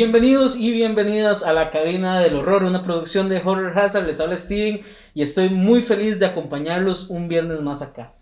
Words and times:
Bienvenidos 0.00 0.56
y 0.56 0.72
bienvenidas 0.72 1.42
a 1.42 1.52
la 1.52 1.68
cabina 1.68 2.20
del 2.20 2.36
horror, 2.36 2.64
una 2.64 2.82
producción 2.82 3.28
de 3.28 3.42
Horror 3.44 3.78
Hazard. 3.78 4.06
Les 4.06 4.18
habla 4.18 4.38
Steven 4.38 4.82
y 5.12 5.20
estoy 5.20 5.50
muy 5.50 5.82
feliz 5.82 6.18
de 6.18 6.24
acompañarlos 6.24 7.10
un 7.10 7.28
viernes 7.28 7.60
más 7.60 7.82
acá. 7.82 8.14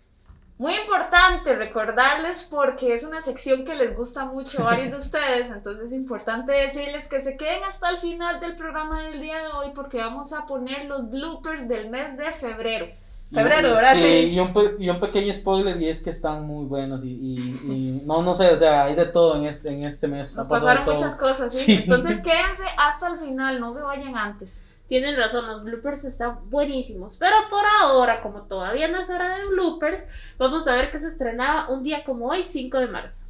Muy 0.57 0.73
importante 0.75 1.55
recordarles 1.55 2.43
porque 2.43 2.93
es 2.93 3.05
una 3.05 3.21
sección 3.21 3.63
que 3.63 3.75
les 3.75 3.95
gusta 3.95 4.25
mucho 4.25 4.61
a 4.61 4.65
varios 4.65 4.91
de 4.91 4.97
ustedes, 5.05 5.51
entonces 5.51 5.85
es 5.85 5.93
importante 5.93 6.51
decirles 6.51 7.07
que 7.07 7.21
se 7.21 7.37
queden 7.37 7.63
hasta 7.63 7.91
el 7.91 7.99
final 7.99 8.41
del 8.41 8.57
programa 8.57 9.03
del 9.03 9.21
día 9.21 9.37
de 9.37 9.47
hoy 9.47 9.67
porque 9.73 9.99
vamos 9.99 10.33
a 10.33 10.45
poner 10.47 10.83
los 10.83 11.09
bloopers 11.09 11.69
del 11.69 11.89
mes 11.89 12.17
de 12.17 12.29
febrero. 12.33 12.87
Febrero, 13.31 13.69
¿verdad? 13.69 13.93
Sí, 13.93 14.31
Y, 14.31 14.39
un, 14.39 14.51
y, 14.79 14.89
un, 14.89 14.99
pequeño 14.99 15.31
spoiler 15.33 15.79
y 15.79 15.87
es 15.87 16.01
que 16.01 16.09
están 16.09 16.47
muy 16.47 16.65
buenos 16.65 17.03
y, 17.05 17.09
y, 17.11 18.01
no, 18.03 18.23
no 18.23 18.33
sé, 18.33 18.49
o 18.51 18.57
sea, 18.57 18.85
hay 18.85 18.95
de 18.95 19.05
todo 19.05 19.35
en 19.35 19.45
este, 19.45 19.69
en 19.69 19.83
este 19.83 20.07
mes. 20.07 20.35
Nos 20.35 20.47
pasaron 20.47 20.85
muchas 20.85 21.15
cosas, 21.15 21.53
¿sí? 21.53 21.73
Entonces 21.83 22.21
quédense 22.21 22.63
hasta 22.77 23.07
el 23.09 23.19
final, 23.19 23.59
no 23.59 23.71
se 23.71 23.81
vayan 23.81 24.17
antes. 24.17 24.65
Tienen 24.87 25.15
razón, 25.15 25.45
los 25.45 25.63
bloopers 25.63 26.05
están 26.05 26.49
buenísimos. 26.49 27.17
Pero 27.17 27.35
por 27.51 27.63
ahora, 27.79 28.21
como 28.21 28.41
todavía 28.43 28.87
no 28.87 28.99
es 28.99 29.09
hora 29.11 29.37
de 29.37 29.47
bloopers, 29.49 30.07
vamos 30.39 30.67
a 30.67 30.73
ver 30.73 30.89
que 30.89 30.97
se 30.97 31.07
estrenaba 31.07 31.69
un 31.69 31.83
día 31.83 32.03
como 32.03 32.29
hoy, 32.29 32.43
5 32.43 32.79
de 32.79 32.87
marzo. 32.87 33.27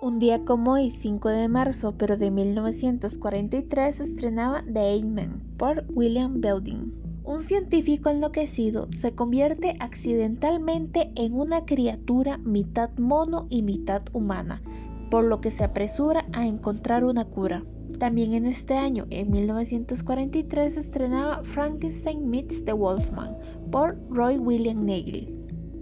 Un 0.00 0.18
día 0.18 0.42
como 0.46 0.72
hoy, 0.72 0.90
5 0.90 1.28
de 1.28 1.48
marzo, 1.48 1.94
pero 1.98 2.16
de 2.16 2.30
1943, 2.30 3.96
se 3.96 4.02
estrenaba 4.02 4.62
The 4.62 4.80
Eight 4.80 5.04
Men 5.04 5.42
por 5.58 5.84
William 5.88 6.40
Belding. 6.40 7.09
Un 7.22 7.40
científico 7.40 8.08
enloquecido 8.08 8.88
se 8.96 9.14
convierte 9.14 9.76
accidentalmente 9.78 11.12
en 11.16 11.34
una 11.34 11.66
criatura 11.66 12.38
mitad 12.38 12.90
mono 12.96 13.46
y 13.50 13.62
mitad 13.62 14.02
humana, 14.12 14.62
por 15.10 15.24
lo 15.24 15.40
que 15.40 15.50
se 15.50 15.64
apresura 15.64 16.26
a 16.32 16.46
encontrar 16.46 17.04
una 17.04 17.26
cura. 17.26 17.62
También 17.98 18.32
en 18.32 18.46
este 18.46 18.74
año, 18.74 19.06
en 19.10 19.30
1943, 19.30 20.74
se 20.74 20.80
estrenaba 20.80 21.44
Frankenstein 21.44 22.30
Meets 22.30 22.64
the 22.64 22.72
Wolfman 22.72 23.36
por 23.70 23.98
Roy 24.08 24.38
William 24.38 24.80
Nagel. 24.80 25.39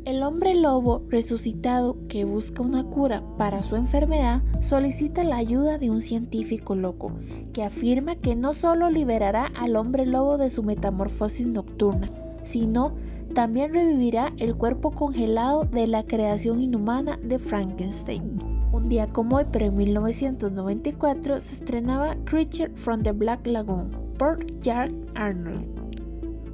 El 0.08 0.22
hombre 0.22 0.54
lobo 0.54 1.02
resucitado 1.10 1.98
que 2.08 2.24
busca 2.24 2.62
una 2.62 2.82
cura 2.82 3.22
para 3.36 3.62
su 3.62 3.76
enfermedad 3.76 4.40
solicita 4.62 5.22
la 5.22 5.36
ayuda 5.36 5.76
de 5.76 5.90
un 5.90 6.00
científico 6.00 6.74
loco, 6.74 7.12
que 7.52 7.62
afirma 7.62 8.16
que 8.16 8.34
no 8.34 8.54
solo 8.54 8.88
liberará 8.88 9.50
al 9.54 9.76
hombre 9.76 10.06
lobo 10.06 10.38
de 10.38 10.48
su 10.48 10.62
metamorfosis 10.62 11.46
nocturna, 11.46 12.08
sino 12.42 12.94
también 13.34 13.74
revivirá 13.74 14.32
el 14.38 14.56
cuerpo 14.56 14.92
congelado 14.92 15.64
de 15.64 15.86
la 15.86 16.02
creación 16.04 16.62
inhumana 16.62 17.18
de 17.22 17.38
Frankenstein. 17.38 18.38
Un 18.72 18.88
día 18.88 19.08
como 19.08 19.36
hoy, 19.36 19.44
pero 19.52 19.66
en 19.66 19.74
1994, 19.74 21.38
se 21.38 21.54
estrenaba 21.54 22.16
Creature 22.24 22.70
from 22.76 23.02
the 23.02 23.12
Black 23.12 23.46
Lagoon 23.46 23.90
por 24.16 24.42
Jack 24.60 24.90
Arnold. 25.16 25.77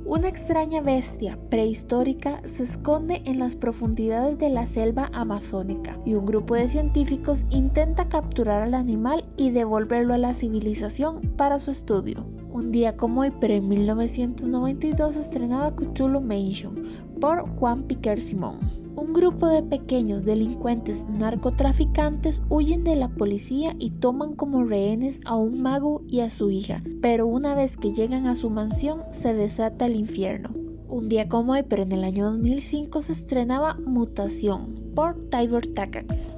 Una 0.06 0.28
extraña 0.28 0.82
bestia 0.82 1.38
prehistórica 1.48 2.42
se 2.44 2.65
esconde 2.65 3.22
en 3.25 3.38
las 3.38 3.54
profundidades 3.54 4.37
de 4.37 4.50
la 4.50 4.66
selva 4.66 5.09
amazónica 5.15 5.98
y 6.04 6.12
un 6.12 6.26
grupo 6.26 6.56
de 6.56 6.69
científicos 6.69 7.47
intenta 7.48 8.10
capturar 8.10 8.62
al 8.62 8.75
animal 8.75 9.25
y 9.38 9.48
devolverlo 9.48 10.12
a 10.12 10.19
la 10.19 10.34
civilización 10.34 11.22
para 11.38 11.59
su 11.59 11.70
estudio. 11.70 12.26
Un 12.53 12.70
día 12.70 12.98
como 12.98 13.22
hoy, 13.22 13.32
pero 13.41 13.54
en 13.54 13.66
1992 13.66 15.16
estrenaba 15.16 15.75
Cthulhu 15.75 16.21
Mansion 16.21 16.75
por 17.19 17.48
Juan 17.56 17.84
Piquer 17.84 18.21
Simón. 18.21 18.74
Un 18.97 19.12
grupo 19.12 19.49
de 19.49 19.65
pequeños 19.65 20.25
delincuentes 20.25 21.09
narcotraficantes 21.09 22.43
huyen 22.49 22.84
de 22.84 22.94
la 22.94 23.09
policía 23.09 23.75
y 23.81 23.91
toman 23.91 24.34
como 24.34 24.65
rehenes 24.65 25.19
a 25.25 25.34
un 25.34 25.60
mago 25.60 26.03
y 26.06 26.21
a 26.21 26.31
su 26.31 26.53
hija, 26.53 26.81
pero 27.03 27.27
una 27.27 27.56
vez 27.56 27.77
que 27.77 27.93
llegan 27.93 28.27
a 28.27 28.37
su 28.37 28.50
mansión 28.50 29.03
se 29.10 29.34
desata 29.34 29.87
el 29.87 29.97
infierno. 29.97 30.50
Un 30.88 31.09
día 31.09 31.28
como 31.28 31.54
hoy, 31.54 31.65
pero 31.69 31.83
en 31.83 31.91
el 31.91 32.04
año 32.04 32.27
2005 32.31 33.00
se 33.00 33.12
estrenaba 33.12 33.75
Mutación 33.84 34.93
por 34.94 35.16
Tibor 35.28 35.66
Takacs. 35.66 36.37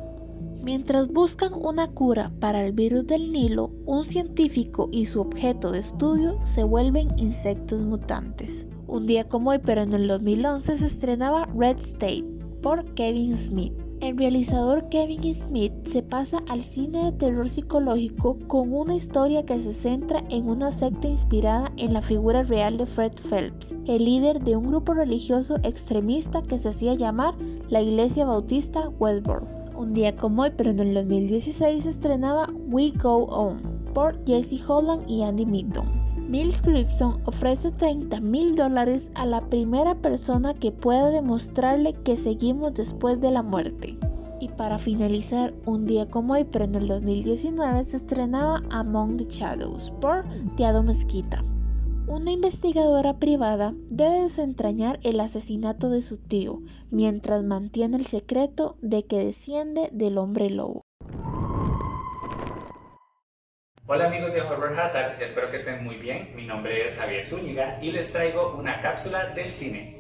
Mientras 0.62 1.09
buscan 1.09 1.53
una 1.53 1.89
cura 1.89 2.33
para 2.41 2.65
el 2.65 2.72
virus 2.72 3.06
del 3.06 3.33
Nilo, 3.33 3.71
un 3.84 4.06
científico 4.06 4.89
y 4.91 5.05
su 5.06 5.21
objeto 5.21 5.72
de 5.72 5.81
estudio 5.81 6.39
se 6.43 6.65
vuelven 6.65 7.09
insectos 7.19 7.84
mutantes. 7.84 8.66
Un 8.89 9.05
día 9.06 9.28
como 9.28 9.50
hoy, 9.50 9.59
pero 9.62 9.83
en 9.83 9.93
el 9.93 10.09
2011 10.09 10.77
se 10.77 10.87
estrenaba 10.87 11.47
Red 11.55 11.78
State 11.78 12.36
por 12.62 12.84
Kevin 12.94 13.37
Smith. 13.37 13.72
El 14.00 14.19
realizador 14.19 14.91
Kevin 14.91 15.33
Smith 15.33 15.72
se 15.84 16.03
pasa 16.03 16.43
al 16.49 16.62
cine 16.62 17.05
de 17.05 17.12
terror 17.12 17.49
psicológico 17.49 18.39
con 18.47 18.75
una 18.75 18.94
historia 18.94 19.47
que 19.47 19.59
se 19.61 19.72
centra 19.72 20.22
en 20.28 20.49
una 20.49 20.71
secta 20.71 21.09
inspirada 21.09 21.72
en 21.78 21.95
la 21.95 22.03
figura 22.03 22.43
real 22.43 22.77
de 22.77 22.84
Fred 22.84 23.12
Phelps, 23.31 23.75
el 23.87 24.05
líder 24.05 24.43
de 24.43 24.56
un 24.56 24.66
grupo 24.66 24.93
religioso 24.93 25.56
extremista 25.62 26.43
que 26.43 26.59
se 26.59 26.69
hacía 26.69 26.95
llamar 26.95 27.34
la 27.71 27.81
Iglesia 27.81 28.27
Bautista 28.27 28.91
Westboro. 28.99 29.49
Un 29.75 29.95
día 29.95 30.15
como 30.15 30.43
hoy, 30.43 30.53
pero 30.55 30.71
en 30.71 30.81
el 30.81 30.95
2016 30.95 31.84
se 31.84 31.89
estrenaba 31.89 32.49
We 32.69 32.93
Go 33.03 33.25
On 33.25 33.61
por 33.95 34.22
Jesse 34.27 34.62
Holland 34.69 35.11
y 35.11 35.22
Andy 35.22 35.47
Midton. 35.47 36.06
Mills 36.29 36.61
Gibson 36.61 37.21
ofrece 37.25 37.71
30 37.71 38.21
mil 38.21 38.57
dólares 38.57 39.13
a 39.15 39.27
la 39.27 39.49
primera 39.49 39.95
persona 39.95 40.55
que 40.55 40.73
pueda 40.73 41.11
demostrarle 41.11 41.93
que 41.93 42.17
seguimos 42.17 42.75
después 42.75 43.21
de 43.21 43.31
la 43.31 43.45
muerte. 43.45 43.97
Y 44.41 44.49
para 44.49 44.79
finalizar, 44.79 45.55
un 45.67 45.87
día 45.87 46.07
como 46.07 46.33
hoy, 46.33 46.43
pero 46.43 46.65
en 46.65 46.75
el 46.75 46.89
2019 46.89 47.85
se 47.85 47.97
estrenaba 47.97 48.61
Among 48.71 49.19
the 49.19 49.27
Shadows 49.27 49.93
por 50.01 50.25
Tiado 50.57 50.83
Mezquita. 50.83 51.45
Una 52.09 52.33
investigadora 52.33 53.19
privada 53.21 53.73
debe 53.89 54.23
desentrañar 54.23 54.99
el 55.05 55.21
asesinato 55.21 55.91
de 55.91 56.03
su 56.03 56.19
tío, 56.19 56.61
mientras 56.91 57.45
mantiene 57.45 57.99
el 57.99 58.07
secreto 58.07 58.77
de 58.83 59.05
que 59.05 59.25
desciende 59.25 59.91
del 59.93 60.19
hombre 60.19 60.51
lobo. 60.51 60.83
Hola 63.89 64.07
amigos 64.07 64.35
de 64.35 64.43
Horror 64.43 64.81
Hazard, 64.81 65.23
espero 65.23 65.49
que 65.49 65.59
estén 65.59 65.85
muy 65.85 65.95
bien. 65.95 66.33
Mi 66.35 66.45
nombre 66.45 66.84
es 66.84 66.97
Javier 66.97 67.25
Zúñiga 67.25 67.78
y 67.81 67.93
les 67.93 68.10
traigo 68.10 68.57
una 68.57 68.81
cápsula 68.81 69.27
del 69.27 69.53
cine. 69.53 69.97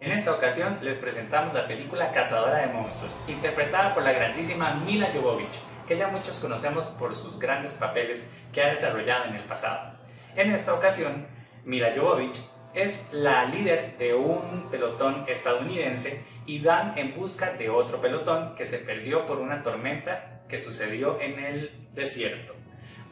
En 0.00 0.12
esta 0.12 0.32
ocasión 0.32 0.78
les 0.82 0.98
presentamos 0.98 1.54
la 1.54 1.66
película 1.66 2.12
Cazadora 2.12 2.58
de 2.58 2.66
Monstruos, 2.66 3.18
interpretada 3.26 3.94
por 3.94 4.02
la 4.02 4.12
grandísima 4.12 4.74
Mila 4.84 5.08
Jovovich, 5.14 5.58
que 5.88 5.96
ya 5.96 6.08
muchos 6.08 6.38
conocemos 6.38 6.84
por 6.98 7.14
sus 7.14 7.38
grandes 7.38 7.72
papeles 7.72 8.30
que 8.52 8.62
ha 8.62 8.70
desarrollado 8.70 9.24
en 9.24 9.36
el 9.36 9.42
pasado. 9.44 9.96
En 10.36 10.52
esta 10.52 10.74
ocasión, 10.74 11.26
Mila 11.64 11.94
Jovovich 11.96 12.51
es 12.74 13.08
la 13.12 13.44
líder 13.44 13.96
de 13.98 14.14
un 14.14 14.68
pelotón 14.70 15.24
estadounidense 15.28 16.24
y 16.46 16.58
van 16.60 16.96
en 16.96 17.14
busca 17.14 17.52
de 17.52 17.68
otro 17.68 18.00
pelotón 18.00 18.54
que 18.54 18.66
se 18.66 18.78
perdió 18.78 19.26
por 19.26 19.38
una 19.38 19.62
tormenta 19.62 20.42
que 20.48 20.58
sucedió 20.58 21.20
en 21.20 21.38
el 21.38 21.88
desierto. 21.92 22.54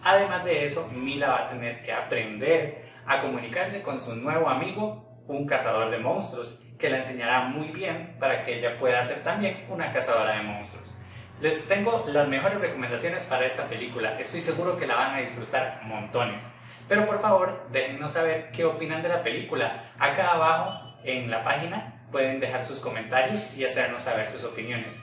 Además 0.03 0.45
de 0.45 0.65
eso, 0.65 0.89
Mila 0.95 1.29
va 1.29 1.47
a 1.47 1.49
tener 1.49 1.83
que 1.83 1.93
aprender 1.93 2.85
a 3.07 3.21
comunicarse 3.21 3.83
con 3.83 4.01
su 4.01 4.17
nuevo 4.17 4.49
amigo, 4.49 5.23
un 5.27 5.47
cazador 5.47 5.91
de 5.91 5.99
monstruos, 5.99 6.63
que 6.79 6.89
la 6.89 6.99
enseñará 6.99 7.43
muy 7.43 7.69
bien 7.69 8.17
para 8.19 8.43
que 8.43 8.59
ella 8.59 8.77
pueda 8.79 9.05
ser 9.05 9.23
también 9.23 9.67
una 9.69 9.93
cazadora 9.93 10.37
de 10.37 10.43
monstruos. 10.43 10.97
Les 11.41 11.67
tengo 11.69 12.05
las 12.09 12.29
mejores 12.29 12.61
recomendaciones 12.61 13.25
para 13.25 13.47
esta 13.47 13.65
película, 13.69 14.19
estoy 14.19 14.41
seguro 14.41 14.77
que 14.77 14.87
la 14.87 14.97
van 14.97 15.15
a 15.15 15.21
disfrutar 15.21 15.81
montones. 15.85 16.51
Pero 16.91 17.07
por 17.07 17.21
favor, 17.21 17.69
déjennos 17.71 18.15
saber 18.15 18.51
qué 18.51 18.65
opinan 18.65 19.01
de 19.01 19.09
la 19.09 19.23
película. 19.23 19.85
Acá 19.97 20.33
abajo 20.33 20.93
en 21.05 21.31
la 21.31 21.45
página 21.45 22.03
pueden 22.11 22.41
dejar 22.41 22.65
sus 22.65 22.81
comentarios 22.81 23.57
y 23.57 23.65
hacernos 23.65 24.03
saber 24.03 24.29
sus 24.29 24.43
opiniones. 24.43 24.99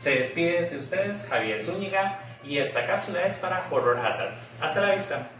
Se 0.00 0.10
despide 0.10 0.68
de 0.68 0.76
ustedes 0.76 1.24
Javier 1.30 1.62
Zúñiga 1.62 2.18
y 2.42 2.58
esta 2.58 2.84
cápsula 2.84 3.24
es 3.24 3.36
para 3.36 3.64
Horror 3.70 4.04
Hazard. 4.04 4.32
Hasta 4.60 4.80
la 4.80 4.96
vista. 4.96 5.30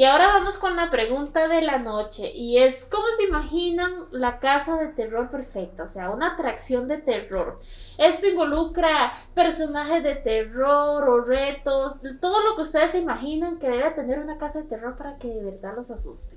Y 0.00 0.04
ahora 0.04 0.28
vamos 0.28 0.56
con 0.56 0.76
la 0.76 0.88
pregunta 0.88 1.46
de 1.46 1.60
la 1.60 1.78
noche 1.78 2.32
y 2.34 2.56
es 2.56 2.86
¿cómo 2.86 3.04
se 3.18 3.24
imaginan 3.24 4.06
la 4.12 4.38
casa 4.38 4.78
de 4.78 4.88
terror 4.88 5.30
perfecta? 5.30 5.82
O 5.82 5.88
sea, 5.88 6.08
una 6.08 6.32
atracción 6.32 6.88
de 6.88 6.96
terror. 6.96 7.60
Esto 7.98 8.26
involucra 8.26 9.12
personajes 9.34 10.02
de 10.02 10.14
terror 10.14 11.06
o 11.06 11.20
retos, 11.20 12.00
todo 12.18 12.42
lo 12.42 12.56
que 12.56 12.62
ustedes 12.62 12.92
se 12.92 12.98
imaginan 13.00 13.58
que 13.58 13.68
debe 13.68 13.90
tener 13.90 14.20
una 14.20 14.38
casa 14.38 14.62
de 14.62 14.68
terror 14.68 14.96
para 14.96 15.18
que 15.18 15.28
de 15.28 15.44
verdad 15.44 15.74
los 15.76 15.90
asuste. 15.90 16.34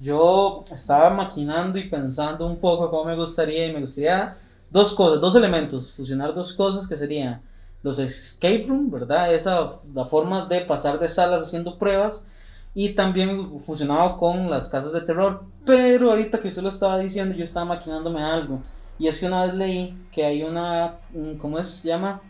Yo 0.00 0.64
estaba 0.72 1.10
maquinando 1.10 1.78
y 1.78 1.88
pensando 1.88 2.44
un 2.44 2.56
poco 2.56 2.90
cómo 2.90 3.04
me 3.04 3.14
gustaría 3.14 3.68
y 3.68 3.72
me 3.72 3.82
gustaría 3.82 4.36
dos 4.68 4.94
cosas, 4.94 5.20
dos 5.20 5.36
elementos, 5.36 5.92
fusionar 5.92 6.34
dos 6.34 6.52
cosas 6.54 6.88
que 6.88 6.96
serían 6.96 7.40
los 7.84 8.00
escape 8.00 8.64
room, 8.66 8.90
¿verdad? 8.90 9.32
Esa 9.32 9.74
la 9.94 10.06
forma 10.06 10.46
de 10.46 10.62
pasar 10.62 10.98
de 10.98 11.06
salas 11.06 11.42
haciendo 11.42 11.78
pruebas 11.78 12.26
y 12.74 12.90
también 12.90 13.60
fusionado 13.60 14.16
con 14.16 14.48
las 14.50 14.68
casas 14.68 14.92
de 14.92 15.00
terror. 15.00 15.44
Pero 15.66 16.10
ahorita 16.10 16.40
que 16.40 16.48
usted 16.48 16.62
lo 16.62 16.68
estaba 16.68 16.98
diciendo, 16.98 17.34
yo 17.34 17.44
estaba 17.44 17.66
maquinándome 17.66 18.22
algo. 18.22 18.60
Y 18.98 19.08
es 19.08 19.18
que 19.18 19.26
una 19.26 19.42
vez 19.44 19.54
leí 19.54 19.96
que 20.12 20.24
hay 20.24 20.42
una, 20.42 20.96
un- 21.14 21.36
¿cómo 21.38 21.62
se 21.62 21.88
llama? 21.88 22.20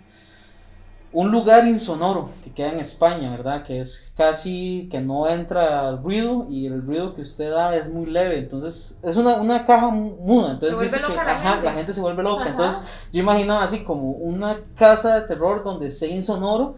Un 1.13 1.33
lugar 1.33 1.67
insonoro 1.67 2.31
que 2.45 2.53
queda 2.53 2.71
en 2.71 2.79
España, 2.79 3.33
¿verdad? 3.33 3.65
Que 3.65 3.81
es 3.81 4.13
casi 4.17 4.89
que 4.93 5.01
no 5.01 5.29
entra 5.29 5.97
ruido 5.97 6.47
y 6.49 6.67
el 6.67 6.81
ruido 6.87 7.17
que 7.17 7.23
usted 7.23 7.51
da 7.51 7.75
es 7.75 7.93
muy 7.93 8.07
leve. 8.07 8.39
Entonces, 8.39 8.97
es 9.03 9.17
una, 9.17 9.35
una 9.35 9.67
caja 9.67 9.89
mu- 9.89 10.15
muda. 10.25 10.53
Entonces 10.53 10.79
Se 10.79 10.85
dice 10.85 11.01
que 11.05 11.17
la 11.17 11.23
ajá, 11.23 11.49
gente. 11.55 11.65
la 11.65 11.73
gente 11.73 11.93
se 11.93 12.01
vuelve 12.01 12.23
loca. 12.23 12.43
Ajá. 12.43 12.51
Entonces, 12.51 12.83
yo 13.13 13.21
imaginaba 13.23 13.65
así 13.65 13.83
como 13.83 14.13
una 14.13 14.61
casa 14.77 15.17
de 15.21 15.27
terror 15.27 15.65
donde 15.65 15.91
sea 15.91 16.15
insonoro 16.15 16.77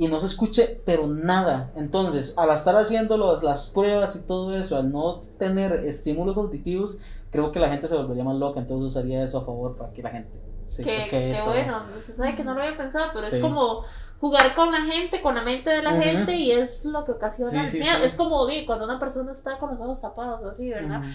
y 0.00 0.08
no 0.08 0.18
se 0.18 0.26
escuche 0.26 0.80
pero 0.86 1.06
nada. 1.06 1.70
Entonces, 1.76 2.32
al 2.38 2.50
estar 2.50 2.74
haciendo 2.74 3.18
los- 3.18 3.42
las 3.42 3.68
pruebas 3.68 4.16
y 4.16 4.26
todo 4.26 4.56
eso, 4.56 4.76
al 4.78 4.90
no 4.90 5.20
tener 5.38 5.84
estímulos 5.84 6.38
auditivos, 6.38 6.98
creo 7.30 7.52
que 7.52 7.60
la 7.60 7.68
gente 7.68 7.86
se 7.86 7.94
volvería 7.96 8.24
más 8.24 8.36
loca. 8.36 8.60
Entonces 8.60 8.96
usaría 8.96 9.22
eso 9.22 9.38
a 9.38 9.44
favor 9.44 9.76
para 9.76 9.92
que 9.92 10.02
la 10.02 10.10
gente 10.10 10.30
se 10.66 10.82
choquee. 10.84 11.08
que 11.10 11.34
todo. 11.36 11.52
bueno, 11.52 11.82
usted 11.98 12.14
sabe 12.14 12.34
que 12.34 12.44
no 12.44 12.54
lo 12.54 12.62
había 12.62 12.76
pensado, 12.78 13.10
pero 13.12 13.26
Sí. 13.26 13.36
es 13.36 13.42
como 13.42 13.82
jugar 14.20 14.54
con 14.54 14.72
la 14.72 14.82
gente, 14.84 15.20
con 15.20 15.34
la 15.34 15.42
mente 15.42 15.68
de 15.68 15.82
la 15.82 15.92
Ujú. 15.94 16.02
gente 16.02 16.34
y 16.36 16.50
es 16.52 16.82
lo 16.84 17.04
que 17.04 17.12
ocasiona 17.12 17.50
Sí, 17.50 17.58
el 17.58 17.68
sí, 17.68 17.78
miedo. 17.80 17.98
sí. 17.98 18.04
Es 18.04 18.14
como 18.14 18.46
cuando 18.66 18.84
una 18.86 18.98
persona 18.98 19.32
está 19.32 19.58
con 19.58 19.70
los 19.72 19.80
ojos 19.82 20.00
tapados, 20.00 20.42
así, 20.44 20.70
¿verdad? 20.70 21.00
Ujú. 21.00 21.08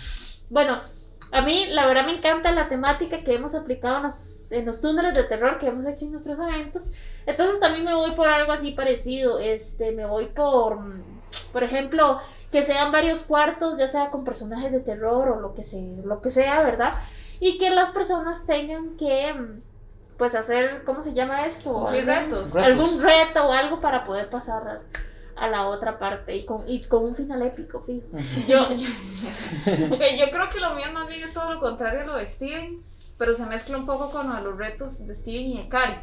Bueno, 0.49 0.77
a 1.31 1.41
mí 1.41 1.65
la 1.69 1.87
verdad 1.87 2.05
me 2.05 2.17
encanta 2.17 2.51
la 2.51 2.69
temática 2.69 3.23
que 3.23 3.33
hemos 3.33 3.55
aplicado 3.55 3.97
en 4.05 4.11
en 4.51 4.63
los 4.65 4.79
túneles 4.79 5.15
de 5.15 5.23
terror 5.23 5.57
que 5.57 5.67
hemos 5.67 5.85
hecho 5.87 6.05
en 6.05 6.11
nuestros 6.11 6.37
eventos. 6.37 6.91
Entonces 7.25 7.59
también 7.59 7.85
me 7.85 7.95
voy 7.95 8.11
por 8.11 8.27
algo 8.27 8.51
así 8.51 8.71
parecido. 8.71 9.39
Este, 9.39 9.91
me 9.91 10.05
voy 10.05 10.27
por, 10.27 10.79
por 11.51 11.63
ejemplo, 11.63 12.19
que 12.51 12.63
sean 12.63 12.91
varios 12.91 13.23
cuartos, 13.23 13.77
ya 13.77 13.87
sea 13.87 14.09
con 14.09 14.23
personajes 14.23 14.71
de 14.71 14.79
terror 14.79 15.29
o 15.29 15.39
lo 15.39 15.55
que 15.55 15.63
sea, 15.63 15.81
lo 16.03 16.21
que 16.21 16.29
sea, 16.29 16.61
¿verdad? 16.61 16.93
Y 17.39 17.57
que 17.57 17.69
las 17.69 17.91
personas 17.91 18.45
tengan 18.45 18.95
que, 18.97 19.35
pues, 20.17 20.35
hacer, 20.35 20.83
¿cómo 20.85 21.01
se 21.01 21.13
llama 21.13 21.45
esto? 21.45 21.89
Retos. 21.89 22.53
Retos. 22.53 22.55
Algún 22.55 23.01
reto 23.01 23.47
o 23.47 23.51
algo 23.51 23.81
para 23.81 24.05
poder 24.05 24.29
pasar 24.29 24.81
a 25.35 25.49
la 25.49 25.67
otra 25.67 25.99
parte 25.99 26.35
y 26.35 26.45
con, 26.45 26.63
y 26.67 26.81
con 26.85 27.03
un 27.03 27.15
final 27.15 27.41
épico, 27.41 27.81
fijo. 27.81 28.07
Yo, 28.47 28.69
yo, 28.75 28.87
ok, 29.93 30.01
yo 30.17 30.31
creo 30.31 30.49
que 30.49 30.59
lo 30.59 30.73
mío 30.75 30.85
más 30.93 31.07
bien 31.07 31.23
es 31.23 31.33
todo 31.33 31.53
lo 31.53 31.59
contrario 31.59 32.01
a 32.01 32.05
lo 32.05 32.15
de 32.15 32.25
Steven, 32.25 32.81
pero 33.17 33.33
se 33.33 33.45
mezcla 33.45 33.77
un 33.77 33.85
poco 33.85 34.09
con 34.11 34.29
lo 34.29 34.35
de 34.35 34.41
los 34.41 34.57
retos 34.57 35.05
de 35.05 35.15
Steven 35.15 35.45
y 35.45 35.57
de 35.63 35.67
Cari. 35.67 35.95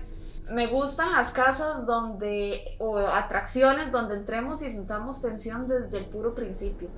Me 0.50 0.67
gustan 0.67 1.12
las 1.12 1.31
casas 1.31 1.87
donde, 1.87 2.77
o 2.79 2.99
atracciones 2.99 3.91
donde 3.93 4.17
entremos 4.17 4.62
y 4.62 4.71
sintamos 4.71 5.23
tensión 5.23 5.69
desde 5.69 5.99
el 5.99 6.06
puro 6.06 6.35
principio. 6.35 6.89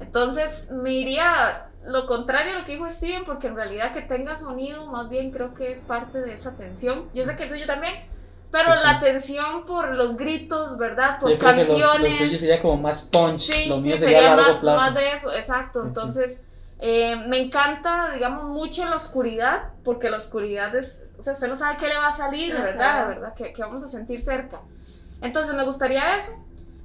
Entonces 0.00 0.70
me 0.70 0.92
iría 0.92 1.66
lo 1.86 2.06
contrario 2.06 2.54
a 2.56 2.58
lo 2.60 2.64
que 2.64 2.72
dijo 2.72 2.88
Steven, 2.88 3.24
porque 3.24 3.48
en 3.48 3.56
realidad 3.56 3.92
que 3.92 4.02
tenga 4.02 4.36
sonido, 4.36 4.86
más 4.86 5.08
bien 5.08 5.30
creo 5.30 5.52
que 5.54 5.72
es 5.72 5.82
parte 5.82 6.20
de 6.20 6.32
esa 6.34 6.52
tensión. 6.56 7.08
Yo 7.14 7.24
sé 7.24 7.36
que 7.36 7.44
el 7.44 7.50
suyo 7.50 7.66
también, 7.66 7.94
pero 8.50 8.72
Sí, 8.72 8.78
sí. 8.80 8.86
la 8.86 9.00
tensión 9.00 9.64
por 9.66 9.94
los 9.94 10.16
gritos, 10.16 10.78
¿verdad? 10.78 11.18
Por 11.20 11.30
Yo 11.30 11.38
creo 11.38 11.50
que 11.52 11.56
los- 11.58 11.66
canciones. 11.66 12.10
Los, 12.10 12.18
suyos 12.18 12.40
sería 12.40 12.62
como 12.62 12.76
más 12.82 13.02
punch, 13.02 13.40
Sí, 13.40 13.68
lo 13.68 13.78
mío 13.78 13.96
sería 13.96 14.18
a 14.32 14.36
largo 14.36 14.50
más, 14.52 14.60
plazo. 14.60 14.76
más 14.84 14.94
de 14.94 15.12
eso, 15.12 15.32
exacto. 15.32 15.82
Entonces, 15.84 16.42
eh, 16.84 17.14
me 17.14 17.40
encanta, 17.40 18.10
digamos, 18.12 18.42
mucho 18.46 18.84
la 18.84 18.96
oscuridad, 18.96 19.68
porque 19.84 20.10
la 20.10 20.16
oscuridad 20.16 20.74
es, 20.74 21.06
o 21.16 21.22
sea, 21.22 21.32
usted 21.32 21.46
no 21.46 21.54
sabe 21.54 21.76
qué 21.76 21.86
le 21.86 21.96
va 21.96 22.08
a 22.08 22.12
salir, 22.12 22.52
Ajá. 22.52 22.64
¿verdad? 22.64 23.08
¿verdad? 23.08 23.34
Que, 23.34 23.52
que 23.52 23.62
vamos 23.62 23.84
a 23.84 23.86
sentir 23.86 24.20
cerca. 24.20 24.62
Entonces, 25.20 25.54
me 25.54 25.64
gustaría 25.64 26.16
eso. 26.16 26.32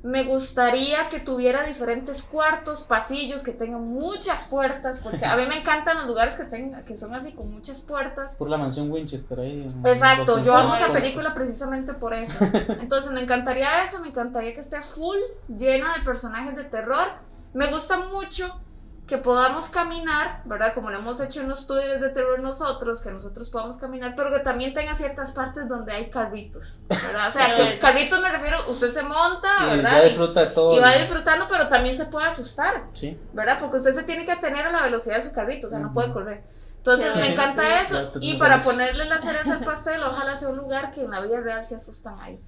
Me 0.04 0.24
gustaría 0.24 1.10
que 1.10 1.20
tuviera 1.20 1.64
diferentes 1.64 2.22
cuartos, 2.22 2.84
pasillos, 2.84 3.42
que 3.42 3.54
tengan 3.54 3.88
muchas 3.88 4.46
puertas, 4.46 5.00
porque 5.00 5.26
a 5.26 5.36
mí 5.36 5.48
me 5.48 5.62
encantan 5.62 5.98
los 5.98 6.06
lugares 6.06 6.36
que, 6.36 6.44
tengan, 6.44 6.86
que 6.86 6.96
son 6.96 7.16
así 7.16 7.32
con 7.32 7.52
muchas 7.52 7.82
puertas. 7.82 8.36
Por 8.36 8.52
la 8.52 8.58
mansión 8.58 8.92
Winchester 8.92 9.40
ahí. 9.40 9.66
Exacto, 9.84 10.44
yo 10.46 10.56
amo 10.56 10.76
esa 10.76 10.94
película 10.94 11.34
precisamente 11.34 11.94
por 11.94 12.14
eso. 12.14 12.38
Entonces 12.80 13.12
me 13.12 13.22
encantaría 13.22 13.82
eso, 13.82 14.00
me 14.00 14.10
encantaría 14.10 14.54
que 14.54 14.60
esté 14.60 14.80
full, 14.84 15.18
llena 15.50 15.98
de 15.98 16.04
personajes 16.06 16.56
de 16.56 16.66
terror. 16.66 17.08
Me 17.56 17.72
gusta 17.72 17.98
mucho 17.98 18.62
que 19.08 19.18
podamos 19.18 19.70
caminar, 19.70 20.42
¿verdad? 20.44 20.74
Como 20.74 20.90
lo 20.90 20.98
hemos 20.98 21.22
hecho 21.22 21.40
en 21.40 21.48
los 21.48 21.62
estudios 21.62 22.02
de 22.02 22.10
terror 22.10 22.40
nosotros, 22.40 23.02
que 23.02 23.10
nosotros 23.10 23.50
podamos 23.50 23.78
caminar, 23.78 24.14
pero 24.18 24.32
que 24.34 24.40
también 24.40 24.74
tenga 24.74 24.96
ciertas 24.96 25.32
partes 25.32 25.70
donde 25.70 25.94
hay 25.94 26.10
carritos, 26.10 26.82
¿verdad? 26.90 27.30
O 27.30 27.32
sea, 27.32 27.54
que 27.56 27.80
carritos 27.80 28.22
me 28.22 28.30
refiero, 28.30 28.70
usted 28.70 28.90
se 28.90 29.04
monta, 29.04 29.66
¿verdad? 29.66 30.04
Y- 30.04 30.10
disfruta 30.10 30.42
de 30.42 30.48
todo. 30.48 30.76
y 30.76 30.80
va 30.80 30.94
disfrutando, 30.96 31.48
pero 31.50 31.70
también 31.70 31.96
se 31.96 32.06
puede 32.06 32.28
asustar. 32.28 32.84
Sí. 32.94 33.18
¿verdad? 33.32 33.58
Porque 33.60 33.78
usted 33.78 33.94
se 33.94 34.04
tiene 34.04 34.26
que 34.26 34.34
atener 34.34 34.66
a 34.66 34.72
la 34.72 34.84
velocidad 34.84 35.16
de 35.16 35.22
su 35.22 35.32
carrito, 35.32 35.68
o 35.68 35.70
sea, 35.70 35.80
no 35.80 35.94
puede 35.94 36.12
correr. 36.12 36.44
Entonces 36.78 37.16
me 37.16 37.32
encanta 37.34 37.62
sí. 37.86 37.94
eso. 37.96 38.12
Y 38.20 38.38
para 38.38 38.62
ponerle 38.62 39.06
la 39.06 39.22
cereza 39.22 39.54
al 39.54 39.64
pastel, 39.66 40.04
ojalá 40.04 40.36
sea 40.36 40.50
un 40.50 40.58
lugar 40.58 40.92
que 40.92 41.04
en 41.04 41.12
la 41.12 41.22
vida 41.22 41.40
real 41.40 41.64
se 41.64 41.76
asustan 41.76 42.20
ahí. 42.20 42.40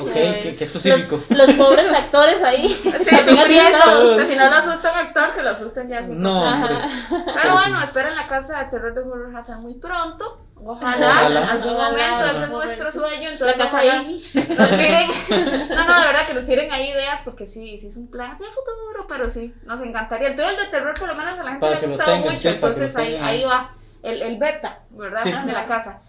Ok, 0.00 0.12
qué, 0.12 0.56
qué 0.58 0.64
específico. 0.64 1.22
Los, 1.28 1.46
los 1.48 1.56
pobres 1.56 1.90
actores 1.92 2.42
ahí. 2.42 2.68
Sí, 3.00 3.16
sufriendo. 3.16 4.12
O 4.12 4.16
sea, 4.16 4.24
si 4.26 4.34
no 4.36 4.48
lo 4.48 4.56
asusta 4.56 4.92
un 4.92 4.98
actor, 4.98 5.34
que 5.34 5.42
lo 5.42 5.50
asusten 5.50 5.88
ya 5.88 5.98
así. 6.00 6.12
No, 6.12 6.42
hombre. 6.42 6.76
Pero 7.08 7.52
bueno, 7.54 7.82
esperen 7.82 8.14
la 8.16 8.26
casa 8.26 8.58
de 8.58 8.64
terror 8.70 8.94
de 8.94 9.02
Horror 9.02 9.36
Hazard 9.36 9.58
muy 9.58 9.74
pronto. 9.78 10.46
Ojalá, 10.62 11.08
Ojalá. 11.08 11.40
en 11.42 11.48
algún 11.48 11.74
Ojalá, 11.74 11.90
momento, 11.90 12.24
ese 12.36 12.44
es 12.44 12.50
nuestro 12.50 12.92
sueño. 12.92 13.28
La 13.28 13.32
Entonces, 13.32 13.56
casa 13.56 13.76
ojalá 13.76 14.00
ahí. 14.00 14.24
nos 14.58 14.70
tiren. 14.70 15.68
No, 15.70 15.86
no, 15.86 16.00
de 16.00 16.06
verdad 16.06 16.26
que 16.26 16.34
nos 16.34 16.46
tiren 16.46 16.72
ahí 16.72 16.90
ideas, 16.90 17.20
porque 17.24 17.46
sí, 17.46 17.78
sí 17.78 17.86
es 17.86 17.96
un 17.96 18.10
plan 18.10 18.32
hacia 18.32 18.46
el 18.46 18.52
futuro, 18.52 19.06
pero 19.08 19.28
sí, 19.30 19.54
nos 19.64 19.80
encantaría. 19.82 20.28
El 20.28 20.36
túnel 20.36 20.56
de 20.56 20.66
terror, 20.66 20.94
por 20.98 21.08
lo 21.08 21.14
menos 21.14 21.38
a 21.38 21.42
la 21.44 21.50
gente 21.52 21.60
Para 21.66 21.80
le 21.80 21.86
ha 21.86 21.88
gustado 21.88 22.12
tengan, 22.12 22.30
mucho, 22.30 22.42
sí, 22.42 22.48
entonces 22.48 22.96
ahí, 22.96 23.16
ahí 23.16 23.44
va 23.44 23.70
el, 24.02 24.20
el 24.22 24.38
beta, 24.38 24.80
¿verdad? 24.90 25.20
Sí. 25.22 25.32
De 25.32 25.52
la 25.52 25.66
casa. 25.66 26.00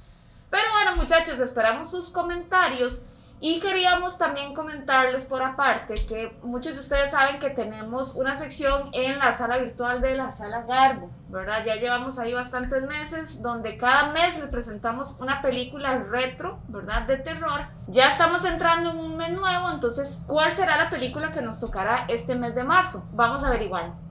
Pero 0.50 0.64
bueno, 0.74 0.96
muchachos, 0.98 1.40
esperamos 1.40 1.90
sus 1.90 2.10
comentarios. 2.10 3.02
Y 3.44 3.60
queríamos 3.60 4.20
también 4.20 4.54
comentarles 4.54 5.26
por 5.26 5.42
aparte 5.42 5.96
que 6.08 6.38
muchos 6.44 6.74
de 6.74 6.80
ustedes 6.80 7.10
saben 7.10 7.40
que 7.40 7.50
tenemos 7.50 8.14
una 8.14 8.36
sección 8.36 8.90
en 8.94 9.18
la 9.18 9.32
sala 9.32 9.58
virtual 9.58 10.00
de 10.00 10.14
la 10.14 10.30
sala 10.30 10.62
Garbo, 10.62 11.10
¿verdad? 11.28 11.66
Ya 11.66 11.78
llevamos 11.78 12.20
ahí 12.20 12.36
bastantes 12.36 12.84
meses 12.84 13.42
donde 13.42 13.78
cada 13.78 14.12
mes 14.12 14.38
les 14.38 14.48
presentamos 14.50 15.18
una 15.20 15.42
película 15.42 15.98
retro, 16.04 16.60
¿verdad? 16.68 17.08
De 17.08 17.18
terror. 17.18 17.62
Ya 17.88 18.10
estamos 18.10 18.46
entrando 18.46 18.92
en 18.92 19.00
un 19.00 19.18
mes 19.18 19.32
nuevo, 19.32 19.72
entonces, 19.72 20.24
¿cuál 20.28 20.52
será 20.52 20.78
la 20.78 20.92
película 20.92 21.32
que 21.32 21.42
nos 21.42 21.60
tocará 21.60 22.06
este 22.10 22.36
mes 22.36 22.54
de 22.54 22.64
marzo? 22.64 23.10
Vamos 23.14 23.44
a 23.44 23.48
averiguar. 23.48 24.11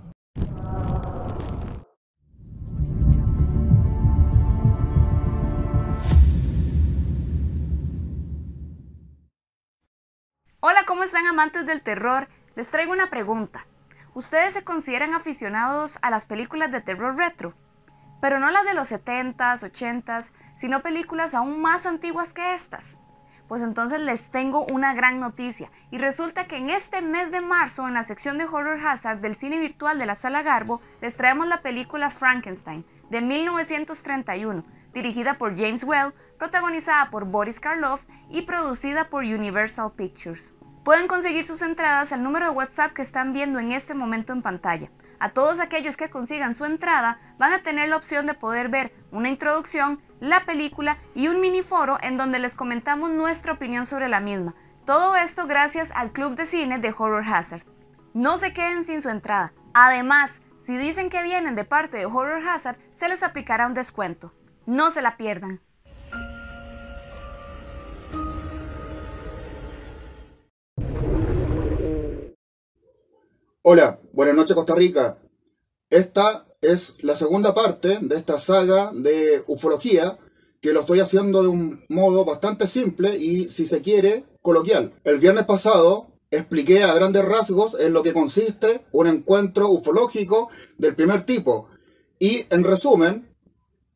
Hola, 10.62 10.84
¿cómo 10.86 11.04
están 11.04 11.26
amantes 11.26 11.64
del 11.64 11.80
terror? 11.80 12.28
Les 12.54 12.68
traigo 12.68 12.92
una 12.92 13.08
pregunta. 13.08 13.66
¿Ustedes 14.12 14.52
se 14.52 14.62
consideran 14.62 15.14
aficionados 15.14 15.98
a 16.02 16.10
las 16.10 16.26
películas 16.26 16.70
de 16.70 16.82
terror 16.82 17.16
retro? 17.16 17.54
Pero 18.20 18.38
no 18.40 18.50
las 18.50 18.64
de 18.64 18.74
los 18.74 18.92
70s, 18.92 19.62
80s, 19.62 20.32
sino 20.54 20.82
películas 20.82 21.34
aún 21.34 21.62
más 21.62 21.86
antiguas 21.86 22.34
que 22.34 22.52
estas. 22.52 23.00
Pues 23.48 23.62
entonces 23.62 24.00
les 24.00 24.30
tengo 24.30 24.66
una 24.66 24.92
gran 24.92 25.18
noticia. 25.18 25.70
Y 25.90 25.96
resulta 25.96 26.46
que 26.46 26.58
en 26.58 26.68
este 26.68 27.00
mes 27.00 27.30
de 27.30 27.40
marzo, 27.40 27.88
en 27.88 27.94
la 27.94 28.02
sección 28.02 28.36
de 28.36 28.44
Horror 28.44 28.86
Hazard 28.86 29.20
del 29.20 29.36
cine 29.36 29.58
virtual 29.58 29.98
de 29.98 30.04
la 30.04 30.14
Sala 30.14 30.42
Garbo, 30.42 30.82
les 31.00 31.16
traemos 31.16 31.46
la 31.46 31.62
película 31.62 32.10
Frankenstein, 32.10 32.84
de 33.08 33.22
1931, 33.22 34.62
dirigida 34.92 35.38
por 35.38 35.56
James 35.56 35.84
Well, 35.84 36.12
protagonizada 36.38 37.10
por 37.10 37.24
Boris 37.24 37.60
Karloff 37.60 38.02
y 38.28 38.42
producida 38.42 39.08
por 39.08 39.24
Universal 39.24 39.92
Pictures. 39.92 40.54
Pueden 40.84 41.08
conseguir 41.08 41.44
sus 41.44 41.60
entradas 41.62 42.12
al 42.12 42.22
número 42.22 42.46
de 42.46 42.52
WhatsApp 42.52 42.92
que 42.92 43.02
están 43.02 43.32
viendo 43.32 43.58
en 43.58 43.72
este 43.72 43.94
momento 43.94 44.32
en 44.32 44.42
pantalla. 44.42 44.90
A 45.18 45.28
todos 45.28 45.60
aquellos 45.60 45.98
que 45.98 46.08
consigan 46.08 46.54
su 46.54 46.64
entrada 46.64 47.20
van 47.38 47.52
a 47.52 47.62
tener 47.62 47.90
la 47.90 47.96
opción 47.96 48.26
de 48.26 48.32
poder 48.32 48.70
ver 48.70 48.94
una 49.10 49.28
introducción, 49.28 50.00
la 50.18 50.46
película 50.46 50.96
y 51.14 51.28
un 51.28 51.40
mini 51.40 51.62
foro 51.62 51.98
en 52.00 52.16
donde 52.16 52.38
les 52.38 52.54
comentamos 52.54 53.10
nuestra 53.10 53.52
opinión 53.52 53.84
sobre 53.84 54.08
la 54.08 54.20
misma. 54.20 54.54
Todo 54.86 55.16
esto 55.16 55.46
gracias 55.46 55.92
al 55.94 56.12
Club 56.12 56.36
de 56.36 56.46
Cine 56.46 56.78
de 56.78 56.94
Horror 56.96 57.24
Hazard. 57.26 57.66
No 58.14 58.38
se 58.38 58.54
queden 58.54 58.82
sin 58.82 59.02
su 59.02 59.10
entrada. 59.10 59.52
Además, 59.74 60.40
si 60.56 60.78
dicen 60.78 61.10
que 61.10 61.22
vienen 61.22 61.54
de 61.54 61.64
parte 61.64 61.98
de 61.98 62.06
Horror 62.06 62.42
Hazard, 62.48 62.78
se 62.92 63.08
les 63.08 63.22
aplicará 63.22 63.66
un 63.66 63.74
descuento. 63.74 64.32
No 64.70 64.92
se 64.92 65.02
la 65.02 65.16
pierdan. 65.16 65.60
Hola, 73.62 73.98
buenas 74.12 74.36
noches 74.36 74.54
Costa 74.54 74.76
Rica. 74.76 75.18
Esta 75.90 76.46
es 76.60 77.02
la 77.02 77.16
segunda 77.16 77.52
parte 77.52 77.98
de 78.00 78.14
esta 78.14 78.38
saga 78.38 78.92
de 78.94 79.42
ufología 79.48 80.20
que 80.60 80.72
lo 80.72 80.82
estoy 80.82 81.00
haciendo 81.00 81.42
de 81.42 81.48
un 81.48 81.84
modo 81.88 82.24
bastante 82.24 82.68
simple 82.68 83.16
y, 83.16 83.50
si 83.50 83.66
se 83.66 83.82
quiere, 83.82 84.24
coloquial. 84.40 84.94
El 85.02 85.18
viernes 85.18 85.46
pasado 85.46 86.12
expliqué 86.30 86.84
a 86.84 86.94
grandes 86.94 87.24
rasgos 87.24 87.74
en 87.80 87.92
lo 87.92 88.04
que 88.04 88.12
consiste 88.12 88.82
un 88.92 89.08
encuentro 89.08 89.68
ufológico 89.68 90.48
del 90.78 90.94
primer 90.94 91.26
tipo. 91.26 91.66
Y 92.20 92.44
en 92.50 92.62
resumen, 92.62 93.29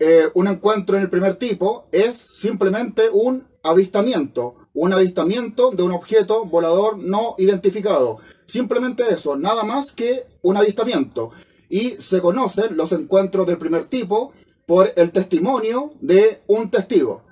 eh, 0.06 0.30
un 0.34 0.48
encuentro 0.48 0.98
en 0.98 1.02
el 1.02 1.08
primer 1.08 1.36
tipo 1.36 1.86
es 1.90 2.14
simplemente 2.14 3.08
un 3.10 3.46
avistamiento, 3.62 4.54
un 4.74 4.92
avistamiento 4.92 5.70
de 5.70 5.82
un 5.82 5.92
objeto 5.92 6.44
volador 6.44 6.98
no 6.98 7.36
identificado. 7.38 8.18
Simplemente 8.44 9.02
eso, 9.08 9.34
nada 9.34 9.64
más 9.64 9.92
que 9.92 10.26
un 10.42 10.58
avistamiento. 10.58 11.30
Y 11.70 11.92
se 12.00 12.20
conocen 12.20 12.76
los 12.76 12.92
encuentros 12.92 13.46
del 13.46 13.56
primer 13.56 13.84
tipo 13.84 14.34
por 14.66 14.92
el 14.94 15.10
testimonio 15.10 15.94
de 16.02 16.42
un 16.48 16.70
testigo. 16.70 17.22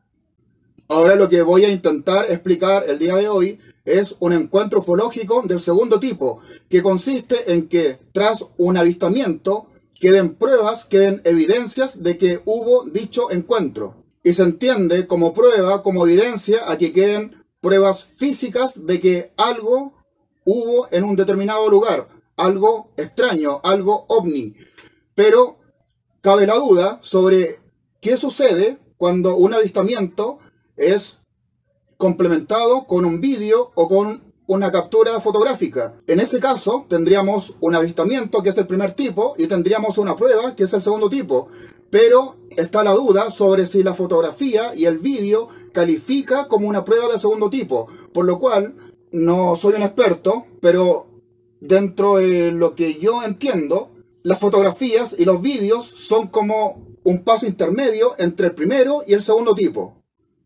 Ahora 0.88 1.14
lo 1.14 1.28
que 1.28 1.42
voy 1.42 1.66
a 1.66 1.70
intentar 1.70 2.24
explicar 2.30 2.84
el 2.88 2.98
día 2.98 3.16
de 3.16 3.28
hoy 3.28 3.60
es 3.84 4.16
un 4.18 4.32
encuentro 4.32 4.78
ufológico 4.78 5.42
del 5.42 5.60
segundo 5.60 6.00
tipo, 6.00 6.40
que 6.70 6.82
consiste 6.82 7.52
en 7.52 7.68
que 7.68 7.98
tras 8.14 8.46
un 8.56 8.78
avistamiento 8.78 9.66
queden 10.00 10.34
pruebas, 10.34 10.84
queden 10.84 11.20
evidencias 11.24 12.02
de 12.02 12.18
que 12.18 12.40
hubo 12.44 12.84
dicho 12.84 13.30
encuentro. 13.30 13.96
Y 14.22 14.34
se 14.34 14.42
entiende 14.42 15.06
como 15.06 15.34
prueba, 15.34 15.82
como 15.82 16.06
evidencia, 16.06 16.70
a 16.70 16.78
que 16.78 16.92
queden 16.92 17.44
pruebas 17.60 18.04
físicas 18.04 18.86
de 18.86 19.00
que 19.00 19.32
algo 19.36 19.94
hubo 20.44 20.88
en 20.90 21.04
un 21.04 21.16
determinado 21.16 21.68
lugar, 21.68 22.08
algo 22.36 22.92
extraño, 22.96 23.60
algo 23.62 24.04
ovni. 24.08 24.54
Pero 25.14 25.58
cabe 26.20 26.46
la 26.46 26.56
duda 26.56 26.98
sobre 27.02 27.56
qué 28.00 28.16
sucede 28.16 28.78
cuando 28.96 29.36
un 29.36 29.54
avistamiento 29.54 30.38
es 30.76 31.18
complementado 31.96 32.86
con 32.86 33.04
un 33.04 33.20
vídeo 33.20 33.70
o 33.74 33.88
con 33.88 34.31
una 34.52 34.70
captura 34.70 35.18
fotográfica. 35.18 35.94
En 36.06 36.20
ese 36.20 36.38
caso, 36.38 36.84
tendríamos 36.86 37.54
un 37.60 37.74
avistamiento, 37.74 38.42
que 38.42 38.50
es 38.50 38.58
el 38.58 38.66
primer 38.66 38.92
tipo, 38.92 39.32
y 39.38 39.46
tendríamos 39.46 39.96
una 39.96 40.14
prueba, 40.14 40.54
que 40.54 40.64
es 40.64 40.74
el 40.74 40.82
segundo 40.82 41.08
tipo. 41.08 41.48
Pero 41.88 42.36
está 42.50 42.84
la 42.84 42.92
duda 42.92 43.30
sobre 43.30 43.64
si 43.64 43.82
la 43.82 43.94
fotografía 43.94 44.74
y 44.74 44.84
el 44.84 44.98
vídeo 44.98 45.48
califica 45.72 46.48
como 46.48 46.68
una 46.68 46.84
prueba 46.84 47.10
de 47.10 47.18
segundo 47.18 47.48
tipo. 47.48 47.88
Por 48.12 48.26
lo 48.26 48.38
cual, 48.38 48.74
no 49.10 49.56
soy 49.56 49.74
un 49.74 49.84
experto, 49.84 50.44
pero 50.60 51.06
dentro 51.60 52.16
de 52.16 52.52
lo 52.52 52.74
que 52.74 52.98
yo 52.98 53.22
entiendo, 53.22 53.90
las 54.22 54.38
fotografías 54.38 55.16
y 55.18 55.24
los 55.24 55.40
vídeos 55.40 55.86
son 55.86 56.26
como 56.26 56.86
un 57.04 57.24
paso 57.24 57.46
intermedio 57.46 58.14
entre 58.18 58.48
el 58.48 58.54
primero 58.54 59.02
y 59.06 59.14
el 59.14 59.22
segundo 59.22 59.54
tipo. 59.54 60.01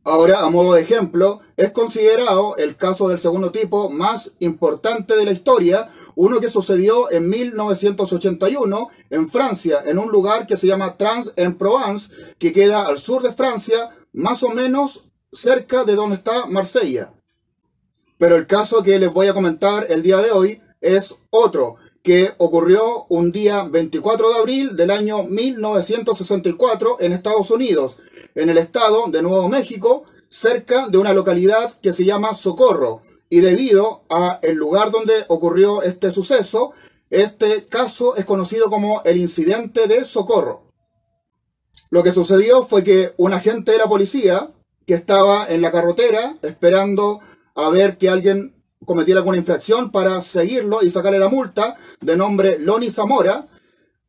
Ahora, 0.07 0.43
a 0.43 0.51
modo 0.51 0.75
de 0.75 0.83
ejemplo, 0.83 1.41
es 1.57 1.73
considerado 1.73 2.57
el 2.59 2.77
caso 2.77 3.09
del 3.09 3.19
segundo 3.19 3.51
tipo 3.51 3.91
más 3.91 4.31
importante 4.39 5.17
de 5.17 5.25
la 5.25 5.33
historia, 5.33 5.91
uno 6.15 6.39
que 6.39 6.49
sucedió 6.49 7.11
en 7.11 7.29
1981 7.29 8.89
en 9.11 9.29
Francia, 9.29 9.83
en 9.85 9.99
un 9.99 10.13
lugar 10.13 10.47
que 10.47 10.57
se 10.57 10.69
llama 10.69 10.97
Trans-en-Provence, 10.97 12.11
que 12.39 12.53
queda 12.53 12.87
al 12.87 12.99
sur 12.99 13.21
de 13.21 13.33
Francia, 13.33 13.91
más 14.13 14.45
o 14.45 14.51
menos 14.51 15.03
cerca 15.33 15.83
de 15.83 15.97
donde 15.97 16.15
está 16.15 16.47
Marsella. 16.47 17.13
Pero 18.17 18.37
el 18.37 18.47
caso 18.47 18.85
que 18.85 19.01
les 19.01 19.13
voy 19.13 19.27
a 19.27 19.35
comentar 19.35 19.87
el 19.89 20.05
día 20.05 20.19
de 20.19 20.31
hoy 20.31 20.63
es 20.81 21.17
otro, 21.31 21.79
que 22.07 22.33
ocurrió 22.39 23.05
un 23.09 23.33
día 23.33 23.65
24 23.65 24.31
de 24.31 24.39
abril 24.39 24.77
del 24.77 24.93
año 24.93 25.25
1964 25.25 26.99
en 27.01 27.13
Estados 27.13 27.51
Unidos, 27.51 27.97
en 28.37 28.49
el 28.49 28.59
estado 28.59 29.07
de 29.09 29.23
Nuevo 29.23 29.49
México, 29.49 30.05
cerca 30.29 30.87
de 30.87 30.99
una 30.99 31.13
localidad 31.13 31.73
que 31.81 31.93
se 31.93 32.05
llama 32.05 32.35
Socorro. 32.35 33.03
Y 33.29 33.41
debido 33.41 34.05
a 34.09 34.39
el 34.43 34.55
lugar 34.55 34.93
donde 34.93 35.25
ocurrió 35.27 35.83
este 35.83 36.13
suceso, 36.13 36.71
este 37.11 37.65
caso 37.65 38.15
es 38.15 38.25
conocido 38.25 38.71
como 38.71 39.03
el 39.05 39.17
incidente 39.17 39.89
de 39.89 40.05
Socorro. 40.05 40.63
Lo 41.91 42.05
que 42.05 42.13
sucedió 42.13 42.65
fue 42.65 42.85
que 42.85 43.15
un 43.17 43.33
agente 43.33 43.73
de 43.73 43.79
la 43.79 43.89
policía 43.89 44.53
que 44.87 44.95
estaba 44.95 45.49
en 45.49 45.61
la 45.61 45.73
carretera 45.73 46.37
esperando 46.43 47.19
a 47.57 47.69
ver 47.69 47.99
que 47.99 48.09
alguien 48.09 48.56
cometiera 48.85 49.21
alguna 49.21 49.39
infracción 49.39 49.91
para 49.91 50.21
seguirlo 50.21 50.83
y 50.83 50.91
sacarle 50.91 51.19
la 51.19 51.29
multa, 51.29 51.77
de 52.01 52.17
nombre 52.17 52.59
Loni 52.59 52.91
Zamora, 52.91 53.47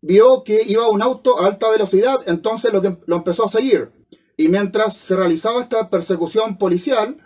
vio 0.01 0.43
que 0.43 0.61
iba 0.65 0.89
un 0.89 1.01
auto 1.01 1.39
a 1.39 1.47
alta 1.47 1.69
velocidad, 1.69 2.19
entonces 2.27 2.73
lo, 2.73 2.81
que, 2.81 2.97
lo 3.05 3.15
empezó 3.17 3.45
a 3.45 3.49
seguir. 3.49 3.91
Y 4.35 4.49
mientras 4.49 4.95
se 4.95 5.15
realizaba 5.15 5.61
esta 5.61 5.89
persecución 5.89 6.57
policial, 6.57 7.17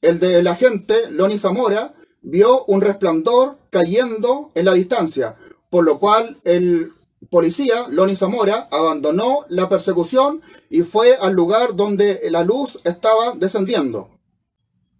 el 0.00 0.18
del 0.18 0.46
agente 0.46 1.10
Loni 1.10 1.38
Zamora 1.38 1.94
vio 2.22 2.64
un 2.64 2.80
resplandor 2.80 3.58
cayendo 3.70 4.50
en 4.54 4.64
la 4.64 4.74
distancia, 4.74 5.36
por 5.70 5.84
lo 5.84 5.98
cual 5.98 6.36
el 6.44 6.90
policía, 7.30 7.86
Loni 7.88 8.16
Zamora, 8.16 8.68
abandonó 8.70 9.44
la 9.48 9.68
persecución 9.68 10.40
y 10.70 10.82
fue 10.82 11.16
al 11.16 11.34
lugar 11.34 11.76
donde 11.76 12.20
la 12.30 12.44
luz 12.44 12.80
estaba 12.84 13.34
descendiendo. 13.34 14.17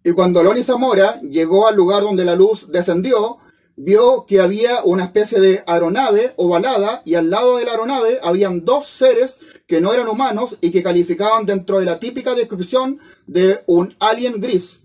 Y 0.03 0.11
cuando 0.11 0.41
Loni 0.43 0.63
Zamora 0.63 1.19
llegó 1.21 1.67
al 1.67 1.75
lugar 1.75 2.03
donde 2.03 2.25
la 2.25 2.35
luz 2.35 2.71
descendió, 2.71 3.37
vio 3.75 4.25
que 4.25 4.41
había 4.41 4.83
una 4.83 5.05
especie 5.05 5.39
de 5.39 5.63
aeronave 5.65 6.33
ovalada 6.37 7.01
y 7.05 7.15
al 7.15 7.29
lado 7.29 7.57
de 7.57 7.65
la 7.65 7.71
aeronave 7.71 8.19
habían 8.21 8.65
dos 8.65 8.85
seres 8.85 9.39
que 9.67 9.81
no 9.81 9.93
eran 9.93 10.07
humanos 10.07 10.57
y 10.61 10.71
que 10.71 10.83
calificaban 10.83 11.45
dentro 11.45 11.79
de 11.79 11.85
la 11.85 11.99
típica 11.99 12.35
descripción 12.35 12.99
de 13.27 13.63
un 13.67 13.95
alien 13.99 14.41
gris. 14.41 14.79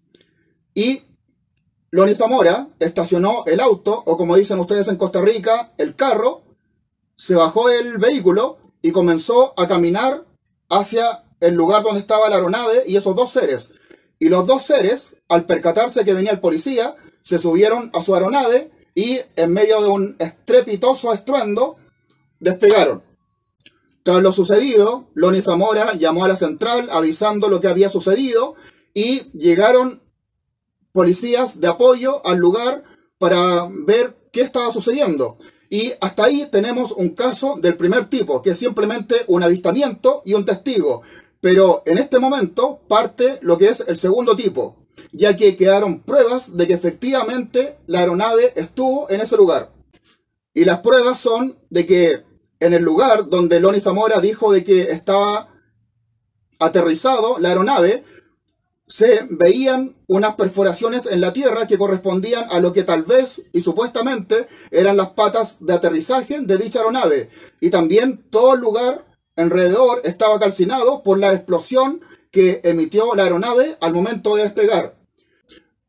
Y 0.75 1.03
Loni 1.91 2.15
Zamora 2.15 2.69
estacionó 2.81 3.45
el 3.47 3.61
auto, 3.61 4.03
o 4.05 4.17
como 4.17 4.37
dicen 4.37 4.59
ustedes 4.59 4.89
en 4.89 4.97
Costa 4.97 5.21
Rica, 5.21 5.73
el 5.79 5.95
carro, 5.95 6.43
se 7.17 7.37
bajó 7.37 7.71
el 7.71 7.99
vehículo 7.99 8.59
y 8.83 8.91
comenzó 8.91 9.55
a 9.57 9.69
caminar 9.69 10.25
hacia 10.69 11.25
el 11.39 11.55
lugar 11.55 11.83
donde 11.83 12.01
estaba 12.01 12.29
la 12.29 12.37
aeronave 12.37 12.83
y 12.87 12.97
esos 12.97 13.15
dos 13.15 13.31
seres. 13.31 13.71
Y 14.25 14.31
los 14.31 14.47
dos 14.47 14.63
seres, 14.63 15.17
al 15.29 15.45
percatarse 15.45 16.03
que 16.03 16.15
venía 16.15 16.31
el 16.31 16.41
policía, 16.41 16.97
se 17.23 17.39
subieron 17.39 17.91
a 17.93 18.01
su 18.01 18.15
aeronave 18.15 18.71
y 18.95 19.21
en 19.37 19.53
medio 19.53 19.83
de 19.83 19.89
un 19.89 20.17
estrepitoso 20.19 21.13
estruendo 21.13 21.77
despegaron. 22.41 23.03
Tras 24.03 24.23
lo 24.23 24.33
sucedido, 24.33 25.11
Loni 25.13 25.43
Zamora 25.43 25.93
llamó 25.93 26.25
a 26.25 26.29
la 26.29 26.37
central 26.37 26.89
avisando 26.91 27.51
lo 27.51 27.61
que 27.61 27.69
había 27.69 27.91
sucedido 27.91 28.55
y 28.95 29.31
llegaron 29.35 30.01
policías 30.93 31.61
de 31.61 31.69
apoyo 31.69 32.27
al 32.27 32.39
lugar 32.39 32.83
para 33.19 33.69
ver 33.71 34.17
qué 34.33 34.41
estaba 34.41 34.73
sucediendo. 34.73 35.37
Y 35.69 35.93
hasta 36.01 36.25
ahí 36.25 36.49
tenemos 36.51 36.93
un 36.93 37.11
caso 37.11 37.57
del 37.61 37.77
primer 37.77 38.07
tipo, 38.07 38.41
que 38.41 38.51
es 38.51 38.59
simplemente 38.59 39.17
un 39.27 39.43
avistamiento 39.43 40.23
y 40.25 40.33
un 40.33 40.47
testigo. 40.47 41.03
Pero 41.45 41.83
en 41.85 41.99
este 41.99 42.19
momento 42.21 42.81
parte 42.89 43.39
lo 43.43 43.59
que 43.59 43.69
es 43.69 43.85
el 43.87 43.99
segundo 43.99 44.35
tipo, 44.35 44.77
ya 45.13 45.37
que 45.37 45.59
quedaron 45.59 46.01
pruebas 46.01 46.57
de 46.57 46.67
que 46.67 46.73
efectivamente 46.73 47.77
la 47.87 47.99
aeronave 47.99 48.55
estuvo 48.57 49.11
en 49.11 49.21
ese 49.21 49.37
lugar. 49.37 49.71
Y 50.55 50.65
las 50.65 50.81
pruebas 50.81 51.21
son 51.21 51.59
de 51.69 51.85
que 51.85 52.25
en 52.61 52.73
el 52.73 52.83
lugar 52.83 53.29
donde 53.29 53.61
Loni 53.61 53.79
Zamora 53.79 54.23
dijo 54.23 54.53
de 54.53 54.65
que 54.65 54.85
estaba 54.85 55.51
aterrizado 56.59 57.39
la 57.39 57.51
aeronave, 57.51 58.05
se 58.89 59.27
veían 59.29 59.97
unas 60.07 60.37
perforaciones 60.37 61.05
en 61.05 61.21
la 61.21 61.35
tierra 61.35 61.67
que 61.67 61.77
correspondían 61.77 62.47
a 62.51 62.59
lo 62.59 62.73
que 62.73 62.85
tal 62.85 63.03
vez 63.03 63.43
y 63.53 63.61
supuestamente 63.61 64.49
eran 64.71 64.97
las 64.97 65.11
patas 65.11 65.59
de 65.61 65.75
aterrizaje 65.75 66.41
de 66.41 66.57
dicha 66.57 66.79
aeronave. 66.79 67.29
Y 67.61 67.69
también 67.69 68.31
todo 68.31 68.55
el 68.55 68.63
lugar 68.63 69.14
alrededor 69.37 70.01
estaba 70.05 70.39
calcinado 70.39 71.03
por 71.03 71.19
la 71.19 71.33
explosión 71.33 72.01
que 72.31 72.61
emitió 72.65 73.15
la 73.15 73.25
aeronave 73.25 73.77
al 73.81 73.95
momento 73.95 74.37
de 74.37 74.45
despegar. 74.45 74.97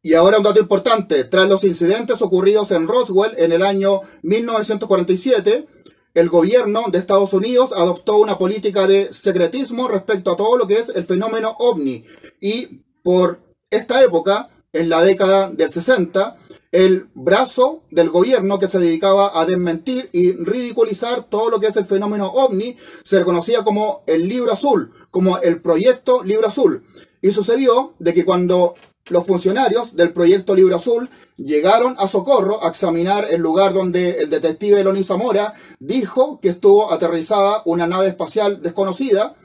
Y 0.02 0.14
ahora 0.14 0.38
un 0.38 0.44
dato 0.44 0.60
importante, 0.60 1.24
tras 1.24 1.50
los 1.50 1.64
incidentes 1.64 2.22
ocurridos 2.22 2.72
en 2.72 2.88
Roswell 2.88 3.34
en 3.38 3.52
el 3.52 3.64
año 3.64 4.02
1947, 4.22 5.68
el 6.14 6.30
gobierno 6.30 6.86
de 6.92 7.00
Estados 7.00 7.34
Unidos 7.34 7.72
adoptó 7.76 8.18
una 8.18 8.38
política 8.38 8.88
de 8.88 9.12
secretismo 9.12 9.88
respecto 9.88 10.32
a 10.32 10.38
todo 10.38 10.58
lo 10.58 10.68
que 10.68 10.76
es 10.76 10.90
el 10.90 11.06
fenómeno 11.06 11.56
ovni. 11.58 12.06
Y 12.40 12.84
por 13.04 13.40
esta 13.72 14.04
época, 14.04 14.50
en 14.72 14.90
la 14.90 15.04
década 15.04 15.50
del 15.50 15.72
60, 15.72 16.38
el 16.76 17.08
brazo 17.14 17.84
del 17.90 18.10
gobierno 18.10 18.60
que 18.60 18.68
se 18.68 18.80
dedicaba 18.80 19.40
a 19.40 19.46
desmentir 19.46 20.10
y 20.12 20.34
ridiculizar 20.34 21.24
todo 21.24 21.50
lo 21.50 21.58
que 21.62 21.68
es 21.68 21.78
el 21.78 21.86
fenómeno 21.86 22.28
ovni 22.28 22.76
se 23.02 23.20
reconocía 23.20 23.64
como 23.64 24.04
el 24.08 24.28
libro 24.28 24.52
azul, 24.52 24.92
como 25.10 25.38
el 25.38 25.62
proyecto 25.62 26.22
libro 26.22 26.48
azul. 26.48 26.84
Y 27.22 27.32
sucedió 27.32 27.94
de 28.00 28.14
que 28.14 28.26
cuando 28.26 28.76
los 29.10 29.26
funcionarios 29.26 29.96
del 29.96 30.12
proyecto 30.12 30.54
libro 30.54 30.76
azul 30.76 31.10
llegaron 31.38 31.96
a 31.98 32.10
Socorro 32.10 32.62
a 32.62 32.68
examinar 32.68 33.26
el 33.32 33.40
lugar 33.40 33.74
donde 33.74 34.20
el 34.20 34.30
detective 34.30 34.82
Eloni 34.82 35.06
Zamora 35.06 35.54
dijo 35.80 36.42
que 36.42 36.50
estuvo 36.50 36.92
aterrizada 36.92 37.62
una 37.64 37.88
nave 37.88 38.08
espacial 38.08 38.62
desconocida, 38.62 39.38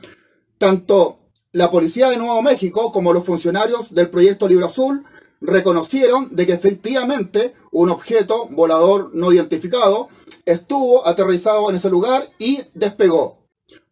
tanto 0.58 1.20
la 1.52 1.70
policía 1.70 2.10
de 2.10 2.16
Nuevo 2.16 2.42
México 2.42 2.90
como 2.90 3.12
los 3.12 3.24
funcionarios 3.24 3.94
del 3.94 4.10
proyecto 4.10 4.48
Libro 4.48 4.66
Azul 4.66 5.04
reconocieron 5.40 6.34
de 6.34 6.46
que 6.46 6.52
efectivamente 6.52 7.54
un 7.72 7.90
objeto 7.90 8.48
volador 8.50 9.10
no 9.14 9.32
identificado 9.32 10.08
estuvo 10.44 11.06
aterrizado 11.06 11.70
en 11.70 11.76
ese 11.76 11.90
lugar 11.90 12.30
y 12.38 12.60
despegó. 12.74 13.38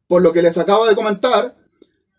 Por 0.06 0.22
lo 0.22 0.32
que 0.32 0.42
les 0.42 0.58
acabo 0.58 0.86
de 0.86 0.96
comentar, 0.96 1.56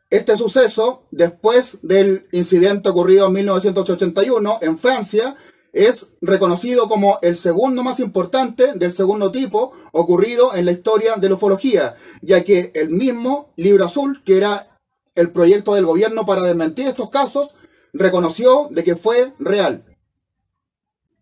este 0.09 0.35
suceso, 0.37 1.03
después 1.11 1.79
del 1.83 2.27
incidente 2.31 2.89
ocurrido 2.89 3.27
en 3.27 3.33
1981 3.33 4.59
en 4.61 4.77
Francia, 4.79 5.35
es 5.71 6.07
reconocido 6.21 6.87
como 6.89 7.19
el 7.21 7.35
segundo 7.35 7.83
más 7.83 7.99
importante 7.99 8.73
del 8.73 8.91
segundo 8.91 9.31
tipo 9.31 9.71
ocurrido 9.91 10.55
en 10.55 10.65
la 10.65 10.71
historia 10.71 11.15
de 11.17 11.29
la 11.29 11.35
ufología, 11.35 11.95
ya 12.21 12.43
que 12.43 12.71
el 12.73 12.89
mismo 12.89 13.53
Libro 13.55 13.85
Azul, 13.85 14.23
que 14.23 14.37
era 14.37 14.79
el 15.13 15.31
proyecto 15.31 15.75
del 15.75 15.85
gobierno 15.85 16.25
para 16.25 16.41
desmentir 16.41 16.87
estos 16.87 17.09
casos, 17.11 17.53
reconoció 17.93 18.67
de 18.71 18.83
que 18.83 18.95
fue 18.95 19.33
real. 19.39 19.85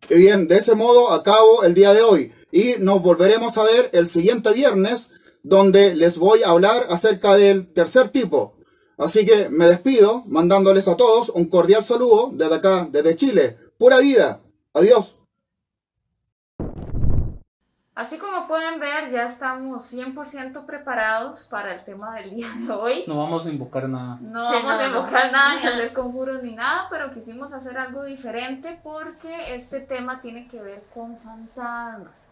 Y 0.10 0.16
bien, 0.16 0.48
de 0.48 0.58
ese 0.58 0.76
modo 0.76 1.12
acabo 1.12 1.64
el 1.64 1.74
día 1.74 1.94
de 1.94 2.02
hoy 2.02 2.34
y 2.52 2.76
nos 2.80 3.02
volveremos 3.02 3.58
a 3.58 3.64
ver 3.64 3.90
el 3.94 4.08
siguiente 4.08 4.54
viernes 4.54 5.10
donde 5.44 5.96
les 5.96 6.18
voy 6.18 6.44
a 6.44 6.50
hablar 6.50 6.88
acerca 6.90 7.36
del 7.36 7.74
tercer 7.74 8.10
tipo. 8.10 8.56
Así 8.98 9.26
que 9.26 9.50
me 9.50 9.68
despido 9.68 10.24
mandándoles 10.26 10.88
a 10.88 10.98
todos 10.98 11.30
un 11.30 11.46
cordial 11.46 11.84
saludo 11.84 12.32
desde 12.34 12.56
acá, 12.56 12.88
desde 12.92 13.16
Chile. 13.16 13.58
Pura 13.78 14.00
vida. 14.00 14.42
Adiós. 14.74 15.17
Así 17.98 18.20
como 18.20 18.48
pueden 18.48 18.80
ver, 18.80 19.10
ya 19.10 19.24
estamos 19.24 19.92
100% 19.92 20.68
preparados 20.68 21.46
para 21.46 21.74
el 21.74 21.84
tema 21.84 22.14
del 22.14 22.30
día 22.36 22.48
de 22.56 22.72
hoy. 22.72 23.04
No 23.08 23.18
vamos 23.18 23.48
a 23.48 23.50
invocar 23.50 23.90
nada. 23.90 24.20
No 24.22 24.44
Sí, 24.44 24.54
vamos 24.54 24.78
no, 24.78 24.84
a 24.84 24.88
no. 24.88 24.98
invocar 25.00 25.32
nada 25.32 25.56
ni 25.56 25.66
hacer 25.66 25.94
conjuros 25.94 26.44
ni 26.44 26.54
nada, 26.54 26.86
pero 26.92 27.10
quisimos 27.10 27.54
hacer 27.54 27.76
algo 27.76 28.04
diferente 28.04 28.80
porque 28.84 29.56
este 29.56 29.80
tema 29.80 30.22
tiene 30.22 30.48
que 30.48 30.62
ver 30.62 30.84
con 30.94 31.18
fantasmas. 31.18 32.28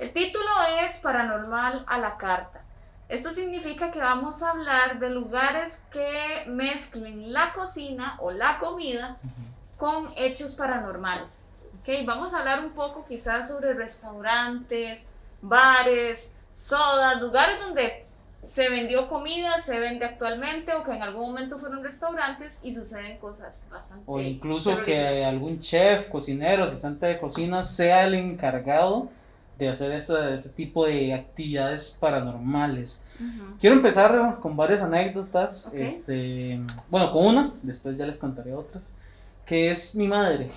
El 0.00 0.12
título 0.12 0.44
es 0.82 0.98
Paranormal 0.98 1.84
a 1.86 1.98
la 1.98 2.16
carta. 2.16 2.62
Esto 3.08 3.30
significa 3.30 3.92
que 3.92 4.00
vamos 4.00 4.42
a 4.42 4.50
hablar 4.50 4.98
de 4.98 5.10
lugares 5.10 5.84
que 5.92 6.42
mezclen 6.48 7.32
la 7.32 7.52
cocina 7.52 8.16
o 8.18 8.32
la 8.32 8.58
comida 8.58 9.18
con 9.78 10.08
hechos 10.16 10.56
paranormales. 10.56 11.45
¿Ok? 11.86 12.06
Vamos 12.06 12.34
a 12.34 12.40
hablar 12.40 12.64
un 12.64 12.70
poco 12.70 13.04
quizás 13.06 13.48
sobre 13.48 13.72
restaurantes, 13.74 15.08
bares, 15.40 16.32
sodas, 16.52 17.20
lugares 17.20 17.60
donde 17.60 18.04
se 18.42 18.68
vendió 18.68 19.08
comida, 19.08 19.60
se 19.60 19.78
vende 19.78 20.04
actualmente 20.04 20.72
o 20.74 20.84
que 20.84 20.92
en 20.92 21.02
algún 21.02 21.22
momento 21.22 21.58
fueron 21.58 21.82
restaurantes 21.82 22.60
y 22.62 22.72
suceden 22.72 23.18
cosas 23.18 23.66
bastante 23.70 24.04
O 24.06 24.20
incluso 24.20 24.82
que 24.82 25.24
algún 25.24 25.58
chef, 25.60 26.08
cocinero, 26.08 26.64
asistente 26.64 27.06
de 27.06 27.18
cocina 27.18 27.62
sea 27.62 28.06
el 28.06 28.14
encargado 28.14 29.08
de 29.58 29.68
hacer 29.68 29.90
ese, 29.92 30.34
ese 30.34 30.50
tipo 30.50 30.86
de 30.86 31.14
actividades 31.14 31.96
paranormales. 31.98 33.02
Ujú. 33.18 33.56
Quiero 33.58 33.76
empezar 33.76 34.38
con 34.40 34.56
varias 34.56 34.82
anécdotas. 34.82 35.68
Ok. 35.68 35.74
Este, 35.74 36.60
bueno, 36.90 37.10
con 37.10 37.26
una, 37.26 37.52
después 37.62 37.96
ya 37.96 38.06
les 38.06 38.18
contaré 38.18 38.52
otras. 38.52 38.94
Que 39.46 39.70
es 39.70 39.96
mi 39.96 40.06
madre. 40.06 40.50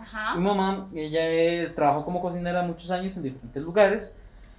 Ajá. 0.00 0.34
Mi 0.36 0.44
mamá, 0.44 0.86
ella 0.94 1.20
eh, 1.30 1.72
trabajó 1.74 2.04
como 2.04 2.20
cocinera 2.20 2.62
muchos 2.62 2.90
años 2.90 3.16
en 3.16 3.22
diferentes 3.22 3.62
lugares. 3.62 4.16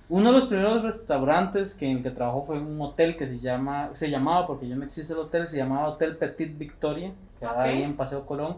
Uno 0.07 0.29
de 0.29 0.35
los 0.35 0.45
primeros 0.45 0.83
restaurantes 0.83 1.73
que, 1.73 1.89
en 1.89 2.03
que 2.03 2.11
trabajó 2.11 2.43
fue 2.43 2.59
un 2.59 2.79
hotel 2.79 3.17
que 3.17 3.27
se, 3.27 3.39
llama, 3.39 3.89
se 3.93 4.09
llamaba, 4.09 4.45
porque 4.45 4.67
ya 4.67 4.75
no 4.75 4.83
existe 4.83 5.13
el 5.13 5.19
hotel, 5.19 5.47
se 5.47 5.57
llamaba 5.57 5.87
Hotel 5.89 6.15
Petit 6.17 6.55
Victoria, 6.57 7.11
que 7.39 7.45
Ok. 7.47 7.57
ahí 7.57 7.81
en 7.81 7.95
Paseo 7.97 8.25
Colón. 8.25 8.57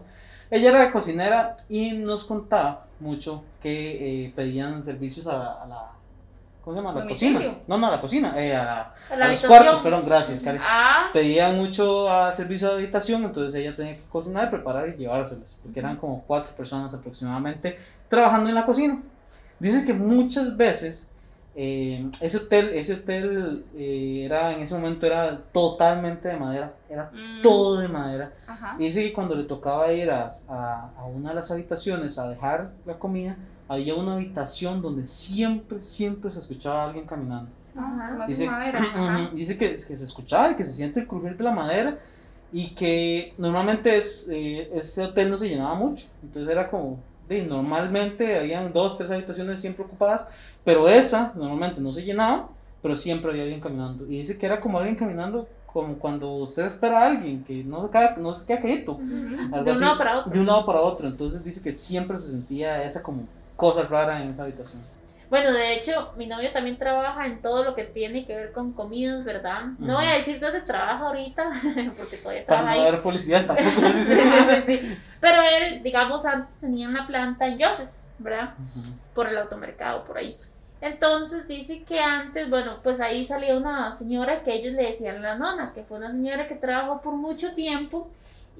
Ella 0.50 0.70
era 0.70 0.92
cocinera 0.92 1.56
y 1.68 1.92
nos 1.92 2.24
contaba 2.24 2.86
mucho 3.00 3.44
que 3.62 4.24
eh, 4.26 4.32
pedían 4.36 4.84
servicios 4.84 5.26
a, 5.26 5.62
a 5.62 5.66
la... 5.66 5.90
¿Cómo 6.68 6.76
se 6.78 6.84
llama? 6.84 7.00
A 7.00 7.02
la 7.04 7.08
cocina. 7.08 7.40
No, 7.66 7.78
no, 7.78 7.86
a 7.86 7.90
la 7.92 8.00
cocina. 8.00 8.34
eh, 8.36 8.54
a, 8.54 8.62
la- 8.64 8.80
A 8.80 8.84
a 9.14 9.16
la 9.16 9.16
los 9.16 9.42
habitación. 9.42 9.48
cuartos, 9.50 9.80
perdón, 9.80 10.02
gracias, 10.04 10.40
Karen 10.42 10.60
Ah, 10.62 11.06
pedían 11.14 11.56
mucho 11.56 12.10
a 12.10 12.30
servicio 12.34 12.68
de 12.68 12.74
habitación, 12.74 13.24
entonces 13.24 13.54
ella 13.58 13.74
tenía 13.74 13.94
que 13.96 14.02
cocinar, 14.10 14.50
preparar 14.50 14.86
y 14.90 14.96
llevárselos, 14.98 15.58
porque 15.62 15.80
eran 15.80 15.96
como 15.96 16.22
cuatro 16.26 16.54
personas 16.54 16.92
aproximadamente 16.92 17.78
trabajando 18.08 18.50
en 18.50 18.54
la 18.54 18.66
cocina. 18.66 19.00
Dicen 19.58 19.86
que 19.86 19.94
muchas 19.94 20.56
veces 20.58 21.10
eh, 21.56 22.06
ese 22.20 22.36
hotel, 22.36 22.68
ese 22.74 22.94
hotel 22.94 23.64
eh, 23.74 24.24
era 24.26 24.52
en 24.52 24.60
ese 24.60 24.74
momento 24.74 25.06
era 25.06 25.38
totalmente 25.52 26.28
de 26.28 26.36
madera, 26.36 26.72
era 26.90 27.10
mm, 27.14 27.40
todo 27.42 27.78
de 27.78 27.88
madera. 27.88 28.32
Ajá. 28.46 28.76
Y 28.78 28.84
dice 28.84 29.02
que 29.04 29.14
cuando 29.14 29.34
le 29.34 29.44
tocaba 29.44 29.90
ir 29.90 30.10
a, 30.10 30.28
a, 30.48 30.90
a 30.98 31.04
una 31.06 31.30
de 31.30 31.34
las 31.36 31.50
habitaciones 31.50 32.18
a 32.18 32.28
dejar 32.28 32.72
la 32.84 32.94
comida, 32.98 33.36
había 33.68 33.94
una 33.94 34.14
habitación 34.14 34.82
donde 34.82 35.06
siempre, 35.06 35.82
siempre 35.82 36.30
se 36.32 36.38
escuchaba 36.40 36.82
a 36.82 36.86
alguien 36.86 37.06
caminando. 37.06 37.50
Ajá, 37.76 38.14
más 38.16 38.26
Dice, 38.28 38.46
madera. 38.46 38.80
Ajá. 38.80 39.30
Dice 39.34 39.56
que, 39.58 39.70
que 39.70 39.76
se 39.76 40.04
escuchaba 40.04 40.50
y 40.50 40.56
que 40.56 40.64
se 40.64 40.72
siente 40.72 41.00
el 41.00 41.06
crujir 41.06 41.36
de 41.36 41.44
la 41.44 41.52
madera 41.52 41.98
y 42.50 42.74
que 42.74 43.34
normalmente 43.38 43.96
es, 43.96 44.28
eh, 44.30 44.70
ese 44.74 45.04
hotel 45.04 45.30
no 45.30 45.36
se 45.38 45.48
llenaba 45.48 45.74
mucho. 45.74 46.06
Entonces 46.22 46.50
era 46.50 46.68
como, 46.70 46.98
de, 47.28 47.42
normalmente 47.44 48.38
habían 48.38 48.72
dos, 48.72 48.96
tres 48.96 49.10
habitaciones 49.10 49.60
siempre 49.60 49.84
ocupadas, 49.84 50.28
pero 50.64 50.88
esa 50.88 51.32
normalmente 51.36 51.80
no 51.80 51.92
se 51.92 52.02
llenaba, 52.04 52.48
pero 52.82 52.96
siempre 52.96 53.30
había 53.30 53.42
alguien 53.44 53.60
caminando. 53.60 54.06
Y 54.06 54.18
dice 54.18 54.38
que 54.38 54.46
era 54.46 54.60
como 54.60 54.78
alguien 54.78 54.96
caminando 54.96 55.48
como 55.66 55.98
cuando 55.98 56.32
usted 56.36 56.64
espera 56.66 57.02
a 57.02 57.06
alguien 57.08 57.44
que 57.44 57.62
no 57.62 57.84
se 57.86 57.90
queda, 57.90 58.16
no 58.16 58.34
se 58.34 58.46
queda 58.46 58.60
quieto. 58.62 58.92
Ujú. 58.92 59.54
algo 59.54 59.64
De 59.64 59.72
un 59.72 59.76
así, 59.76 59.84
lado 59.84 59.98
para 59.98 60.18
otro. 60.20 60.32
De 60.32 60.40
un 60.40 60.46
lado 60.46 60.66
para 60.66 60.80
otro. 60.80 61.08
Entonces 61.08 61.44
dice 61.44 61.62
que 61.62 61.72
siempre 61.72 62.16
se 62.18 62.32
sentía 62.32 62.82
esa 62.84 63.02
como 63.02 63.28
cosa 63.58 63.82
rara 63.82 64.22
en 64.22 64.30
esa 64.30 64.44
habitación. 64.44 64.82
Bueno, 65.28 65.52
de 65.52 65.74
hecho, 65.74 66.12
mi 66.16 66.26
novio 66.26 66.50
también 66.52 66.78
trabaja 66.78 67.26
en 67.26 67.42
todo 67.42 67.62
lo 67.62 67.74
que 67.74 67.84
tiene 67.84 68.24
que 68.24 68.34
ver 68.34 68.52
con 68.52 68.72
comidas, 68.72 69.24
¿verdad? 69.26 69.64
No 69.78 69.94
Ujú. 69.94 70.02
voy 70.02 70.06
a 70.06 70.14
decir 70.16 70.40
dónde 70.40 70.62
trabaja 70.62 71.06
ahorita, 71.08 71.50
porque 71.98 72.16
todavía 72.16 72.46
Para 72.46 72.60
trabaja 72.60 72.76
no 72.76 72.80
ahí. 72.82 72.92
dar 72.92 73.02
publicidad 73.02 73.46
tampoco. 73.46 73.88
Sí, 73.92 74.04
sí, 74.04 74.62
sí. 74.66 74.96
Pero 75.20 75.42
él, 75.42 75.82
digamos, 75.82 76.24
antes 76.24 76.58
tenía 76.60 76.88
una 76.88 77.06
planta 77.06 77.46
en 77.46 77.58
Yoses, 77.58 78.02
¿verdad? 78.18 78.54
Ujú. 78.58 78.86
Por 79.12 79.28
el 79.28 79.36
automercado, 79.36 80.04
por 80.04 80.16
ahí. 80.16 80.38
Entonces 80.80 81.46
dice 81.48 81.84
que 81.84 82.00
antes, 82.00 82.48
bueno, 82.48 82.78
pues 82.82 83.00
ahí 83.00 83.26
salía 83.26 83.56
una 83.56 83.96
señora 83.96 84.42
que 84.44 84.54
ellos 84.54 84.74
le 84.74 84.84
decían 84.84 85.20
la 85.20 85.34
nona, 85.34 85.72
que 85.74 85.82
fue 85.82 85.98
una 85.98 86.10
señora 86.12 86.48
que 86.48 86.54
trabajó 86.54 87.02
por 87.02 87.14
mucho 87.14 87.52
tiempo 87.54 88.08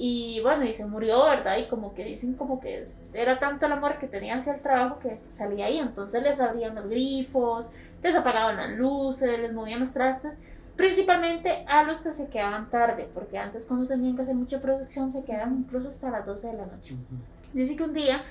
y 0.01 0.41
bueno, 0.43 0.65
y 0.65 0.73
se 0.73 0.87
murió, 0.87 1.25
¿verdad? 1.25 1.59
Y 1.59 1.67
como 1.67 1.93
que 1.93 2.05
dicen 2.05 2.35
como 2.35 2.61
que 2.61 2.87
era 3.13 3.41
tanto 3.41 3.67
el 3.67 3.73
amor 3.73 3.99
que 3.99 4.07
tenía 4.07 4.37
hacia 4.37 4.55
el 4.55 4.61
trabajo 4.61 5.01
que 5.01 5.19
salía 5.31 5.67
ahí, 5.67 5.79
entonces 5.81 6.23
les 6.23 6.39
abrían 6.41 6.77
los 6.77 6.89
grifos, 6.89 7.71
les 8.01 8.15
apagaban 8.15 8.57
las 8.57 8.71
luces, 8.71 9.41
les 9.41 9.53
movían 9.53 9.81
los 9.81 9.93
trastes, 9.93 10.33
principalmente 10.77 11.65
a 11.67 11.83
los 11.83 12.01
que 12.03 12.13
se 12.13 12.29
quedaban 12.29 12.71
tarde, 12.71 13.09
porque 13.13 13.39
antes 13.39 13.67
cuando 13.67 13.89
tenían 13.89 14.15
que 14.15 14.23
hacer 14.23 14.37
mucha 14.37 14.61
producción 14.61 15.11
se 15.11 15.25
quedaban 15.25 15.57
incluso 15.59 15.89
hasta 15.89 16.11
las 16.11 16.25
12 16.25 16.47
de 16.47 16.53
la 16.53 16.67
noche. 16.67 16.95
Dice 17.53 17.75
que 17.75 17.83
un 17.83 17.93
día, 17.95 18.23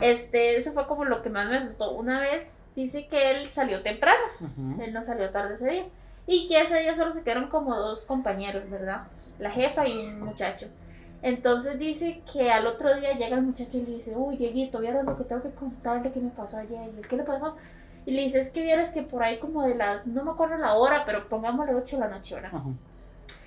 este, 0.00 0.56
eso 0.56 0.72
fue 0.72 0.86
como 0.86 1.04
lo 1.04 1.20
que 1.22 1.30
más 1.30 1.48
me 1.48 1.56
asustó. 1.56 1.90
Una 1.96 2.20
vez 2.20 2.56
dice 2.76 3.08
que 3.08 3.32
él 3.32 3.50
salió 3.50 3.82
temprano, 3.82 4.22
Ujú. 4.40 4.80
él 4.80 4.92
no 4.92 5.02
salió 5.02 5.30
tarde 5.30 5.56
ese 5.56 5.68
día. 5.68 5.84
Y 6.28 6.46
que 6.46 6.60
ese 6.60 6.78
día 6.78 6.94
solo 6.94 7.12
se 7.12 7.24
quedaron 7.24 7.48
como 7.48 7.74
dos 7.74 8.04
compañeros, 8.04 8.70
¿verdad? 8.70 9.08
La 9.40 9.50
jefa 9.50 9.88
y 9.88 9.98
un 9.98 10.20
muchacho. 10.20 10.68
Entonces 11.22 11.78
dice 11.78 12.22
que 12.32 12.50
al 12.50 12.66
otro 12.66 12.94
día 12.96 13.12
llega 13.16 13.36
el 13.36 13.42
muchacho 13.42 13.78
y 13.78 13.82
le 13.82 13.96
dice, 13.96 14.14
uy, 14.16 14.36
Dieguito, 14.36 14.78
vieras 14.78 15.04
lo 15.04 15.16
que 15.16 15.24
tengo 15.24 15.42
que 15.42 15.50
contarle 15.50 16.12
que 16.12 16.20
me 16.20 16.30
pasó 16.30 16.58
ayer. 16.58 16.90
Y 16.94 16.98
él, 17.00 17.08
¿qué 17.08 17.16
le 17.16 17.24
pasó? 17.24 17.56
Y 18.06 18.12
le 18.12 18.22
dice, 18.22 18.38
es 18.38 18.50
que 18.50 18.62
vieras 18.62 18.90
que 18.92 19.02
por 19.02 19.22
ahí 19.22 19.38
como 19.38 19.62
de 19.62 19.74
las, 19.74 20.06
no 20.06 20.24
me 20.24 20.30
acuerdo 20.30 20.56
la 20.56 20.74
hora, 20.74 21.04
pero 21.04 21.28
pongámosle 21.28 21.74
8 21.74 21.96
de 21.96 22.00
la 22.00 22.08
noche, 22.08 22.34
¿verdad? 22.36 22.50
Ajá. 22.54 22.68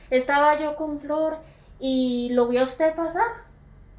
estaba 0.09 0.59
yo 0.59 0.75
con 0.75 0.99
Flor 0.99 1.37
y 1.79 2.29
lo 2.33 2.47
vio 2.47 2.61
a 2.61 2.65
usted 2.65 2.93
pasar. 2.95 3.25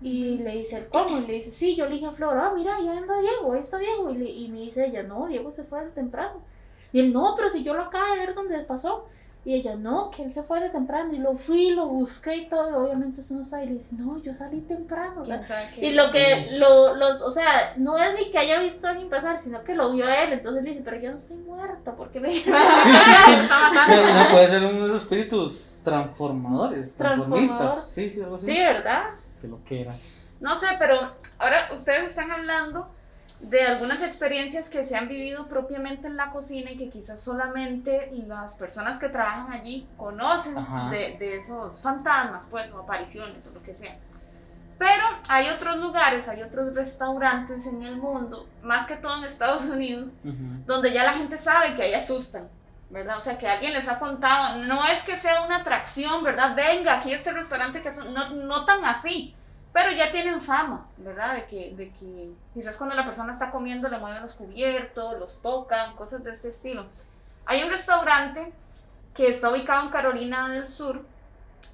Y 0.01 0.39
le 0.39 0.51
dice, 0.57 0.77
él, 0.79 0.89
¿cómo? 0.91 1.19
Y 1.19 1.27
le 1.27 1.33
dice, 1.35 1.51
sí, 1.53 1.77
yo 1.77 1.87
le 1.87 1.93
dije 1.95 2.07
a 2.07 2.11
Flor, 2.13 2.37
ah, 2.37 2.53
mira, 2.55 2.73
ya 2.81 2.93
anda 2.99 3.19
Diego, 3.21 3.53
ahí 3.53 3.61
está 3.61 3.79
Diego. 3.79 4.11
Y, 4.11 4.17
le- 4.19 4.31
y 4.31 4.49
me 4.49 4.59
dice 4.61 4.87
ella, 4.87 5.03
no, 5.05 5.27
Diego 5.29 5.53
se 5.53 5.63
fue 5.65 5.81
temprano. 5.95 6.41
Y 6.93 7.01
él, 7.01 7.13
no, 7.13 7.35
pero 7.37 7.49
si 7.49 7.63
yo 7.63 7.73
lo 7.75 7.83
acabo 7.85 8.13
de 8.13 8.19
ver 8.21 8.35
dónde 8.35 8.59
pasó. 8.65 9.07
Y 9.45 9.55
ella, 9.55 9.75
no, 9.75 10.11
que 10.11 10.23
él 10.23 10.33
se 10.33 10.45
fue 10.45 10.61
de 10.61 10.71
temprano. 10.71 11.13
Y 11.13 11.19
lo 11.19 11.35
fui, 11.37 11.71
lo 11.71 11.89
busqué 11.89 12.37
y 12.37 12.49
todo. 12.49 12.71
Y 12.71 12.75
obviamente 12.75 13.23
eso 13.23 13.35
no 13.35 13.43
está. 13.43 13.63
Y 13.63 13.67
le 13.67 13.75
dice, 13.75 13.97
no, 13.97 14.23
yo 14.23 14.33
salí 14.35 14.61
temprano. 14.61 15.23
o 15.23 15.25
sea, 15.25 15.39
¿Quién 15.39 15.49
sabe 15.49 15.69
y 15.81 15.93
lo 15.95 16.13
que, 16.13 16.47
lo, 16.61 16.95
los, 16.95 17.21
o 17.23 17.31
sea, 17.33 17.75
no 17.77 17.99
es 17.99 18.15
ni 18.17 18.31
que 18.31 18.39
haya 18.39 18.61
visto 18.61 18.87
a 18.87 18.91
alguien 18.91 19.09
pasar, 19.11 19.41
sino 19.41 19.65
que 19.65 19.75
lo 19.75 19.93
vio 19.93 20.07
a 20.07 20.23
él. 20.23 20.35
Entonces 20.35 20.63
le 20.63 20.71
dice, 20.71 20.83
pero 20.85 21.01
yo 21.01 21.11
no 21.11 21.17
estoy 21.17 21.39
muerta, 21.39 21.93
¿por 21.97 22.11
qué 22.13 22.21
me 22.21 22.31
Sí, 22.31 22.43
sí, 22.45 22.45
sí. 22.53 22.53
No, 23.89 24.25
no 24.25 24.31
puede 24.31 24.49
ser 24.49 24.65
uno 24.65 24.83
de 24.83 24.87
esos 24.91 25.03
espíritus 25.03 25.77
transformadores, 25.83 26.97
Transformador. 26.97 27.47
transformistas. 27.47 27.91
Sí, 27.91 28.11
sí, 28.11 28.23
algo 28.23 28.37
así. 28.37 28.47
Sí, 28.47 28.59
¿verdad? 28.59 29.03
Que 29.41 29.49
lo 29.49 29.65
que 29.65 29.81
era. 29.81 29.95
No 30.41 30.55
sé, 30.55 30.67
pero 30.79 30.95
ahora 31.39 31.69
ustedes 31.73 32.11
están 32.11 32.31
hablando 32.31 32.89
de 33.43 33.63
algunas 33.63 34.03
experiencias 34.03 34.69
que 34.69 34.85
se 34.85 34.97
han 34.97 35.09
vivido 35.09 35.49
propiamente 35.49 36.07
en 36.07 36.17
la 36.17 36.31
cocina 36.31 36.71
y 36.71 36.77
que 36.77 36.89
quizás 36.89 37.21
solamente 37.21 38.11
las 38.27 38.55
personas 38.55 38.99
que 38.99 39.09
trabajan 39.09 39.53
allí 39.53 39.89
conocen 39.97 40.55
de, 40.91 41.17
de 41.19 41.37
esos 41.37 41.83
fantasmas, 41.83 42.47
pues, 42.47 42.73
o 42.73 42.79
apariciones 42.79 43.45
o 43.47 43.51
lo 43.51 43.63
que 43.63 43.75
sea. 43.75 43.97
Pero 44.79 45.05
hay 45.29 45.49
otros 45.49 45.77
lugares, 45.79 46.29
hay 46.29 46.43
otros 46.43 46.75
restaurantes 46.75 47.67
en 47.67 47.83
el 47.83 47.97
mundo, 47.97 48.49
más 48.63 48.87
que 48.87 48.97
todo 48.97 49.17
en 49.19 49.25
Estados 49.25 49.65
Unidos, 49.65 50.11
donde 50.67 50.93
ya 50.93 51.05
la 51.05 51.13
gente 51.13 51.37
sabe 51.37 51.75
que 51.75 51.83
ahí 51.83 51.95
asustan, 51.95 52.49
¿verdad? 52.91 53.17
O 53.17 53.21
sea, 53.21 53.39
que 53.39 53.47
alguien 53.47 53.73
les 53.73 53.89
ha 53.89 53.99
contado, 53.99 54.59
no 54.65 54.85
es 54.87 55.03
que 55.03 55.17
sea 55.17 55.43
una 55.43 55.59
atracción, 55.59 56.25
¿verdad? 56.25 56.57
Venga, 56.57 56.95
aquí 56.95 57.13
este 57.13 57.33
restaurante 57.33 57.83
que 57.83 57.93
son, 57.93 58.13
no, 58.13 58.31
no 58.31 58.65
tan 58.65 58.85
así, 58.85 59.37
pero 59.73 59.91
ya 59.93 60.11
tienen 60.11 60.41
fama, 60.43 60.87
¿verdad? 60.99 61.35
De 61.35 61.45
que, 61.47 61.75
de 61.75 61.91
que 61.91 62.33
quizás 62.55 62.77
cuando 62.77 62.95
la 62.95 63.05
persona 63.05 63.33
está 63.33 63.51
comiendo 63.51 63.89
le 63.89 63.99
mueven 63.99 64.23
los 64.23 64.35
cubiertos, 64.35 65.19
los 65.19 65.41
tocan, 65.41 65.97
cosas 65.97 66.23
de 66.25 66.31
este 66.33 66.49
estilo. 66.49 66.87
Hay 67.47 67.63
un 67.63 67.71
restaurante 67.71 68.53
que 69.15 69.29
está 69.29 69.51
ubicado 69.51 69.83
en 69.83 69.89
Carolina 69.91 70.49
del 70.49 70.69
Sur, 70.69 71.03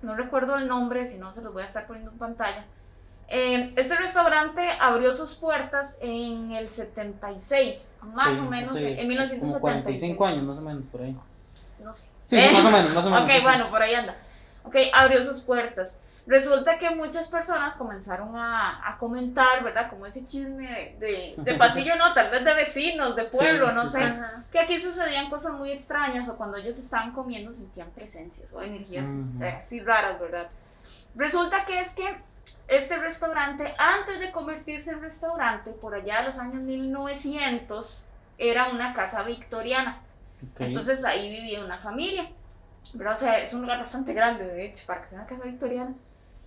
no 0.03 0.15
recuerdo 0.15 0.57
el 0.57 0.69
nombre, 0.69 1.07
si 1.07 1.19
no 1.19 1.33
se 1.33 1.43
los 1.43 1.53
voy 1.53 1.63
a 1.63 1.67
estar 1.67 1.87
poniendo 1.87 2.11
en 2.13 2.19
pantalla. 2.19 2.65
Eh, 3.31 3.75
este 3.77 3.95
restaurante 3.97 4.71
abrió 4.81 5.13
sus 5.13 5.35
puertas 5.35 5.97
en 6.01 6.53
el 6.53 6.69
76, 6.69 7.97
más 8.15 8.35
Sí, 8.35 8.41
o 8.41 8.45
menos 8.45 8.73
sí, 8.73 8.87
en 8.87 8.97
Como 8.97 9.09
1976. 9.09 9.61
45 9.61 10.27
años, 10.27 10.43
más 10.45 10.59
o 10.59 10.63
menos, 10.63 10.87
por 10.87 11.03
ahí. 11.03 11.17
No 11.83 11.93
sé. 11.93 12.07
Sí, 12.25 12.37
Eh, 12.39 12.51
más 12.53 12.65
o 12.65 12.71
menos, 12.71 12.95
más 12.95 13.07
o 13.07 13.11
menos. 13.11 13.25
Ok, 13.25 13.31
sí. 13.37 13.43
bueno, 13.43 13.71
por 13.71 13.83
ahí 13.83 13.95
anda. 13.95 14.17
Ok, 14.65 14.77
abrió 14.95 15.23
sus 15.23 15.41
puertas. 15.41 15.97
Resulta 16.29 16.77
que 16.77 16.91
muchas 16.91 17.27
personas 17.27 17.75
comenzaron 17.75 18.37
a, 18.37 18.87
a 18.87 18.99
comentar, 18.99 19.65
¿verdad? 19.65 19.89
Como 19.89 20.05
ese 20.05 20.25
chisme 20.27 20.69
de, 20.69 20.97
de, 21.01 21.35
de 21.39 21.55
pasillo, 21.59 21.97
no, 21.97 22.13
tal 22.13 22.31
vez 22.31 22.45
de 22.45 22.53
vecinos, 22.53 23.17
de 23.17 23.25
pueblo, 23.25 23.69
Sí, 23.71 23.75
no 23.75 23.87
sí, 23.87 23.99
sé. 23.99 24.07
sí. 24.09 24.15
Que 24.53 24.59
aquí 24.61 24.79
sucedían 24.79 25.31
cosas 25.31 25.53
muy 25.53 25.73
extrañas 25.73 26.29
o 26.29 26.37
cuando 26.37 26.59
ellos 26.59 26.77
estaban 26.79 27.13
comiendo 27.13 27.51
sentían 27.53 27.89
presencias 27.93 28.53
o 28.53 28.61
energías 28.61 29.09
Ujú. 29.09 29.43
eh, 29.43 29.55
así 29.57 29.81
raras, 29.81 30.21
¿verdad? 30.21 30.49
Resulta 31.17 31.65
que 31.65 31.81
es 31.81 31.95
que 31.95 32.05
este 32.69 32.97
restaurante, 32.99 33.75
antes 33.79 34.21
de 34.21 34.31
convertirse 34.31 34.91
en 34.91 35.01
restaurante, 35.01 35.71
por 35.71 35.95
allá 35.95 36.19
de 36.19 36.25
los 36.27 36.39
años 36.39 36.61
1900, 36.63 38.07
era 38.37 38.69
una 38.69 38.93
casa 38.95 39.23
victoriana. 39.23 40.01
Ok. 40.53 40.61
Entonces 40.61 41.05
ahí 41.07 41.31
vivía 41.31 41.65
una 41.65 41.79
familia. 41.79 42.29
¿verdad? 42.95 43.15
O 43.15 43.17
sea, 43.17 43.39
es 43.39 43.53
un 43.53 43.63
lugar 43.63 43.79
bastante 43.79 44.13
grande, 44.15 44.45
de 44.47 44.65
hecho, 44.67 44.85
para 44.87 45.01
que 45.01 45.09
sea 45.09 45.19
una 45.19 45.27
casa 45.29 45.43
victoriana. 45.45 45.95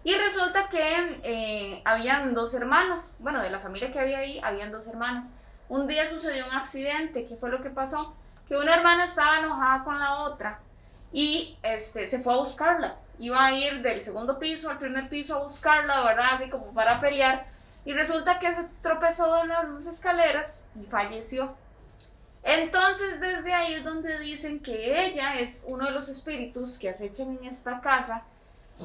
Y 0.04 0.16
resulta 0.16 0.68
que 0.70 1.20
eh, 1.24 1.82
habían 1.86 2.34
dos 2.34 2.54
hermanas. 2.54 3.18
Bueno, 3.20 3.42
de 3.42 3.50
la 3.50 3.60
familia 3.60 3.92
que 3.92 4.00
había 4.00 4.20
ahí, 4.20 4.40
habían 4.44 4.72
dos 4.72 4.88
hermanas. 4.88 5.34
Un 5.70 5.88
día 5.88 6.08
sucedió 6.08 6.48
un 6.48 6.54
accidente. 6.54 7.26
¿Qué 7.28 7.36
fue 7.36 7.50
lo 7.50 7.62
que 7.62 7.70
pasó? 7.70 8.16
Que 8.48 8.58
una 8.58 8.76
hermana 8.76 9.06
estaba 9.06 9.40
enojada 9.40 9.84
con 9.84 10.00
la 10.00 10.22
otra 10.22 10.60
y 11.14 11.58
este, 11.62 12.08
se 12.08 12.20
fue 12.20 12.34
a 12.34 12.38
buscarla. 12.38 12.96
Iba 13.20 13.46
a 13.46 13.54
ir 13.54 13.82
del 13.82 14.02
segundo 14.02 14.40
piso 14.40 14.70
al 14.70 14.80
primer 14.80 15.10
piso 15.10 15.36
a 15.36 15.44
buscarla, 15.44 16.02
¿verdad? 16.04 16.34
Así 16.34 16.50
como 16.50 16.74
para 16.74 17.00
pelear. 17.00 17.46
Y 17.86 17.94
resulta 17.94 18.40
que 18.40 18.54
se 18.54 18.64
tropezó 18.82 19.44
en 19.44 19.50
las 19.50 19.86
escaleras 19.86 20.70
y 20.80 20.86
falleció. 20.86 21.56
Entonces 22.44 23.20
desde 23.20 23.54
ahí 23.54 23.76
es 23.76 23.84
donde 23.84 24.20
dicen 24.20 24.62
que 24.62 25.06
ella 25.06 25.36
es 25.36 25.64
uno 25.68 25.86
de 25.86 25.92
los 25.92 26.10
espíritus 26.10 26.80
que 26.80 26.90
acechan 26.90 27.38
en 27.38 27.46
esta 27.46 27.82
casa 27.82 28.24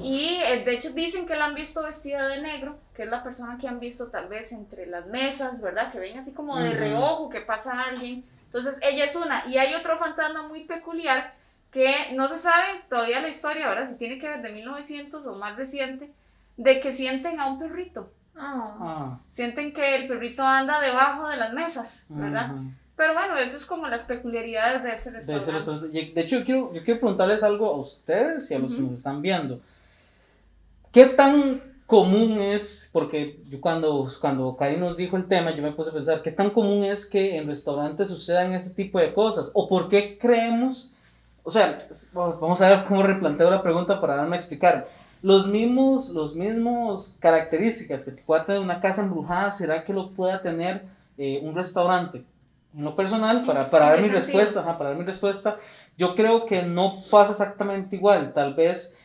y 0.03 0.41
eh, 0.45 0.63
de 0.65 0.75
hecho 0.75 0.91
dicen 0.93 1.27
que 1.27 1.37
la 1.37 1.47
han 1.47 1.55
visto 1.55 1.83
vestida 1.83 2.29
de 2.29 2.41
negro, 2.43 2.79
que 2.95 3.05
es 3.05 3.09
la 3.09 3.23
persona 3.23 3.57
que 3.59 3.69
han 3.69 3.81
visto 3.81 4.09
tal 4.09 4.29
vez 4.29 4.53
entre 4.53 4.87
las 4.87 5.07
mesas, 5.07 5.61
¿verdad? 5.61 5.91
Que 5.93 5.99
ven 5.99 6.19
así 6.19 6.33
como 6.33 6.57
de 6.59 6.71
reojo 6.75 7.29
que 7.31 7.41
pasa 7.41 7.83
alguien. 7.83 8.25
Entonces 8.47 8.79
ella 8.83 9.05
es 9.05 9.17
una 9.17 9.47
y 9.47 9.59
hay 9.59 9.75
otro 9.75 9.99
fantasma 9.99 10.43
muy 10.49 10.65
peculiar 10.65 11.35
que 11.71 12.13
no 12.15 12.27
se 12.29 12.39
sabe 12.39 12.65
todavía 12.89 13.21
la 13.21 13.29
historia, 13.29 13.69
¿verdad? 13.69 13.89
Si 13.89 13.97
tiene 13.97 14.19
que 14.19 14.29
ver 14.29 14.41
de 14.43 14.51
1900 14.53 15.27
o 15.27 15.35
más 15.35 15.57
reciente, 15.57 16.11
de 16.57 16.81
que 16.81 16.93
sienten 16.93 17.39
a 17.41 17.47
un 17.49 17.59
perrito. 17.59 18.09
Ah. 18.39 18.77
Ah, 18.81 19.19
Sienten 19.31 19.73
que 19.73 19.95
el 19.97 20.07
perrito 20.09 20.43
anda 20.43 20.81
debajo 20.81 21.29
de 21.29 21.37
las 21.37 21.53
mesas, 21.53 22.05
¿verdad? 22.09 22.55
ujú. 22.55 22.65
Pero 22.97 23.13
bueno, 23.13 23.37
eso 23.37 23.59
es 23.59 23.67
como 23.67 23.89
las 23.89 24.05
peculiaridades 24.05 24.83
de 24.83 24.93
ese 24.95 25.11
De 25.11 25.19
ese 25.19 25.35
restaurante. 25.35 25.53
restaurante. 25.53 26.13
De 26.15 26.21
hecho, 26.23 26.39
yo 26.39 26.45
quiero, 26.47 26.73
yo 26.73 26.83
quiero 26.83 27.01
preguntarles 27.01 27.43
algo 27.43 27.67
a 27.67 27.77
ustedes 27.77 28.51
y 28.51 28.55
a 28.55 28.59
los 28.59 28.75
que 28.75 28.81
Ujú. 28.81 28.91
nos 28.91 29.01
están 29.01 29.21
viendo. 29.21 29.61
¿Qué 30.97 31.05
tan 31.05 31.61
común 31.85 32.41
es, 32.41 32.89
porque 32.91 33.39
yo 33.51 33.61
cuando, 33.61 34.09
cuando 34.19 34.57
Cari 34.57 34.79
nos 34.79 34.97
dijo 34.97 35.19
el 35.19 35.29
tema, 35.29 35.55
yo 35.55 35.63
me 35.63 35.73
puse 35.73 35.91
a 35.91 35.93
pensar, 35.93 36.23
¿qué 36.23 36.33
tan 36.33 36.49
común 36.49 36.85
es 36.85 37.05
que 37.05 37.37
en 37.37 37.47
restaurantes 37.47 38.09
sucedan 38.09 38.55
este 38.55 38.71
tipo 38.71 38.99
de 38.99 39.13
cosas? 39.13 39.51
¿O 39.53 39.69
por 39.69 39.91
qué 39.91 40.17
creemos, 40.17 40.95
o 41.43 41.51
sea, 41.51 41.87
vamos 42.15 42.63
a 42.63 42.71
ver 42.71 42.85
cómo 42.87 43.03
replanteo 43.03 43.51
la 43.51 43.63
pregunta 43.63 44.01
para 44.01 44.17
darme 44.17 44.37
a 44.37 44.39
explicar. 44.39 44.89
Los 45.21 45.47
mismos, 45.47 46.09
los 46.09 46.35
mismos 46.35 47.15
características 47.21 48.07
que 48.07 48.13
pueda 48.13 48.47
tener 48.47 48.63
una 48.63 48.81
casa 48.81 49.03
embrujada, 49.03 49.51
¿será 49.51 49.85
que 49.85 49.93
lo 49.93 50.13
pueda 50.13 50.41
tener 50.41 50.87
eh, 51.19 51.41
un 51.43 51.55
restaurante? 51.55 52.25
En 52.75 52.85
lo 52.85 52.97
personal, 52.97 53.45
para, 53.45 53.69
para 53.69 53.85
¿En 53.85 53.91
dar 53.91 54.01
mi 54.01 54.09
sentido? 54.09 54.39
respuesta, 54.39 54.61
ajá, 54.61 54.79
para 54.79 54.91
dar 54.91 54.99
mi 54.99 55.05
respuesta, 55.05 55.59
yo 55.99 56.15
creo 56.15 56.47
que 56.47 56.63
no 56.63 57.03
pasa 57.11 57.33
exactamente 57.33 57.97
igual. 57.97 58.33
Tal 58.33 58.55
vez 58.55 58.97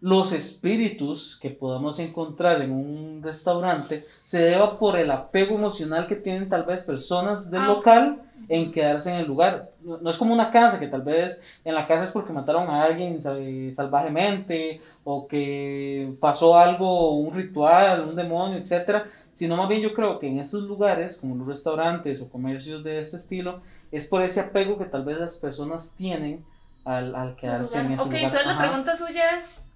los 0.00 0.32
espíritus 0.32 1.38
que 1.42 1.50
podamos 1.50 1.98
encontrar 1.98 2.62
en 2.62 2.70
un 2.70 3.20
restaurante 3.22 4.06
se 4.22 4.40
deba 4.40 4.78
por 4.78 4.96
el 4.96 5.10
apego 5.10 5.56
emocional 5.56 6.06
que 6.06 6.14
tienen 6.16 6.48
tal 6.48 6.62
vez 6.64 6.84
personas 6.84 7.50
del 7.50 7.62
Ah, 7.62 7.66
local 7.66 8.22
en 8.48 8.70
quedarse 8.70 9.10
en 9.10 9.16
el 9.16 9.26
lugar. 9.26 9.70
No 9.82 9.98
no 9.98 10.08
es 10.10 10.16
como 10.16 10.32
una 10.32 10.50
casa, 10.52 10.78
que 10.78 10.86
tal 10.86 11.02
vez 11.02 11.42
en 11.64 11.74
la 11.74 11.86
casa 11.88 12.04
es 12.04 12.12
porque 12.12 12.32
mataron 12.32 12.70
a 12.70 12.84
alguien 12.84 13.18
eh, 13.38 13.70
salvajemente 13.74 14.80
o 15.04 15.26
que 15.26 16.14
pasó 16.20 16.56
algo, 16.56 17.18
un 17.18 17.34
ritual, 17.34 18.02
un 18.08 18.14
demonio, 18.14 18.56
etcétera, 18.58 19.06
sino 19.32 19.56
más 19.56 19.68
bien 19.68 19.80
yo 19.82 19.92
creo 19.94 20.18
que 20.20 20.28
en 20.28 20.38
esos 20.38 20.62
lugares, 20.62 21.16
como 21.16 21.34
los 21.36 21.46
restaurantes 21.46 22.20
o 22.22 22.28
comercios 22.30 22.84
de 22.84 23.00
este 23.00 23.16
estilo, 23.16 23.60
es 23.90 24.06
por 24.06 24.22
ese 24.22 24.40
apego 24.40 24.78
que 24.78 24.84
tal 24.84 25.04
vez 25.04 25.18
las 25.18 25.36
personas 25.36 25.94
tienen 25.96 26.44
al, 26.84 27.14
al 27.16 27.34
quedarse 27.36 27.80
en 27.80 27.92
ese 27.92 28.02
Ok, 28.02 28.06
lugar. 28.08 28.22
entonces 28.24 28.46
la 28.46 28.58
pregunta 28.58 28.96
suya 28.96 29.36
es, 29.36 29.67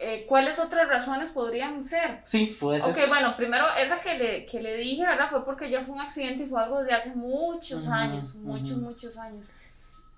eh, 0.00 0.24
¿cuáles 0.26 0.58
otras 0.58 0.88
razones 0.88 1.30
podrían 1.30 1.84
ser? 1.84 2.22
Sí, 2.24 2.56
puede 2.58 2.80
ser. 2.80 2.90
Ok, 2.92 3.08
bueno, 3.08 3.36
primero 3.36 3.66
esa 3.78 4.00
que 4.00 4.16
le, 4.18 4.46
que 4.46 4.60
le 4.60 4.74
dije, 4.76 5.06
¿verdad? 5.06 5.28
Fue 5.28 5.44
porque 5.44 5.70
ya 5.70 5.82
fue 5.82 5.94
un 5.94 6.00
accidente 6.00 6.44
y 6.44 6.46
fue 6.46 6.62
algo 6.62 6.82
de 6.82 6.92
hace 6.94 7.10
muchos 7.14 7.84
Ujú, 7.84 7.92
años, 7.94 8.34
muchos, 8.36 8.72
ujú. 8.72 8.80
muchos 8.80 9.16
años. 9.18 9.48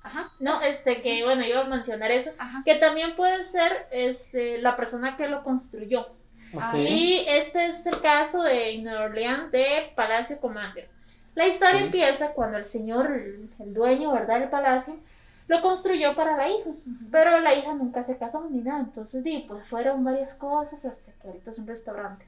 Ajá, 0.04 0.30
No, 0.40 0.60
este 0.62 1.00
que 1.02 1.22
bueno, 1.24 1.44
iba 1.44 1.60
a 1.60 1.64
mencionar 1.64 2.10
eso, 2.10 2.30
ajá. 2.38 2.62
que 2.64 2.74
también 2.76 3.14
puede 3.14 3.44
ser 3.44 3.86
este 3.92 4.58
la 4.60 4.74
persona 4.74 5.16
que 5.16 5.28
lo 5.28 5.42
construyó. 5.44 6.08
Ah, 6.58 6.72
Ok. 6.74 6.80
Y 6.80 7.24
este 7.28 7.66
es 7.66 7.86
el 7.86 8.00
caso 8.00 8.42
de 8.42 8.78
Nueva 8.82 9.04
Orleans 9.04 9.50
de 9.52 9.92
Palacio 9.94 10.38
Commander. 10.40 10.88
La 11.34 11.46
historia 11.46 11.78
Sí. 11.78 11.84
empieza 11.86 12.32
cuando 12.32 12.58
el 12.58 12.66
señor, 12.66 13.06
el, 13.12 13.48
el 13.58 13.72
dueño, 13.72 14.12
¿verdad? 14.12 14.40
del 14.40 14.50
palacio, 14.50 14.96
lo 15.48 15.60
construyó 15.60 16.14
para 16.14 16.36
la 16.36 16.48
hija, 16.48 16.70
pero 17.10 17.40
la 17.40 17.54
hija 17.54 17.74
nunca 17.74 18.04
se 18.04 18.16
casó 18.16 18.48
ni 18.50 18.60
nada, 18.62 18.80
entonces 18.80 19.22
di, 19.24 19.44
pues 19.48 19.66
fueron 19.66 20.04
varias 20.04 20.34
cosas 20.34 20.84
hasta 20.84 21.12
que 21.20 21.28
ahorita 21.28 21.50
es 21.50 21.58
un 21.58 21.66
restaurante. 21.66 22.24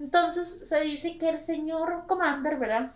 Entonces 0.00 0.60
se 0.64 0.80
dice 0.80 1.18
que 1.18 1.28
el 1.28 1.40
señor 1.40 2.04
Commander, 2.08 2.56
¿verdad? 2.58 2.92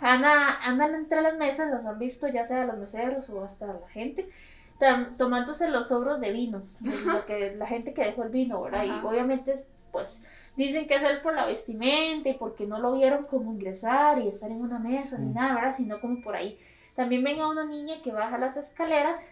Anda, 0.00 0.56
andan 0.64 0.94
entre 0.96 1.22
las 1.22 1.36
mesas, 1.36 1.70
los 1.70 1.86
han 1.86 1.98
visto 1.98 2.26
ya 2.26 2.44
sea 2.44 2.64
los 2.64 2.76
meseros 2.76 3.30
o 3.30 3.44
hasta 3.44 3.66
la 3.66 3.88
gente, 3.92 4.28
tomándose 5.16 5.68
los 5.68 5.88
sobros 5.88 6.20
de 6.20 6.32
vino, 6.32 6.62
es 6.84 7.04
lo 7.06 7.24
que, 7.26 7.54
la 7.54 7.66
gente 7.66 7.92
que 7.94 8.04
dejó 8.04 8.24
el 8.24 8.30
vino, 8.30 8.62
¿verdad? 8.62 8.84
Y 8.84 9.06
obviamente, 9.06 9.52
es, 9.52 9.68
pues, 9.92 10.22
dicen 10.56 10.86
que 10.86 10.94
es 10.96 11.02
él 11.02 11.20
por 11.22 11.34
la 11.34 11.46
vestimenta 11.46 12.28
y 12.30 12.34
porque 12.34 12.66
no 12.66 12.78
lo 12.80 12.94
vieron 12.94 13.24
como 13.26 13.52
ingresar 13.52 14.18
y 14.18 14.28
estar 14.28 14.50
en 14.50 14.60
una 14.60 14.78
mesa 14.78 15.18
Sí. 15.18 15.22
ni 15.22 15.32
nada, 15.34 15.54
¿verdad? 15.54 15.76
Sino 15.76 16.00
como 16.00 16.20
por 16.22 16.34
ahí. 16.34 16.58
También 16.94 17.24
ven 17.24 17.40
a 17.40 17.48
una 17.48 17.64
niña 17.64 18.02
que 18.02 18.12
baja 18.12 18.38
las 18.38 18.56
escaleras 18.56 19.26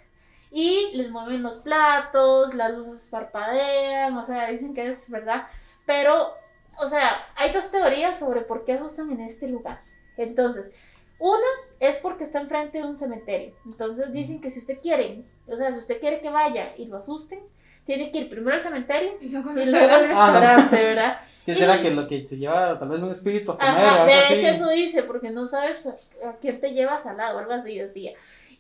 y 0.51 0.93
les 0.95 1.11
mueven 1.11 1.43
los 1.43 1.59
platos, 1.59 2.55
las 2.55 2.73
luces 2.73 3.09
parpadean, 3.11 4.17
o 4.17 4.25
sea, 4.25 4.51
dicen 4.51 4.75
que 4.75 4.89
es 4.89 5.11
verdad. 5.11 5.47
Pero, 5.87 6.33
o 6.79 6.89
sea, 6.89 7.27
hay 7.37 7.53
dos 7.53 7.71
teorías 7.71 8.19
sobre 8.19 8.43
por 8.43 8.65
qué 8.65 8.75
asustan 8.75 9.11
en 9.11 9.21
este 9.21 9.49
lugar. 9.49 9.83
Entonces, 10.17 10.73
una 11.19 11.47
es 11.81 11.97
porque 11.99 12.25
está 12.25 12.41
enfrente 12.41 12.79
de 12.79 12.85
un 12.85 12.97
cementerio. 12.97 13.55
Entonces 13.67 14.13
dicen 14.13 14.41
que 14.41 14.51
si 14.51 14.61
usted 14.61 14.81
quiere, 14.81 15.25
o 15.47 15.57
sea, 15.57 15.73
si 15.73 15.79
usted 15.79 16.01
quiere 16.01 16.21
que 16.21 16.31
vaya 16.31 16.75
y 16.77 16.87
lo 16.87 16.97
asusten, 16.97 17.41
tiene 17.89 18.13
que 18.13 18.19
ir 18.19 18.29
primero 18.29 18.55
al 18.55 18.61
cementerio 18.61 19.13
Y 19.19 19.31
luego 19.31 19.49
al 19.49 19.57
restaurante. 19.57 20.77
Ah, 20.77 20.83
¿verdad? 20.83 21.21
Es 21.39 21.43
que 21.45 21.55
será 21.55 21.81
que 21.81 21.91
lo 21.91 22.07
que 22.07 22.27
se 22.27 22.37
lleva 22.37 22.79
tal 22.79 22.91
vez 22.91 23.01
un 23.01 23.11
espíritu 23.11 23.53
a 23.53 23.57
comer 23.57 23.75
o 23.75 23.89
algo 23.89 24.05
de 24.05 24.13
así. 24.13 24.35
hecho 24.35 24.49
eso 24.49 24.69
dice, 24.69 25.03
porque 25.05 25.31
no 25.31 25.47
sabes 25.47 25.87
a 25.87 26.33
quién 26.43 26.61
te 26.61 26.75
llevas 26.75 27.07
al 27.07 27.17
lado, 27.17 27.39
algo 27.39 27.53
así 27.55 27.79
decía. 27.79 28.13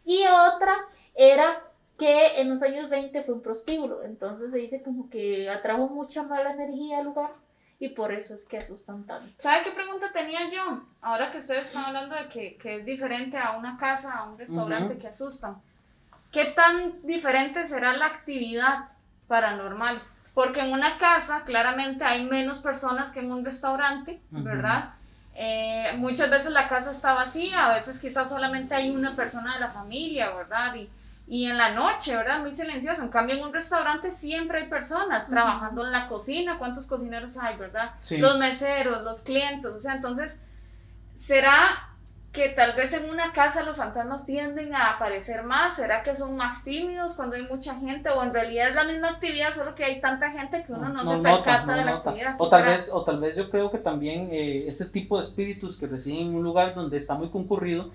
Y 0.06 0.24
otra 0.26 0.74
era 1.14 1.62
que 1.98 2.40
en 2.40 2.48
los 2.48 2.62
años 2.62 2.88
20 2.88 3.24
fue 3.24 3.34
un 3.34 3.42
prostíbulo, 3.42 4.02
entonces 4.02 4.50
se 4.50 4.56
dice 4.56 4.80
como 4.82 5.10
que 5.10 5.50
atrajo 5.50 5.88
mucha 5.88 6.22
mala 6.22 6.52
energía 6.52 7.00
al 7.00 7.04
lugar 7.04 7.32
y 7.78 7.90
por 7.90 8.10
eso 8.10 8.32
es 8.34 8.46
que 8.46 8.56
asustan 8.56 9.04
tanto. 9.04 9.30
¿Sabe 9.36 9.62
qué 9.64 9.72
pregunta 9.72 10.10
tenía 10.10 10.48
yo? 10.48 10.80
Ahora 11.02 11.30
que 11.30 11.36
ustedes 11.38 11.66
están 11.66 11.84
hablando 11.84 12.14
de 12.16 12.28
que, 12.28 12.56
que 12.56 12.76
es 12.76 12.86
diferente 12.86 13.36
a 13.36 13.58
una 13.58 13.76
casa, 13.76 14.14
a 14.14 14.24
un 14.30 14.38
restaurante 14.38 14.94
Ujú. 14.94 15.02
que 15.02 15.08
asustan. 15.08 15.56
¿Qué 16.32 16.46
tan 16.46 17.02
diferente 17.02 17.66
será 17.66 17.94
la 17.94 18.06
actividad 18.06 18.88
paranormal? 19.28 20.02
Porque 20.34 20.60
en 20.60 20.72
una 20.72 20.98
casa 20.98 21.42
claramente 21.44 22.04
hay 22.04 22.24
menos 22.24 22.60
personas 22.60 23.12
que 23.12 23.20
en 23.20 23.30
un 23.30 23.44
restaurante. 23.44 24.20
¿verdad? 24.30 24.94
Eh, 25.34 25.92
muchas 25.98 26.30
veces 26.30 26.50
la 26.50 26.68
casa 26.68 26.90
está 26.90 27.14
vacía, 27.14 27.66
a 27.66 27.74
veces 27.74 28.00
quizás 28.00 28.28
solamente 28.28 28.74
hay 28.74 28.90
una 28.90 29.14
persona 29.14 29.54
de 29.54 29.60
la 29.60 29.70
familia, 29.70 30.34
¿verdad? 30.34 30.74
Y, 30.74 30.90
y 31.28 31.44
en 31.44 31.58
la 31.58 31.70
noche, 31.70 32.16
¿verdad? 32.16 32.40
Muy 32.40 32.52
silencioso. 32.52 33.02
En 33.02 33.08
cambio, 33.08 33.36
en 33.36 33.44
un 33.44 33.52
restaurante 33.52 34.10
siempre 34.10 34.62
hay 34.62 34.68
personas 34.68 35.28
trabajando 35.28 35.84
en 35.84 35.92
la 35.92 36.08
cocina. 36.08 36.58
¿Cuántos 36.58 36.86
cocineros 36.86 37.36
hay, 37.36 37.56
verdad? 37.56 37.92
Sí. 38.00 38.16
Los 38.16 38.38
meseros, 38.38 39.04
los 39.04 39.20
clientes. 39.20 39.70
O 39.70 39.78
sea, 39.78 39.94
entonces, 39.94 40.40
¿será 41.14 41.87
que 42.32 42.50
tal 42.50 42.74
vez 42.74 42.92
en 42.92 43.08
una 43.08 43.32
casa 43.32 43.62
los 43.62 43.76
fantasmas 43.76 44.24
tienden 44.24 44.74
a 44.74 44.90
aparecer 44.90 45.42
más? 45.44 45.76
¿Será 45.76 46.02
que 46.02 46.14
son 46.14 46.36
más 46.36 46.62
tímidos 46.62 47.14
cuando 47.14 47.36
hay 47.36 47.42
mucha 47.42 47.74
gente? 47.76 48.10
¿O 48.10 48.22
en 48.22 48.32
realidad 48.32 48.68
es 48.68 48.74
la 48.74 48.84
misma 48.84 49.10
actividad, 49.10 49.52
solo 49.52 49.74
que 49.74 49.84
hay 49.84 50.00
tanta 50.00 50.30
gente 50.30 50.62
que 50.62 50.72
uno 50.72 50.88
no, 50.90 51.04
se 51.04 51.16
nota, 51.16 51.36
percata 51.36 51.66
no 51.66 51.72
de 51.72 51.84
la 51.84 51.90
nota. 51.92 52.10
actividad? 52.10 52.34
O 52.38 52.44
¿Qué 52.44 52.50
tal, 52.50 52.60
será? 52.60 52.72
vez, 52.72 52.90
o 52.92 53.04
tal 53.04 53.20
vez 53.20 53.36
yo 53.36 53.50
creo 53.50 53.70
que 53.70 53.78
también 53.78 54.28
eh, 54.30 54.66
este 54.66 54.84
tipo 54.84 55.16
de 55.16 55.24
espíritus 55.24 55.76
que 55.78 55.86
residen 55.86 56.28
en 56.28 56.34
un 56.34 56.42
lugar 56.42 56.74
donde 56.74 56.96
está 56.96 57.14
muy 57.14 57.30
concurrido 57.30 57.90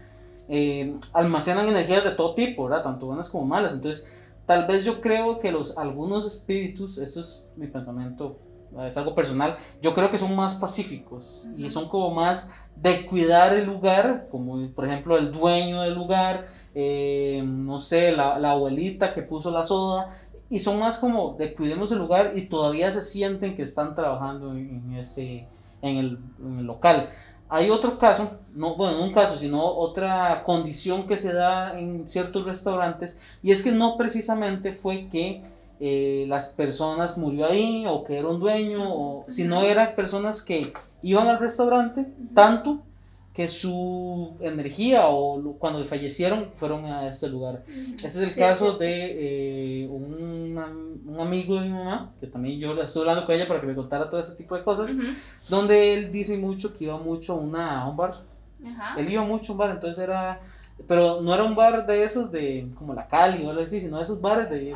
eh, 0.50 1.00
almacenan 1.14 1.70
energías 1.70 2.04
de 2.04 2.12
todo 2.12 2.36
tipo, 2.36 2.66
¿verdad? 2.66 2.84
Tanto 2.84 3.06
buenas 3.06 3.30
como 3.30 3.46
malas. 3.46 3.74
Entonces, 3.74 4.12
tal 4.46 4.68
vez 4.68 4.84
yo 4.84 5.02
creo 5.02 5.40
que 5.40 5.52
los, 5.52 5.78
algunos 5.78 6.26
espíritus, 6.26 6.98
esto 6.98 7.20
es 7.20 7.48
mi 7.56 7.68
pensamiento, 7.68 8.38
es 8.82 8.98
algo 8.98 9.14
personal, 9.14 9.58
yo 9.82 9.94
creo 9.94 10.10
que 10.10 10.18
son 10.18 10.36
más 10.36 10.56
pacíficos 10.56 11.48
y 11.56 11.70
son 11.70 11.90
como 11.90 12.14
más 12.14 12.50
de 12.76 13.06
cuidar 13.06 13.54
el 13.54 13.66
lugar, 13.66 14.28
como 14.30 14.70
por 14.72 14.86
ejemplo 14.86 15.18
el 15.18 15.32
dueño 15.32 15.82
del 15.82 15.94
lugar, 15.94 16.48
eh, 16.76 17.42
no 17.46 17.80
sé, 17.80 18.12
la, 18.12 18.40
la 18.40 18.52
abuelita 18.52 19.14
que 19.14 19.22
puso 19.22 19.52
la 19.52 19.64
soda, 19.64 20.18
y 20.50 20.60
son 20.60 20.80
más 20.80 20.98
como 20.98 21.36
de 21.38 21.54
cuidemos 21.54 21.92
el 21.92 22.00
lugar 22.00 22.34
y 22.36 22.44
todavía 22.44 22.92
se 22.92 23.02
sienten 23.02 23.56
que 23.56 23.64
están 23.64 23.96
trabajando 23.96 24.52
en, 24.54 24.94
ese, 24.98 25.48
en 25.82 25.98
el, 25.98 26.20
en 26.40 26.60
el 26.60 26.66
local. 26.66 27.10
Hay 27.50 27.70
otro 27.70 27.98
caso, 27.98 28.40
no, 28.54 28.76
bueno, 28.76 28.98
no 28.98 29.06
un 29.06 29.14
caso, 29.14 29.38
sino 29.38 29.64
otra 29.64 30.44
condición 30.44 31.08
que 31.08 31.18
se 31.18 31.34
da 31.34 31.80
en 31.80 32.08
ciertos 32.08 32.46
restaurantes, 32.46 33.20
y 33.42 33.52
es 33.52 33.64
que 33.64 33.72
no 33.72 33.98
precisamente 33.98 34.74
fue 34.74 35.08
que 35.10 35.44
eh, 35.86 36.26
las 36.30 36.50
personas 36.50 37.18
murió 37.18 37.46
ahí 37.46 37.84
o 37.88 38.04
que 38.06 38.18
era 38.18 38.28
un 38.30 38.40
dueño, 38.40 38.80
o, 38.84 39.26
sino 39.28 39.62
eran 39.64 39.96
personas 39.96 40.42
que 40.42 40.72
iban 41.02 41.28
al 41.28 41.40
restaurante 41.40 42.06
tanto 42.34 42.80
que 43.34 43.48
su 43.48 44.36
energía 44.42 45.08
o 45.08 45.42
cuando 45.60 45.84
fallecieron 45.86 46.52
fueron 46.56 46.86
a 46.86 47.08
este 47.10 47.28
lugar. 47.28 47.64
Ese 47.96 48.06
es 48.08 48.16
el 48.18 48.30
Sí, 48.30 48.40
caso 48.40 48.74
sí. 48.74 48.80
de 48.86 49.84
eh, 49.84 49.88
un, 49.90 50.56
un 51.08 51.20
amigo 51.20 51.56
de 51.56 51.62
mi 51.68 51.74
mamá, 51.74 52.12
que 52.22 52.28
también 52.28 52.60
yo 52.60 52.80
estuve 52.80 53.02
hablando 53.04 53.26
con 53.26 53.34
ella 53.36 53.48
para 53.48 53.60
que 53.60 53.68
me 53.68 53.76
contara 53.76 54.08
todo 54.10 54.20
ese 54.22 54.36
tipo 54.36 54.56
de 54.56 54.64
cosas, 54.64 54.92
Ujú. 54.92 55.02
donde 55.50 55.94
él 55.96 56.12
dice 56.12 56.38
mucho 56.38 56.74
que 56.78 56.84
iba 56.86 56.98
mucho 56.98 57.34
a, 57.34 57.38
una, 57.38 57.82
a 57.82 57.90
un 57.90 57.98
bar. 57.98 58.14
Ajá. 58.66 59.00
Él 59.00 59.10
iba 59.12 59.24
mucho 59.24 59.52
a 59.52 59.54
un 59.56 59.58
bar, 59.58 59.72
entonces 59.72 60.02
era... 60.04 60.40
Pero 60.88 61.22
no 61.22 61.34
era 61.34 61.44
un 61.44 61.56
bar 61.56 61.86
de 61.86 62.04
esos 62.04 62.32
de 62.32 62.68
como 62.78 62.94
la 62.94 63.08
Cali 63.08 63.44
o 63.46 63.50
algo 63.52 63.62
así, 63.64 63.80
sino 63.80 63.98
de 63.98 64.04
esos 64.04 64.20
bares 64.20 64.50
de, 64.50 64.60
de, 64.60 64.74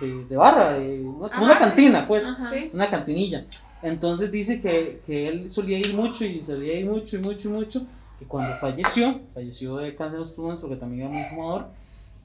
de- 0.00 0.24
de 0.24 0.36
barra, 0.36 0.72
de 0.74 1.00
una, 1.00 1.28
como 1.28 1.44
una 1.44 1.54
Ajá, 1.54 1.64
sí. 1.64 1.68
cantina, 1.68 2.06
pues 2.08 2.26
Ajá. 2.28 2.50
Una 2.72 2.88
cantinilla. 2.88 3.44
Entonces 3.82 4.30
dice 4.30 4.60
que, 4.60 5.00
que 5.04 5.28
él 5.28 5.50
solía 5.50 5.78
ir 5.78 5.94
mucho 5.94 6.24
y 6.24 6.42
solía 6.44 6.74
ir 6.78 6.86
mucho 6.86 7.16
y 7.16 7.20
mucho 7.20 7.48
y 7.48 7.52
mucho, 7.52 7.82
que 8.18 8.24
cuando 8.24 8.54
falleció, 8.56 9.20
falleció 9.34 9.76
de 9.78 9.94
cáncer 9.96 10.12
de 10.14 10.18
los 10.20 10.30
pulmones 10.30 10.60
porque 10.60 10.76
también 10.76 11.02
era 11.02 11.10
muy 11.10 11.24
fumador, 11.24 11.66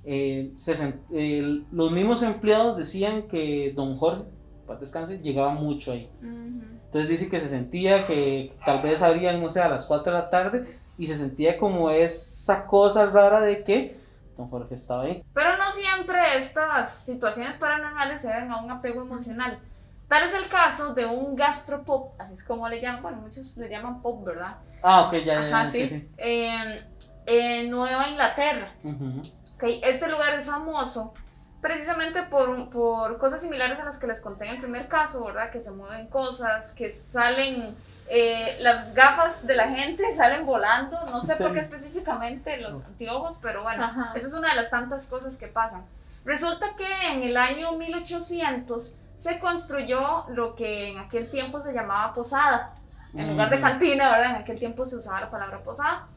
eh, 0.06 0.52
se 0.60 0.76
sent- 0.76 1.00
el- 1.12 1.66
los 1.72 1.92
mismos 1.92 2.22
empleados 2.24 2.78
decían 2.78 3.24
que 3.24 3.74
don 3.76 3.98
Jorge, 3.98 4.24
para 4.68 4.80
descanse, 4.80 5.18
llegaba 5.20 5.54
mucho 5.54 5.92
ahí. 5.92 6.08
Ujú. 6.22 6.62
Entonces 6.86 7.10
dice 7.10 7.30
que 7.30 7.40
se 7.40 7.50
sentía 7.50 8.06
que 8.06 8.54
tal 8.64 8.82
vez 8.82 9.02
abrían, 9.02 9.42
no 9.42 9.50
sé, 9.50 9.60
a 9.60 9.68
las 9.68 9.86
4 9.86 10.14
de 10.14 10.20
la 10.20 10.30
tarde 10.30 10.78
y 10.98 11.08
se 11.08 11.16
sentía 11.16 11.58
como 11.58 11.90
esa 11.90 12.66
cosa 12.66 13.06
rara 13.08 13.40
de 13.42 13.64
que 13.64 13.98
don 14.38 14.50
Jorge 14.50 14.76
estaba 14.76 15.04
ahí. 15.04 15.24
Pero 15.34 15.58
no 15.58 15.72
siempre 15.72 16.38
estas 16.38 16.94
situaciones 16.94 17.58
paranormales 17.58 18.22
se 18.22 18.28
deben 18.28 18.52
a 18.52 18.62
un 18.62 18.72
apego 18.72 19.02
emocional. 19.02 19.60
Tal 20.08 20.24
es 20.24 20.34
el 20.34 20.48
caso 20.48 20.94
de 20.94 21.06
un 21.06 21.36
gastropop, 21.36 22.20
así 22.20 22.34
es 22.34 22.44
como 22.44 22.70
le 22.70 22.82
llaman, 22.82 23.02
bueno, 23.02 23.18
muchos 23.18 23.58
le 23.58 23.68
llaman 23.70 24.02
pop, 24.02 24.24
¿verdad? 24.24 24.58
Ah, 24.82 25.08
ok, 25.08 25.16
ya, 25.26 25.40
Ajá, 25.40 25.66
ya, 25.66 25.68
sí. 25.68 26.10
En, 26.18 26.88
en 27.26 27.70
Nueva 27.70 28.08
Inglaterra. 28.08 28.72
Ujú. 28.84 29.22
Ok, 29.56 29.64
Este 29.84 30.08
lugar 30.08 30.36
es 30.36 30.46
famoso 30.46 31.14
precisamente 31.62 32.24
por, 32.24 32.70
por 32.70 33.18
cosas 33.18 33.42
similares 33.42 33.80
a 33.80 33.86
las 33.86 33.98
que 33.98 34.08
les 34.08 34.22
conté 34.22 34.46
en 34.46 34.52
el 34.56 34.62
primer 34.62 34.88
caso, 34.88 35.26
¿verdad? 35.26 35.52
Que 35.52 35.60
se 35.60 35.72
mueven 35.72 36.08
cosas, 36.08 36.72
que 36.72 36.92
salen 36.92 37.76
eh, 38.10 38.58
las 38.60 38.94
gafas 38.94 39.46
de 39.46 39.56
la 39.56 39.68
gente, 39.68 40.14
salen 40.14 40.46
volando, 40.46 40.98
no 41.12 41.20
sé 41.22 41.34
¿En 41.34 41.40
por 41.40 41.54
qué 41.54 41.60
específicamente 41.60 42.58
los 42.58 42.82
anteojos, 42.84 43.38
pero 43.42 43.64
bueno, 43.64 43.84
Ajá. 43.84 44.12
esa 44.16 44.28
es 44.28 44.34
una 44.34 44.50
de 44.50 44.56
las 44.56 44.70
tantas 44.70 45.06
cosas 45.08 45.38
que 45.38 45.48
pasan. 45.48 45.86
Resulta 46.24 46.76
que 46.76 46.86
en 47.12 47.24
el 47.24 47.38
año 47.38 47.74
1800 47.74 48.96
se 49.16 49.40
construyó 49.40 50.26
lo 50.30 50.56
que 50.56 50.90
en 50.90 51.00
aquel 51.00 51.30
tiempo 51.30 51.60
se 51.62 51.74
llamaba 51.74 52.14
posada. 52.14 52.74
En 53.14 53.30
lugar 53.32 53.50
de 53.50 53.56
Ujú. 53.56 53.66
cantina, 53.66 54.12
¿verdad? 54.12 54.36
En 54.36 54.42
aquel 54.42 54.60
tiempo 54.60 54.86
se 54.86 54.96
usaba 54.98 55.22
la 55.22 55.32
palabra 55.32 55.64
posada. 55.64 56.08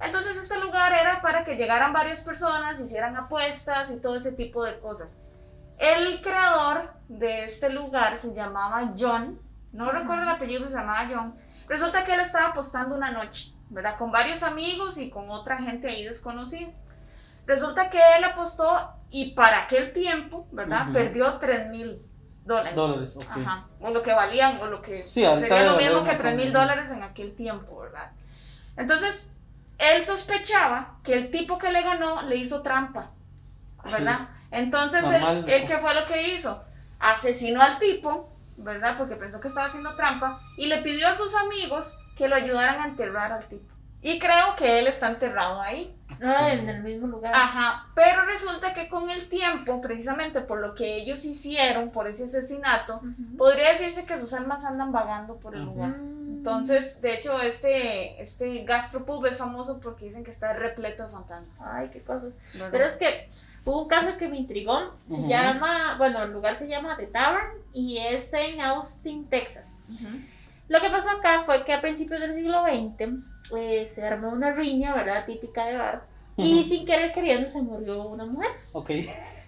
Entonces 0.00 0.36
este 0.36 0.58
lugar 0.58 0.92
era 0.94 1.20
para 1.20 1.44
que 1.44 1.56
llegaran 1.56 1.92
varias 1.92 2.22
personas, 2.22 2.80
hicieran 2.80 3.16
apuestas 3.16 3.90
y 3.90 3.96
todo 3.98 4.16
ese 4.16 4.32
tipo 4.32 4.64
de 4.64 4.78
cosas. 4.80 5.18
El 5.78 6.20
creador 6.22 6.92
de 7.08 7.44
este 7.44 7.70
lugar 7.70 8.16
se 8.16 8.34
llamaba 8.34 8.92
John, 8.98 9.38
no 9.72 9.90
recuerdo 9.90 10.22
el 10.24 10.28
apellido, 10.28 10.68
se 10.68 10.76
llamaba 10.76 11.08
John. 11.12 11.34
Resulta 11.68 12.04
que 12.04 12.14
él 12.14 12.20
estaba 12.20 12.48
apostando 12.48 12.96
una 12.96 13.10
noche, 13.10 13.52
¿verdad? 13.68 13.96
Con 13.96 14.10
varios 14.10 14.42
amigos 14.42 14.98
y 14.98 15.10
con 15.10 15.30
otra 15.30 15.58
gente 15.58 15.88
ahí 15.88 16.04
desconocida. 16.04 16.70
Resulta 17.46 17.90
que 17.90 18.00
él 18.16 18.24
apostó 18.24 18.92
y 19.10 19.32
para 19.32 19.64
aquel 19.64 19.92
tiempo, 19.92 20.46
¿verdad? 20.52 20.84
Ujú. 20.84 20.92
Perdió 20.92 21.38
3 21.38 21.68
mil 21.68 22.02
dólares. 22.44 22.74
Dólares, 22.74 23.16
ok. 23.16 23.24
Ajá, 23.30 23.66
o 23.80 23.90
lo 23.90 24.02
que 24.02 24.12
valían, 24.12 24.60
o 24.60 24.66
lo 24.66 24.82
que 24.82 25.02
Sí, 25.02 25.24
sería 25.38 25.64
lo 25.64 25.76
mismo 25.76 26.04
que 26.04 26.10
un 26.10 26.18
3 26.18 26.36
mil 26.36 26.52
dólares 26.52 26.90
en 26.90 27.02
aquel 27.02 27.34
tiempo, 27.34 27.78
¿verdad? 27.80 28.12
Entonces, 28.76 29.30
él 29.78 30.04
sospechaba 30.04 30.98
que 31.02 31.14
el 31.14 31.30
tipo 31.30 31.58
que 31.58 31.72
le 31.72 31.82
ganó 31.82 32.22
le 32.22 32.36
hizo 32.36 32.62
trampa, 32.62 33.10
¿verdad? 33.84 34.28
Entonces, 34.50 35.04
él, 35.04 35.20
Normal, 35.20 35.44
él. 35.48 35.64
¿qué 35.66 35.78
fue 35.78 35.94
lo 35.94 36.06
que 36.06 36.34
hizo? 36.34 36.62
Asesinó 36.98 37.62
al 37.62 37.78
tipo, 37.78 38.32
¿verdad? 38.62 38.96
Porque 38.98 39.16
pensó 39.16 39.40
que 39.40 39.48
estaba 39.48 39.66
haciendo 39.66 39.94
trampa 39.94 40.40
y 40.56 40.66
le 40.66 40.78
pidió 40.82 41.08
a 41.08 41.14
sus 41.14 41.34
amigos 41.34 41.96
que 42.16 42.28
lo 42.28 42.36
ayudaran 42.36 42.80
a 42.80 42.86
enterrar 42.86 43.32
al 43.32 43.46
tipo. 43.48 43.72
Y 44.02 44.18
creo 44.18 44.56
que 44.56 44.78
él 44.78 44.86
está 44.86 45.08
enterrado 45.10 45.60
ahí. 45.60 45.94
Ah, 46.22 46.52
en 46.52 46.68
el 46.68 46.82
mismo 46.82 47.06
lugar. 47.06 47.32
Ajá, 47.34 47.86
pero 47.94 48.22
resulta 48.24 48.72
que 48.72 48.88
con 48.88 49.10
el 49.10 49.28
tiempo, 49.28 49.80
precisamente 49.80 50.40
por 50.40 50.58
lo 50.60 50.74
que 50.74 50.96
ellos 50.96 51.24
hicieron, 51.24 51.90
por 51.90 52.06
ese 52.08 52.24
asesinato, 52.24 52.96
Ujú. 52.96 53.36
podría 53.36 53.70
decirse 53.70 54.04
que 54.06 54.18
sus 54.18 54.32
almas 54.32 54.64
andan 54.64 54.90
vagando 54.90 55.36
por 55.36 55.54
el 55.54 55.62
Ujú. 55.62 55.70
lugar. 55.74 55.90
Mm. 55.90 56.20
Entonces, 56.38 57.00
de 57.02 57.14
hecho, 57.14 57.40
este, 57.40 58.20
este 58.22 58.64
gastropub 58.64 59.24
es 59.26 59.36
famoso 59.36 59.78
porque 59.80 60.06
dicen 60.06 60.24
que 60.24 60.30
está 60.30 60.52
repleto 60.54 61.04
de 61.04 61.10
fantasmas. 61.10 61.56
Ay, 61.60 61.90
qué 61.90 62.02
cosas. 62.02 62.32
¿verdad? 62.54 62.68
Pero 62.70 62.84
es 62.86 62.96
que 62.96 63.30
hubo 63.64 63.82
un 63.82 63.88
caso 63.88 64.16
que 64.16 64.28
me 64.28 64.36
intrigó. 64.36 64.94
Se 65.08 65.14
Ujú. 65.14 65.28
llama, 65.28 65.96
bueno, 65.98 66.22
el 66.22 66.32
lugar 66.32 66.56
se 66.56 66.68
llama 66.68 66.96
The 66.96 67.06
Tavern 67.06 67.48
y 67.72 67.98
es 67.98 68.32
en 68.34 68.60
Austin, 68.60 69.28
Texas. 69.28 69.82
Ujú. 69.92 70.06
Lo 70.68 70.80
que 70.80 70.88
pasó 70.90 71.10
acá 71.10 71.42
fue 71.44 71.64
que 71.64 71.72
a 71.72 71.80
principios 71.80 72.20
del 72.20 72.34
siglo 72.34 72.62
XX 72.64 73.22
eh, 73.56 73.86
se 73.92 74.04
armó 74.06 74.28
una 74.30 74.52
riña, 74.52 74.94
¿verdad? 74.94 75.24
Típica 75.26 75.66
de 75.66 75.76
bar. 75.76 76.04
Y 76.36 76.60
Ujú. 76.60 76.68
sin 76.68 76.86
querer 76.86 77.12
queriendo 77.12 77.48
se 77.48 77.60
murió 77.60 78.04
una 78.04 78.24
mujer. 78.24 78.50
Ok. 78.72 78.90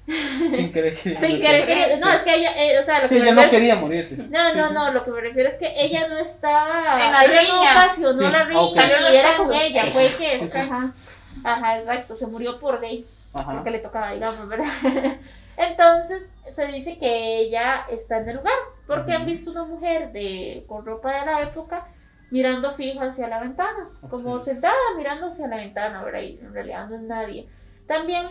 Sin 0.53 0.73
querer 0.73 0.97
que. 0.97 1.15
Sin 1.15 1.41
querer 1.41 1.65
queriendo. 1.65 1.95
No, 2.05 2.11
Sí. 2.11 2.17
es 2.17 2.23
que 2.23 2.35
ella, 2.35 2.51
eh, 2.57 2.81
o 2.81 2.83
sea, 2.83 3.01
lo 3.03 3.07
Sí, 3.07 3.15
que 3.15 3.21
me 3.21 3.27
ella 3.27 3.35
no 3.37 3.43
refiero- 3.43 3.51
quería 3.61 3.77
morirse. 3.77 4.17
No, 4.17 4.51
Sí, 4.51 4.59
no, 4.59 4.69
sí. 4.69 4.75
no, 4.75 4.91
lo 4.93 5.05
que 5.05 5.11
me 5.13 5.21
refiero 5.21 5.49
es 5.49 5.55
que 5.59 5.73
ella 5.77 6.09
no 6.09 6.19
estaba. 6.19 7.07
En 7.07 7.13
la 7.13 7.25
ella 7.25 7.43
no 7.49 7.59
riña. 7.61 7.71
ocasionó 7.85 8.19
Sí, 8.19 8.25
la 8.33 8.43
riña 8.45 8.61
ok. 8.63 8.75
Salió 8.75 8.97
y 9.13 9.17
era 9.17 9.37
con 9.37 9.55
ella, 9.55 9.85
fue 9.93 10.09
sí, 10.09 10.17
que. 10.19 10.39
sí, 10.41 10.49
sí. 10.49 10.59
Ajá, 10.59 10.93
ajá, 11.45 11.79
exacto, 11.79 12.17
se 12.17 12.27
murió 12.27 12.59
por 12.59 12.81
gay. 12.81 13.07
Ajá. 13.35 13.53
porque 13.53 13.71
le 13.71 13.79
tocaba, 13.79 14.13
digamos, 14.13 14.47
¿verdad? 14.49 14.67
Entonces 15.57 16.23
se 16.55 16.67
dice 16.67 16.99
que 16.99 17.39
ella 17.39 17.85
está 17.91 18.19
en 18.19 18.29
el 18.29 18.37
lugar, 18.37 18.55
porque 18.87 19.13
han 19.13 19.27
visto 19.27 19.51
una 19.51 19.65
mujer 19.65 20.13
de, 20.13 20.65
con 20.67 20.85
ropa 20.85 21.13
de 21.21 21.27
la 21.27 21.43
época 21.43 21.87
mirando 22.31 22.75
fijo 22.75 23.03
hacia 23.03 23.29
la 23.29 23.41
ventana, 23.41 23.91
como 24.09 24.41
sentada 24.41 24.75
mirando 24.97 25.27
hacia 25.27 25.47
la 25.49 25.57
ventana, 25.57 26.03
¿verdad? 26.03 26.21
Y 26.21 26.39
en 26.41 26.53
realidad 26.55 26.89
no 26.89 26.97
es 26.97 27.03
nadie. 27.03 27.49
También 27.87 28.27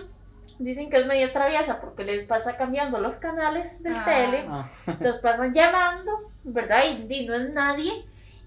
Dicen 0.59 0.91
que 0.91 0.97
es 0.97 1.07
media 1.07 1.33
traviesa 1.33 1.79
porque 1.81 2.03
les 2.03 2.23
pasa 2.23 2.55
cambiando 2.55 2.99
los 2.99 3.15
canales 3.17 3.81
del 3.81 3.95
Ah. 3.95 4.05
tele, 4.05 4.45
Ah, 4.47 4.69
los 4.99 5.17
pasan 5.17 5.53
llamando, 5.53 6.11
¿verdad? 6.43 6.83
Y, 6.87 7.11
y 7.11 7.25
no 7.25 7.33
es 7.33 7.49
nadie. 7.49 7.91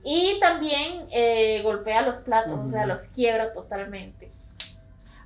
Y 0.05 0.39
también 0.39 1.07
eh, 1.13 1.61
golpea 1.65 2.03
los 2.03 2.21
platos, 2.21 2.53
o 2.53 2.67
sea, 2.69 2.87
los 2.87 3.05
quiebra 3.09 3.53
totalmente. 3.53 4.31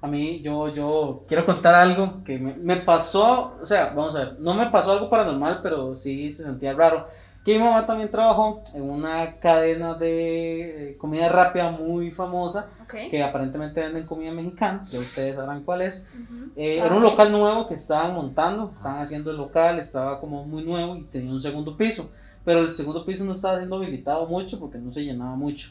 A 0.01 0.07
mí, 0.07 0.41
yo, 0.41 0.69
yo 0.69 1.25
quiero 1.27 1.45
contar 1.45 1.75
algo 1.75 2.23
que 2.25 2.39
me, 2.39 2.55
me 2.55 2.77
pasó, 2.77 3.57
o 3.61 3.67
sea, 3.67 3.87
vamos 3.97 4.15
a 4.15 4.21
ver, 4.21 4.37
no 4.41 4.55
me 4.55 4.67
pasó 4.67 4.93
algo 4.93 5.11
paranormal, 5.11 5.61
pero 5.63 5.95
sí 5.95 6.31
se 6.31 6.45
sentía 6.45 6.73
raro. 6.73 7.07
Que 7.45 7.57
mi 7.59 7.65
mamá 7.65 7.87
también 7.87 8.11
trabajó 8.11 8.63
en 8.75 8.83
una 8.83 9.37
cadena 9.41 9.95
de 9.95 10.91
eh, 10.91 10.97
comida 10.99 11.29
rápida 11.31 11.71
muy 11.71 12.11
famosa, 12.11 12.67
Ok. 12.83 12.95
que 13.11 13.23
aparentemente 13.23 13.81
venden 13.81 14.05
comida 14.07 14.31
mexicana, 14.33 14.85
ya 14.91 14.99
ustedes 15.01 15.37
sabrán 15.37 15.63
cuál 15.65 15.83
es. 15.83 16.07
Ujú. 16.15 16.51
Eh, 16.57 16.81
Ah, 16.83 16.87
era 16.87 16.95
un 16.97 17.03
local 17.03 17.33
nuevo 17.33 17.67
que 17.67 17.75
estaban 17.75 18.15
montando, 18.15 18.71
estaban 18.73 19.01
haciendo 19.01 19.31
el 19.31 19.37
local, 19.39 19.79
estaba 19.79 20.21
como 20.21 20.45
muy 20.45 20.63
nuevo 20.63 20.97
y 20.97 21.05
tenía 21.05 21.33
un 21.33 21.41
segundo 21.41 21.77
piso, 21.77 22.11
pero 22.45 22.61
el 22.61 22.69
segundo 22.69 23.05
piso 23.07 23.25
no 23.25 23.33
estaba 23.33 23.57
siendo 23.57 23.77
habilitado 23.77 24.27
mucho 24.27 24.59
porque 24.61 24.79
no 24.79 24.93
se 24.93 25.05
llenaba 25.05 25.35
mucho. 25.35 25.71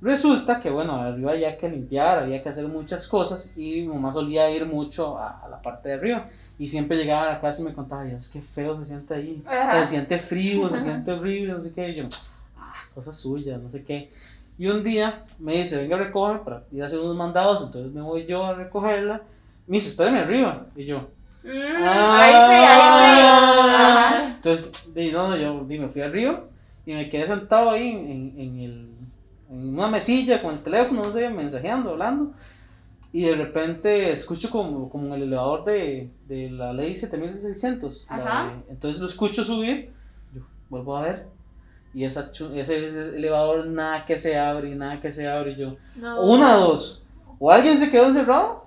Resulta 0.00 0.60
que, 0.60 0.70
bueno, 0.70 0.94
arriba 0.96 1.32
había 1.32 1.58
que 1.58 1.68
limpiar, 1.68 2.20
había 2.20 2.42
que 2.42 2.48
hacer 2.48 2.66
muchas 2.66 3.06
cosas 3.06 3.52
y 3.56 3.82
mi 3.82 3.88
mamá 3.88 4.10
solía 4.10 4.50
ir 4.50 4.64
mucho 4.64 5.18
a, 5.18 5.40
a 5.44 5.48
la 5.48 5.60
parte 5.60 5.90
de 5.90 5.94
arriba 5.96 6.26
y 6.58 6.68
siempre 6.68 6.96
llegaba 6.96 7.24
a 7.24 7.32
la 7.34 7.40
casa 7.40 7.60
y 7.60 7.64
me 7.66 7.74
contaba, 7.74 8.04
"Dios, 8.04 8.28
qué 8.30 8.40
feo 8.40 8.78
se 8.78 8.86
siente 8.86 9.12
ahí, 9.14 9.42
Ajá. 9.46 9.80
se 9.80 9.86
siente 9.90 10.18
frío, 10.18 10.70
se 10.70 10.80
siente 10.80 11.12
horrible, 11.12 11.52
no 11.52 11.60
sé 11.60 11.72
qué, 11.72 11.90
y 11.90 11.94
yo, 11.96 12.04
ah, 12.58 12.72
cosa 12.94 13.12
suya, 13.12 13.58
no 13.58 13.68
sé 13.68 13.84
qué. 13.84 14.10
Y 14.58 14.68
un 14.68 14.82
día 14.82 15.24
me 15.38 15.54
dice, 15.58 15.76
venga, 15.76 15.96
recoge 15.96 16.38
para 16.40 16.64
ir 16.72 16.82
a 16.82 16.84
hacer 16.86 16.98
unos 17.00 17.16
mandados, 17.16 17.62
entonces 17.62 17.92
me 17.92 18.00
voy 18.02 18.24
yo 18.26 18.44
a 18.44 18.54
recogerla. 18.54 19.22
Me 19.66 19.76
dice, 19.76 19.88
espérame 19.90 20.16
arriba. 20.22 20.66
Y 20.76 20.84
yo, 20.84 21.08
Mm, 21.42 21.48
ahí 21.48 22.32
sí, 22.34 22.64
ahí 22.66 22.82
sí. 22.98 23.20
Ajá. 23.26 24.26
entonces, 24.34 24.88
no, 25.12 25.28
no, 25.28 25.36
yo 25.36 25.64
me 25.64 25.88
fui 25.88 26.02
arriba 26.02 26.44
y 26.84 26.92
me 26.92 27.08
quedé 27.08 27.26
sentado 27.26 27.70
ahí 27.70 27.88
en, 27.88 28.34
en, 28.38 28.60
el, 28.60 28.89
en 29.50 29.74
una 29.76 29.88
mesilla 29.88 30.40
con 30.40 30.54
el 30.54 30.62
teléfono, 30.62 31.02
no 31.02 31.10
sé, 31.10 31.28
mensajeando, 31.28 31.90
hablando. 31.90 32.32
Y 33.12 33.22
de 33.22 33.34
repente 33.34 34.12
escucho 34.12 34.48
como, 34.50 34.88
como 34.88 35.06
en 35.08 35.12
el 35.14 35.22
elevador 35.24 35.64
de, 35.64 36.10
de 36.28 36.48
la 36.50 36.72
ley 36.72 36.94
7600. 36.94 38.06
la 38.08 38.52
entonces 38.68 39.00
lo 39.00 39.08
escucho 39.08 39.42
subir, 39.42 39.92
yo 40.32 40.42
vuelvo 40.68 40.96
a 40.96 41.02
ver. 41.02 41.26
Y 41.92 42.04
esa, 42.04 42.30
ese 42.54 42.76
elevador 42.76 43.66
nada 43.66 44.06
que 44.06 44.16
se 44.16 44.38
abre 44.38 44.72
nada 44.76 45.00
que 45.00 45.10
se 45.10 45.28
abre. 45.28 45.52
Y 45.52 45.56
yo, 45.56 45.76
No. 45.96 46.22
una, 46.22 46.54
dos. 46.54 47.04
O 47.40 47.50
alguien 47.50 47.76
se 47.78 47.90
quedó 47.90 48.06
encerrado, 48.06 48.66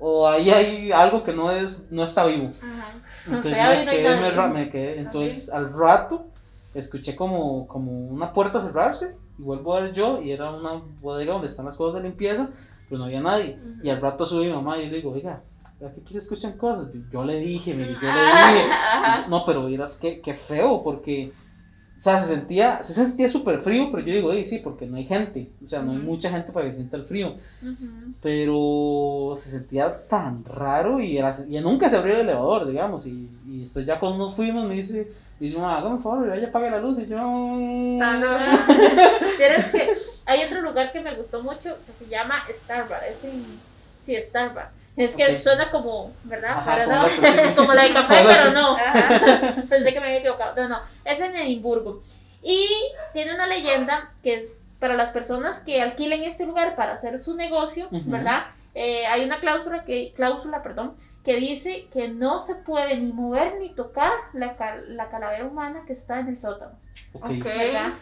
o 0.00 0.26
ahí 0.26 0.50
hay 0.50 0.90
algo 0.90 1.22
que 1.22 1.32
no, 1.32 1.52
es, 1.52 1.86
no 1.92 2.02
está 2.02 2.26
vivo. 2.26 2.52
Ajá. 2.60 2.94
Entonces 3.26 3.52
me 3.52 3.84
quedé, 3.84 4.20
me, 4.32 4.48
me 4.48 4.70
quedé. 4.70 4.98
Entonces 4.98 5.50
al 5.50 5.72
rato 5.72 6.26
escuché 6.74 7.14
como, 7.14 7.68
como 7.68 7.92
una 7.92 8.32
puerta 8.32 8.60
cerrarse 8.60 9.14
y 9.40 9.42
vuelvo 9.42 9.74
a 9.74 9.80
ver 9.80 9.92
yo 9.92 10.20
y 10.20 10.30
era 10.32 10.50
una 10.50 10.82
bodega 11.00 11.32
donde 11.32 11.46
están 11.46 11.64
las 11.64 11.76
cosas 11.76 12.02
de 12.02 12.08
limpieza, 12.08 12.50
pero 12.88 12.98
no 12.98 13.04
había 13.06 13.20
nadie. 13.20 13.58
Ujú. 13.58 13.86
Y 13.86 13.88
al 13.90 14.00
rato 14.00 14.26
subí 14.26 14.46
mi 14.46 14.52
mamá 14.52 14.76
y 14.78 14.90
le 14.90 14.96
digo, 14.96 15.12
oiga, 15.12 15.42
aquí 15.84 16.00
aquí 16.02 16.12
se 16.12 16.18
escuchan 16.18 16.58
cosas. 16.58 16.88
Yo 17.10 17.24
le 17.24 17.38
dije, 17.40 17.72
mire, 17.74 17.94
yo 17.94 18.00
le 18.00 18.08
dije. 18.52 18.66
No, 19.28 19.42
pero 19.46 19.62
miras 19.62 19.96
qué, 19.96 20.20
qué 20.20 20.34
feo, 20.34 20.82
porque, 20.82 21.32
o 21.96 22.00
sea, 22.00 22.20
se 22.20 22.34
sentía, 22.34 22.82
se 22.82 22.92
sentía 22.92 23.28
súper 23.28 23.60
frío, 23.60 23.88
pero 23.90 24.04
yo 24.06 24.12
digo, 24.14 24.32
"Ey, 24.32 24.44
sí, 24.44 24.58
porque 24.58 24.86
no 24.86 24.96
hay 24.96 25.04
gente, 25.06 25.50
o 25.64 25.68
sea, 25.68 25.80
no 25.82 25.92
hay 25.92 25.98
mucha 25.98 26.30
gente 26.30 26.52
para 26.52 26.66
que 26.66 26.72
sienta 26.74 26.96
el 26.98 27.04
frío, 27.04 27.36
Ujú. 27.62 27.86
pero 28.20 29.32
se 29.36 29.50
sentía 29.50 30.06
tan 30.08 30.44
raro 30.44 31.00
y, 31.00 31.16
era, 31.18 31.34
y 31.48 31.58
nunca 31.60 31.88
se 31.88 31.96
abrió 31.96 32.14
el 32.14 32.20
elevador, 32.22 32.66
digamos, 32.68 33.06
y, 33.06 33.28
y 33.46 33.60
después 33.60 33.86
ya 33.86 33.98
cuando 34.00 34.18
nos 34.18 34.34
fuimos 34.34 34.66
me 34.68 34.74
dice, 34.74 35.12
dice, 35.40 35.56
mamá, 35.56 35.78
hágame 35.78 35.96
un 35.96 36.02
favor, 36.02 36.28
vaya 36.28 36.48
apague 36.48 36.70
la 36.70 36.78
luz, 36.78 36.98
y 36.98 37.06
yo, 37.06 37.16
raro. 37.16 38.58
Tienes 39.36 39.66
que 39.72 39.96
hay 40.30 40.44
otro 40.44 40.60
lugar 40.60 40.92
que 40.92 41.00
me 41.00 41.14
gustó 41.16 41.42
mucho 41.42 41.76
que 41.86 41.92
se 41.92 42.08
llama 42.08 42.44
Starbucks. 42.48 43.02
Es 43.10 43.26
sí, 44.02 44.16
Starbucks. 44.16 44.68
Es 44.96 45.16
que 45.16 45.40
suena 45.40 45.72
como, 45.72 46.12
¿verdad? 46.22 46.52
Ajá, 46.52 46.76
Pero 46.76 46.84
como 46.84 47.02
no, 47.02 47.04
la 47.08 47.54
como 47.56 47.72
de 47.72 47.92
café, 47.92 48.24
pero 48.24 48.50
no. 48.52 48.76
Ajá. 48.76 49.62
Pensé 49.68 49.92
que 49.92 49.98
me 49.98 50.06
había 50.06 50.18
equivocado. 50.18 50.54
No, 50.54 50.68
no. 50.68 50.80
Es 51.04 51.20
en 51.20 51.34
Edimburgo. 51.34 52.02
Y 52.42 52.68
tiene 53.12 53.34
una 53.34 53.48
leyenda 53.48 54.12
que 54.22 54.34
es 54.34 54.60
para 54.78 54.94
las 54.94 55.10
personas 55.10 55.58
que 55.58 55.82
alquilen 55.82 56.22
este 56.22 56.46
lugar 56.46 56.76
para 56.76 56.92
hacer 56.92 57.18
su 57.18 57.34
negocio. 57.34 57.88
¿verdad? 57.90 58.44
Eh, 58.74 59.06
hay 59.06 59.24
una 59.24 59.40
cláusula 59.40 59.84
que, 59.84 60.12
cláusula, 60.14 60.62
perdón, 60.62 60.94
que 61.24 61.36
dice 61.36 61.86
que 61.92 62.08
no 62.08 62.38
se 62.38 62.54
puede 62.54 62.96
ni 62.96 63.12
mover 63.12 63.56
ni 63.58 63.70
tocar 63.74 64.12
la, 64.32 64.56
cal- 64.56 64.96
la 64.96 65.08
calavera 65.10 65.44
humana 65.44 65.82
que 65.86 65.92
está 65.92 66.20
en 66.20 66.28
el 66.28 66.38
sótano, 66.38 66.72
ok. 67.14 67.24
Ok. 67.24 67.44
¿verdad? 67.44 67.92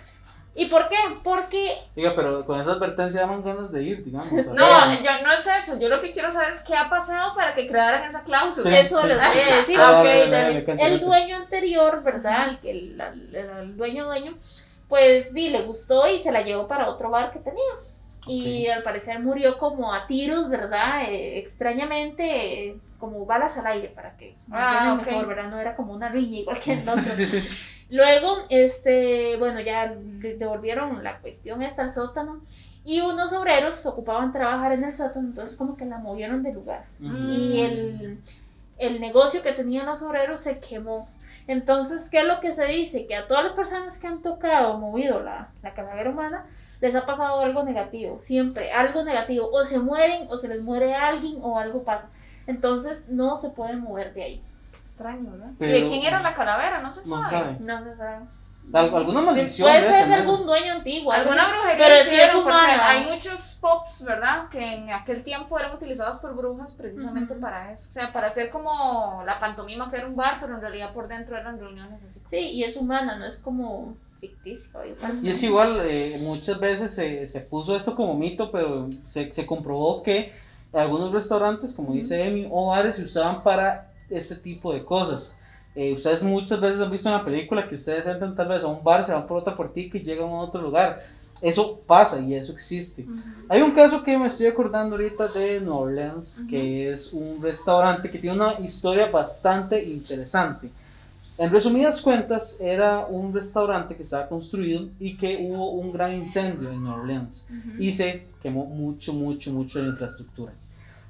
¿Y 0.54 0.66
por 0.66 0.88
qué? 0.88 0.96
Porque 1.22 1.72
Diga, 1.94 2.14
pero 2.16 2.44
con 2.44 2.58
esa 2.60 2.72
advertencia 2.72 3.20
daban 3.20 3.44
ganas 3.44 3.70
de 3.70 3.80
ir, 3.82 4.04
digamos. 4.04 4.32
o 4.32 4.42
sea, 4.42 4.52
No, 4.54 5.02
yo 5.02 5.10
no 5.22 5.32
es 5.32 5.46
eso. 5.46 5.78
Yo 5.78 5.88
lo 5.88 6.00
que 6.00 6.10
quiero 6.10 6.32
saber 6.32 6.50
es 6.50 6.60
qué 6.62 6.74
ha 6.74 6.90
pasado 6.90 7.32
para 7.36 7.54
que 7.54 7.68
crearan 7.68 8.08
esa 8.08 8.22
cláusula. 8.22 8.68
Sí, 8.68 8.76
eso 8.76 9.00
sí. 9.00 9.06
les 9.06 9.18
voy 9.18 9.26
a 9.26 9.56
decir. 9.56 9.78
Ah, 9.80 10.00
ok, 10.00 10.04
dale, 10.06 10.30
dale, 10.30 10.62
dale. 10.62 10.82
el 10.84 11.00
dueño 11.00 11.36
anterior, 11.36 12.02
¿verdad? 12.02 12.48
El, 12.48 12.58
que 12.58 12.70
el, 12.72 13.00
el- 13.00 13.34
el 13.36 13.76
dueño 13.76 14.06
dueño, 14.06 14.36
pues 14.88 15.32
di, 15.32 15.48
le 15.48 15.62
gustó 15.62 16.08
y 16.08 16.18
se 16.18 16.32
la 16.32 16.42
llevó 16.42 16.66
para 16.66 16.88
otro 16.88 17.08
bar 17.10 17.30
que 17.30 17.38
tenía. 17.38 17.62
Y 18.28 18.66
al 18.68 18.82
parecer 18.82 19.20
murió 19.20 19.58
como 19.58 19.92
a 19.92 20.06
tiros, 20.06 20.48
¿verdad? 20.48 21.04
Eh, 21.10 21.38
extrañamente, 21.38 22.68
eh, 22.68 22.76
como 22.98 23.24
balas 23.26 23.56
al 23.58 23.66
aire, 23.66 23.88
para 23.88 24.16
que 24.16 24.34
Ah, 24.50 24.72
entiendan 24.74 24.98
ok. 25.00 25.06
mejor, 25.06 25.26
¿verdad? 25.26 25.50
No 25.50 25.58
era 25.60 25.76
como 25.76 25.92
una 25.94 26.08
riña 26.08 26.38
igual 26.40 26.58
que 26.60 26.82
sí. 26.96 27.42
Luego, 27.90 28.38
este, 28.50 29.36
bueno, 29.36 29.60
ya 29.60 29.94
devolvieron 29.96 31.02
la 31.02 31.18
cuestión 31.20 31.62
esta 31.62 31.82
al 31.82 31.90
sótano 31.90 32.40
y 32.84 33.00
unos 33.00 33.32
obreros 33.32 33.84
ocupaban 33.86 34.32
trabajar 34.32 34.72
en 34.72 34.84
el 34.84 34.92
sótano, 34.92 35.28
entonces 35.28 35.56
como 35.56 35.76
que 35.76 35.84
la 35.86 35.98
movieron 35.98 36.42
de 36.42 36.52
lugar. 36.52 36.84
Y 37.00 37.60
el, 37.62 38.18
el 38.78 39.00
negocio 39.00 39.42
que 39.42 39.52
tenían 39.52 39.86
los 39.86 40.02
obreros 40.02 40.40
se 40.40 40.58
quemó. 40.60 41.08
Entonces, 41.46 42.08
¿qué 42.10 42.20
es 42.20 42.24
lo 42.26 42.40
que 42.40 42.52
se 42.52 42.66
dice? 42.66 43.06
Que 43.06 43.16
a 43.16 43.26
todas 43.26 43.42
las 43.44 43.52
personas 43.54 43.98
que 43.98 44.06
han 44.06 44.22
tocado 44.22 44.74
o 44.74 44.78
movido 44.78 45.22
la, 45.22 45.48
la 45.62 45.72
calavera 45.74 46.10
humana, 46.10 46.46
les 46.80 46.94
ha 46.94 47.06
pasado 47.06 47.40
algo 47.40 47.62
negativo, 47.64 48.18
siempre, 48.20 48.72
algo 48.72 49.02
negativo. 49.02 49.50
O 49.52 49.64
se 49.64 49.78
mueren, 49.78 50.26
o 50.30 50.36
se 50.36 50.48
les 50.48 50.62
muere 50.62 50.94
alguien, 50.94 51.38
o 51.42 51.58
algo 51.58 51.82
pasa. 51.84 52.08
Entonces, 52.46 53.08
no 53.08 53.36
se 53.36 53.50
pueden 53.50 53.80
mover 53.80 54.14
de 54.14 54.22
ahí. 54.22 54.42
Extraño, 54.84 55.30
¿verdad? 55.32 55.50
¿Y 55.52 55.56
Pero- 55.58 55.72
de 55.72 55.84
quién 55.84 56.02
era 56.04 56.20
la 56.22 56.34
calavera? 56.34 56.80
No 56.80 56.90
se 56.92 57.02
sabe. 57.04 57.20
No 57.22 57.28
sabe. 57.28 57.56
No 57.60 57.82
se 57.82 57.94
sabe. 57.94 58.24
Al- 58.72 58.94
alguna 58.94 59.22
maldición. 59.22 59.66
Puede 59.66 59.80
debe 59.82 59.94
ser 59.96 60.08
de 60.08 60.14
algún 60.14 60.44
dueño 60.46 60.72
antiguo. 60.74 61.10
Alguna 61.10 61.44
así. 61.44 61.52
brujería 61.52 61.86
Pero 61.86 62.04
sí 62.10 62.16
es 62.20 62.34
humana. 62.34 62.88
hay 62.90 63.04
muchos 63.06 63.58
pops, 63.62 64.04
¿verdad? 64.04 64.48
Que 64.50 64.74
en 64.74 64.90
aquel 64.90 65.24
tiempo 65.24 65.58
eran 65.58 65.74
utilizados 65.74 66.18
por 66.18 66.34
brujas 66.36 66.74
precisamente 66.74 67.32
Ujú. 67.32 67.40
para 67.42 67.72
eso. 67.72 67.88
O 67.88 67.92
sea, 67.92 68.12
para 68.12 68.26
hacer 68.28 68.50
como 68.50 69.22
la 69.24 69.38
pantomima 69.38 69.90
que 69.90 69.96
era 69.96 70.06
un 70.06 70.16
bar, 70.16 70.36
pero 70.40 70.54
en 70.54 70.60
realidad 70.60 70.92
por 70.92 71.08
dentro 71.08 71.36
eran 71.38 71.58
reuniones 71.58 72.02
así. 72.04 72.20
Sí, 72.30 72.36
y 72.36 72.64
es 72.64 72.76
humana, 72.76 73.16
no 73.16 73.24
es 73.24 73.38
como 73.38 73.94
ficticio. 74.20 74.70
igual. 74.84 75.18
Y 75.22 75.30
es 75.30 75.42
igual, 75.42 75.80
eh, 75.84 76.18
muchas 76.22 76.58
veces 76.60 76.92
se, 76.94 77.26
se 77.26 77.40
puso 77.40 77.76
esto 77.76 77.94
como 77.94 78.14
mito, 78.14 78.50
pero 78.50 78.88
se, 79.06 79.32
se 79.32 79.46
comprobó 79.46 80.02
que 80.02 80.32
algunos 80.72 81.12
restaurantes, 81.12 81.72
como 81.72 81.92
dice 81.94 82.22
Emi, 82.26 82.46
o 82.50 82.68
bares 82.68 82.96
se 82.96 83.02
usaban 83.02 83.42
para 83.42 83.90
este 84.10 84.34
tipo 84.36 84.72
de 84.72 84.84
cosas. 84.84 85.38
Eh, 85.74 85.92
ustedes 85.92 86.22
muchas 86.24 86.60
veces 86.60 86.80
han 86.80 86.90
visto 86.90 87.08
en 87.08 87.14
la 87.14 87.24
película 87.24 87.68
que 87.68 87.76
ustedes 87.76 88.06
entran 88.06 88.34
tal 88.34 88.48
vez 88.48 88.64
a 88.64 88.66
un 88.68 88.82
bar, 88.82 89.04
se 89.04 89.12
van 89.12 89.26
por 89.26 89.38
otra 89.38 89.56
puertica 89.56 89.96
y 89.96 90.02
llegan 90.02 90.28
a 90.28 90.40
otro 90.40 90.60
lugar. 90.60 91.02
Eso 91.40 91.78
pasa 91.86 92.18
y 92.18 92.34
eso 92.34 92.50
existe. 92.50 93.02
Ujú. 93.02 93.14
Hay 93.48 93.62
un 93.62 93.70
caso 93.70 94.02
que 94.02 94.18
me 94.18 94.26
estoy 94.26 94.46
acordando 94.46 94.96
ahorita 94.96 95.28
de 95.28 95.60
New 95.60 95.72
Orleans, 95.72 96.40
Ujú. 96.40 96.48
que 96.50 96.90
es 96.90 97.12
un 97.12 97.40
restaurante 97.40 98.10
que 98.10 98.18
tiene 98.18 98.34
una 98.36 98.54
historia 98.58 99.06
bastante 99.06 99.80
interesante. 99.84 100.68
En 101.38 101.52
resumidas 101.52 102.00
cuentas, 102.00 102.56
era 102.60 103.06
un 103.06 103.32
restaurante 103.32 103.94
que 103.94 104.02
estaba 104.02 104.28
construido 104.28 104.88
y 104.98 105.16
que 105.16 105.38
hubo 105.40 105.70
un 105.72 105.92
gran 105.92 106.12
incendio 106.14 106.70
en 106.70 106.82
New 106.82 106.92
Orleans 106.92 107.46
y 107.78 107.92
se 107.92 108.24
quemó 108.42 108.66
mucho, 108.66 109.12
mucho, 109.12 109.52
mucho 109.52 109.80
la 109.80 109.88
infraestructura. 109.88 110.52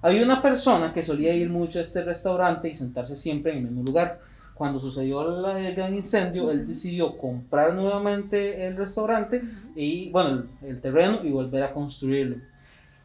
Había 0.03 0.23
una 0.23 0.43
persona 0.43 0.93
que 0.93 1.03
solía 1.03 1.35
ir 1.35 1.49
mucho 1.49 1.79
a 1.79 1.83
este 1.83 2.03
restaurante 2.03 2.69
y 2.69 2.75
sentarse 2.75 3.17
siempre 3.17 3.53
en 3.53 3.59
el 3.59 3.65
mismo 3.65 3.83
lugar. 3.83 4.21
Cuando 4.55 4.79
sucedió 4.81 5.41
la- 5.41 5.59
el 5.67 5.75
gran 5.75 5.95
incendio, 5.95 6.51
él 6.51 6.67
decidió 6.67 7.17
comprar 7.17 7.75
nuevamente 7.75 8.67
el 8.67 8.77
restaurante 8.77 9.43
y 9.75 10.11
bueno, 10.11 10.45
el, 10.63 10.69
el 10.69 10.81
terreno 10.81 11.21
y 11.25 11.31
volver 11.31 11.63
a 11.63 11.73
construirlo. 11.73 12.37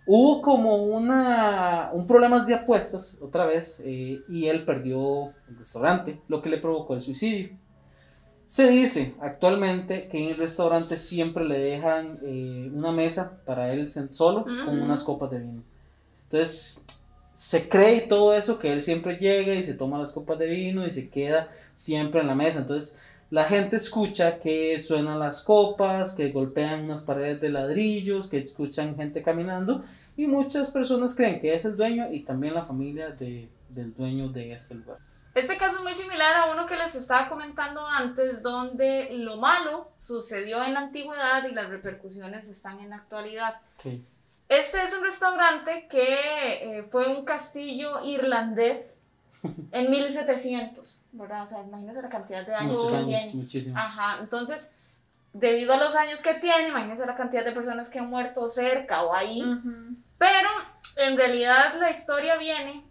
Hubo 0.05 0.41
como 0.41 0.83
una, 0.83 1.89
un 1.93 2.05
problema 2.07 2.43
de 2.45 2.53
apuestas 2.53 3.17
otra 3.21 3.45
vez 3.45 3.81
eh, 3.85 4.21
y 4.27 4.47
él 4.47 4.65
perdió 4.65 5.33
el 5.47 5.57
restaurante, 5.59 6.19
lo 6.27 6.41
que 6.41 6.49
le 6.49 6.57
provocó 6.57 6.93
el 6.93 7.01
suicidio. 7.01 7.57
Se 8.47 8.69
dice 8.69 9.15
actualmente 9.21 10.09
que 10.09 10.21
en 10.21 10.29
el 10.31 10.37
restaurante 10.37 10.97
siempre 10.97 11.45
le 11.45 11.57
dejan 11.57 12.19
eh, 12.21 12.69
una 12.73 12.91
mesa 12.91 13.39
para 13.45 13.71
él 13.71 13.89
solo 14.11 14.43
con 14.43 14.81
unas 14.81 15.03
copas 15.03 15.31
de 15.31 15.39
vino. 15.39 15.63
Entonces, 16.25 16.83
se 17.33 17.67
cree 17.67 18.01
todo 18.01 18.35
eso 18.35 18.59
que 18.59 18.71
él 18.71 18.81
siempre 18.81 19.17
llega 19.17 19.55
y 19.55 19.63
se 19.63 19.73
toma 19.73 19.97
las 19.97 20.11
copas 20.11 20.37
de 20.37 20.47
vino 20.47 20.85
y 20.85 20.91
se 20.91 21.09
queda 21.09 21.49
siempre 21.75 22.21
en 22.21 22.27
la 22.27 22.35
mesa. 22.35 22.59
Entonces 22.59 22.97
la 23.33 23.45
gente 23.45 23.77
escucha 23.77 24.37
que 24.37 24.79
suenan 24.79 25.17
las 25.17 25.41
copas, 25.41 26.13
que 26.13 26.31
golpean 26.31 26.83
unas 26.83 27.01
paredes 27.01 27.41
de 27.41 27.49
ladrillos, 27.49 28.29
que 28.29 28.37
escuchan 28.37 28.95
gente 28.95 29.23
caminando 29.23 29.83
y 30.15 30.27
muchas 30.27 30.69
personas 30.69 31.15
creen 31.15 31.41
que 31.41 31.55
es 31.55 31.65
el 31.65 31.75
dueño 31.75 32.11
y 32.11 32.25
también 32.25 32.53
la 32.53 32.63
familia 32.63 33.09
de, 33.09 33.49
del 33.69 33.91
dueño 33.95 34.29
de 34.29 34.53
este 34.53 34.75
lugar. 34.75 34.99
Este 35.33 35.57
caso 35.57 35.77
es 35.77 35.81
muy 35.81 35.93
similar 35.93 36.35
a 36.35 36.51
uno 36.51 36.67
que 36.67 36.75
les 36.75 36.93
estaba 36.93 37.27
comentando 37.27 37.87
antes, 37.87 38.43
donde 38.43 39.09
lo 39.13 39.37
malo 39.37 39.89
sucedió 39.97 40.63
en 40.63 40.75
la 40.75 40.81
antigüedad 40.81 41.43
y 41.49 41.55
las 41.55 41.69
repercusiones 41.69 42.47
están 42.47 42.81
en 42.81 42.91
la 42.91 42.97
actualidad. 42.97 43.55
Okay. 43.79 44.05
Este 44.47 44.83
es 44.83 44.95
un 44.95 45.03
restaurante 45.03 45.87
que 45.89 46.03
eh, 46.77 46.83
fue 46.91 47.07
un 47.07 47.25
castillo 47.25 48.05
irlandés 48.05 49.02
en 49.71 49.91
1700, 49.91 51.01
¿verdad? 51.13 51.43
O 51.43 51.47
sea, 51.47 51.61
imagínense 51.63 52.01
la 52.01 52.09
cantidad 52.09 52.45
de 52.45 52.55
años 52.55 52.73
Muchos 52.73 52.91
que 52.91 52.97
años, 52.97 53.21
tiene. 53.21 53.33
muchísimo. 53.43 53.77
Ajá, 53.77 54.17
entonces, 54.21 54.71
debido 55.33 55.73
a 55.73 55.77
los 55.77 55.95
años 55.95 56.21
que 56.21 56.35
tiene, 56.35 56.69
imagínense 56.69 57.05
la 57.05 57.15
cantidad 57.15 57.43
de 57.43 57.51
personas 57.51 57.89
que 57.89 57.99
han 57.99 58.09
muerto 58.09 58.47
cerca 58.47 59.03
o 59.03 59.13
ahí. 59.13 59.41
Ujú. 59.43 59.95
Pero 60.17 60.49
en 60.95 61.17
realidad 61.17 61.73
la 61.79 61.89
historia 61.89 62.37
viene, 62.37 62.85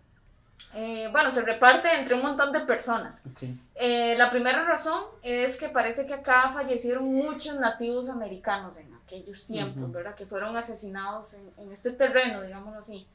eh, 0.74 1.08
bueno, 1.12 1.30
se 1.30 1.42
reparte 1.42 1.88
entre 1.94 2.14
un 2.14 2.22
montón 2.22 2.52
de 2.52 2.60
personas. 2.60 3.22
Ok. 3.30 3.42
Eh, 3.76 4.14
la 4.18 4.28
primera 4.30 4.64
razón 4.64 5.02
es 5.22 5.56
que 5.56 5.68
parece 5.68 6.06
que 6.06 6.14
acá 6.14 6.50
fallecieron 6.52 7.04
muchos 7.04 7.58
nativos 7.58 8.08
americanos 8.08 8.76
en 8.78 8.92
aquellos 8.94 9.46
tiempos, 9.46 9.82
Ujú. 9.84 9.92
¿verdad? 9.92 10.14
Que 10.14 10.26
fueron 10.26 10.56
asesinados 10.56 11.34
en, 11.34 11.50
en 11.58 11.72
este 11.72 11.90
terreno, 11.92 12.42
digámoslo 12.42 12.80
así. 12.80 13.06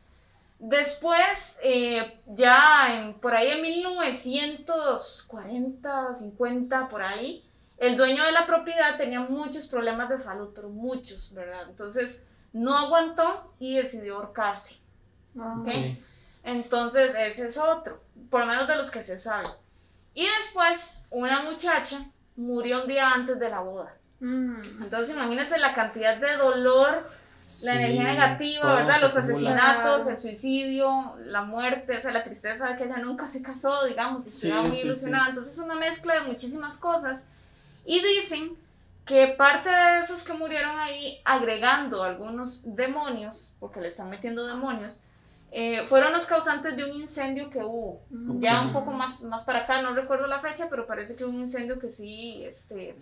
Después, 0.60 1.60
eh, 1.64 2.20
ya 2.28 2.94
en- 2.96 3.14
por 3.20 3.36
ahí 3.36 3.50
en 3.50 3.62
1940, 3.62 6.16
50, 6.16 6.88
por 6.88 7.04
ahí, 7.04 7.44
el 7.78 7.96
dueño 7.96 8.24
de 8.24 8.32
la 8.32 8.48
propiedad 8.48 8.98
tenía 8.98 9.20
muchos 9.22 9.68
problemas 9.68 10.10
de 10.10 10.18
salud, 10.18 10.50
pero 10.56 10.70
muchos, 10.70 11.32
¿verdad? 11.34 11.68
Entonces, 11.70 12.24
no 12.54 12.76
aguantó 12.76 13.54
y 13.60 13.76
decidió 13.78 14.16
ahorcarse. 14.16 14.78
Ah. 15.40 15.58
Ok. 15.60 15.70
Entonces, 16.44 17.14
ese 17.16 17.46
es 17.48 17.58
otro, 17.58 18.02
por 18.30 18.40
lo 18.42 18.48
menos 18.48 18.68
de 18.68 18.76
los 18.78 18.90
que 18.90 19.04
se 19.04 19.18
sabe. 19.18 19.48
Y 20.14 20.26
después, 20.40 20.96
una 21.12 21.44
muchacha 21.44 22.06
murió 22.36 22.82
un 22.82 22.88
día 22.88 23.12
antes 23.12 23.38
de 23.40 23.50
la 23.50 23.60
boda. 23.60 23.94
Mm. 24.20 24.82
Entonces, 24.84 25.14
imagínense 25.14 25.60
la 25.60 25.76
cantidad 25.76 26.18
de 26.18 26.38
dolor, 26.38 27.08
la 27.60 27.74
Sí, 27.74 27.78
energía 27.78 28.04
negativa, 28.04 28.76
¿verdad? 28.76 29.02
Los 29.02 29.16
asesinatos, 29.16 30.08
el 30.08 30.18
suicidio, 30.20 31.16
la 31.20 31.44
muerte, 31.44 31.98
o 31.98 32.02
sea, 32.02 32.12
la 32.12 32.24
tristeza 32.24 32.68
de 32.70 32.78
que 32.78 32.86
ella 32.86 32.98
nunca 32.98 33.28
se 33.28 33.42
casó, 33.42 33.86
digamos, 33.86 34.28
y 34.28 34.32
Sí, 34.32 34.48
estaba 34.48 34.64
muy 34.64 34.78
sí, 34.78 34.82
ilusionada. 34.82 35.30
Entonces, 35.30 35.54
es 35.54 35.60
una 35.60 35.76
mezcla 35.76 36.16
de 36.16 36.22
muchísimas 36.22 36.78
cosas. 36.78 37.26
Y 37.86 38.02
dicen 38.04 38.58
que 39.06 39.28
parte 39.30 39.70
de 39.70 40.00
esos 40.00 40.24
que 40.24 40.34
murieron 40.34 40.78
ahí, 40.80 41.22
agregando 41.26 42.04
algunos 42.04 42.62
demonios, 42.76 43.54
porque 43.60 43.80
le 43.82 43.88
están 43.88 44.10
metiendo 44.10 44.46
demonios, 44.46 45.02
eh, 45.52 45.86
fueron 45.88 46.12
los 46.12 46.26
causantes 46.26 46.76
de 46.76 46.84
un 46.84 46.92
incendio 47.02 47.50
que 47.50 47.64
hubo. 47.64 48.06
Mm. 48.10 48.40
Ya 48.42 48.62
Ok. 48.62 48.64
un 48.64 48.74
poco 48.74 48.92
más, 48.92 49.24
más 49.24 49.44
para 49.46 49.60
acá, 49.60 49.82
no 49.82 49.94
recuerdo 49.96 50.28
la 50.28 50.40
fecha, 50.40 50.68
pero 50.70 50.86
parece 50.88 51.16
que 51.16 51.24
hubo 51.24 51.32
un 51.34 51.40
incendio 51.42 51.80
que 51.80 51.90
sí, 51.90 52.44
este, 52.46 52.98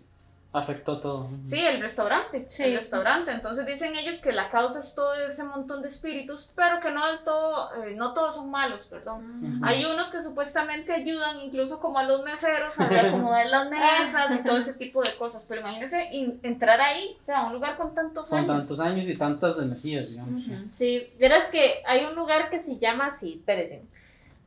Afectó 0.57 0.99
todo. 1.01 1.29
sí, 1.43 1.59
el 1.59 1.81
restaurante, 1.81 2.45
Sí. 2.47 2.63
el 2.63 2.75
restaurante. 2.77 3.31
Entonces 3.31 3.65
dicen 3.65 3.93
ellos 3.95 4.19
que 4.19 4.31
la 4.31 4.49
causa 4.49 4.79
es 4.79 4.95
todo 4.95 5.13
ese 5.15 5.43
montón 5.43 5.81
de 5.81 5.89
espíritus, 5.89 6.51
pero 6.55 6.79
que 6.79 6.91
no 6.91 7.05
del 7.07 7.19
todo, 7.23 7.73
eh, 7.83 7.93
no 7.95 8.13
todos 8.13 8.35
son 8.35 8.49
malos, 8.49 8.85
perdón. 8.85 9.59
Mm. 9.59 9.63
Hay 9.65 9.83
unos 9.85 10.09
que 10.11 10.21
supuestamente 10.21 10.93
ayudan 10.93 11.39
incluso 11.41 11.79
como 11.79 11.99
a 11.99 12.03
los 12.03 12.23
meseros 12.23 12.79
a 12.79 12.87
reacomodar 12.87 13.47
las 13.47 13.69
mesas 13.69 14.31
y 14.39 14.43
todo 14.43 14.57
ese 14.57 14.73
tipo 14.73 15.01
de 15.01 15.11
cosas. 15.19 15.45
Pero 15.47 15.61
imagínense 15.61 16.09
entrar 16.43 16.79
ahí, 16.79 17.17
o 17.19 17.23
sea, 17.23 17.39
a 17.41 17.47
un 17.47 17.53
lugar 17.53 17.75
con 17.77 17.93
tantos 17.93 18.29
Con 18.29 18.39
años. 18.39 18.47
tantos 18.51 18.79
años 18.79 19.07
y 19.07 19.17
tantas 19.17 19.59
energías, 19.59 20.09
digamos. 20.11 20.43
Sí, 20.71 21.11
verás 21.19 21.47
que 21.49 21.83
hay 21.85 22.05
un 22.05 22.15
lugar 22.15 22.49
que 22.49 22.59
se 22.59 22.77
llama 22.77 23.07
así, 23.07 23.33
espérense. 23.39 23.83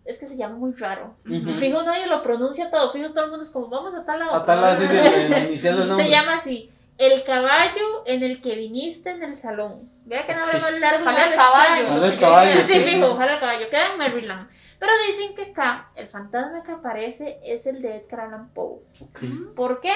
Es 0.08 0.18
que 0.18 0.26
se 0.26 0.36
llama 0.36 0.56
muy 0.56 0.72
raro. 0.72 1.14
Ujú. 1.26 1.52
Fijo, 1.60 1.82
nadie 1.82 2.06
lo 2.06 2.22
pronuncia 2.22 2.70
todo. 2.70 2.90
Fijo, 2.92 3.10
todo 3.10 3.24
el 3.24 3.30
mundo 3.30 3.44
es 3.44 3.50
como, 3.50 3.68
vamos 3.68 3.94
a 3.94 4.04
tal 4.04 4.20
lado. 4.20 4.34
A 4.34 4.44
tal 4.44 4.62
lado, 4.62 4.76
sí, 4.80 4.86
sí, 4.88 4.96
el, 4.96 5.32
el 5.34 5.44
inicial 5.48 5.76
del 5.78 5.88
nombre. 5.88 6.06
Se 6.06 6.10
llama 6.10 6.34
así, 6.36 6.72
el 6.96 7.22
caballo 7.24 8.02
en 8.06 8.22
el 8.22 8.40
que 8.40 8.54
viniste 8.56 9.10
en 9.10 9.22
el 9.22 9.36
salón. 9.36 9.90
Vea 10.06 10.24
que 10.26 10.34
nombre 10.34 10.58
más 10.58 10.80
largo 10.80 11.10
el 11.10 11.34
caballo. 11.36 12.04
el 12.06 12.18
caballo, 12.18 12.52
Sí, 12.52 12.62
sí, 12.62 12.72
sí, 12.72 12.80
fijo, 12.80 13.10
sí. 13.12 13.16
jala 13.18 13.34
el 13.34 13.40
caballo. 13.40 13.68
Queda 13.70 13.92
en 13.92 13.98
Maryland. 13.98 14.48
Pero 14.78 14.92
dicen 15.06 15.34
que 15.34 15.42
acá, 15.50 15.90
el 15.94 16.08
fantasma 16.08 16.62
que 16.62 16.72
aparece 16.72 17.38
es 17.44 17.66
el 17.66 17.82
de 17.82 17.96
Edgar 17.96 18.20
Allan 18.20 18.48
Poe. 18.54 18.78
Ok. 19.00 19.20
¿Por 19.54 19.80
qué? 19.80 19.92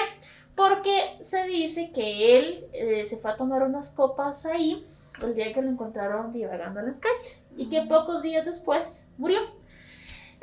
Porque 0.55 1.17
se 1.23 1.45
dice 1.45 1.91
que 1.91 2.37
él 2.37 2.65
eh, 2.73 3.05
se 3.07 3.17
fue 3.17 3.31
a 3.31 3.35
tomar 3.35 3.63
unas 3.63 3.89
copas 3.89 4.45
ahí 4.45 4.85
el 5.23 5.33
día 5.33 5.51
que 5.53 5.61
lo 5.61 5.69
encontraron 5.69 6.31
divagando 6.31 6.79
en 6.81 6.87
las 6.87 6.99
calles 6.99 7.43
y 7.57 7.69
que 7.69 7.81
pocos 7.83 8.21
días 8.21 8.45
después 8.45 9.03
murió. 9.17 9.39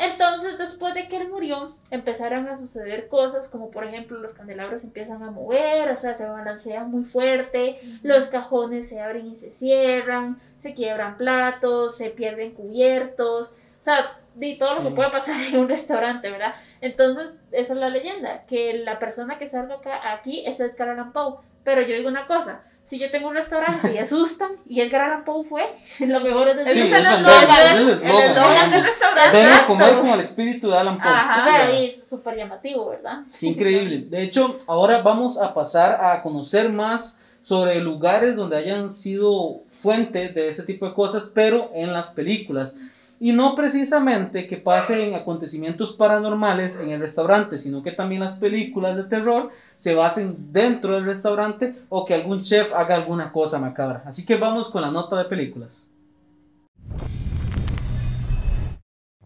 Entonces, 0.02 0.56
después 0.56 0.94
de 0.94 1.08
que 1.08 1.18
él 1.18 1.28
murió, 1.28 1.76
empezaron 1.90 2.48
a 2.48 2.56
suceder 2.56 3.08
cosas 3.08 3.50
como, 3.50 3.70
por 3.70 3.84
ejemplo, 3.84 4.18
los 4.18 4.32
candelabros 4.32 4.82
empiezan 4.82 5.22
a 5.22 5.30
mover, 5.30 5.90
o 5.90 5.96
sea, 5.96 6.14
se 6.14 6.24
balancean 6.24 6.90
muy 6.90 7.04
fuerte, 7.04 7.76
los 8.02 8.28
cajones 8.28 8.88
se 8.88 8.98
abren 8.98 9.26
y 9.26 9.36
se 9.36 9.50
cierran, 9.50 10.40
se 10.58 10.72
quiebran 10.72 11.18
platos, 11.18 11.98
se 11.98 12.08
pierden 12.08 12.54
cubiertos, 12.54 13.50
o 13.50 13.84
sea, 13.84 14.18
de 14.36 14.56
todo 14.58 14.76
lo 14.76 14.88
que 14.88 14.94
puede 14.94 15.10
pasar 15.10 15.38
en 15.38 15.58
un 15.58 15.68
restaurante, 15.68 16.30
¿verdad? 16.30 16.54
Entonces, 16.80 17.34
esa 17.52 17.74
es 17.74 17.78
la 17.78 17.90
leyenda, 17.90 18.46
que 18.46 18.72
la 18.72 18.98
persona 18.98 19.38
que 19.38 19.48
salga 19.48 19.74
acá, 19.74 20.12
aquí 20.14 20.46
es 20.46 20.60
Edgar 20.60 20.88
Allan 20.88 21.12
Poe. 21.12 21.40
Pero 21.62 21.82
yo 21.82 21.94
digo 21.94 22.08
una 22.08 22.26
cosa, 22.26 22.62
si 22.90 22.98
yo 22.98 23.08
tengo 23.12 23.28
un 23.28 23.36
restaurante 23.36 23.94
y 23.94 23.98
asustan 23.98 24.50
y 24.66 24.80
Edgar 24.80 25.02
Allan 25.02 25.24
Poe 25.24 25.44
fue, 25.44 25.62
lo 26.00 26.20
mejor 26.20 26.48
es 26.48 26.58
Ese 26.58 26.72
Sí, 26.72 26.80
decir, 26.80 26.96
es 26.96 27.00
el 27.00 27.06
es 27.06 27.12
eslogan, 27.12 27.66
ese 27.68 28.70
del 28.74 28.84
restaurante. 28.84 29.36
Ven 29.36 29.52
a 29.52 29.66
comer 29.68 29.96
como 29.96 30.14
el 30.14 30.20
espíritu 30.20 30.70
de 30.70 30.76
Alan 30.76 30.98
Poe. 30.98 31.08
Ajá. 31.08 31.40
o 31.40 31.44
sea, 31.44 31.66
ahí 31.66 31.86
es 31.90 32.08
súper 32.08 32.36
llamativo, 32.36 32.90
¿verdad? 32.90 33.20
Increíble. 33.40 34.06
De 34.08 34.24
hecho, 34.24 34.58
ahora 34.66 35.02
vamos 35.02 35.38
a 35.38 35.54
pasar 35.54 36.04
a 36.04 36.20
conocer 36.20 36.72
más 36.72 37.22
sobre 37.42 37.80
lugares 37.80 38.34
donde 38.34 38.56
hayan 38.56 38.90
sido 38.90 39.62
fuentes 39.68 40.34
de 40.34 40.48
este 40.48 40.64
tipo 40.64 40.84
de 40.84 40.92
cosas, 40.92 41.30
pero 41.32 41.70
en 41.72 41.92
las 41.92 42.10
películas. 42.10 42.76
Y 43.22 43.32
no 43.34 43.54
precisamente 43.54 44.46
que 44.46 44.56
pasen 44.56 45.14
acontecimientos 45.14 45.92
paranormales 45.92 46.80
en 46.80 46.88
el 46.88 47.00
restaurante, 47.00 47.58
sino 47.58 47.82
que 47.82 47.92
también 47.92 48.22
las 48.22 48.36
películas 48.36 48.96
de 48.96 49.04
terror 49.04 49.50
se 49.76 49.94
basen 49.94 50.52
dentro 50.52 50.94
del 50.94 51.04
restaurante 51.04 51.74
o 51.90 52.06
que 52.06 52.14
algún 52.14 52.40
chef 52.40 52.72
haga 52.72 52.94
alguna 52.94 53.30
cosa 53.30 53.58
macabra. 53.58 54.02
Así 54.06 54.24
que 54.24 54.36
vamos 54.36 54.70
con 54.70 54.80
la 54.80 54.90
nota 54.90 55.16
de 55.16 55.26
películas. 55.26 55.90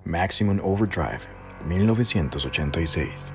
Maximum 0.04 0.58
Overdrive, 0.60 1.22
1986. 1.64 3.32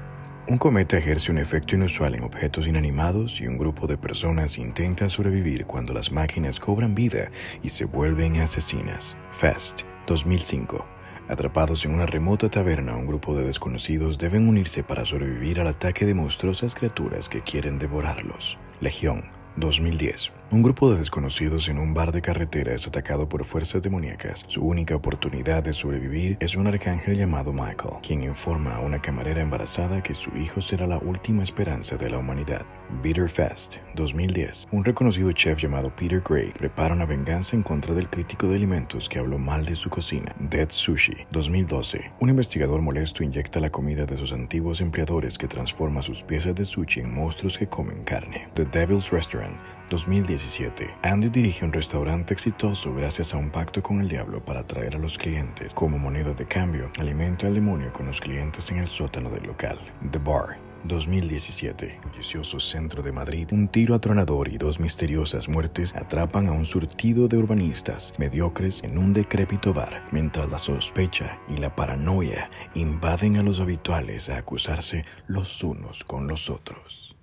Un 0.49 0.57
cometa 0.57 0.97
ejerce 0.97 1.31
un 1.31 1.37
efecto 1.37 1.75
inusual 1.75 2.15
en 2.15 2.23
objetos 2.23 2.67
inanimados 2.67 3.39
y 3.39 3.47
un 3.47 3.57
grupo 3.57 3.87
de 3.87 3.97
personas 3.97 4.57
intenta 4.57 5.07
sobrevivir 5.07 5.65
cuando 5.65 5.93
las 5.93 6.11
máquinas 6.11 6.59
cobran 6.59 6.95
vida 6.95 7.31
y 7.61 7.69
se 7.69 7.85
vuelven 7.85 8.41
asesinas. 8.41 9.15
Fast, 9.31 9.83
2005. 10.09 10.85
Atrapados 11.29 11.85
en 11.85 11.93
una 11.93 12.07
remota 12.07 12.49
taberna, 12.49 12.95
un 12.95 13.05
grupo 13.05 13.35
de 13.35 13.45
desconocidos 13.45 14.17
deben 14.17 14.47
unirse 14.47 14.83
para 14.83 15.05
sobrevivir 15.05 15.61
al 15.61 15.67
ataque 15.67 16.07
de 16.07 16.15
monstruosas 16.15 16.73
criaturas 16.73 17.29
que 17.29 17.41
quieren 17.41 17.77
devorarlos. 17.77 18.57
Legión, 18.81 19.25
2010. 19.57 20.38
Un 20.51 20.63
grupo 20.63 20.91
de 20.91 20.97
desconocidos 20.97 21.69
en 21.69 21.77
un 21.77 21.93
bar 21.93 22.11
de 22.11 22.23
carretera 22.23 22.73
es 22.73 22.87
atacado 22.87 23.29
por 23.29 23.45
fuerzas 23.45 23.83
demoníacas. 23.83 24.43
Su 24.47 24.65
única 24.65 24.95
oportunidad 24.95 25.61
de 25.61 25.73
sobrevivir 25.73 26.37
es 26.39 26.55
un 26.55 26.65
arcángel 26.65 27.19
llamado 27.19 27.53
Michael, 27.53 27.99
quien 28.01 28.23
informa 28.23 28.77
a 28.77 28.79
una 28.79 28.99
camarera 28.99 29.43
embarazada 29.43 30.01
que 30.01 30.15
su 30.15 30.35
hijo 30.35 30.59
será 30.59 30.87
la 30.87 30.97
última 30.97 31.43
esperanza 31.43 31.97
de 31.97 32.09
la 32.09 32.17
humanidad. 32.17 32.65
Bitter 33.03 33.29
Fest, 33.29 33.75
2010. 33.93 34.69
Un 34.71 34.83
reconocido 34.83 35.31
chef 35.33 35.61
llamado 35.61 35.95
Peter 35.95 36.19
Gray 36.27 36.51
prepara 36.57 36.95
una 36.95 37.05
venganza 37.05 37.55
en 37.55 37.61
contra 37.61 37.93
del 37.93 38.09
crítico 38.09 38.47
de 38.47 38.55
alimentos 38.55 39.07
que 39.07 39.19
habló 39.19 39.37
mal 39.37 39.63
de 39.63 39.75
su 39.75 39.91
cocina. 39.91 40.35
Dead 40.39 40.69
Sushi, 40.71 41.27
2012. 41.29 42.11
Un 42.21 42.29
investigador 42.29 42.81
molesto 42.81 43.23
inyecta 43.23 43.59
la 43.59 43.69
comida 43.69 44.07
de 44.07 44.17
sus 44.17 44.33
antiguos 44.33 44.81
empleadores 44.81 45.37
que 45.37 45.47
transforma 45.47 46.01
sus 46.01 46.23
piezas 46.23 46.55
de 46.55 46.65
sushi 46.65 47.01
en 47.01 47.13
monstruos 47.13 47.55
que 47.55 47.67
comen 47.67 48.03
carne. 48.03 48.49
The 48.55 48.65
Devil's 48.65 49.11
Restaurant, 49.11 49.55
2017. 49.89 50.95
Andy 51.01 51.29
dirige 51.29 51.65
un 51.65 51.73
restaurante 51.73 52.33
exitoso 52.33 52.93
gracias 52.93 53.33
a 53.33 53.37
un 53.37 53.49
pacto 53.49 53.81
con 53.81 54.01
el 54.01 54.07
diablo 54.07 54.43
para 54.43 54.61
atraer 54.61 54.95
a 54.95 54.99
los 54.99 55.17
clientes. 55.17 55.73
Como 55.73 55.97
moneda 55.97 56.33
de 56.33 56.45
cambio, 56.45 56.91
alimenta 56.99 57.47
al 57.47 57.55
demonio 57.55 57.91
con 57.91 58.05
los 58.05 58.21
clientes 58.21 58.69
en 58.71 58.77
el 58.77 58.87
sótano 58.87 59.29
del 59.29 59.43
local. 59.43 59.79
The 60.11 60.19
Bar, 60.19 60.57
2017. 60.83 61.99
Bullicioso 62.03 62.59
centro 62.59 63.01
de 63.01 63.11
Madrid, 63.11 63.47
un 63.51 63.67
tiro 63.67 63.95
atronador 63.95 64.47
y 64.47 64.57
dos 64.57 64.79
misteriosas 64.79 65.49
muertes 65.49 65.93
atrapan 65.95 66.47
a 66.47 66.51
un 66.51 66.65
surtido 66.65 67.27
de 67.27 67.37
urbanistas 67.37 68.13
mediocres 68.17 68.83
en 68.83 68.97
un 68.97 69.13
decrépito 69.13 69.73
bar, 69.73 70.07
mientras 70.11 70.49
la 70.49 70.57
sospecha 70.57 71.39
y 71.49 71.57
la 71.57 71.75
paranoia 71.75 72.49
invaden 72.75 73.37
a 73.37 73.43
los 73.43 73.59
habituales 73.59 74.29
a 74.29 74.37
acusarse 74.37 75.03
los 75.27 75.63
unos 75.63 76.03
con 76.03 76.27
los 76.27 76.49
otros. 76.49 77.15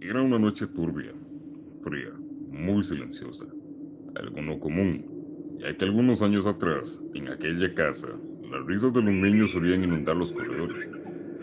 Era 0.00 0.22
una 0.22 0.38
noche 0.38 0.66
turbia, 0.68 1.12
fría, 1.80 2.12
muy 2.48 2.84
silenciosa, 2.84 3.46
algo 4.14 4.42
no 4.42 4.58
común, 4.60 5.10
ya 5.58 5.76
que 5.76 5.84
algunos 5.84 6.22
años 6.22 6.46
atrás, 6.46 7.06
en 7.14 7.28
aquella 7.28 7.74
casa, 7.74 8.22
las 8.40 8.66
risas 8.66 8.92
de 8.92 9.02
los 9.02 9.14
niños 9.14 9.52
solían 9.52 9.84
inundar 9.84 10.16
los 10.16 10.32
corredores, 10.32 10.94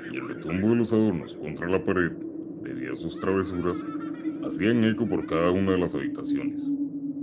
y 0.03 0.18
el 0.18 0.28
retumbo 0.28 0.70
de 0.70 0.78
los 0.78 0.93
adornos 0.93 1.36
contra 1.38 1.68
la 1.70 1.84
pared, 1.84 2.14
debido 2.60 2.93
a 2.93 2.95
sus 2.95 3.20
travesuras, 3.20 3.91
hacían 4.41 4.84
eco 4.86 5.08
por 5.08 5.26
cada 5.26 5.51
una 5.51 5.74
de 5.74 5.80
las 5.80 5.95
habitaciones. 5.95 6.74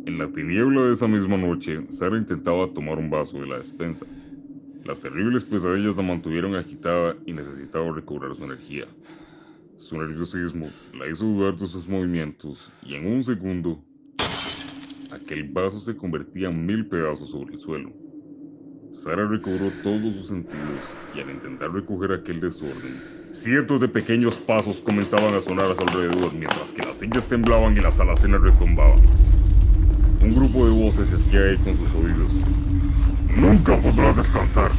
En 0.06 0.18
la 0.18 0.32
tiniebla 0.32 0.82
de 0.84 0.92
esa 0.92 1.08
misma 1.08 1.36
noche, 1.38 1.86
Sara 1.90 2.18
intentaba 2.18 2.72
tomar 2.74 2.98
un 2.98 3.10
vaso 3.10 3.40
de 3.40 3.46
la 3.46 3.58
despensa. 3.58 4.06
Las 4.82 5.00
terribles 5.00 5.44
pesadillas 5.44 5.96
la 5.96 6.02
mantuvieron 6.02 6.54
agitada 6.56 7.22
y 7.26 7.32
necesitaba 7.34 7.92
recobrar 7.94 8.34
su 8.34 8.44
energía. 8.44 8.86
Su 9.82 9.98
nerviosismo 9.98 10.70
la 10.94 11.08
hizo 11.08 11.24
dudar 11.24 11.56
de 11.56 11.66
sus 11.66 11.88
movimientos 11.88 12.70
y 12.86 12.94
en 12.94 13.04
un 13.04 13.24
segundo, 13.24 13.82
aquel 15.10 15.42
vaso 15.50 15.80
se 15.80 15.96
convertía 15.96 16.50
en 16.50 16.64
mil 16.64 16.86
pedazos 16.86 17.32
sobre 17.32 17.54
el 17.54 17.58
suelo. 17.58 17.92
Sara 18.92 19.26
recobró 19.26 19.72
todos 19.82 20.14
sus 20.14 20.28
sentidos 20.28 20.94
y 21.16 21.20
al 21.20 21.30
intentar 21.30 21.72
recoger 21.72 22.12
aquel 22.12 22.40
desorden, 22.40 23.02
cientos 23.32 23.80
de 23.80 23.88
pequeños 23.88 24.36
pasos 24.36 24.80
comenzaban 24.80 25.34
a 25.34 25.40
sonar 25.40 25.72
a 25.72 25.74
su 25.74 25.82
alrededor 25.82 26.32
mientras 26.32 26.72
que 26.72 26.82
las 26.82 27.00
sillas 27.00 27.28
temblaban 27.28 27.76
y 27.76 27.80
las 27.80 27.98
alacenas 27.98 28.40
retumbaban. 28.40 29.00
Un 30.20 30.32
grupo 30.32 30.64
de 30.64 30.70
voces 30.70 31.08
se 31.08 31.16
hacía 31.16 31.50
eco 31.50 31.74
sus 31.74 31.92
oídos. 31.96 32.40
Nunca 33.36 33.76
podrás 33.78 34.16
descansar. 34.16 34.70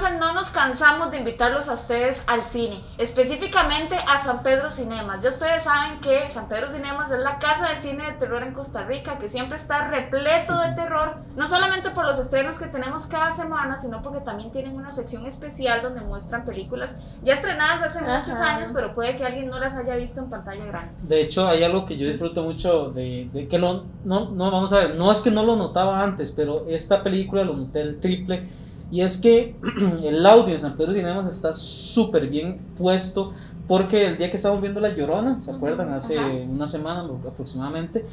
No 0.00 0.32
nos 0.32 0.48
cansamos 0.48 1.10
de 1.10 1.18
invitarlos 1.18 1.68
a 1.68 1.74
ustedes 1.74 2.22
al 2.26 2.42
cine, 2.42 2.80
específicamente 2.96 3.96
a 3.96 4.16
San 4.16 4.42
Pedro 4.42 4.70
Cinemas. 4.70 5.22
Ya 5.22 5.28
ustedes 5.28 5.64
saben 5.64 6.00
que 6.00 6.30
San 6.30 6.48
Pedro 6.48 6.70
Cinemas 6.70 7.10
es 7.10 7.18
la 7.20 7.38
casa 7.38 7.68
del 7.68 7.76
cine 7.76 8.06
de 8.06 8.12
terror 8.14 8.42
en 8.42 8.54
Costa 8.54 8.84
Rica, 8.84 9.18
que 9.18 9.28
siempre 9.28 9.56
está 9.56 9.88
repleto 9.88 10.58
de 10.58 10.72
terror, 10.72 11.16
no 11.36 11.46
solamente 11.46 11.90
por 11.90 12.06
los 12.06 12.18
estrenos 12.18 12.58
que 12.58 12.66
tenemos 12.66 13.06
cada 13.06 13.30
semana, 13.32 13.76
sino 13.76 14.00
porque 14.00 14.20
también 14.20 14.50
tienen 14.52 14.74
una 14.74 14.90
sección 14.90 15.26
especial 15.26 15.82
donde 15.82 16.00
muestran 16.00 16.46
películas 16.46 16.96
ya 17.22 17.34
estrenadas 17.34 17.82
hace 17.82 17.98
Ajá. 17.98 18.18
muchos 18.18 18.38
años, 18.38 18.70
pero 18.74 18.94
puede 18.94 19.18
que 19.18 19.24
alguien 19.26 19.50
no 19.50 19.58
las 19.58 19.76
haya 19.76 19.96
visto 19.96 20.20
en 20.20 20.30
pantalla 20.30 20.64
grande. 20.64 20.94
De 21.02 21.20
hecho, 21.20 21.46
hay 21.46 21.62
algo 21.62 21.84
que 21.84 21.98
yo 21.98 22.08
disfruto 22.08 22.42
mucho 22.42 22.90
de, 22.90 23.28
de 23.34 23.48
que 23.48 23.58
lo, 23.58 23.84
no, 24.04 24.30
no, 24.30 24.50
vamos 24.50 24.72
a 24.72 24.78
ver, 24.78 24.94
no 24.94 25.12
es 25.12 25.20
que 25.20 25.30
no 25.30 25.44
lo 25.44 25.56
notaba 25.56 26.02
antes, 26.02 26.32
pero 26.32 26.64
esta 26.68 27.02
película 27.02 27.44
lo 27.44 27.54
noté 27.54 27.82
el 27.82 28.00
triple. 28.00 28.48
Y 28.90 29.02
es 29.02 29.18
que 29.18 29.56
el 30.02 30.24
audio 30.26 30.52
de 30.52 30.58
San 30.58 30.76
Pedro 30.76 30.94
Cinemas 30.94 31.26
está 31.28 31.54
súper 31.54 32.28
bien 32.28 32.58
puesto 32.76 33.32
porque 33.68 34.04
el 34.04 34.18
día 34.18 34.30
que 34.30 34.36
estábamos 34.36 34.62
viendo 34.62 34.80
La 34.80 34.94
Llorona, 34.94 35.40
¿se 35.40 35.52
acuerdan? 35.52 35.92
Hace 35.92 36.18
ajá. 36.18 36.28
una 36.28 36.66
semana 36.66 37.08
aproximadamente, 37.26 38.04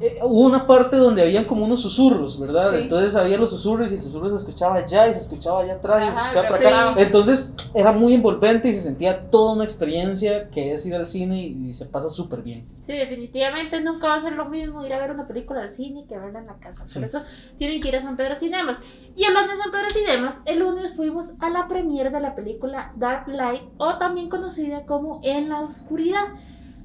eh, 0.00 0.18
hubo 0.22 0.40
una 0.40 0.66
parte 0.66 0.96
donde 0.96 1.22
habían 1.22 1.44
como 1.44 1.64
unos 1.64 1.82
susurros, 1.82 2.38
¿verdad? 2.38 2.70
Sí. 2.72 2.82
Entonces 2.82 3.14
había 3.14 3.38
los 3.38 3.50
susurros 3.50 3.92
y 3.92 3.94
el 3.94 4.02
susurro 4.02 4.28
se 4.28 4.36
escuchaba 4.36 4.76
allá 4.76 5.08
y 5.08 5.12
se 5.12 5.20
escuchaba 5.20 5.62
allá 5.62 5.74
atrás 5.74 6.02
y 6.02 6.14
se 6.14 6.20
Ajá, 6.20 6.30
escuchaba 6.30 6.58
sí. 6.58 6.64
acá. 6.64 6.94
Entonces 7.02 7.54
era 7.74 7.92
muy 7.92 8.14
envolvente 8.14 8.68
y 8.68 8.74
se 8.74 8.82
sentía 8.82 9.30
toda 9.30 9.54
una 9.54 9.64
experiencia 9.64 10.48
que 10.50 10.72
es 10.72 10.84
ir 10.84 10.94
al 10.94 11.06
cine 11.06 11.40
y, 11.40 11.68
y 11.68 11.74
se 11.74 11.86
pasa 11.86 12.10
súper 12.10 12.42
bien. 12.42 12.66
Sí, 12.82 12.92
definitivamente 12.94 13.80
nunca 13.80 14.08
va 14.08 14.16
a 14.16 14.20
ser 14.20 14.34
lo 14.34 14.46
mismo 14.46 14.84
ir 14.84 14.92
a 14.92 14.98
ver 14.98 15.10
una 15.12 15.26
película 15.26 15.62
al 15.62 15.70
cine 15.70 16.04
que 16.08 16.18
verla 16.18 16.40
en 16.40 16.46
la 16.46 16.58
casa. 16.58 16.84
Sí. 16.84 16.98
Por 16.98 17.04
eso 17.06 17.22
tienen 17.56 17.80
que 17.80 17.88
ir 17.88 17.96
a 17.96 18.02
San 18.02 18.16
Pedro 18.16 18.36
Cinemas. 18.36 18.78
Y 19.16 19.24
hablando 19.24 19.52
de 19.52 19.58
San 19.62 19.70
Pedro 19.70 19.90
Cinemas, 19.90 20.40
el 20.44 20.58
lunes 20.58 20.94
fuimos 20.96 21.30
a 21.38 21.48
la 21.50 21.68
premiere 21.68 22.10
de 22.10 22.20
la 22.20 22.34
película 22.34 22.92
Dark 22.96 23.28
Light, 23.28 23.62
o 23.78 23.96
también 23.96 24.28
conocida 24.28 24.84
como 24.86 25.20
En 25.22 25.48
la 25.48 25.60
Oscuridad, 25.60 26.26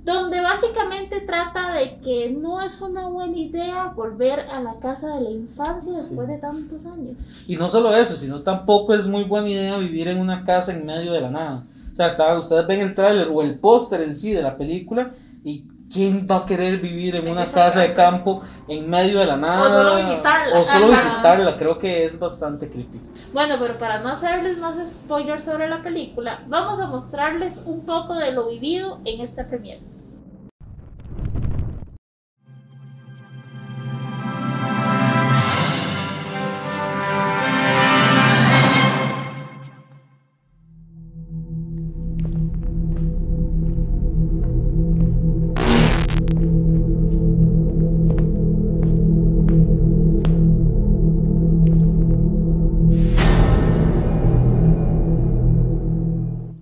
donde 0.03 0.39
básicamente 0.41 1.21
trata 1.21 1.73
de 1.73 1.97
que 1.99 2.29
no 2.31 2.61
es 2.61 2.81
una 2.81 3.07
buena 3.09 3.37
idea 3.37 3.87
volver 3.95 4.39
a 4.41 4.61
la 4.61 4.79
casa 4.79 5.15
de 5.15 5.21
la 5.21 5.29
infancia 5.29 5.91
después 5.93 6.27
Sí. 6.27 6.33
de 6.33 6.39
tantos 6.39 6.85
años. 6.85 7.35
Y 7.47 7.55
no 7.57 7.69
solo 7.69 7.95
eso, 7.95 8.15
sino 8.15 8.41
tampoco 8.41 8.93
es 8.93 9.07
muy 9.07 9.23
buena 9.25 9.49
idea 9.49 9.77
vivir 9.77 10.07
en 10.07 10.19
una 10.19 10.43
casa 10.43 10.71
en 10.73 10.85
medio 10.85 11.11
de 11.13 11.21
la 11.21 11.29
nada. 11.31 11.63
O 11.91 11.95
sea, 12.09 12.37
ustedes 12.39 12.65
ven 12.65 12.79
el 12.79 12.95
tráiler 12.95 13.27
o 13.31 13.41
el 13.41 13.59
póster 13.59 14.01
en 14.01 14.15
sí 14.15 14.31
de 14.33 14.41
la 14.41 14.55
película 14.55 15.11
y 15.43 15.65
¿quién 15.91 16.25
va 16.31 16.37
a 16.37 16.45
querer 16.45 16.79
vivir 16.79 17.15
en 17.17 17.25
En 17.27 17.33
una 17.33 17.43
esa 17.43 17.53
casa 17.55 17.81
de 17.81 17.87
casa. 17.93 18.11
campo 18.11 18.41
en 18.69 18.89
medio 18.89 19.19
de 19.19 19.25
la 19.25 19.35
nada? 19.35 19.69
solo 19.69 19.97
visitarla. 19.97 20.59
O 20.61 20.65
solo 20.65 20.87
visitarla, 20.89 21.57
creo 21.57 21.77
que 21.77 22.05
es 22.05 22.17
bastante 22.17 22.69
creepy. 22.69 23.01
Bueno, 23.31 23.57
pero 23.59 23.77
para 23.77 23.99
no 23.99 24.09
hacerles 24.09 24.57
más 24.57 24.75
spoilers 24.89 25.45
sobre 25.45 25.69
la 25.69 25.83
película, 25.83 26.43
vamos 26.47 26.79
a 26.79 26.87
mostrarles 26.87 27.61
un 27.65 27.85
poco 27.85 28.15
de 28.15 28.31
lo 28.31 28.49
vivido 28.49 29.01
en 29.05 29.21
esta 29.21 29.47
premiere. 29.47 29.81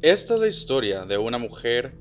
Esta 0.07 0.35
es 0.35 0.39
la 0.39 0.47
historia 0.47 1.03
de 1.03 1.17
una 1.17 1.37
mujer 1.37 1.97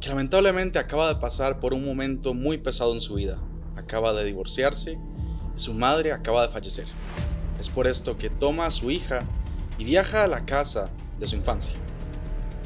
que 0.00 0.08
lamentablemente 0.08 0.80
acaba 0.80 1.06
de 1.06 1.20
pasar 1.20 1.60
por 1.60 1.72
un 1.72 1.84
momento 1.84 2.34
muy 2.34 2.58
pesado 2.58 2.92
en 2.92 2.98
su 2.98 3.14
vida. 3.14 3.38
Acaba 3.76 4.12
de 4.12 4.24
divorciarse 4.24 4.98
y 5.54 5.60
su 5.60 5.72
madre 5.72 6.10
acaba 6.10 6.44
de 6.44 6.52
fallecer. 6.52 6.86
Es 7.60 7.68
por 7.68 7.86
esto 7.86 8.16
que 8.16 8.28
toma 8.28 8.66
a 8.66 8.72
su 8.72 8.90
hija 8.90 9.20
y 9.78 9.84
viaja 9.84 10.24
a 10.24 10.26
la 10.26 10.44
casa 10.46 10.90
de 11.20 11.28
su 11.28 11.36
infancia. 11.36 11.76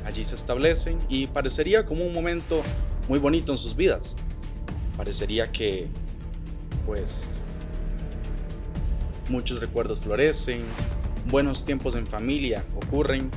Allí 0.06 0.24
se 0.24 0.36
establecen 0.36 0.98
y 1.10 1.26
parecería 1.26 1.84
como 1.84 2.06
un 2.06 2.14
momento 2.14 2.62
muy 3.10 3.18
bonito 3.18 3.52
en 3.52 3.58
sus 3.58 3.76
vidas. 3.76 4.16
Parecería 4.96 5.52
que, 5.52 5.86
pues, 6.86 7.28
muchos 9.28 9.60
recuerdos 9.60 10.00
florecen, 10.00 10.62
buenos 11.26 11.62
tiempos 11.62 11.94
en 11.94 12.06
familia 12.06 12.64
ocurren, 12.74 13.30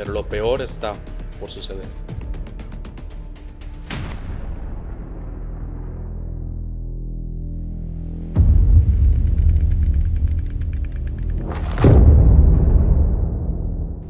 pero 0.00 0.14
lo 0.14 0.26
peor 0.26 0.62
está 0.62 0.94
por 1.38 1.50
suceder. 1.50 1.84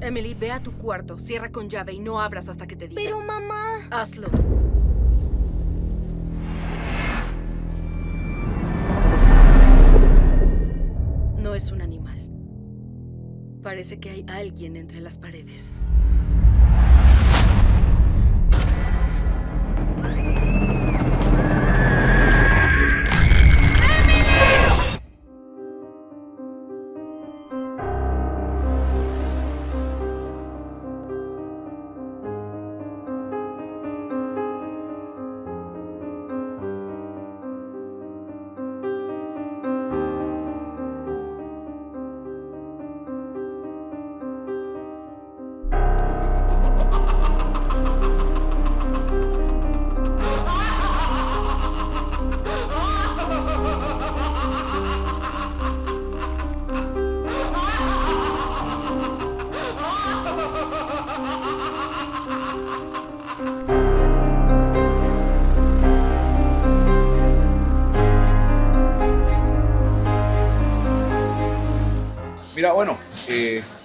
Emily, 0.01 0.34
ve 0.34 0.53
a 0.53 0.62
tu 0.62 0.70
cuarto, 0.74 1.18
cierra 1.18 1.51
con 1.51 1.68
llave 1.68 1.95
y 1.95 1.99
no 1.99 2.20
abras 2.20 2.49
hasta 2.49 2.68
que 2.68 2.76
te 2.76 2.86
diga. 2.86 3.03
Pero 3.03 3.18
mamá. 3.18 3.88
Hazlo. 3.91 4.28
Parece 13.71 14.01
que 14.01 14.11
hay 14.11 14.25
alguien 14.27 14.75
entre 14.75 15.01
las 15.01 15.16
paredes. 15.16 15.71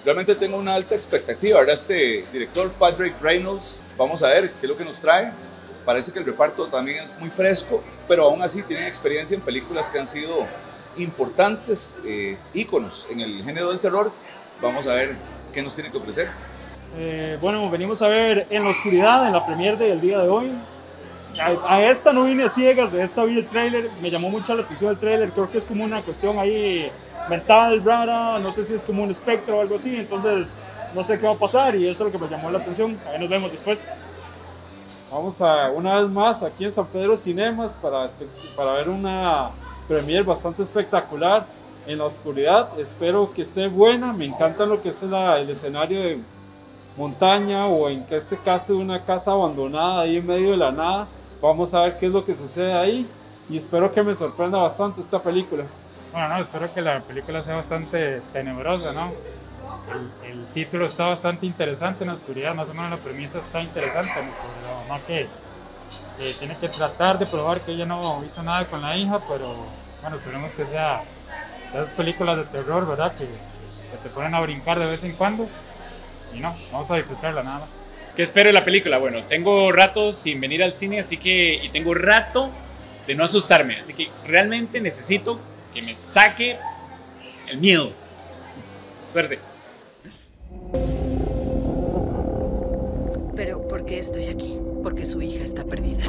Realmente 0.06 0.36
tengo 0.36 0.56
una 0.56 0.76
alta 0.76 0.94
expectativa, 0.94 1.58
¿verdad? 1.58 1.74
Este 1.74 2.24
director, 2.32 2.70
Patrick 2.74 3.20
Reynolds, 3.20 3.80
vamos 3.98 4.22
a 4.22 4.28
ver 4.28 4.52
qué 4.52 4.66
es 4.66 4.68
lo 4.68 4.76
que 4.76 4.84
nos 4.84 5.00
trae. 5.00 5.32
Parece 5.84 6.12
que 6.12 6.20
el 6.20 6.24
reparto 6.24 6.68
también 6.68 7.02
es 7.02 7.18
muy 7.18 7.28
fresco, 7.28 7.82
pero 8.06 8.22
aún 8.22 8.40
así 8.40 8.62
tienen 8.62 8.86
experiencia 8.86 9.34
en 9.34 9.40
películas 9.40 9.88
que 9.88 9.98
han 9.98 10.06
sido 10.06 10.46
importantes, 10.96 12.00
eh, 12.06 12.38
íconos 12.54 13.06
en 13.10 13.20
el 13.20 13.42
género 13.42 13.70
del 13.70 13.80
terror. 13.80 14.12
Vamos 14.62 14.86
a 14.86 14.94
ver 14.94 15.16
qué 15.52 15.60
nos 15.60 15.74
tiene 15.74 15.90
que 15.90 15.98
ofrecer. 15.98 16.30
Eh, 16.96 17.36
bueno, 17.40 17.68
venimos 17.68 18.00
a 18.00 18.08
ver 18.08 18.46
En 18.48 18.62
la 18.62 18.70
Oscuridad, 18.70 19.26
en 19.26 19.32
la 19.32 19.44
premier 19.44 19.76
del 19.76 20.00
día 20.00 20.20
de 20.20 20.28
hoy. 20.28 20.52
A, 21.38 21.82
esta 21.82 22.12
no 22.12 22.22
vine 22.22 22.44
a 22.44 22.48
ciegas, 22.48 22.92
de 22.92 23.02
esta 23.02 23.24
vi 23.24 23.38
el 23.38 23.46
trailer, 23.46 23.90
me 24.00 24.10
llamó 24.10 24.30
mucho 24.30 24.54
la 24.54 24.62
atención 24.62 24.92
el 24.92 24.98
trailer, 24.98 25.32
creo 25.32 25.50
que 25.50 25.58
es 25.58 25.66
como 25.66 25.84
una 25.84 26.00
cuestión 26.00 26.38
ahí 26.38 26.90
mental 27.28 27.82
rara, 27.84 28.38
no 28.38 28.52
sé 28.52 28.64
si 28.64 28.74
es 28.74 28.84
como 28.84 29.02
un 29.02 29.10
espectro 29.10 29.58
o 29.58 29.60
algo 29.60 29.76
así, 29.76 29.96
entonces 29.96 30.56
no 30.94 31.02
sé 31.04 31.18
qué 31.18 31.26
va 31.26 31.32
a 31.32 31.38
pasar 31.38 31.76
y 31.76 31.88
eso 31.88 32.06
es 32.06 32.12
lo 32.12 32.18
que 32.18 32.24
me 32.24 32.30
llamó 32.30 32.50
la 32.50 32.58
atención. 32.58 32.98
Ahí 33.06 33.18
nos 33.18 33.28
vemos 33.28 33.50
después. 33.50 33.92
Vamos 35.10 35.40
a 35.40 35.70
una 35.70 35.96
vez 35.96 36.10
más 36.10 36.42
aquí 36.42 36.64
en 36.64 36.72
San 36.72 36.86
Pedro 36.86 37.16
Cinemas 37.16 37.74
para, 37.74 38.08
para 38.56 38.72
ver 38.72 38.88
una 38.88 39.50
premier 39.86 40.24
bastante 40.24 40.62
espectacular 40.62 41.46
en 41.86 41.98
la 41.98 42.04
oscuridad. 42.04 42.78
Espero 42.78 43.32
que 43.32 43.42
esté 43.42 43.68
buena. 43.68 44.12
Me 44.12 44.24
encanta 44.24 44.66
lo 44.66 44.82
que 44.82 44.88
es 44.88 45.02
el 45.02 45.50
escenario 45.50 46.00
de 46.00 46.20
montaña 46.96 47.66
o 47.66 47.88
en 47.88 48.04
este 48.10 48.36
caso 48.38 48.76
una 48.76 49.04
casa 49.04 49.30
abandonada 49.30 50.00
ahí 50.00 50.16
en 50.16 50.26
medio 50.26 50.50
de 50.50 50.56
la 50.56 50.72
nada. 50.72 51.06
Vamos 51.40 51.72
a 51.74 51.82
ver 51.82 51.98
qué 51.98 52.06
es 52.06 52.12
lo 52.12 52.24
que 52.24 52.34
sucede 52.34 52.72
ahí 52.72 53.06
y 53.48 53.56
espero 53.56 53.92
que 53.92 54.02
me 54.02 54.14
sorprenda 54.14 54.58
bastante 54.58 55.00
esta 55.00 55.22
película. 55.22 55.64
Bueno, 56.12 56.28
no, 56.28 56.42
espero 56.42 56.72
que 56.72 56.80
la 56.80 57.00
película 57.00 57.42
sea 57.42 57.56
bastante 57.56 58.22
tenebrosa, 58.32 58.92
¿no? 58.92 59.12
El, 59.92 60.30
el 60.30 60.46
título 60.48 60.86
está 60.86 61.06
bastante 61.06 61.46
interesante 61.46 62.04
en 62.04 62.08
la 62.08 62.14
oscuridad, 62.14 62.54
más 62.54 62.68
o 62.68 62.74
menos 62.74 62.90
la 62.90 62.96
premisa 62.96 63.38
está 63.38 63.60
interesante, 63.60 64.14
¿no? 64.14 64.94
no 64.94 65.06
que 65.06 65.28
eh, 66.18 66.36
tiene 66.38 66.56
que 66.56 66.68
tratar 66.68 67.18
de 67.18 67.26
probar 67.26 67.60
que 67.60 67.72
ella 67.72 67.86
no 67.86 68.24
hizo 68.24 68.42
nada 68.42 68.66
con 68.66 68.82
la 68.82 68.96
hija, 68.96 69.20
pero 69.28 69.66
bueno, 70.00 70.16
esperemos 70.16 70.50
que 70.52 70.64
sea 70.66 71.02
de 71.72 71.82
esas 71.82 71.92
películas 71.92 72.38
de 72.38 72.44
terror, 72.44 72.86
¿verdad? 72.86 73.12
Que, 73.12 73.26
que 73.26 73.96
te 74.02 74.08
ponen 74.08 74.34
a 74.34 74.40
brincar 74.40 74.78
de 74.78 74.86
vez 74.86 75.04
en 75.04 75.12
cuando 75.12 75.48
y 76.34 76.40
no, 76.40 76.54
vamos 76.72 76.90
a 76.90 76.96
disfrutarla 76.96 77.42
nada 77.42 77.58
más. 77.60 77.68
¿Qué 78.16 78.22
espero 78.22 78.48
de 78.48 78.54
la 78.54 78.64
película? 78.64 78.98
Bueno, 78.98 79.24
tengo 79.24 79.70
rato 79.72 80.12
sin 80.12 80.40
venir 80.40 80.62
al 80.62 80.72
cine, 80.72 81.00
así 81.00 81.18
que, 81.18 81.54
y 81.62 81.68
tengo 81.68 81.94
rato 81.94 82.50
de 83.06 83.14
no 83.14 83.24
asustarme, 83.24 83.78
así 83.80 83.94
que 83.94 84.08
realmente 84.26 84.80
necesito 84.80 85.38
que 85.76 85.82
me 85.82 85.94
saque 85.94 86.58
el 87.50 87.58
miedo. 87.58 87.92
Suerte. 89.12 89.38
Pero, 93.34 93.68
¿por 93.68 93.84
qué 93.84 93.98
estoy 93.98 94.28
aquí? 94.28 94.58
Porque 94.82 95.04
su 95.04 95.20
hija 95.20 95.44
está 95.44 95.64
perdida. 95.64 96.02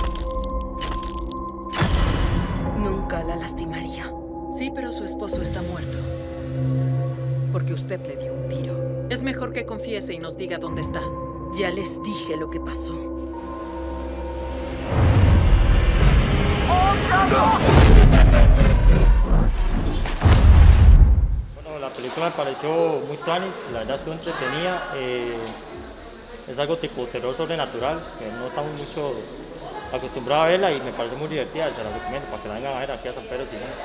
Nunca 2.78 3.22
la 3.24 3.36
lastimaría. 3.36 4.09
Sí, 4.57 4.72
pero 4.74 4.93
su 4.93 5.03
esposo 5.03 5.41
está 5.41 5.61
muerto. 5.63 5.97
Porque 7.51 7.74
usted 7.74 7.99
le 8.07 8.15
dio 8.15 8.34
un 8.36 8.47
tiro. 8.47 9.07
Es 9.09 9.22
mejor 9.22 9.51
que 9.51 9.65
confiese 9.65 10.13
y 10.13 10.18
nos 10.18 10.38
diga 10.38 10.59
dónde 10.59 10.80
está. 10.80 11.01
Ya 11.59 11.72
les 11.72 12.01
dije 12.03 12.38
lo 12.38 12.49
que 12.49 12.61
pasó. 12.61 12.95
Bueno, 21.78 21.89
la 21.89 21.95
película 21.95 22.25
me 22.25 22.32
pareció 22.32 22.69
muy 23.07 23.17
tanis, 23.17 23.53
la 23.71 23.80
verdad 23.80 23.97
estuvo 23.97 24.13
entretenida. 24.15 24.93
eh, 24.95 25.38
es 26.47 26.57
algo 26.57 26.75
tipo 26.78 27.05
terror 27.05 27.36
sobrenatural, 27.36 27.99
que 28.17 28.32
no 28.32 28.47
estamos 28.47 28.71
mucho 28.71 29.13
acostumbrados 29.93 30.45
a 30.45 30.49
verla 30.49 30.71
y 30.71 30.82
me 30.82 30.91
parece 30.91 31.15
muy 31.17 31.28
divertida, 31.28 31.69
se 31.75 31.84
la 31.84 31.91
recomiendo 31.91 32.28
para 32.32 32.41
que 32.41 32.49
la 32.49 32.55
vengan 32.55 32.78
a 32.78 32.80
ver 32.80 32.91
aquí 32.93 33.07
a 33.09 33.13
San 33.13 33.25
Pedro 33.25 33.45
Cinemas. 33.45 33.78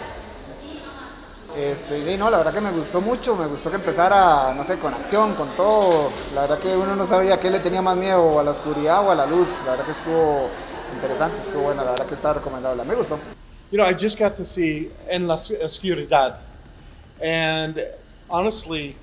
Este, 1.55 2.03
sí, 2.07 2.17
no, 2.17 2.31
la 2.31 2.39
verdad 2.39 2.55
que 2.55 2.61
me 2.63 2.71
gustó 2.71 3.03
mucho, 3.03 3.37
me 3.37 3.47
gustó 3.47 3.69
que 3.69 3.77
empezara, 3.77 4.55
no 4.55 4.65
sé, 4.65 4.79
con 4.79 4.95
acción, 4.95 5.35
con 5.35 5.51
todo. 5.51 6.11
La 6.35 6.43
verdad 6.43 6.61
que 6.61 6.75
uno 6.75 6.97
no 6.97 7.05
sabía 7.05 7.39
qué 7.39 7.51
le 7.51 7.59
tenía 7.59 7.83
más 7.83 7.99
miedo, 7.99 8.41
a 8.41 8.43
la 8.43 8.53
oscuridad 8.53 9.07
o 9.07 9.11
a 9.11 9.15
la 9.15 9.27
luz. 9.27 9.51
La 9.67 9.73
verdad 9.73 9.85
que 9.85 9.93
estuvo 9.93 10.49
interesante, 10.95 11.43
estuvo 11.43 11.65
buena, 11.65 11.85
la 11.85 11.91
verdad 11.91 12.07
que 12.07 12.15
está 12.15 12.33
recomendable. 12.33 12.85
Me 12.85 12.95
gustó. 12.95 13.19
You 13.71 13.77
know, 13.77 13.87
I 13.87 13.93
just 13.93 14.19
got 14.19 14.35
to 14.37 14.47
see 14.47 14.91
En 15.09 15.27
la 15.27 15.35
Oscuridad, 15.35 16.52
and 17.23 17.87
honestly, 18.29 18.97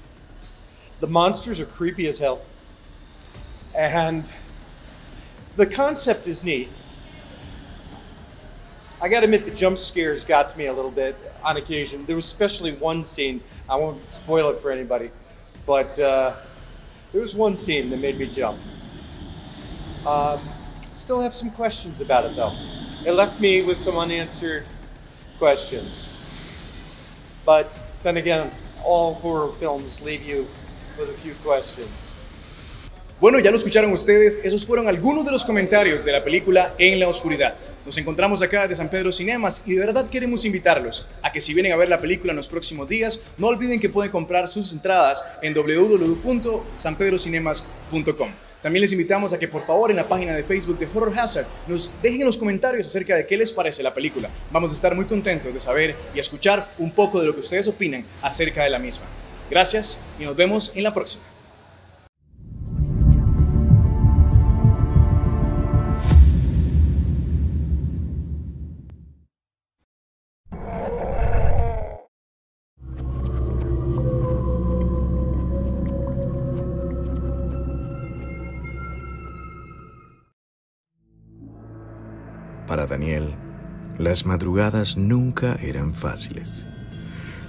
the 1.00 1.08
monsters 1.08 1.60
are 1.60 1.66
creepy 1.66 2.08
as 2.08 2.18
hell. 2.18 2.42
And 3.74 4.26
the 5.56 5.66
concept 5.66 6.28
is 6.28 6.44
neat. 6.44 6.70
I 9.02 9.08
gotta 9.08 9.24
admit, 9.24 9.46
the 9.46 9.52
jump 9.52 9.80
scares 9.80 10.26
got 10.26 10.50
to 10.52 10.58
me 10.58 10.66
a 10.66 10.74
little 10.74 10.92
bit 10.92 11.16
on 11.42 11.56
occasion. 11.56 12.06
There 12.06 12.18
was 12.18 12.26
especially 12.26 12.74
one 12.74 13.06
scene, 13.06 13.42
I 13.70 13.78
won't 13.78 14.12
spoil 14.12 14.50
it 14.50 14.62
for 14.62 14.72
anybody, 14.72 15.10
but 15.66 15.98
uh, 15.98 16.36
there 17.14 17.22
was 17.22 17.34
one 17.34 17.56
scene 17.56 17.90
that 17.92 17.98
made 17.98 18.20
me 18.20 18.28
jump. 18.28 18.60
Um, 20.06 20.42
still 20.96 21.22
have 21.22 21.34
some 21.34 21.52
questions 21.52 22.02
about 22.02 22.26
it 22.26 22.36
though. 22.36 22.54
It 23.06 23.14
left 23.14 23.40
me 23.40 23.62
with 23.62 23.80
some 23.80 23.98
unanswered 23.98 24.66
questions. 25.38 26.10
But 27.46 27.72
then 28.04 28.18
again, 28.18 28.52
all 28.84 29.16
horror 29.16 29.52
films 29.60 30.02
leave 30.02 30.24
you 30.24 30.48
with 30.98 31.10
a 31.10 31.18
few 31.22 31.34
questions. 31.44 32.14
Bueno, 33.20 33.40
ya 33.40 33.52
lo 33.52 33.58
escucharon 33.58 33.92
ustedes, 33.92 34.40
esos 34.44 34.66
fueron 34.66 34.88
algunos 34.88 35.26
de 35.26 35.32
los 35.32 35.44
comentarios 35.44 36.06
de 36.06 36.14
la 36.14 36.24
película 36.24 36.74
En 36.78 37.00
la 37.00 37.10
Oscuridad. 37.10 37.56
Nos 37.86 37.98
encontramos 37.98 38.42
acá 38.42 38.68
de 38.68 38.76
San 38.76 38.90
Pedro 38.90 39.12
Cinemas 39.12 39.62
y 39.66 39.74
de 39.74 39.80
verdad 39.80 40.10
queremos 40.10 40.46
invitarlos 40.46 41.08
a 41.22 41.32
que 41.32 41.42
si 41.42 41.54
vienen 41.54 41.74
a 41.74 41.76
ver 41.76 41.90
la 41.90 41.98
película 41.98 42.32
en 42.32 42.38
los 42.38 42.48
próximos 42.48 42.88
días, 42.88 43.20
no 43.38 43.48
olviden 43.48 43.80
que 43.80 43.90
pueden 43.90 44.12
comprar 44.12 44.48
sus 44.48 44.72
entradas 44.72 45.26
en 45.42 45.54
www.sanpedrocinemas.com. 45.54 48.49
También 48.62 48.82
les 48.82 48.92
invitamos 48.92 49.32
a 49.32 49.40
que 49.40 49.48
por 49.48 49.64
favor 49.64 49.90
en 49.90 49.98
la 49.98 50.08
página 50.08 50.36
de 50.36 50.44
Facebook 50.44 50.78
de 50.78 50.88
Horror 50.94 51.18
Hazard 51.18 51.48
nos 51.68 51.90
dejen 52.04 52.22
en 52.22 52.28
los 52.28 52.38
comentarios 52.38 52.88
acerca 52.88 53.16
de 53.16 53.26
qué 53.26 53.38
les 53.38 53.54
parece 53.54 53.82
la 53.82 53.94
película. 53.94 54.30
Vamos 54.52 54.72
a 54.72 54.76
estar 54.76 54.94
muy 54.96 55.06
contentos 55.06 55.54
de 55.54 55.60
saber 55.62 55.96
y 56.14 56.20
escuchar 56.20 56.74
un 56.78 56.92
poco 56.92 57.22
de 57.22 57.28
lo 57.28 57.34
que 57.34 57.40
ustedes 57.40 57.70
opinan 57.70 58.04
acerca 58.22 58.64
de 58.64 58.70
la 58.70 58.80
misma. 58.80 59.06
Gracias 59.50 60.02
y 60.20 60.24
nos 60.24 60.36
vemos 60.36 60.74
en 60.76 60.84
la 60.84 60.94
próxima. 60.94 61.39
Para 82.70 82.86
Daniel, 82.86 83.34
las 83.98 84.28
madrugadas 84.28 84.96
nunca 84.96 85.56
eran 85.56 85.92
fáciles. 85.96 86.68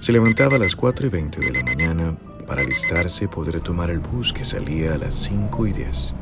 Se 0.01 0.13
levantaba 0.13 0.57
a 0.57 0.59
las 0.59 0.75
4 0.75 1.09
y 1.09 1.11
20 1.11 1.41
de 1.41 1.53
la 1.53 1.63
mañana 1.63 2.17
para 2.47 2.63
alistarse 2.63 3.27
y 3.27 3.29
poder 3.29 3.61
tomar 3.61 3.91
el 3.91 3.99
bus 3.99 4.33
que 4.33 4.47
salía 4.47 4.95
a 4.95 4.99
las 4.99 5.15
5 5.17 5.67
y 5.67 5.73
10, 5.75 6.15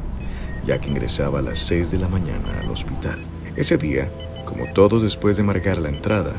ya 0.66 0.80
que 0.80 0.90
ingresaba 0.90 1.38
a 1.38 1.42
las 1.42 1.60
6 1.60 1.92
de 1.92 1.98
la 1.98 2.08
mañana 2.08 2.58
al 2.60 2.68
hospital. 2.72 3.20
Ese 3.54 3.78
día, 3.78 4.10
como 4.44 4.64
todo 4.72 4.98
después 4.98 5.36
de 5.36 5.44
marcar 5.44 5.78
la 5.78 5.90
entrada, 5.90 6.32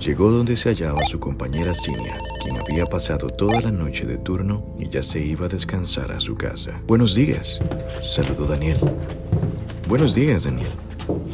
llegó 0.00 0.30
donde 0.30 0.56
se 0.56 0.70
hallaba 0.70 1.04
su 1.10 1.20
compañera 1.20 1.74
Cinia, 1.74 2.16
quien 2.42 2.56
había 2.58 2.86
pasado 2.86 3.26
toda 3.26 3.60
la 3.60 3.70
noche 3.70 4.06
de 4.06 4.16
turno 4.16 4.64
y 4.78 4.88
ya 4.88 5.02
se 5.02 5.20
iba 5.20 5.44
a 5.44 5.50
descansar 5.50 6.12
a 6.12 6.20
su 6.20 6.34
casa. 6.34 6.80
Buenos 6.86 7.14
días, 7.14 7.58
saludó 8.00 8.46
Daniel. 8.46 8.78
Buenos 9.86 10.14
días, 10.14 10.44
Daniel, 10.44 10.72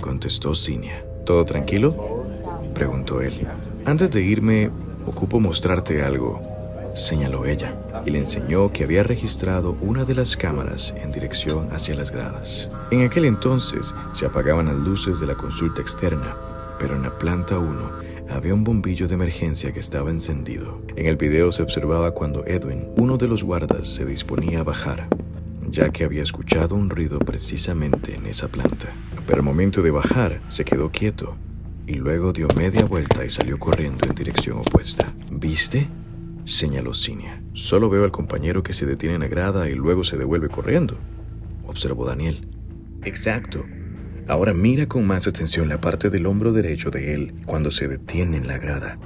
contestó 0.03 0.55
Cinia. 0.55 1.03
¿Todo 1.25 1.47
tranquilo? 1.47 2.27
preguntó 2.75 3.23
él. 3.23 3.47
Antes 3.87 4.11
de 4.11 4.21
irme, 4.21 4.71
ocupo 5.07 5.41
mostrarte 5.41 6.03
algo, 6.03 6.43
señaló 6.95 7.47
ella, 7.47 7.75
y 8.05 8.11
le 8.11 8.19
enseñó 8.19 8.71
que 8.73 8.85
había 8.85 9.03
registrado 9.03 9.77
una 9.81 10.05
de 10.05 10.15
las 10.15 10.37
cámaras 10.37 10.93
en 10.97 11.11
dirección 11.11 11.73
hacia 11.73 11.95
las 11.95 12.11
gradas. 12.11 12.69
En 12.91 13.07
aquel 13.07 13.25
entonces 13.25 13.91
se 14.15 14.27
apagaban 14.27 14.67
las 14.67 14.77
luces 14.77 15.21
de 15.21 15.27
la 15.27 15.35
consulta 15.35 15.81
externa, 15.81 16.35
pero 16.79 16.97
en 16.97 17.03
la 17.03 17.11
planta 17.19 17.59
1 17.59 18.03
había 18.29 18.55
un 18.55 18.65
bombillo 18.65 19.09
de 19.09 19.15
emergencia 19.15 19.73
que 19.73 19.81
estaba 19.81 20.11
encendido. 20.11 20.81
En 20.97 21.07
el 21.07 21.17
video 21.17 21.53
se 21.53 21.63
observaba 21.63 22.13
cuando 22.13 22.45
Edwin, 22.47 22.89
uno 22.97 23.17
de 23.17 23.29
los 23.29 23.43
guardas, 23.45 23.89
se 23.89 24.05
disponía 24.05 24.61
a 24.61 24.65
bajar, 24.65 25.09
ya 25.71 25.91
que 25.91 26.05
había 26.05 26.23
escuchado 26.23 26.75
un 26.75 26.91
ruido 26.91 27.19
precisamente 27.19 28.15
en 28.15 28.27
esa 28.27 28.49
planta. 28.49 28.89
Pero 29.27 29.39
al 29.39 29.45
momento 29.45 29.83
de 29.83 29.91
bajar, 29.91 30.41
se 30.49 30.65
quedó 30.65 30.91
quieto 30.91 31.37
y 31.87 31.95
luego 31.95 32.33
dio 32.33 32.49
media 32.57 32.85
vuelta 32.85 33.25
y 33.25 33.31
salió 33.31 33.59
corriendo 33.59 34.09
en 34.09 34.15
dirección 34.15 34.59
opuesta. 34.59 35.13
¿Viste? 35.31 35.89
señaló 36.45 36.93
Cinia. 36.93 37.43
Solo 37.53 37.89
veo 37.89 38.05
al 38.05 38.13
compañero 38.13 38.63
que 38.63 38.73
se 38.73 38.87
detiene 38.87 39.15
en 39.15 39.21
la 39.21 39.29
grada 39.29 39.69
y 39.69 39.75
luego 39.75 40.05
se 40.05 40.17
devuelve 40.17 40.49
corriendo, 40.49 40.99
observó 41.67 42.07
Daniel. 42.07 42.49
Exacto. 43.05 43.65
Ahora 44.29 44.55
mira 44.55 44.87
con 44.87 45.07
más 45.07 45.27
atención 45.27 45.69
la 45.69 45.81
parte 45.81 46.09
del 46.09 46.27
hombro 46.27 46.53
derecho 46.53 46.91
de 46.91 47.15
él 47.15 47.35
cuando 47.45 47.71
se 47.71 47.89
detiene 47.89 48.37
en 48.37 48.47
la 48.47 48.59
grada, 48.59 48.99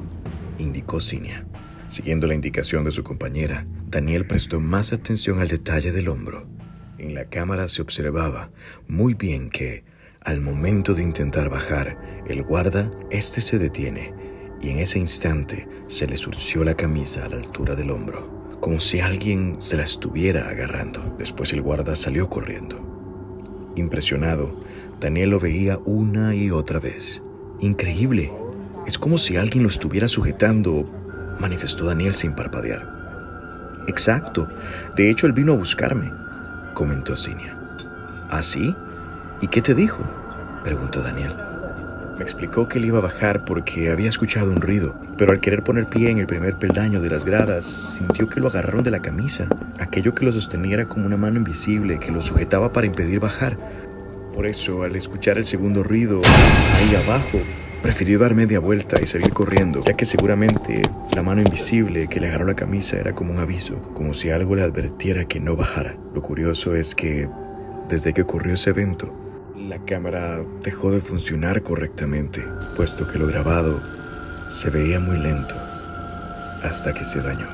indicó 0.58 1.00
Cinia. 1.00 1.46
Siguiendo 1.88 2.26
la 2.26 2.34
indicación 2.34 2.84
de 2.84 2.90
su 2.90 3.02
compañera, 3.02 3.66
Daniel 3.88 4.26
prestó 4.26 4.60
más 4.60 4.92
atención 4.92 5.40
al 5.40 5.48
detalle 5.48 5.92
del 5.92 6.08
hombro. 6.08 6.46
En 6.98 7.14
la 7.14 7.26
cámara 7.26 7.68
se 7.68 7.82
observaba 7.82 8.50
muy 8.88 9.14
bien 9.14 9.50
que, 9.50 9.84
al 10.26 10.40
momento 10.40 10.92
de 10.92 11.04
intentar 11.04 11.48
bajar, 11.48 11.96
el 12.26 12.42
guarda, 12.42 12.90
este 13.10 13.40
se 13.40 13.60
detiene 13.60 14.12
y 14.60 14.70
en 14.70 14.80
ese 14.80 14.98
instante 14.98 15.68
se 15.86 16.08
le 16.08 16.16
surció 16.16 16.64
la 16.64 16.74
camisa 16.74 17.24
a 17.24 17.28
la 17.28 17.36
altura 17.36 17.76
del 17.76 17.92
hombro, 17.92 18.58
como 18.60 18.80
si 18.80 18.98
alguien 18.98 19.54
se 19.60 19.76
la 19.76 19.84
estuviera 19.84 20.48
agarrando. 20.48 21.14
Después 21.16 21.52
el 21.52 21.62
guarda 21.62 21.94
salió 21.94 22.28
corriendo. 22.28 23.72
Impresionado, 23.76 24.58
Daniel 24.98 25.30
lo 25.30 25.38
veía 25.38 25.78
una 25.84 26.34
y 26.34 26.50
otra 26.50 26.80
vez. 26.80 27.22
Increíble. 27.60 28.32
Es 28.84 28.98
como 28.98 29.18
si 29.18 29.36
alguien 29.36 29.62
lo 29.62 29.68
estuviera 29.68 30.08
sujetando, 30.08 30.90
manifestó 31.38 31.86
Daniel 31.86 32.16
sin 32.16 32.34
parpadear. 32.34 33.84
Exacto. 33.86 34.48
De 34.96 35.08
hecho, 35.08 35.28
él 35.28 35.34
vino 35.34 35.52
a 35.52 35.56
buscarme, 35.56 36.10
comentó 36.74 37.16
Cinia. 37.16 37.56
¿Ah, 38.28 38.42
sí? 38.42 38.74
¿Y 39.40 39.48
qué 39.48 39.60
te 39.60 39.74
dijo? 39.74 40.02
preguntó 40.64 41.02
Daniel. 41.02 41.34
Me 42.16 42.22
explicó 42.22 42.66
que 42.66 42.78
él 42.78 42.86
iba 42.86 42.98
a 42.98 43.02
bajar 43.02 43.44
porque 43.44 43.90
había 43.90 44.08
escuchado 44.08 44.50
un 44.50 44.62
ruido, 44.62 44.94
pero 45.18 45.32
al 45.32 45.40
querer 45.40 45.62
poner 45.62 45.86
pie 45.86 46.10
en 46.10 46.18
el 46.18 46.26
primer 46.26 46.56
peldaño 46.56 47.02
de 47.02 47.10
las 47.10 47.26
gradas, 47.26 47.66
sintió 47.66 48.30
que 48.30 48.40
lo 48.40 48.48
agarraron 48.48 48.82
de 48.82 48.90
la 48.90 49.00
camisa. 49.02 49.46
Aquello 49.78 50.14
que 50.14 50.24
lo 50.24 50.32
sostenía 50.32 50.74
era 50.74 50.86
como 50.86 51.04
una 51.04 51.18
mano 51.18 51.36
invisible 51.36 51.98
que 51.98 52.10
lo 52.10 52.22
sujetaba 52.22 52.72
para 52.72 52.86
impedir 52.86 53.20
bajar. 53.20 53.58
Por 54.34 54.46
eso, 54.46 54.82
al 54.82 54.96
escuchar 54.96 55.36
el 55.36 55.44
segundo 55.44 55.82
ruido 55.82 56.22
ahí 56.24 56.94
abajo, 57.04 57.38
prefirió 57.82 58.18
dar 58.18 58.34
media 58.34 58.60
vuelta 58.60 58.96
y 59.02 59.06
salir 59.06 59.30
corriendo, 59.34 59.82
ya 59.84 59.92
que 59.92 60.06
seguramente 60.06 60.80
la 61.14 61.22
mano 61.22 61.42
invisible 61.42 62.08
que 62.08 62.20
le 62.20 62.28
agarró 62.28 62.46
la 62.46 62.56
camisa 62.56 62.96
era 62.96 63.14
como 63.14 63.32
un 63.32 63.40
aviso, 63.40 63.82
como 63.92 64.14
si 64.14 64.30
algo 64.30 64.56
le 64.56 64.62
advirtiera 64.62 65.26
que 65.26 65.38
no 65.38 65.54
bajara. 65.54 65.98
Lo 66.14 66.22
curioso 66.22 66.74
es 66.74 66.94
que, 66.94 67.28
desde 67.90 68.14
que 68.14 68.22
ocurrió 68.22 68.54
ese 68.54 68.70
evento, 68.70 69.25
la 69.56 69.78
cámara 69.84 70.44
dejó 70.62 70.90
de 70.90 71.00
funcionar 71.00 71.62
correctamente, 71.62 72.44
puesto 72.76 73.08
que 73.08 73.18
lo 73.18 73.26
grabado 73.26 73.80
se 74.50 74.70
veía 74.70 75.00
muy 75.00 75.18
lento 75.18 75.54
hasta 76.62 76.92
que 76.92 77.04
se 77.04 77.20
dañó. 77.20 77.46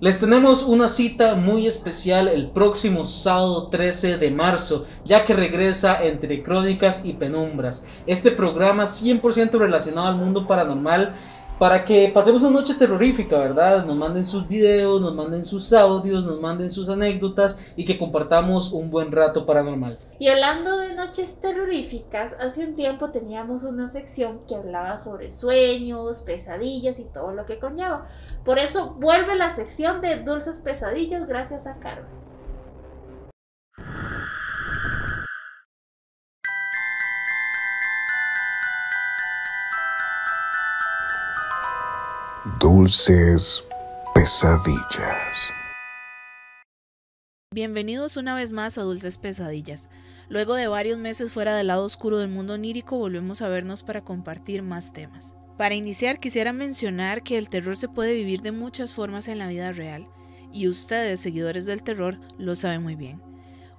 Les 0.00 0.18
tenemos 0.18 0.64
una 0.64 0.88
cita 0.88 1.36
muy 1.36 1.68
especial 1.68 2.26
el 2.26 2.50
próximo 2.50 3.06
sábado 3.06 3.68
13 3.68 4.18
de 4.18 4.32
marzo, 4.32 4.84
ya 5.04 5.24
que 5.24 5.32
regresa 5.32 6.02
entre 6.04 6.42
crónicas 6.42 7.04
y 7.04 7.12
penumbras. 7.12 7.86
Este 8.08 8.32
programa 8.32 8.86
100% 8.86 9.52
relacionado 9.58 10.08
al 10.08 10.16
mundo 10.16 10.48
paranormal 10.48 11.14
para 11.58 11.84
que 11.84 12.10
pasemos 12.12 12.42
una 12.42 12.58
noche 12.58 12.74
terrorífica, 12.74 13.38
¿verdad? 13.38 13.84
Nos 13.84 13.96
manden 13.96 14.26
sus 14.26 14.48
videos, 14.48 15.00
nos 15.00 15.14
manden 15.14 15.44
sus 15.44 15.72
audios, 15.72 16.24
nos 16.24 16.40
manden 16.40 16.70
sus 16.70 16.88
anécdotas 16.88 17.62
y 17.76 17.84
que 17.84 17.98
compartamos 17.98 18.72
un 18.72 18.90
buen 18.90 19.12
rato 19.12 19.46
paranormal. 19.46 19.98
Y 20.18 20.28
hablando 20.28 20.78
de 20.78 20.94
noches 20.94 21.40
terroríficas, 21.40 22.34
hace 22.40 22.66
un 22.66 22.74
tiempo 22.74 23.10
teníamos 23.10 23.64
una 23.64 23.88
sección 23.88 24.40
que 24.48 24.56
hablaba 24.56 24.98
sobre 24.98 25.30
sueños, 25.30 26.22
pesadillas 26.22 26.98
y 26.98 27.04
todo 27.04 27.32
lo 27.32 27.46
que 27.46 27.58
conlleva. 27.58 28.08
Por 28.44 28.58
eso 28.58 28.96
vuelve 28.98 29.36
la 29.36 29.54
sección 29.54 30.00
de 30.00 30.22
dulces 30.22 30.60
pesadillas 30.60 31.26
gracias 31.28 31.66
a 31.66 31.76
Carmen. 31.78 32.21
Dulces 42.58 43.62
pesadillas. 44.16 45.52
Bienvenidos 47.54 48.16
una 48.16 48.34
vez 48.34 48.52
más 48.52 48.78
a 48.78 48.82
Dulces 48.82 49.16
Pesadillas. 49.16 49.88
Luego 50.28 50.56
de 50.56 50.66
varios 50.66 50.98
meses 50.98 51.30
fuera 51.30 51.54
del 51.54 51.68
lado 51.68 51.84
oscuro 51.84 52.18
del 52.18 52.30
mundo 52.30 52.54
onírico, 52.54 52.98
volvemos 52.98 53.42
a 53.42 53.48
vernos 53.48 53.84
para 53.84 54.02
compartir 54.02 54.64
más 54.64 54.92
temas. 54.92 55.36
Para 55.56 55.76
iniciar, 55.76 56.18
quisiera 56.18 56.52
mencionar 56.52 57.22
que 57.22 57.38
el 57.38 57.48
terror 57.48 57.76
se 57.76 57.88
puede 57.88 58.12
vivir 58.12 58.42
de 58.42 58.50
muchas 58.50 58.92
formas 58.92 59.28
en 59.28 59.38
la 59.38 59.46
vida 59.46 59.70
real, 59.70 60.08
y 60.52 60.66
ustedes, 60.66 61.20
seguidores 61.20 61.64
del 61.64 61.84
terror, 61.84 62.18
lo 62.38 62.56
saben 62.56 62.82
muy 62.82 62.96
bien. 62.96 63.22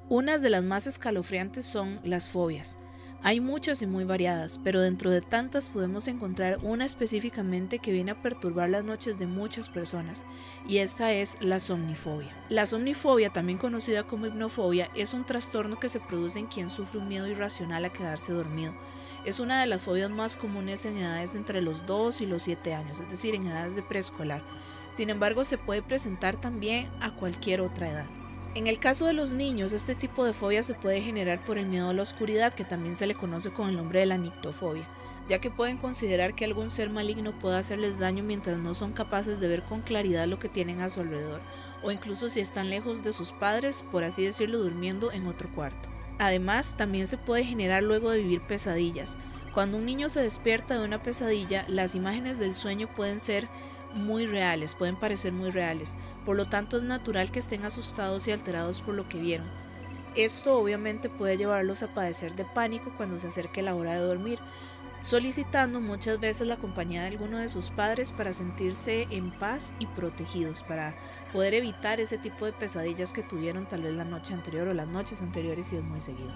Unas 0.08 0.42
de 0.42 0.50
las 0.50 0.64
más 0.64 0.88
escalofriantes 0.88 1.66
son 1.66 2.00
las 2.02 2.30
fobias. 2.30 2.78
Hay 3.26 3.40
muchas 3.40 3.82
y 3.82 3.88
muy 3.88 4.04
variadas, 4.04 4.60
pero 4.66 4.82
dentro 4.82 5.10
de 5.10 5.22
tantas 5.22 5.70
podemos 5.70 6.10
encontrar 6.10 6.60
una 6.62 6.84
específicamente 6.84 7.80
que 7.80 7.94
viene 7.94 8.12
a 8.12 8.22
perturbar 8.22 8.70
las 8.70 8.84
noches 8.84 9.18
de 9.18 9.28
muchas 9.28 9.70
personas, 9.70 10.26
y 10.68 10.80
esta 10.80 11.14
es 11.14 11.38
la 11.40 11.62
somnifobia. 11.62 12.36
La 12.50 12.66
somnifobia, 12.66 13.30
también 13.30 13.58
conocida 13.58 14.04
como 14.04 14.26
hipnofobia, 14.26 14.90
es 14.94 15.14
un 15.14 15.26
trastorno 15.26 15.80
que 15.80 15.88
se 15.88 16.02
produce 16.02 16.38
en 16.38 16.48
quien 16.48 16.70
sufre 16.70 17.00
un 17.00 17.08
miedo 17.08 17.26
irracional 17.26 17.86
a 17.86 17.94
quedarse 17.94 18.34
dormido. 18.34 18.74
Es 19.24 19.40
una 19.40 19.62
de 19.62 19.68
las 19.68 19.82
fobias 19.82 20.10
más 20.10 20.36
comunes 20.36 20.86
en 20.86 20.98
edades 20.98 21.34
entre 21.36 21.62
los 21.62 21.86
2 21.86 22.20
y 22.20 22.26
los 22.26 22.44
7 22.44 22.74
años, 22.74 23.00
es 23.00 23.10
decir, 23.10 23.36
en 23.36 23.48
edades 23.48 23.74
de 23.74 23.84
preescolar. 23.84 24.44
Sin 24.92 25.10
embargo, 25.10 25.46
se 25.46 25.58
puede 25.58 25.82
presentar 25.82 26.42
también 26.42 26.90
a 27.00 27.12
cualquier 27.12 27.62
otra 27.62 27.90
edad. 27.90 28.23
En 28.56 28.68
el 28.68 28.78
caso 28.78 29.08
de 29.08 29.14
los 29.14 29.32
niños, 29.32 29.74
este 29.74 29.96
tipo 29.96 30.24
de 30.24 30.34
fobia 30.34 30.62
se 30.62 30.76
puede 30.76 31.02
generar 31.02 31.44
por 31.44 31.58
el 31.58 31.66
miedo 31.66 31.90
a 31.90 31.94
la 31.94 32.04
oscuridad, 32.04 32.54
que 32.54 32.64
también 32.64 32.96
se 32.96 33.08
le 33.08 33.16
conoce 33.16 33.50
con 33.50 33.68
el 33.68 33.76
nombre 33.76 34.02
de 34.02 34.06
la 34.06 34.18
nictofobia, 34.18 34.88
ya 35.28 35.40
que 35.40 35.50
pueden 35.50 35.78
considerar 35.78 36.36
que 36.36 36.46
algún 36.46 36.70
ser 36.70 36.92
maligno 36.92 37.38
puede 37.40 37.58
hacerles 37.58 37.98
daño 37.98 38.24
mientras 38.24 38.60
no 38.60 38.76
son 38.76 38.94
capaces 38.94 39.40
de 39.40 39.48
ver 39.48 39.64
con 39.64 39.82
claridad 39.82 40.28
lo 40.28 40.38
que 40.38 40.50
tienen 40.50 40.82
a 40.82 40.92
su 40.92 41.02
alrededor, 41.02 41.42
o 41.82 41.90
incluso 41.90 42.30
si 42.30 42.42
están 42.42 42.70
lejos 42.70 43.02
de 43.02 43.12
sus 43.12 43.32
padres, 43.32 43.84
por 43.92 44.04
así 44.04 44.24
decirlo, 44.24 44.60
durmiendo 44.60 45.12
en 45.12 45.26
otro 45.26 45.50
cuarto. 45.52 45.90
Además, 46.20 46.78
también 46.78 47.08
se 47.08 47.18
puede 47.18 47.44
generar 47.46 47.82
luego 47.82 48.12
de 48.12 48.20
vivir 48.20 48.42
pesadillas. 48.42 49.18
Cuando 49.56 49.78
un 49.78 49.86
niño 49.88 50.10
se 50.10 50.22
despierta 50.22 50.78
de 50.78 50.86
una 50.86 51.02
pesadilla, 51.02 51.66
las 51.68 51.96
imágenes 51.96 52.38
del 52.38 52.54
sueño 52.54 52.88
pueden 52.94 53.20
ser 53.20 53.48
muy 53.94 54.26
reales, 54.26 54.76
pueden 54.76 54.96
parecer 54.96 55.32
muy 55.32 55.52
reales, 55.52 55.98
por 56.26 56.36
lo 56.36 56.48
tanto 56.48 56.78
es 56.78 56.84
natural 56.84 57.32
que 57.32 57.40
estén 57.40 57.66
asustados 57.66 58.28
y 58.28 58.32
alterados 58.32 58.82
por 58.82 58.96
lo 58.96 59.08
que 59.08 59.20
vieron. 59.20 59.48
Esto 60.16 60.56
obviamente 60.58 61.10
puede 61.10 61.38
llevarlos 61.38 61.82
a 61.82 61.94
padecer 61.94 62.36
de 62.36 62.46
pánico 62.46 62.94
cuando 62.98 63.18
se 63.18 63.28
acerque 63.28 63.62
la 63.62 63.76
hora 63.76 63.94
de 63.94 64.00
dormir, 64.00 64.40
solicitando 65.02 65.82
muchas 65.82 66.20
veces 66.20 66.48
la 66.48 66.58
compañía 66.58 67.02
de 67.02 67.08
alguno 67.08 67.40
de 67.40 67.50
sus 67.50 67.72
padres 67.72 68.12
para 68.12 68.32
sentirse 68.32 69.08
en 69.10 69.32
paz 69.32 69.74
y 69.80 69.88
protegidos, 69.88 70.64
para 70.64 70.96
poder 71.34 71.56
evitar 71.56 72.00
ese 72.00 72.18
tipo 72.18 72.46
de 72.46 72.54
pesadillas 72.54 73.12
que 73.12 73.24
tuvieron 73.24 73.68
tal 73.68 73.82
vez 73.82 73.94
la 73.94 74.06
noche 74.06 74.34
anterior 74.34 74.68
o 74.68 74.74
las 74.74 74.88
noches 74.88 75.22
anteriores 75.22 75.68
si 75.68 75.78
es 75.78 75.84
muy 75.84 76.00
seguido. 76.00 76.32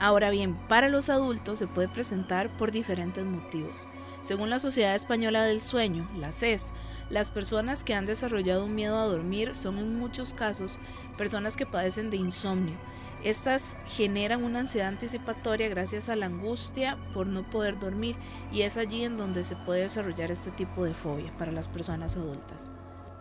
Ahora 0.00 0.30
bien, 0.30 0.54
para 0.68 0.88
los 0.88 1.08
adultos 1.10 1.58
se 1.58 1.66
puede 1.66 1.88
presentar 1.88 2.56
por 2.56 2.70
diferentes 2.70 3.24
motivos. 3.24 3.88
Según 4.20 4.50
la 4.50 4.58
Sociedad 4.58 4.94
Española 4.94 5.44
del 5.44 5.60
Sueño, 5.60 6.08
la 6.16 6.32
CES, 6.32 6.72
las 7.08 7.30
personas 7.30 7.84
que 7.84 7.94
han 7.94 8.04
desarrollado 8.04 8.64
un 8.64 8.74
miedo 8.74 8.98
a 8.98 9.06
dormir 9.06 9.54
son 9.54 9.78
en 9.78 9.96
muchos 9.96 10.34
casos 10.34 10.78
personas 11.16 11.56
que 11.56 11.66
padecen 11.66 12.10
de 12.10 12.16
insomnio. 12.16 12.76
Estas 13.22 13.76
generan 13.86 14.44
una 14.44 14.60
ansiedad 14.60 14.88
anticipatoria 14.88 15.68
gracias 15.68 16.08
a 16.08 16.16
la 16.16 16.26
angustia 16.26 16.98
por 17.14 17.26
no 17.26 17.48
poder 17.48 17.78
dormir 17.78 18.16
y 18.52 18.62
es 18.62 18.76
allí 18.76 19.04
en 19.04 19.16
donde 19.16 19.44
se 19.44 19.56
puede 19.56 19.82
desarrollar 19.82 20.30
este 20.30 20.50
tipo 20.50 20.84
de 20.84 20.94
fobia 20.94 21.32
para 21.38 21.50
las 21.52 21.66
personas 21.66 22.16
adultas. 22.16 22.70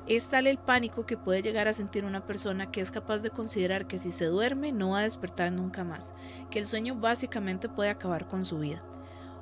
Es 0.08 0.30
tal 0.30 0.48
el 0.48 0.58
pánico 0.58 1.06
que 1.06 1.18
puede 1.18 1.42
llegar 1.42 1.68
a 1.68 1.74
sentir 1.74 2.06
una 2.06 2.26
persona 2.26 2.72
que 2.72 2.82
es 2.82 2.92
capaz 2.92 3.22
de 3.22 3.30
considerar 3.30 3.88
que 3.88 4.00
si 4.00 4.12
se 4.12 4.26
duerme 4.26 4.72
no 4.72 4.92
va 4.92 5.00
a 5.00 5.04
despertar 5.04 5.52
nunca 5.52 5.84
más, 5.84 6.14
que 6.50 6.60
el 6.60 6.68
sueño 6.68 6.96
básicamente 6.96 7.68
puede 7.68 7.90
acabar 7.90 8.28
con 8.28 8.46
su 8.46 8.60
vida. 8.60 8.82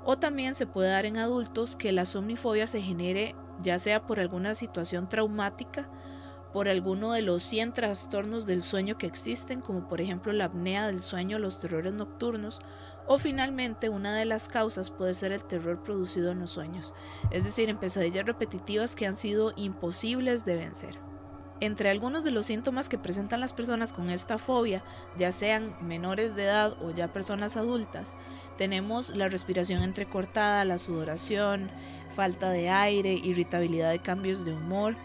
O 0.06 0.18
también 0.18 0.56
se 0.56 0.68
puede 0.68 0.92
dar 0.92 1.06
en 1.06 1.18
adultos 1.18 1.76
que 1.76 1.92
la 1.92 2.06
somnifobia 2.06 2.68
se 2.68 2.82
genere 2.82 3.36
ya 3.62 3.80
sea 3.80 4.06
por 4.06 4.20
alguna 4.20 4.56
situación 4.56 5.10
traumática, 5.10 5.90
por 6.54 6.70
alguno 6.70 7.12
de 7.12 7.22
los 7.22 7.44
100 7.44 7.74
trastornos 7.74 8.46
del 8.46 8.62
sueño 8.62 8.98
que 8.98 9.08
existen, 9.08 9.62
como 9.62 9.88
por 9.88 10.00
ejemplo 10.00 10.32
la 10.32 10.46
apnea 10.46 10.88
del 10.88 11.00
sueño, 11.00 11.40
los 11.40 11.60
terrores 11.60 11.94
nocturnos, 11.94 12.62
o 13.08 13.18
finalmente 13.20 13.90
una 13.90 14.16
de 14.16 14.26
las 14.26 14.48
causas 14.48 14.90
puede 14.90 15.14
ser 15.14 15.32
el 15.32 15.44
terror 15.44 15.84
producido 15.84 16.32
en 16.32 16.40
los 16.40 16.52
sueños, 16.52 16.94
es 17.32 17.44
decir, 17.44 17.70
en 17.70 17.78
pesadillas 17.78 18.26
repetitivas 18.26 18.96
que 18.96 19.06
han 19.06 19.16
sido 19.16 19.54
imposibles 19.56 20.46
de 20.46 20.56
vencer. 20.56 21.00
Entre 21.62 21.90
algunos 21.90 22.26
de 22.26 22.32
los 22.32 22.48
síntomas 22.48 22.90
que 22.90 22.98
presentan 22.98 23.40
las 23.40 23.54
personas 23.54 23.94
con 23.94 24.10
esta 24.10 24.38
fobia, 24.38 24.84
ya 25.18 25.32
sean 25.32 25.76
menores 25.82 26.36
de 26.36 26.44
edad 26.44 26.76
o 26.82 26.92
ya 26.92 27.14
personas 27.14 27.56
adultas, 27.56 28.18
tenemos 28.58 29.16
la 29.16 29.28
respiración 29.28 29.84
entrecortada, 29.84 30.66
la 30.66 30.78
sudoración, 30.78 31.70
falta 32.16 32.50
de 32.50 32.70
aire, 32.70 33.14
irritabilidad 33.14 33.92
de 33.92 34.00
cambios 34.00 34.46
de 34.46 34.54
humor, 34.54 34.96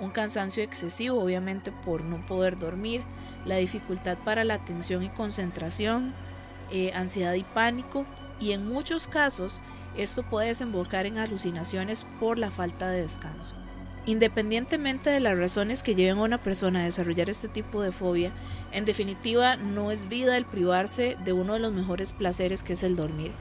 un 0.00 0.10
cansancio 0.10 0.62
excesivo 0.62 1.20
obviamente 1.20 1.72
por 1.72 2.04
no 2.04 2.24
poder 2.26 2.58
dormir, 2.58 3.02
la 3.44 3.56
dificultad 3.56 4.18
para 4.18 4.44
la 4.44 4.54
atención 4.54 5.02
y 5.02 5.08
concentración, 5.08 6.12
eh, 6.70 6.92
ansiedad 6.94 7.34
y 7.34 7.44
pánico 7.44 8.06
y 8.40 8.52
en 8.52 8.66
muchos 8.66 9.06
casos 9.06 9.60
esto 9.96 10.22
puede 10.22 10.48
desembocar 10.48 11.06
en 11.06 11.18
alucinaciones 11.18 12.06
por 12.18 12.38
la 12.38 12.50
falta 12.50 12.90
de 12.90 13.02
descanso. 13.02 13.63
Independientemente 14.06 15.08
de 15.08 15.20
las 15.20 15.38
razones 15.38 15.82
que 15.82 15.94
lleven 15.94 16.18
a 16.18 16.24
una 16.24 16.38
persona 16.42 16.80
a 16.80 16.84
desarrollar 16.84 17.30
este 17.30 17.48
tipo 17.48 17.80
de 17.80 17.90
fobia, 17.90 18.32
en 18.70 18.84
definitiva 18.84 19.56
no 19.56 19.90
es 19.90 20.08
vida 20.08 20.36
el 20.36 20.44
privarse 20.44 21.16
de 21.24 21.32
uno 21.32 21.54
de 21.54 21.60
los 21.60 21.72
mejores 21.72 22.12
placeres 22.12 22.62
que 22.62 22.74
es 22.74 22.82
el 22.82 22.96
dormir. 22.96 23.32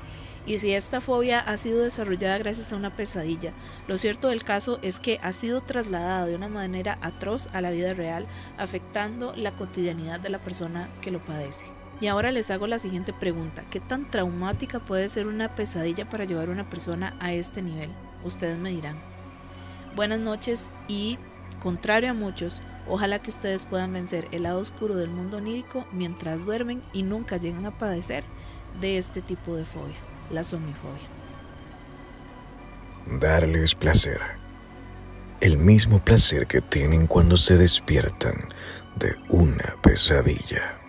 Y 0.46 0.60
si 0.60 0.74
esta 0.74 1.02
fobia 1.02 1.40
ha 1.40 1.58
sido 1.58 1.84
desarrollada 1.84 2.38
gracias 2.38 2.72
a 2.72 2.76
una 2.78 2.96
pesadilla, 2.96 3.54
lo 3.88 3.98
cierto 3.98 4.30
del 4.30 4.44
caso 4.44 4.80
es 4.82 5.00
que 5.00 5.20
ha 5.22 5.34
sido 5.34 5.62
trasladada 5.62 6.26
de 6.26 6.36
una 6.36 6.50
manera 6.50 6.98
atroz 7.02 7.50
a 7.54 7.62
la 7.62 7.72
vida 7.72 7.94
real, 7.94 8.26
afectando 8.58 9.34
la 9.36 9.52
cotidianidad 9.52 10.20
de 10.20 10.30
la 10.30 10.40
persona 10.40 10.90
que 11.02 11.12
lo 11.12 11.20
padece. 11.20 11.66
Y 12.02 12.08
ahora 12.08 12.32
les 12.32 12.52
hago 12.52 12.68
la 12.68 12.80
siguiente 12.80 13.14
pregunta. 13.14 13.64
¿Qué 13.70 13.80
tan 13.80 14.10
traumática 14.10 14.80
puede 14.80 15.08
ser 15.08 15.28
una 15.28 15.56
pesadilla 15.56 16.10
para 16.10 16.26
llevar 16.26 16.50
a 16.50 16.52
una 16.52 16.70
persona 16.70 17.16
a 17.20 17.32
este 17.32 17.62
nivel? 17.62 17.90
Ustedes 18.26 18.58
me 18.58 18.72
dirán. 18.72 19.13
Buenas 19.96 20.20
noches 20.20 20.74
y, 20.88 21.20
contrario 21.62 22.10
a 22.10 22.14
muchos, 22.16 22.64
ojalá 22.88 23.20
que 23.20 23.30
ustedes 23.30 23.66
puedan 23.66 23.94
vencer 23.94 24.28
el 24.32 24.44
lado 24.44 24.60
oscuro 24.60 24.96
del 24.96 25.12
mundo 25.12 25.38
onírico 25.38 25.86
mientras 25.92 26.46
duermen 26.46 26.82
y 26.94 27.04
nunca 27.04 27.38
lleguen 27.38 27.68
a 27.68 27.78
padecer 27.78 28.24
de 28.82 28.98
este 28.98 29.22
tipo 29.22 29.56
de 29.56 29.66
fobia, 29.66 29.98
la 30.32 30.44
somnifobia. 30.44 31.08
Darles 33.20 33.76
placer. 33.76 34.20
El 35.42 35.58
mismo 35.58 36.04
placer 36.04 36.48
que 36.48 36.62
tienen 36.62 37.06
cuando 37.06 37.38
se 37.38 37.58
despiertan 37.58 38.48
de 38.96 39.16
una 39.30 39.76
pesadilla. 39.84 40.83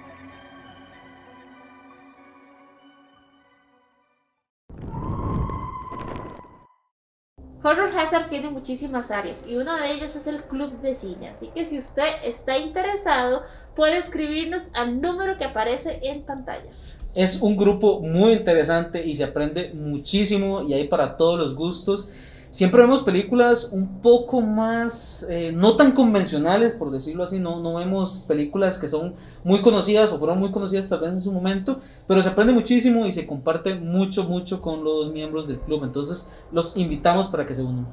Tiene 8.31 8.49
muchísimas 8.49 9.11
áreas 9.11 9.45
y 9.47 9.57
uno 9.57 9.77
de 9.77 9.93
ellos 9.93 10.15
es 10.15 10.27
el 10.27 10.43
club 10.45 10.81
de 10.81 10.95
cine. 10.95 11.29
Así 11.29 11.49
que 11.55 11.67
si 11.67 11.79
usted 11.79 12.05
está 12.23 12.57
interesado, 12.59 13.43
puede 13.75 13.99
escribirnos 13.99 14.69
al 14.73 15.01
número 15.01 15.37
que 15.37 15.45
aparece 15.45 15.99
en 16.03 16.23
pantalla. 16.23 16.71
Es 17.15 17.43
un 17.43 17.57
grupo 17.57 18.01
muy 18.01 18.33
interesante 18.33 19.05
y 19.05 19.17
se 19.17 19.25
aprende 19.25 19.73
muchísimo 19.75 20.63
y 20.63 20.75
hay 20.75 20.89
para 20.89 21.17
todos 21.17 21.39
los 21.39 21.55
gustos. 21.55 22.09
Siempre 22.55 22.83
vemos 22.83 23.03
películas 23.03 23.71
un 23.73 24.01
poco 24.01 24.41
más, 24.41 25.27
eh, 25.29 25.51
no 25.53 25.77
tan 25.77 25.91
convencionales, 25.91 26.77
por 26.77 26.93
decirlo 26.93 27.25
así, 27.25 27.41
no, 27.41 27.59
no 27.59 27.75
vemos 27.75 28.21
películas 28.29 28.79
que 28.79 28.87
son 28.87 29.17
muy 29.43 29.61
conocidas 29.61 30.13
o 30.13 30.21
fueron 30.21 30.39
muy 30.39 30.53
conocidas 30.53 30.89
tal 30.89 31.01
vez 31.01 31.11
en 31.11 31.21
su 31.21 31.33
momento, 31.33 31.81
pero 32.07 32.23
se 32.23 32.29
aprende 32.29 32.53
muchísimo 32.53 33.07
y 33.07 33.13
se 33.13 33.27
comparte 33.27 33.75
mucho, 33.75 34.23
mucho 34.23 34.61
con 34.61 34.85
los 34.85 35.11
miembros 35.11 35.49
del 35.49 35.59
club. 35.59 35.83
Entonces 35.83 36.31
los 36.53 36.77
invitamos 36.77 37.27
para 37.29 37.45
que 37.45 37.57
se 37.57 37.65
unan. 37.65 37.89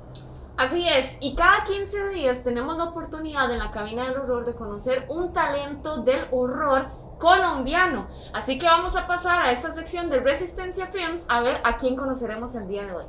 Así 0.58 0.88
es, 0.88 1.12
y 1.22 1.34
cada 1.34 1.64
15 1.64 2.10
días 2.10 2.44
tenemos 2.44 2.78
la 2.78 2.84
oportunidad 2.84 3.52
en 3.52 3.58
la 3.58 3.72
cabina 3.72 4.08
del 4.08 4.20
horror 4.20 4.46
de 4.46 4.54
conocer 4.54 5.08
un 5.10 5.34
talento 5.34 6.04
del 6.04 6.28
horror 6.30 6.86
colombiano. 7.18 8.10
Así 8.32 8.60
que 8.60 8.68
vamos 8.68 8.96
a 8.96 9.08
pasar 9.08 9.42
a 9.42 9.52
esta 9.52 9.72
sección 9.72 10.12
de 10.12 10.20
Resistencia 10.20 10.86
Films 10.86 11.26
a 11.30 11.42
ver 11.42 11.62
a 11.64 11.78
quién 11.78 11.96
conoceremos 11.96 12.54
el 12.54 12.68
día 12.68 12.86
de 12.86 12.92
hoy. 12.92 13.06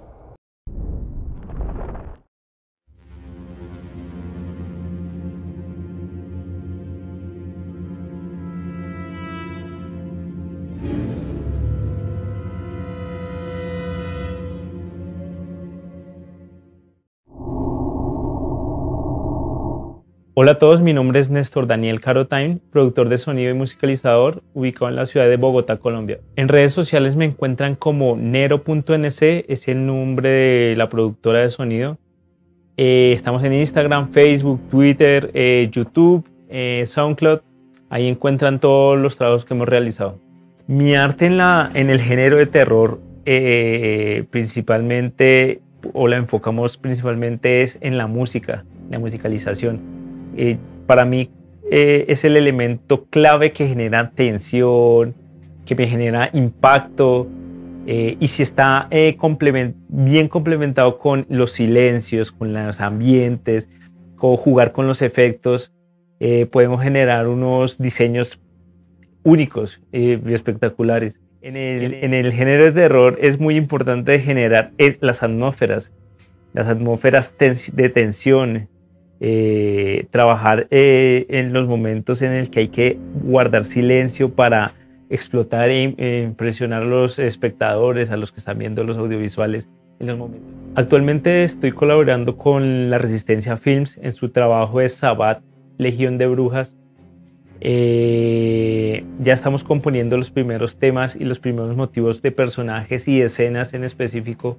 Hola 20.35 20.53
a 20.53 20.59
todos, 20.59 20.81
mi 20.81 20.95
nombre 20.95 21.21
es 21.21 21.29
Néstor 21.29 21.67
Daniel 21.67 22.01
Carotain, 22.01 22.59
productor 22.71 23.11
de 23.11 23.19
sonido 23.19 23.51
y 23.51 23.55
musicalizador, 23.55 24.43
ubicado 24.55 24.89
en 24.89 24.97
la 24.97 25.05
ciudad 25.05 25.29
de 25.29 25.37
Bogotá, 25.37 25.77
Colombia. 25.77 26.21
En 26.37 26.49
redes 26.49 26.73
sociales 26.73 27.17
me 27.17 27.27
encuentran 27.27 27.75
como 27.75 28.17
nero.nc, 28.17 29.45
es 29.47 29.69
el 29.69 29.85
nombre 29.85 30.31
de 30.31 30.75
la 30.75 30.89
productora 30.89 31.41
de 31.41 31.51
sonido. 31.51 31.99
Eh, 32.79 33.13
estamos 33.15 33.45
en 33.45 33.53
Instagram, 33.53 34.09
Facebook, 34.09 34.59
Twitter, 34.71 35.31
eh, 35.35 35.69
YouTube, 35.71 36.27
eh, 36.49 36.85
SoundCloud. 36.87 37.41
Ahí 37.91 38.09
encuentran 38.09 38.59
todos 38.59 38.99
los 38.99 39.19
trabajos 39.19 39.45
que 39.45 39.53
hemos 39.53 39.69
realizado. 39.69 40.19
Mi 40.67 40.95
arte 40.95 41.27
en, 41.27 41.37
la, 41.37 41.71
en 41.75 41.91
el 41.91 42.01
género 42.01 42.39
de 42.39 42.47
terror, 42.47 43.01
principalmente, 44.31 45.61
o 45.93 46.09
la 46.09 46.17
enfocamos 46.17 46.79
principalmente, 46.79 47.61
es 47.61 47.77
en 47.83 47.99
la 47.99 48.07
música, 48.07 48.65
la 48.89 48.99
musicalización 48.99 50.02
eh, 50.37 50.57
para 50.87 51.05
mí 51.05 51.31
eh, 51.71 52.07
es 52.09 52.25
el 52.25 52.37
elemento 52.37 53.07
clave 53.07 53.53
que 53.53 53.69
genera 53.69 54.11
tensión, 54.11 55.15
que 55.65 55.75
me 55.75 55.87
genera 55.87 56.31
impacto, 56.33 57.29
eh, 57.87 58.17
y 58.21 58.29
si 58.29 58.43
está 58.43 58.89
bien 58.91 60.29
complementado 60.29 60.99
con 60.99 61.27
los 61.29 61.53
silencios, 61.53 62.31
con 62.31 62.53
los 62.53 62.81
ambientes, 62.81 63.69
con 64.17 64.37
jugar 64.37 64.73
con 64.73 64.87
los 64.87 65.03
efectos, 65.03 65.73
podemos 66.53 66.81
generar 66.81 67.27
unos 67.27 67.79
diseños 67.79 68.41
únicos 69.25 69.81
y 69.91 70.13
espectaculares. 70.33 71.19
En 71.41 71.57
el, 71.57 71.95
en 71.95 72.15
el, 72.15 72.33
género 72.33 72.63
de 72.63 72.71
terror 72.71 73.19
es 73.21 73.41
muy 73.41 73.57
importante 73.57 74.21
generar 74.21 74.71
las 75.01 75.25
atmósferas, 75.25 75.91
las 76.53 76.69
atmósferas 76.69 77.33
de 77.37 77.89
tensión, 77.89 78.69
eh, 79.25 80.07
trabajar 80.11 80.67
eh, 80.73 81.27
en 81.29 81.53
los 81.53 81.69
momentos 81.69 82.23
en 82.23 82.33
el 82.33 82.51
que 82.51 82.59
hay 82.59 82.69
que 82.69 82.99
guardar 83.23 83.65
silencio 83.65 84.35
para 84.35 84.73
explotar 85.11 85.71
e, 85.71 85.95
e, 85.97 86.25
impresionar 86.25 86.83
a 86.83 86.87
los 86.87 87.21
espectadores, 87.21 88.11
a 88.11 88.17
los 88.17 88.33
que 88.33 88.41
están 88.41 88.59
viendo 88.59 88.83
los 88.83 88.97
audiovisuales 88.97 89.69
en 90.01 90.09
los 90.09 90.19
momentos. 90.19 90.51
Actualmente 90.75 91.45
estoy 91.45 91.71
colaborando 91.71 92.37
con 92.37 92.91
la 92.91 92.99
Resistencia 92.99 93.57
Films 93.59 93.97
en 94.03 94.13
su 94.13 94.31
trabajo 94.31 94.81
de 94.81 94.89
Sabat, 94.89 95.41
Legión 95.79 96.19
de 96.19 96.27
Brujas. 96.27 96.77
Eh, 97.61 99.05
ya 99.21 99.35
estamos 99.35 99.63
componiendo 99.63 100.17
los 100.17 100.33
primeros 100.33 100.81
temas 100.81 101.15
y 101.15 101.25
los 101.27 101.39
primeros 101.39 101.77
motivos 101.77 102.23
de 102.23 102.33
personajes 102.33 103.07
y 103.07 103.21
escenas 103.21 103.73
en 103.73 103.85
específico 103.85 104.59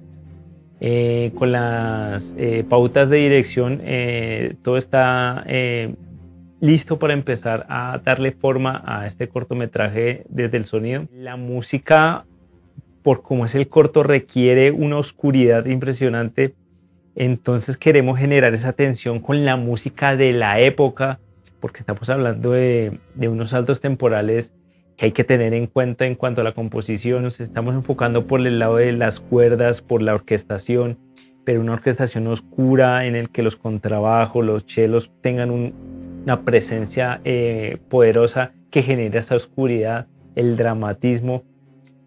eh, 0.80 1.32
con 1.36 1.52
las 1.52 2.34
eh, 2.36 2.64
pautas 2.68 3.08
de 3.08 3.16
dirección, 3.18 3.80
eh, 3.84 4.54
todo 4.62 4.76
está 4.76 5.44
listo 6.60 6.98
para 6.98 7.12
empezar 7.12 7.66
a 7.68 8.00
darle 8.02 8.32
forma 8.32 8.82
a 8.86 9.06
este 9.06 9.28
cortometraje 9.28 10.24
desde 10.28 10.56
el 10.56 10.64
sonido. 10.64 11.06
La 11.12 11.36
música, 11.36 12.24
por 13.02 13.22
como 13.22 13.44
es 13.46 13.54
el 13.54 13.68
corto, 13.68 14.02
requiere 14.02 14.70
una 14.70 14.96
oscuridad 14.96 15.66
impresionante. 15.66 16.54
Entonces 17.14 17.76
queremos 17.76 18.18
generar 18.18 18.54
esa 18.54 18.72
tensión 18.72 19.20
con 19.20 19.44
la 19.44 19.56
música 19.56 20.16
de 20.16 20.32
la 20.32 20.58
época, 20.58 21.20
porque 21.60 21.80
estamos 21.80 22.08
hablando 22.08 22.52
de, 22.52 22.98
de 23.14 23.28
unos 23.28 23.50
saltos 23.50 23.80
temporales 23.80 24.52
que 24.96 25.06
hay 25.06 25.12
que 25.12 25.24
tener 25.24 25.54
en 25.54 25.66
cuenta 25.66 26.06
en 26.06 26.14
cuanto 26.14 26.40
a 26.40 26.44
la 26.44 26.52
composición. 26.52 27.22
Nos 27.22 27.40
estamos 27.40 27.74
enfocando 27.74 28.26
por 28.26 28.40
el 28.46 28.58
lado 28.58 28.76
de 28.76 28.92
las 28.92 29.20
cuerdas, 29.20 29.82
por 29.82 30.02
la 30.02 30.14
orquestación, 30.14 30.98
pero 31.44 31.60
una 31.60 31.74
orquestación 31.74 32.26
oscura 32.26 33.06
en 33.06 33.16
el 33.16 33.30
que 33.30 33.42
los 33.42 33.56
contrabajos, 33.56 34.44
los 34.44 34.66
chelos 34.66 35.12
tengan 35.20 35.50
una 35.50 36.42
presencia 36.42 37.20
eh, 37.24 37.78
poderosa 37.88 38.52
que 38.70 38.82
genere 38.82 39.18
esa 39.18 39.36
oscuridad, 39.36 40.06
el 40.34 40.56
dramatismo 40.56 41.44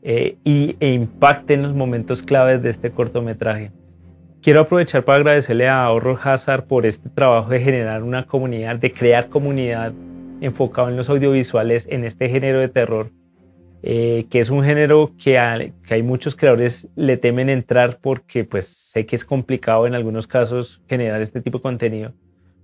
eh, 0.01 0.37
y, 0.43 0.75
e 0.79 0.93
impacte 0.93 1.53
en 1.53 1.63
los 1.63 1.73
momentos 1.73 2.23
claves 2.23 2.61
de 2.61 2.69
este 2.69 2.91
cortometraje. 2.91 3.71
Quiero 4.41 4.61
aprovechar 4.61 5.03
para 5.03 5.17
agradecerle 5.17 5.67
a 5.67 5.89
Horror 5.89 6.19
Hazard 6.23 6.65
por 6.65 6.85
este 6.85 7.09
trabajo 7.09 7.49
de 7.49 7.59
generar 7.59 8.03
una 8.03 8.25
comunidad, 8.25 8.77
de 8.77 8.93
crear 8.93 9.29
comunidad 9.29 9.93
enfocado 10.41 10.89
en 10.89 10.97
los 10.97 11.09
audiovisuales 11.09 11.87
en 11.89 12.03
este 12.03 12.29
género 12.29 12.59
de 12.59 12.69
terror, 12.69 13.11
eh, 13.83 14.25
que 14.29 14.39
es 14.39 14.49
un 14.49 14.63
género 14.63 15.11
que, 15.21 15.37
hay 15.37 16.03
muchos 16.03 16.35
creadores 16.35 16.87
le 16.95 17.17
temen 17.17 17.49
entrar 17.49 17.99
porque 18.01 18.43
pues 18.43 18.67
sé 18.67 19.05
que 19.05 19.15
es 19.15 19.25
complicado 19.25 19.87
en 19.87 19.95
algunos 19.95 20.27
casos 20.27 20.81
generar 20.87 21.21
este 21.21 21.41
tipo 21.41 21.59
de 21.59 21.63
contenido, 21.63 22.13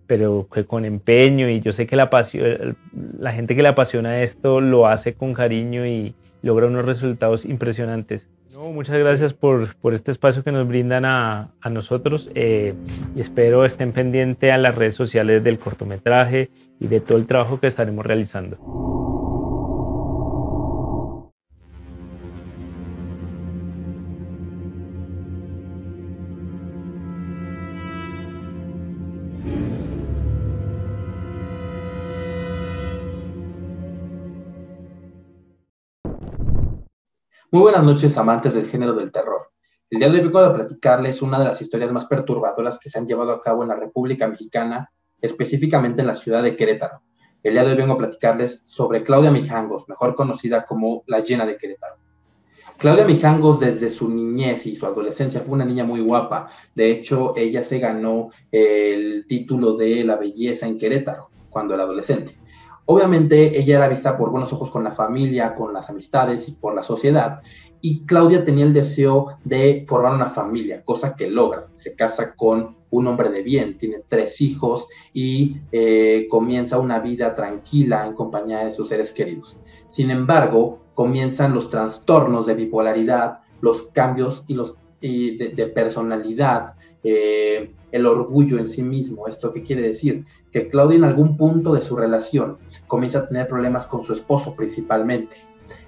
pero 0.07 0.47
con 0.67 0.85
empeño 0.85 1.49
y 1.49 1.61
yo 1.61 1.71
sé 1.71 1.87
que 1.87 1.95
la 1.95 3.31
gente 3.31 3.55
que 3.55 3.63
le 3.63 3.69
apasiona 3.69 4.21
esto 4.23 4.61
lo 4.61 4.87
hace 4.87 5.13
con 5.13 5.33
cariño 5.33 5.85
y 5.85 6.15
logra 6.41 6.67
unos 6.67 6.85
resultados 6.85 7.45
impresionantes. 7.45 8.27
Muchas 8.71 8.97
gracias 8.97 9.33
por, 9.33 9.75
por, 9.75 9.93
este 9.93 10.11
espacio 10.11 10.43
que 10.43 10.51
nos 10.51 10.67
brindan 10.67 11.03
a, 11.03 11.51
a 11.59 11.69
nosotros 11.69 12.29
eh, 12.33 12.73
y 13.15 13.19
espero 13.19 13.65
estén 13.65 13.91
pendientes 13.91 14.51
a 14.51 14.57
las 14.57 14.75
redes 14.75 14.95
sociales 14.95 15.43
del 15.43 15.59
cortometraje 15.59 16.49
y 16.79 16.87
de 16.87 17.01
todo 17.01 17.17
el 17.17 17.25
trabajo 17.25 17.59
que 17.59 17.67
estaremos 17.67 18.05
realizando. 18.05 18.92
Muy 37.53 37.61
buenas 37.61 37.83
noches, 37.83 38.17
amantes 38.17 38.55
del 38.55 38.65
género 38.65 38.93
del 38.93 39.11
terror. 39.11 39.51
El 39.91 39.99
día 39.99 40.09
de 40.09 40.17
hoy 40.17 40.23
vengo 40.23 40.39
a 40.39 40.55
platicarles 40.55 41.21
una 41.21 41.37
de 41.37 41.45
las 41.45 41.61
historias 41.61 41.91
más 41.91 42.05
perturbadoras 42.05 42.79
que 42.79 42.89
se 42.89 42.97
han 42.97 43.05
llevado 43.05 43.31
a 43.31 43.41
cabo 43.41 43.61
en 43.61 43.69
la 43.69 43.75
República 43.75 44.27
Mexicana, 44.27 44.91
específicamente 45.21 46.01
en 46.01 46.07
la 46.07 46.15
ciudad 46.15 46.41
de 46.41 46.55
Querétaro. 46.55 47.03
El 47.43 47.53
día 47.53 47.63
de 47.63 47.69
hoy 47.69 47.77
vengo 47.77 47.93
a 47.93 47.99
platicarles 47.99 48.63
sobre 48.65 49.03
Claudia 49.03 49.29
Mijangos, 49.29 49.87
mejor 49.87 50.15
conocida 50.15 50.65
como 50.65 51.03
la 51.05 51.19
llena 51.19 51.45
de 51.45 51.57
Querétaro. 51.57 51.97
Claudia 52.79 53.05
Mijangos 53.05 53.59
desde 53.59 53.91
su 53.91 54.09
niñez 54.09 54.65
y 54.65 54.73
su 54.73 54.87
adolescencia 54.87 55.41
fue 55.41 55.53
una 55.53 55.65
niña 55.65 55.83
muy 55.83 56.01
guapa. 56.01 56.49
De 56.73 56.89
hecho, 56.89 57.33
ella 57.37 57.61
se 57.61 57.77
ganó 57.77 58.31
el 58.51 59.27
título 59.27 59.75
de 59.75 60.03
la 60.03 60.15
belleza 60.15 60.65
en 60.65 60.79
Querétaro 60.79 61.29
cuando 61.51 61.75
era 61.75 61.83
adolescente. 61.83 62.35
Obviamente 62.85 63.59
ella 63.59 63.77
era 63.77 63.87
vista 63.87 64.17
por 64.17 64.29
buenos 64.29 64.51
ojos 64.51 64.69
con 64.69 64.83
la 64.83 64.91
familia, 64.91 65.55
con 65.55 65.73
las 65.73 65.89
amistades 65.89 66.49
y 66.49 66.53
por 66.53 66.75
la 66.75 66.83
sociedad. 66.83 67.41
Y 67.81 68.05
Claudia 68.05 68.43
tenía 68.43 68.65
el 68.65 68.73
deseo 68.73 69.37
de 69.43 69.85
formar 69.87 70.13
una 70.13 70.27
familia, 70.27 70.83
cosa 70.83 71.15
que 71.15 71.29
logra. 71.29 71.67
Se 71.73 71.95
casa 71.95 72.33
con 72.35 72.77
un 72.89 73.07
hombre 73.07 73.29
de 73.29 73.41
bien, 73.41 73.77
tiene 73.77 74.03
tres 74.07 74.39
hijos 74.41 74.87
y 75.13 75.57
eh, 75.71 76.27
comienza 76.29 76.79
una 76.79 76.99
vida 76.99 77.33
tranquila 77.33 78.05
en 78.05 78.13
compañía 78.13 78.59
de 78.65 78.71
sus 78.71 78.89
seres 78.89 79.11
queridos. 79.11 79.57
Sin 79.89 80.11
embargo, 80.11 80.79
comienzan 80.93 81.53
los 81.53 81.69
trastornos 81.69 82.45
de 82.45 82.55
bipolaridad, 82.55 83.39
los 83.61 83.83
cambios 83.83 84.43
y 84.47 84.53
los, 84.53 84.77
de, 85.01 85.71
personalidad, 85.73 86.75
eh, 87.03 87.73
el 87.91 88.05
orgullo 88.05 88.57
en 88.57 88.67
sí 88.67 88.81
mismo. 88.81 89.27
¿Esto 89.27 89.53
qué 89.53 89.63
quiere 89.63 89.81
decir? 89.81 90.25
Que 90.51 90.69
Claudia 90.69 90.97
en 90.97 91.03
algún 91.03 91.37
punto 91.37 91.73
de 91.73 91.81
su 91.81 91.95
relación 91.95 92.57
comienza 92.87 93.19
a 93.19 93.27
tener 93.27 93.47
problemas 93.47 93.85
con 93.85 94.03
su 94.03 94.13
esposo 94.13 94.55
principalmente. 94.55 95.35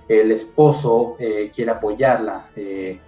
El 0.08 0.32
esposo 0.32 1.16
eh, 1.20 1.52
quiere 1.54 1.72
apoyarla, 1.72 2.50
eh, 2.56 3.00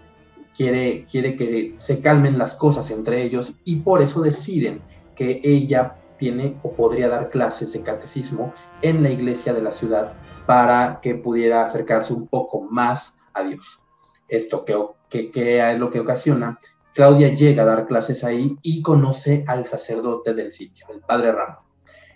quiere, 0.56 1.06
quiere 1.06 1.36
que 1.36 1.76
se 1.78 2.00
calmen 2.00 2.38
las 2.38 2.56
cosas 2.56 2.90
entre 2.90 3.22
ellos 3.22 3.54
y 3.66 3.78
por 3.78 4.02
eso 4.02 4.22
deciden 4.22 4.82
que 5.16 5.42
ella 5.44 5.98
tiene 6.18 6.58
o 6.64 6.72
podría 6.72 7.10
dar 7.10 7.30
clases 7.30 7.74
de 7.74 7.82
catecismo 7.82 8.54
en 8.82 9.04
la 9.04 9.12
iglesia 9.12 9.54
de 9.54 9.62
la 9.62 9.72
ciudad 9.72 10.14
para 10.48 11.00
que 11.02 11.14
pudiera 11.14 11.64
acercarse 11.64 12.14
un 12.14 12.28
poco 12.28 12.62
más 12.62 13.16
a 13.34 13.44
Dios. 13.44 13.80
Esto 14.28 14.66
que, 14.66 14.76
que, 15.10 15.30
que 15.30 15.72
es 15.72 15.78
lo 15.78 15.92
que 15.92 16.00
ocasiona 16.00 16.60
Claudia 16.98 17.32
llega 17.32 17.62
a 17.62 17.68
dar 17.68 17.86
clases 17.86 18.24
ahí 18.24 18.58
y 18.64 18.82
conoce 18.82 19.44
al 19.46 19.68
sacerdote 19.68 20.34
del 20.34 20.52
sitio, 20.52 20.88
el 20.90 21.02
padre 21.02 21.32
Ramón. 21.32 21.64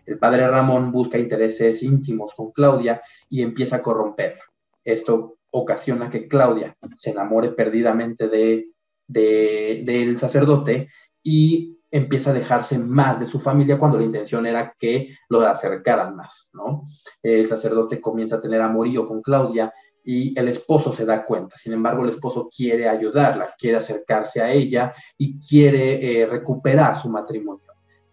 El 0.07 0.17
padre 0.17 0.47
Ramón 0.47 0.91
busca 0.91 1.19
intereses 1.19 1.83
íntimos 1.83 2.33
con 2.33 2.51
Claudia 2.51 2.99
y 3.29 3.43
empieza 3.43 3.75
a 3.75 3.83
corromperla. 3.83 4.41
Esto 4.83 5.37
ocasiona 5.51 6.09
que 6.09 6.27
Claudia 6.27 6.75
se 6.95 7.11
enamore 7.11 7.49
perdidamente 7.49 8.27
de, 8.27 8.69
del 9.07 10.17
sacerdote 10.17 10.87
y 11.21 11.77
empieza 11.91 12.31
a 12.31 12.33
alejarse 12.33 12.79
más 12.79 13.19
de 13.19 13.27
su 13.27 13.39
familia 13.39 13.77
cuando 13.77 13.99
la 13.99 14.05
intención 14.05 14.47
era 14.47 14.73
que 14.79 15.15
lo 15.29 15.41
acercaran 15.41 16.15
más, 16.15 16.49
¿no? 16.53 16.81
El 17.21 17.45
sacerdote 17.45 18.01
comienza 18.01 18.37
a 18.37 18.41
tener 18.41 18.63
amorío 18.63 19.05
con 19.05 19.21
Claudia 19.21 19.71
y 20.03 20.37
el 20.37 20.47
esposo 20.47 20.91
se 20.91 21.05
da 21.05 21.23
cuenta. 21.23 21.55
Sin 21.55 21.73
embargo, 21.73 22.03
el 22.03 22.09
esposo 22.09 22.49
quiere 22.55 22.87
ayudarla, 22.87 23.53
quiere 23.57 23.77
acercarse 23.77 24.41
a 24.41 24.51
ella 24.51 24.93
y 25.17 25.39
quiere 25.39 26.21
eh, 26.21 26.25
recuperar 26.25 26.97
su 26.97 27.09
matrimonio. 27.09 27.61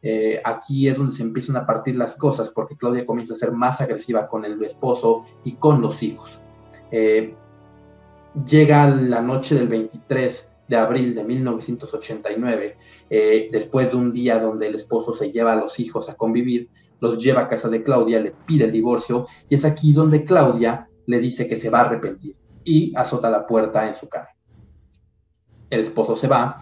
Eh, 0.01 0.41
aquí 0.45 0.89
es 0.89 0.97
donde 0.97 1.13
se 1.13 1.23
empiezan 1.23 1.57
a 1.57 1.67
partir 1.67 1.97
las 1.97 2.15
cosas 2.17 2.51
porque 2.51 2.77
Claudia 2.77 3.05
comienza 3.05 3.35
a 3.35 3.37
ser 3.37 3.53
más 3.53 3.81
agresiva 3.81 4.29
con 4.29 4.45
el 4.45 4.63
esposo 4.63 5.23
y 5.45 5.53
con 5.53 5.81
los 5.81 6.03
hijos. 6.03 6.41
Eh, 6.91 7.35
llega 8.47 8.89
la 8.89 9.21
noche 9.21 9.55
del 9.55 9.69
23 9.69 10.55
de 10.69 10.77
abril 10.77 11.15
de 11.15 11.25
1989, 11.25 12.77
después 13.51 13.91
de 13.91 13.97
un 13.97 14.13
día 14.13 14.39
donde 14.39 14.67
el 14.67 14.75
esposo 14.75 15.15
se 15.15 15.33
lleva 15.33 15.53
a 15.53 15.57
los 15.57 15.81
hijos 15.81 16.11
a 16.11 16.15
convivir, 16.15 16.69
los 17.01 17.19
lleva 17.19 17.43
a 17.43 17.49
casa 17.49 17.71
de 17.71 17.83
Claudia, 17.83 18.21
le 18.21 18.33
pide 18.47 18.67
el 18.67 18.73
divorcio 18.73 19.27
y 19.49 19.55
es 19.55 19.65
aquí 19.65 19.93
donde 19.93 20.25
Claudia 20.25 20.88
le 21.09 21.21
dice 21.21 21.49
que 21.49 21.57
se 21.57 21.71
va 21.71 21.81
a 21.81 21.85
arrepentir 21.87 22.37
y 22.65 22.93
azota 22.95 23.31
la 23.31 23.47
puerta 23.47 23.89
en 23.89 23.95
su 23.95 24.11
cara. 24.11 24.37
El 25.71 25.81
esposo 25.81 26.17
se 26.17 26.29
va 26.29 26.61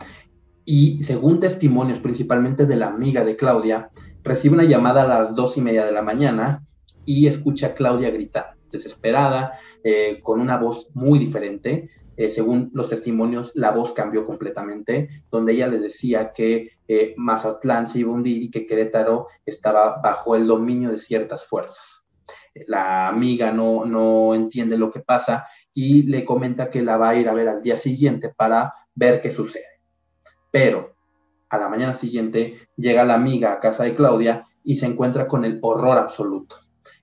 y, 0.65 1.03
según 1.03 1.41
testimonios 1.41 1.99
principalmente 1.99 2.65
de 2.65 2.77
la 2.77 2.87
amiga 2.87 3.25
de 3.25 3.35
Claudia, 3.35 3.91
recibe 4.23 4.55
una 4.55 4.65
llamada 4.65 5.03
a 5.03 5.09
las 5.09 5.35
dos 5.35 5.57
y 5.57 5.63
media 5.63 5.85
de 5.85 5.91
la 5.91 6.03
mañana 6.03 6.65
y 7.05 7.27
escucha 7.27 7.69
a 7.69 7.75
Claudia 7.75 8.11
gritar, 8.11 8.55
desesperada, 8.71 9.59
eh, 9.83 10.21
con 10.23 10.41
una 10.41 10.59
voz 10.59 10.91
muy 10.95 11.19
diferente. 11.19 11.91
Eh, 12.17 12.31
según 12.31 12.71
los 12.73 12.89
testimonios, 12.89 13.51
la 13.57 13.73
voz 13.73 13.93
cambió 13.93 14.25
completamente, 14.25 15.25
donde 15.29 15.55
ella 15.55 15.67
le 15.67 15.81
decía 15.81 16.33
que 16.33 16.71
eh, 16.87 17.15
Mazatlán 17.17 17.89
se 17.89 17.99
iba 17.99 18.13
a 18.13 18.15
hundir 18.15 18.41
y 18.41 18.51
que 18.51 18.65
Querétaro 18.65 19.27
estaba 19.45 20.01
bajo 20.01 20.37
el 20.37 20.47
dominio 20.47 20.91
de 20.91 21.01
ciertas 21.01 21.45
fuerzas 21.45 22.06
la 22.67 23.09
amiga 23.09 23.53
no, 23.53 23.85
no 23.85 24.35
entiende 24.35 24.79
lo 24.79 24.91
que 24.91 25.01
pasa 25.01 25.47
y 25.75 26.05
le 26.05 26.25
comenta 26.25 26.71
que 26.71 26.83
la 26.83 26.97
va 26.97 27.11
a 27.11 27.17
ir 27.17 27.29
a 27.29 27.35
ver 27.35 27.49
al 27.49 27.63
día 27.63 27.77
siguiente 27.77 28.33
para 28.35 28.75
ver 28.95 29.21
qué 29.21 29.31
sucede. 29.31 29.81
Pero 30.51 30.97
a 31.49 31.59
la 31.59 31.69
mañana 31.69 31.95
siguiente 31.95 32.69
llega 32.77 33.05
la 33.05 33.15
amiga 33.15 33.53
a 33.53 33.61
casa 33.61 33.85
de 33.85 33.95
Claudia 33.95 34.47
y 34.65 34.77
se 34.77 34.87
encuentra 34.87 35.29
con 35.29 35.45
el 35.45 35.59
horror 35.63 35.99
absoluto. 35.99 36.57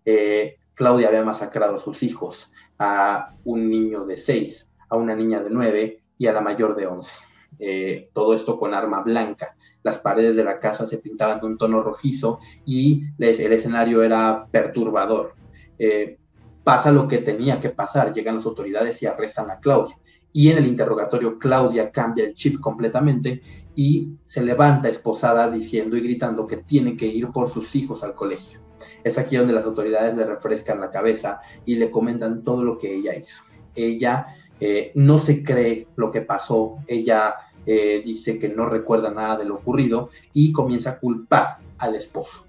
Eh, 0.05 0.57
Claudia 0.73 1.07
había 1.07 1.23
masacrado 1.23 1.75
a 1.75 1.79
sus 1.79 2.03
hijos, 2.03 2.51
a 2.79 3.35
un 3.43 3.69
niño 3.69 4.05
de 4.05 4.17
seis, 4.17 4.73
a 4.89 4.97
una 4.97 5.15
niña 5.15 5.41
de 5.41 5.49
nueve 5.49 6.03
y 6.17 6.27
a 6.27 6.33
la 6.33 6.41
mayor 6.41 6.75
de 6.75 6.87
once. 6.87 7.15
Eh, 7.59 8.09
todo 8.13 8.33
esto 8.33 8.57
con 8.57 8.73
arma 8.73 9.01
blanca. 9.01 9.55
Las 9.83 9.99
paredes 9.99 10.35
de 10.35 10.43
la 10.43 10.59
casa 10.59 10.87
se 10.87 10.97
pintaban 10.97 11.39
de 11.39 11.45
un 11.45 11.57
tono 11.57 11.81
rojizo 11.81 12.39
y 12.65 13.03
el 13.19 13.53
escenario 13.53 14.03
era 14.03 14.47
perturbador. 14.51 15.35
Eh, 15.77 16.17
pasa 16.63 16.91
lo 16.91 17.07
que 17.07 17.19
tenía 17.19 17.59
que 17.59 17.69
pasar, 17.69 18.13
llegan 18.13 18.35
las 18.35 18.45
autoridades 18.45 19.01
y 19.01 19.05
arrestan 19.05 19.51
a 19.51 19.59
Claudia. 19.59 19.97
Y 20.31 20.49
en 20.49 20.57
el 20.57 20.67
interrogatorio 20.67 21.37
Claudia 21.37 21.91
cambia 21.91 22.25
el 22.25 22.33
chip 22.33 22.59
completamente 22.59 23.41
y 23.75 24.09
se 24.23 24.43
levanta 24.43 24.89
esposada 24.89 25.49
diciendo 25.49 25.97
y 25.97 26.01
gritando 26.01 26.47
que 26.47 26.57
tiene 26.57 26.97
que 26.97 27.07
ir 27.07 27.27
por 27.29 27.49
sus 27.49 27.75
hijos 27.75 28.03
al 28.03 28.15
colegio. 28.15 28.59
Es 29.03 29.17
aquí 29.17 29.35
donde 29.35 29.53
las 29.53 29.65
autoridades 29.65 30.15
le 30.15 30.25
refrescan 30.25 30.79
la 30.79 30.91
cabeza 30.91 31.41
y 31.65 31.75
le 31.75 31.91
comentan 31.91 32.43
todo 32.43 32.63
lo 32.63 32.77
que 32.77 32.95
ella 32.95 33.15
hizo. 33.15 33.43
Ella 33.75 34.27
eh, 34.59 34.91
no 34.95 35.19
se 35.19 35.43
cree 35.43 35.87
lo 35.95 36.11
que 36.11 36.21
pasó, 36.21 36.77
ella 36.87 37.35
eh, 37.65 38.01
dice 38.03 38.39
que 38.39 38.49
no 38.49 38.65
recuerda 38.65 39.11
nada 39.11 39.37
de 39.37 39.45
lo 39.45 39.55
ocurrido 39.55 40.09
y 40.33 40.51
comienza 40.51 40.91
a 40.91 40.99
culpar 40.99 41.57
al 41.77 41.95
esposo. 41.95 42.45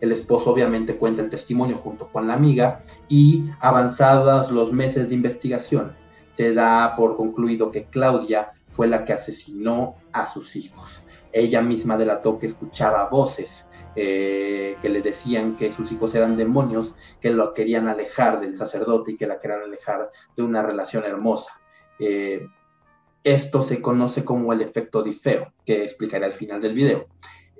El 0.00 0.12
esposo 0.12 0.50
obviamente 0.50 0.96
cuenta 0.96 1.22
el 1.22 1.30
testimonio 1.30 1.78
junto 1.78 2.08
con 2.08 2.26
la 2.26 2.34
amiga 2.34 2.82
y 3.08 3.44
avanzados 3.60 4.50
los 4.50 4.72
meses 4.72 5.08
de 5.08 5.14
investigación, 5.14 5.96
se 6.30 6.54
da 6.54 6.94
por 6.96 7.16
concluido 7.16 7.70
que 7.70 7.84
Claudia 7.84 8.52
fue 8.70 8.86
la 8.86 9.04
que 9.04 9.12
asesinó 9.12 9.96
a 10.12 10.26
sus 10.26 10.54
hijos. 10.54 11.02
Ella 11.32 11.62
misma 11.62 11.96
delató 11.96 12.38
que 12.38 12.46
escuchaba 12.46 13.08
voces 13.08 13.68
eh, 14.00 14.76
que 14.80 14.88
le 14.88 15.02
decían 15.02 15.56
que 15.56 15.72
sus 15.72 15.90
hijos 15.90 16.14
eran 16.14 16.36
demonios, 16.36 16.94
que 17.20 17.30
lo 17.30 17.52
querían 17.52 17.88
alejar 17.88 18.38
del 18.38 18.54
sacerdote 18.54 19.12
y 19.12 19.16
que 19.16 19.26
la 19.26 19.40
querían 19.40 19.62
alejar 19.62 20.12
de 20.36 20.42
una 20.44 20.62
relación 20.62 21.04
hermosa. 21.04 21.58
Eh, 21.98 22.46
esto 23.24 23.64
se 23.64 23.82
conoce 23.82 24.24
como 24.24 24.52
el 24.52 24.60
efecto 24.60 25.02
Difeo, 25.02 25.52
que 25.66 25.82
explicaré 25.82 26.26
al 26.26 26.32
final 26.32 26.60
del 26.60 26.74
video. 26.74 27.08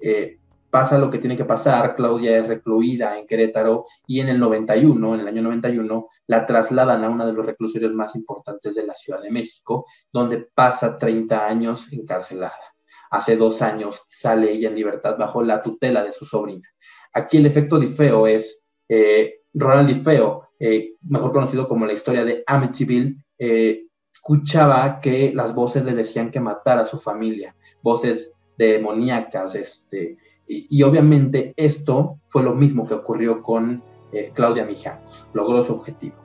Eh, 0.00 0.38
pasa 0.70 0.98
lo 0.98 1.10
que 1.10 1.18
tiene 1.18 1.36
que 1.36 1.44
pasar, 1.44 1.96
Claudia 1.96 2.38
es 2.38 2.46
recluida 2.46 3.18
en 3.18 3.26
Querétaro 3.26 3.86
y 4.06 4.20
en 4.20 4.28
el 4.28 4.38
91, 4.38 5.14
en 5.14 5.20
el 5.20 5.28
año 5.28 5.42
91, 5.42 6.08
la 6.26 6.46
trasladan 6.46 7.04
a 7.04 7.08
uno 7.08 7.26
de 7.26 7.32
los 7.32 7.46
reclusorios 7.46 7.92
más 7.92 8.14
importantes 8.14 8.74
de 8.74 8.86
la 8.86 8.94
Ciudad 8.94 9.22
de 9.22 9.30
México, 9.30 9.86
donde 10.12 10.46
pasa 10.54 10.98
30 10.98 11.46
años 11.46 11.92
encarcelada. 11.92 12.54
hace 13.10 13.36
dos 13.36 13.62
años 13.62 14.02
sale 14.06 14.52
ella 14.52 14.68
en 14.68 14.74
libertad 14.74 15.16
bajo 15.18 15.42
la 15.42 15.62
tutela 15.62 16.02
de 16.02 16.12
su 16.12 16.26
sobrina. 16.26 16.68
Aquí 17.14 17.38
el 17.38 17.46
efecto 17.46 17.78
Difeo 17.78 18.26
es 18.26 18.66
eh, 18.86 19.40
Ronald 19.54 19.88
Difeo, 19.88 20.50
eh, 20.60 20.94
mejor 21.02 21.32
conocido 21.32 21.68
como 21.68 21.86
la 21.86 21.94
historia 21.94 22.24
de 22.24 22.44
Amityville, 22.46 23.16
eh, 23.38 23.86
escuchaba 24.12 25.00
que 25.00 25.32
las 25.34 25.54
voces 25.54 25.84
le 25.84 25.94
decían 25.94 26.30
que 26.30 26.40
matara 26.40 26.82
a 26.82 26.86
su 26.86 26.98
familia, 26.98 27.56
voces 27.82 28.32
demoníacas, 28.58 29.54
este, 29.54 30.18
y, 30.48 30.82
obviamente 30.82 31.52
esto 31.56 32.18
fue 32.28 32.42
lo 32.42 32.54
mismo 32.54 32.86
que 32.88 32.94
ocurrió 32.94 33.42
con 33.42 33.82
eh, 34.12 34.32
Claudia 34.34 34.64
Mijangos, 34.64 35.26
logró 35.34 35.62
su 35.62 35.74
objetivo. 35.74 36.16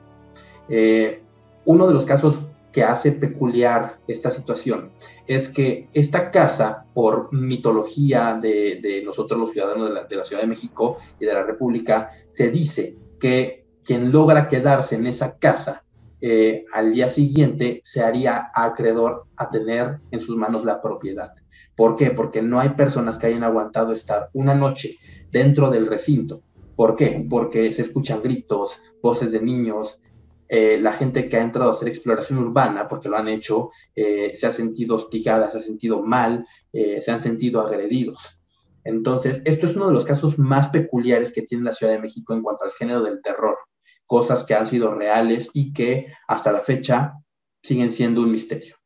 uno 1.66 1.86
de 1.86 1.94
los 1.94 2.06
casos 2.06 2.46
que 2.74 2.82
hace 2.82 3.12
peculiar 3.12 4.00
esta 4.08 4.32
situación 4.32 4.90
es 5.28 5.48
que 5.48 5.88
esta 5.92 6.32
casa, 6.32 6.86
por 6.92 7.32
mitología 7.32 8.36
de, 8.42 9.00
nosotros 9.06 9.38
los 9.38 9.52
ciudadanos 9.52 9.90
de 10.08 10.16
la, 10.16 10.24
Ciudad 10.24 10.42
de 10.42 10.48
México 10.48 10.98
y 11.20 11.24
de 11.24 11.34
la 11.34 11.44
República, 11.44 12.10
se 12.28 12.50
dice 12.50 12.96
que 13.20 13.64
quien 13.84 14.10
logra 14.10 14.48
quedarse 14.48 14.96
en 14.96 15.06
esa 15.06 15.38
casa 15.38 15.83
eh, 16.26 16.64
al 16.72 16.94
día 16.94 17.10
siguiente 17.10 17.82
se 17.84 18.02
haría 18.02 18.50
acreedor 18.54 19.26
a 19.36 19.50
tener 19.50 19.98
en 20.10 20.20
sus 20.20 20.38
manos 20.38 20.64
la 20.64 20.80
propiedad. 20.80 21.34
¿Por 21.76 21.96
qué? 21.96 22.12
Porque 22.12 22.40
no 22.40 22.60
hay 22.60 22.70
personas 22.70 23.18
que 23.18 23.26
hayan 23.26 23.44
aguantado 23.44 23.92
estar 23.92 24.30
una 24.32 24.54
noche 24.54 24.96
dentro 25.30 25.68
del 25.68 25.86
recinto. 25.86 26.40
¿Por 26.76 26.96
qué? 26.96 27.26
Porque 27.28 27.70
se 27.72 27.82
escuchan 27.82 28.22
gritos, 28.22 28.80
voces 29.02 29.32
de 29.32 29.42
niños, 29.42 30.00
eh, 30.48 30.78
la 30.80 30.94
gente 30.94 31.28
que 31.28 31.36
ha 31.36 31.42
entrado 31.42 31.68
a 31.68 31.74
hacer 31.74 31.88
exploración 31.88 32.38
urbana, 32.38 32.88
porque 32.88 33.10
lo 33.10 33.18
han 33.18 33.28
hecho, 33.28 33.68
eh, 33.94 34.30
se 34.32 34.46
ha 34.46 34.50
sentido 34.50 34.96
hostigada, 34.96 35.50
se 35.50 35.58
ha 35.58 35.60
sentido 35.60 36.02
mal, 36.02 36.46
se 36.72 37.10
han 37.10 37.20
sentido 37.20 37.60
agredidos. 37.60 38.40
Entonces, 38.82 39.42
esto 39.44 39.66
es 39.66 39.76
uno 39.76 39.88
de 39.88 39.92
los 39.92 40.06
casos 40.06 40.38
más 40.38 40.70
peculiares 40.70 41.32
que 41.34 41.42
tiene 41.42 41.64
la 41.64 41.74
Ciudad 41.74 41.92
de 41.92 42.00
México 42.00 42.32
en 42.32 42.42
cuanto 42.42 42.64
al 42.64 42.72
género 42.72 43.02
del 43.02 43.20
terror, 43.20 43.58
cosas 44.06 44.44
que 44.44 44.54
han 44.54 44.66
sido 44.66 44.94
reales 44.94 45.50
y 45.54 45.72
que 45.72 46.12
hasta 46.28 46.52
la 46.52 46.60
fecha 46.60 47.14
siguen 47.62 47.92
siendo 47.92 48.22
un 48.22 48.30
misterio. 48.30 48.76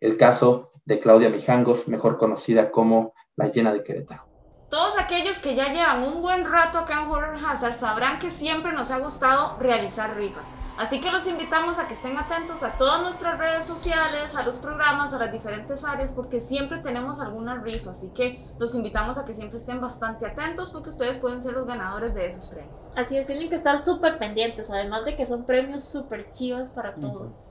El 0.00 0.16
caso 0.16 0.72
de 0.84 1.00
Claudia 1.00 1.30
Mijangos, 1.30 1.88
mejor 1.88 2.18
conocida 2.18 2.70
como 2.70 3.14
la 3.34 3.50
llena 3.50 3.72
de 3.72 3.82
Querétaro. 3.82 4.26
Todos 4.70 4.98
aquellos 4.98 5.38
que 5.38 5.54
ya 5.54 5.72
llevan 5.72 6.02
un 6.02 6.22
buen 6.22 6.44
rato 6.44 6.78
acá 6.78 7.02
en 7.02 7.08
Horror 7.08 7.38
Hazard 7.44 7.74
sabrán 7.74 8.18
que 8.18 8.30
siempre 8.30 8.72
nos 8.72 8.90
ha 8.90 8.98
gustado 8.98 9.56
realizar 9.58 10.16
rifas. 10.16 10.46
Así 10.78 11.00
que 11.00 11.10
los 11.10 11.26
invitamos 11.26 11.78
a 11.78 11.88
que 11.88 11.94
estén 11.94 12.18
atentos 12.18 12.62
a 12.62 12.72
todas 12.72 13.00
nuestras 13.00 13.38
redes 13.38 13.64
sociales, 13.64 14.36
a 14.36 14.42
los 14.42 14.58
programas, 14.58 15.14
a 15.14 15.18
las 15.18 15.32
diferentes 15.32 15.84
áreas, 15.84 16.12
porque 16.12 16.40
siempre 16.40 16.78
tenemos 16.78 17.18
alguna 17.18 17.56
rifa. 17.62 17.92
Así 17.92 18.10
que 18.10 18.44
los 18.58 18.74
invitamos 18.74 19.16
a 19.16 19.24
que 19.24 19.32
siempre 19.32 19.56
estén 19.56 19.80
bastante 19.80 20.26
atentos 20.26 20.70
porque 20.70 20.90
ustedes 20.90 21.18
pueden 21.18 21.40
ser 21.40 21.54
los 21.54 21.66
ganadores 21.66 22.14
de 22.14 22.26
esos 22.26 22.48
premios. 22.48 22.90
Así 22.94 23.16
es, 23.16 23.26
tienen 23.26 23.48
que 23.48 23.56
estar 23.56 23.78
súper 23.78 24.18
pendientes, 24.18 24.70
además 24.70 25.06
de 25.06 25.16
que 25.16 25.24
son 25.24 25.46
premios 25.46 25.84
súper 25.84 26.30
chivos 26.30 26.68
para 26.68 26.94
todos. 26.94 27.48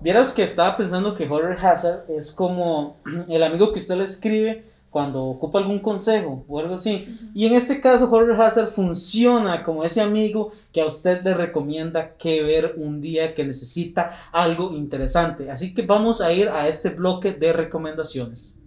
Vieras 0.00 0.32
que 0.32 0.42
estaba 0.42 0.76
pensando 0.76 1.14
que 1.14 1.28
Horror 1.28 1.58
Hazard 1.60 2.10
es 2.10 2.32
como 2.32 3.00
el 3.28 3.42
amigo 3.42 3.72
que 3.72 3.78
usted 3.78 3.96
le 3.96 4.04
escribe 4.04 4.70
cuando 4.90 5.22
ocupa 5.24 5.60
algún 5.60 5.78
consejo 5.78 6.44
o 6.48 6.58
algo 6.58 6.74
así. 6.74 7.06
Y 7.32 7.46
en 7.46 7.54
este 7.54 7.80
caso, 7.80 8.10
Horror 8.10 8.40
Hazard 8.40 8.72
funciona 8.72 9.62
como 9.62 9.84
ese 9.84 10.00
amigo 10.00 10.52
que 10.72 10.82
a 10.82 10.86
usted 10.86 11.22
le 11.22 11.34
recomienda 11.34 12.16
que 12.16 12.42
ver 12.42 12.74
un 12.76 13.00
día 13.00 13.34
que 13.34 13.44
necesita 13.44 14.28
algo 14.32 14.74
interesante. 14.74 15.50
Así 15.50 15.72
que 15.72 15.82
vamos 15.82 16.20
a 16.20 16.32
ir 16.32 16.48
a 16.48 16.66
este 16.66 16.90
bloque 16.90 17.32
de 17.32 17.52
recomendaciones. 17.52 18.60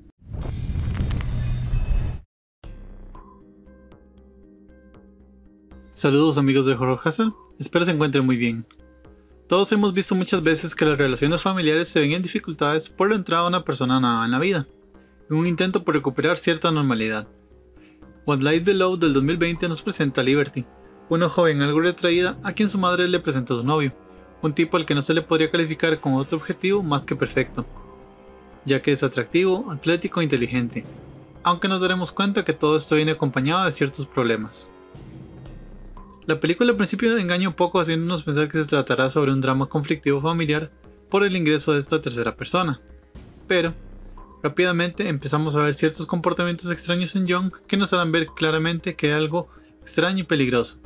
Saludos 5.91 6.37
amigos 6.37 6.65
de 6.65 6.73
Horror 6.73 6.99
Hazard, 7.03 7.33
espero 7.59 7.85
se 7.85 7.91
encuentren 7.91 8.25
muy 8.25 8.35
bien. 8.35 8.65
Todos 9.47 9.71
hemos 9.71 9.93
visto 9.93 10.15
muchas 10.15 10.41
veces 10.41 10.73
que 10.73 10.85
las 10.85 10.97
relaciones 10.97 11.41
familiares 11.41 11.87
se 11.87 11.99
ven 11.99 12.13
en 12.13 12.23
dificultades 12.23 12.89
por 12.89 13.09
la 13.09 13.15
entrada 13.15 13.43
de 13.43 13.49
una 13.49 13.63
persona 13.63 13.99
nueva 13.99 14.25
en 14.25 14.31
la 14.31 14.39
vida 14.39 14.67
en 15.29 15.35
un 15.35 15.47
intento 15.47 15.83
por 15.83 15.95
recuperar 15.95 16.37
cierta 16.37 16.71
normalidad. 16.71 17.27
What 18.25 18.39
Lies 18.39 18.63
Below 18.63 18.97
del 18.97 19.13
2020 19.13 19.67
nos 19.67 19.81
presenta 19.81 20.21
a 20.21 20.23
Liberty, 20.23 20.65
una 21.09 21.29
joven 21.29 21.61
algo 21.61 21.81
retraída 21.81 22.37
a 22.43 22.53
quien 22.53 22.69
su 22.69 22.77
madre 22.77 23.07
le 23.07 23.19
presentó 23.19 23.53
a 23.53 23.57
su 23.57 23.63
novio, 23.63 23.93
un 24.41 24.53
tipo 24.53 24.77
al 24.77 24.85
que 24.85 24.95
no 24.95 25.01
se 25.01 25.13
le 25.13 25.21
podría 25.21 25.51
calificar 25.51 25.99
como 25.99 26.17
otro 26.17 26.37
objetivo 26.37 26.83
más 26.83 27.05
que 27.05 27.15
perfecto, 27.15 27.65
ya 28.65 28.81
que 28.81 28.91
es 28.91 29.03
atractivo, 29.03 29.71
atlético 29.71 30.21
e 30.21 30.23
inteligente, 30.23 30.85
aunque 31.43 31.67
nos 31.67 31.81
daremos 31.81 32.11
cuenta 32.11 32.45
que 32.45 32.53
todo 32.53 32.77
esto 32.77 32.95
viene 32.95 33.11
acompañado 33.11 33.65
de 33.65 33.71
ciertos 33.71 34.05
problemas. 34.05 34.69
La 36.25 36.39
película 36.39 36.71
al 36.71 36.77
principio 36.77 37.17
engaña 37.17 37.49
un 37.49 37.53
poco 37.53 37.81
haciéndonos 37.81 38.23
pensar 38.23 38.47
que 38.47 38.59
se 38.59 38.65
tratará 38.65 39.09
sobre 39.09 39.33
un 39.33 39.41
drama 39.41 39.67
conflictivo 39.67 40.21
familiar 40.21 40.71
por 41.09 41.25
el 41.25 41.35
ingreso 41.35 41.73
de 41.73 41.79
esta 41.79 42.01
tercera 42.01 42.35
persona, 42.35 42.79
pero 43.47 43.73
Rápidamente 44.43 45.07
empezamos 45.07 45.55
a 45.55 45.59
ver 45.59 45.73
ciertos 45.73 46.05
comportamientos 46.05 46.69
extraños 46.69 47.15
en 47.15 47.25
John 47.29 47.53
que 47.65 47.77
nos 47.77 47.93
harán 47.93 48.11
ver 48.11 48.27
claramente 48.27 48.93
que 48.93 49.07
hay 49.07 49.13
algo 49.13 49.47
extraño 49.81 50.19
y 50.19 50.23
peligroso. 50.23 50.79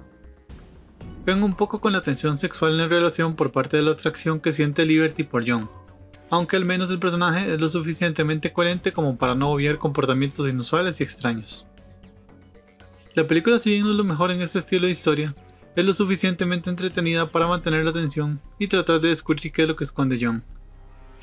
Vengo 1.25 1.47
un 1.47 1.55
poco 1.55 1.81
con 1.81 1.91
la 1.91 2.03
tensión 2.03 2.37
sexual 2.37 2.73
en 2.73 2.77
la 2.77 2.87
relación 2.87 3.35
por 3.35 3.51
parte 3.51 3.75
de 3.75 3.83
la 3.83 3.91
atracción 3.91 4.39
que 4.39 4.53
siente 4.53 4.85
Liberty 4.85 5.23
por 5.23 5.43
John, 5.49 5.67
aunque 6.29 6.55
al 6.55 6.65
menos 6.65 6.91
el 6.91 6.99
personaje 6.99 7.51
es 7.51 7.59
lo 7.59 7.67
suficientemente 7.67 8.53
coherente 8.53 8.93
como 8.93 9.17
para 9.17 9.33
no 9.33 9.49
obviar 9.49 9.79
comportamientos 9.79 10.47
inusuales 10.47 11.01
y 11.01 11.03
extraños. 11.03 11.65
La 13.15 13.27
película 13.27 13.57
si 13.57 13.71
bien 13.71 13.97
lo 13.97 14.03
mejor 14.03 14.29
en 14.29 14.41
este 14.41 14.59
estilo 14.59 14.85
de 14.85 14.91
historia, 14.91 15.33
es 15.75 15.83
lo 15.83 15.95
suficientemente 15.95 16.69
entretenida 16.69 17.31
para 17.31 17.47
mantener 17.47 17.83
la 17.83 17.89
atención 17.89 18.39
y 18.59 18.67
tratar 18.67 19.01
de 19.01 19.09
descubrir 19.09 19.51
qué 19.51 19.63
es 19.63 19.67
lo 19.67 19.75
que 19.75 19.83
esconde 19.83 20.19
John. 20.21 20.43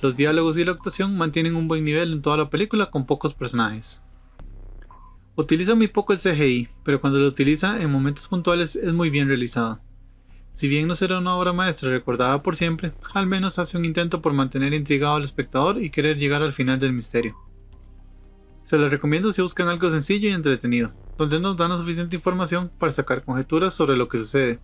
Los 0.02 0.16
diálogos 0.16 0.58
y 0.58 0.64
la 0.64 0.72
actuación 0.72 1.16
mantienen 1.16 1.56
un 1.56 1.68
buen 1.68 1.84
nivel 1.84 2.12
en 2.12 2.22
toda 2.22 2.36
la 2.36 2.50
película 2.50 2.90
con 2.90 3.06
pocos 3.06 3.34
personajes. 3.34 4.00
Utiliza 5.36 5.74
muy 5.74 5.88
poco 5.88 6.12
el 6.12 6.20
CGI, 6.20 6.68
pero 6.84 7.00
cuando 7.00 7.18
lo 7.18 7.26
utiliza 7.26 7.80
en 7.80 7.90
momentos 7.90 8.28
puntuales 8.28 8.76
es 8.76 8.92
muy 8.92 9.10
bien 9.10 9.26
realizado. 9.26 9.80
Si 10.52 10.68
bien 10.68 10.86
no 10.86 10.94
será 10.94 11.18
una 11.18 11.34
obra 11.34 11.52
maestra 11.52 11.90
recordada 11.90 12.40
por 12.40 12.54
siempre, 12.54 12.92
al 13.12 13.26
menos 13.26 13.58
hace 13.58 13.76
un 13.76 13.84
intento 13.84 14.22
por 14.22 14.32
mantener 14.32 14.72
intrigado 14.72 15.16
al 15.16 15.24
espectador 15.24 15.82
y 15.82 15.90
querer 15.90 16.18
llegar 16.18 16.42
al 16.42 16.52
final 16.52 16.78
del 16.78 16.92
misterio. 16.92 17.34
Se 18.64 18.78
la 18.78 18.88
recomiendo 18.88 19.32
si 19.32 19.42
buscan 19.42 19.66
algo 19.66 19.90
sencillo 19.90 20.28
y 20.28 20.32
entretenido, 20.32 20.92
donde 21.18 21.40
nos 21.40 21.56
dan 21.56 21.70
la 21.70 21.78
suficiente 21.78 22.14
información 22.14 22.70
para 22.78 22.92
sacar 22.92 23.24
conjeturas 23.24 23.74
sobre 23.74 23.96
lo 23.96 24.08
que 24.08 24.18
sucede, 24.18 24.60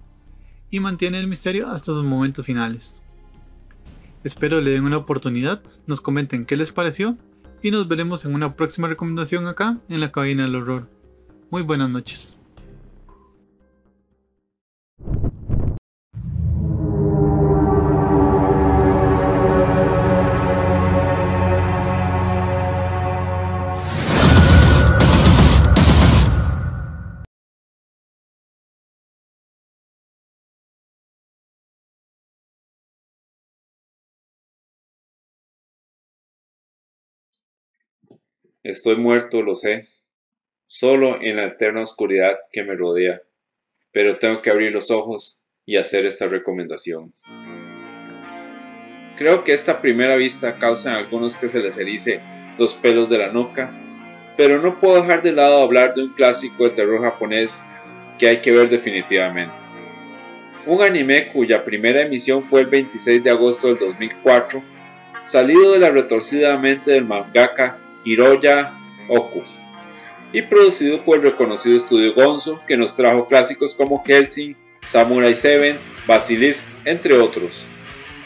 y 0.71 0.79
mantiene 0.79 1.19
el 1.19 1.27
misterio 1.27 1.69
hasta 1.69 1.93
sus 1.93 2.05
momentos 2.05 2.47
finales. 2.47 3.00
Espero 4.23 4.61
le 4.61 4.71
den 4.71 4.85
una 4.85 4.99
oportunidad, 4.99 5.63
nos 5.87 6.01
comenten 6.01 6.45
qué 6.45 6.57
les 6.57 6.73
pareció 6.73 7.17
y 7.63 7.71
nos 7.71 7.89
veremos 7.89 8.25
en 8.25 8.35
una 8.35 8.55
próxima 8.55 8.89
recomendación 8.89 9.47
acá 9.47 9.79
en 9.89 10.01
la 10.01 10.13
cabina 10.13 10.45
del 10.45 10.57
horror. 10.57 10.89
Muy 11.51 11.63
buenas 11.63 11.91
noches. 11.91 12.40
Estoy 38.63 38.97
muerto, 38.97 39.41
lo 39.41 39.55
sé, 39.55 39.87
solo 40.67 41.19
en 41.23 41.37
la 41.37 41.47
eterna 41.47 41.81
oscuridad 41.81 42.41
que 42.53 42.63
me 42.63 42.75
rodea, 42.75 43.23
pero 43.91 44.19
tengo 44.19 44.43
que 44.43 44.51
abrir 44.51 44.71
los 44.71 44.91
ojos 44.91 45.47
y 45.65 45.79
hacer 45.79 46.05
esta 46.05 46.27
recomendación. 46.27 47.15
Creo 49.17 49.45
que 49.45 49.55
esta 49.55 49.81
primera 49.81 50.15
vista 50.17 50.59
causa 50.59 50.91
en 50.91 50.97
algunos 50.97 51.39
que 51.39 51.49
se 51.49 51.63
les 51.63 51.79
erice 51.79 52.21
los 52.59 52.75
pelos 52.75 53.09
de 53.09 53.17
la 53.17 53.33
nuca, 53.33 53.73
pero 54.37 54.61
no 54.61 54.79
puedo 54.79 55.01
dejar 55.01 55.23
de 55.23 55.33
lado 55.33 55.63
hablar 55.63 55.95
de 55.95 56.03
un 56.03 56.13
clásico 56.13 56.65
de 56.65 56.71
terror 56.71 57.01
japonés 57.01 57.65
que 58.19 58.29
hay 58.29 58.43
que 58.43 58.53
ver 58.53 58.69
definitivamente. 58.69 59.65
Un 60.67 60.83
anime 60.83 61.29
cuya 61.29 61.65
primera 61.65 62.03
emisión 62.03 62.45
fue 62.45 62.61
el 62.61 62.67
26 62.67 63.23
de 63.23 63.31
agosto 63.31 63.69
del 63.69 63.79
2004, 63.79 64.63
salido 65.25 65.73
de 65.73 65.79
la 65.79 65.91
retorcida 65.91 66.59
mente 66.59 66.91
del 66.91 67.07
mangaka 67.07 67.79
Hiroya 68.05 68.73
Oku, 69.09 69.43
y 70.33 70.43
producido 70.43 71.05
por 71.05 71.19
el 71.19 71.23
reconocido 71.25 71.77
estudio 71.77 72.15
Gonzo, 72.15 72.63
que 72.67 72.77
nos 72.77 72.95
trajo 72.95 73.27
clásicos 73.27 73.75
como 73.75 74.03
Helsing, 74.05 74.57
Samurai 74.83 75.35
7, 75.35 75.77
Basilisk, 76.07 76.65
entre 76.85 77.15
otros. 77.15 77.67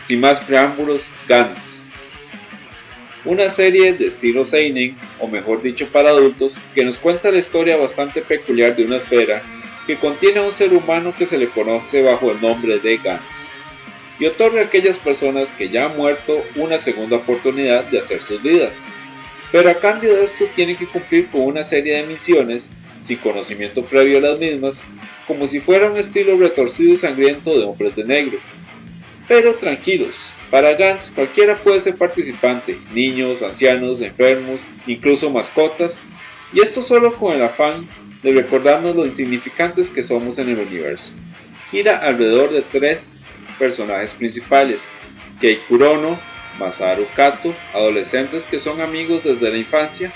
Sin 0.00 0.20
más 0.20 0.40
preámbulos, 0.40 1.12
Gantz. 1.26 1.82
una 3.24 3.48
serie 3.48 3.94
de 3.94 4.06
estilo 4.06 4.44
seinen, 4.44 4.98
o 5.18 5.26
mejor 5.26 5.62
dicho 5.62 5.88
para 5.88 6.10
adultos, 6.10 6.60
que 6.74 6.84
nos 6.84 6.98
cuenta 6.98 7.30
la 7.30 7.38
historia 7.38 7.78
bastante 7.78 8.20
peculiar 8.20 8.76
de 8.76 8.84
una 8.84 8.98
esfera 8.98 9.42
que 9.86 9.96
contiene 9.96 10.40
a 10.40 10.42
un 10.42 10.52
ser 10.52 10.74
humano 10.74 11.14
que 11.16 11.24
se 11.26 11.38
le 11.38 11.48
conoce 11.48 12.02
bajo 12.02 12.30
el 12.30 12.40
nombre 12.40 12.78
de 12.78 12.98
Gans, 12.98 13.50
y 14.18 14.26
otorga 14.26 14.60
a 14.60 14.64
aquellas 14.64 14.98
personas 14.98 15.54
que 15.54 15.70
ya 15.70 15.86
han 15.86 15.96
muerto 15.96 16.44
una 16.56 16.78
segunda 16.78 17.16
oportunidad 17.16 17.84
de 17.84 17.98
hacer 17.98 18.20
sus 18.20 18.42
vidas. 18.42 18.84
Pero 19.54 19.70
a 19.70 19.78
cambio 19.78 20.16
de 20.16 20.24
esto 20.24 20.46
tienen 20.52 20.76
que 20.76 20.88
cumplir 20.88 21.28
con 21.28 21.42
una 21.42 21.62
serie 21.62 21.98
de 21.98 22.02
misiones 22.02 22.72
sin 22.98 23.18
conocimiento 23.18 23.84
previo 23.84 24.18
a 24.18 24.20
las 24.20 24.36
mismas, 24.40 24.84
como 25.28 25.46
si 25.46 25.60
fuera 25.60 25.88
un 25.88 25.96
estilo 25.96 26.36
retorcido 26.36 26.92
y 26.92 26.96
sangriento 26.96 27.56
de 27.56 27.64
hombres 27.64 27.94
de 27.94 28.02
negro. 28.02 28.38
Pero 29.28 29.54
tranquilos, 29.54 30.32
para 30.50 30.74
Gans 30.74 31.12
cualquiera 31.14 31.54
puede 31.54 31.78
ser 31.78 31.94
participante, 31.94 32.76
niños, 32.92 33.44
ancianos, 33.44 34.00
enfermos, 34.00 34.66
incluso 34.88 35.30
mascotas, 35.30 36.02
y 36.52 36.60
esto 36.60 36.82
solo 36.82 37.14
con 37.14 37.32
el 37.32 37.44
afán 37.44 37.86
de 38.24 38.32
recordarnos 38.32 38.96
lo 38.96 39.06
insignificantes 39.06 39.88
que 39.88 40.02
somos 40.02 40.36
en 40.38 40.48
el 40.48 40.58
universo. 40.58 41.12
Gira 41.70 41.98
alrededor 41.98 42.52
de 42.52 42.62
tres 42.62 43.18
personajes 43.56 44.14
principales, 44.14 44.90
Kei 45.40 45.58
Kurono, 45.68 46.18
Masaru 46.58 47.06
Kato, 47.14 47.54
adolescentes 47.72 48.46
que 48.46 48.58
son 48.58 48.80
amigos 48.80 49.22
desde 49.24 49.50
la 49.50 49.58
infancia, 49.58 50.12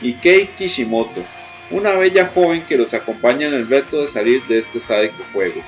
y 0.00 0.14
Kei 0.14 0.46
Kishimoto, 0.46 1.24
una 1.70 1.92
bella 1.92 2.30
joven 2.32 2.64
que 2.64 2.76
los 2.76 2.94
acompaña 2.94 3.46
en 3.46 3.54
el 3.54 3.68
reto 3.68 4.00
de 4.00 4.06
salir 4.06 4.42
de 4.46 4.58
este 4.58 4.80
sádico 4.80 5.24
juego. 5.32 5.60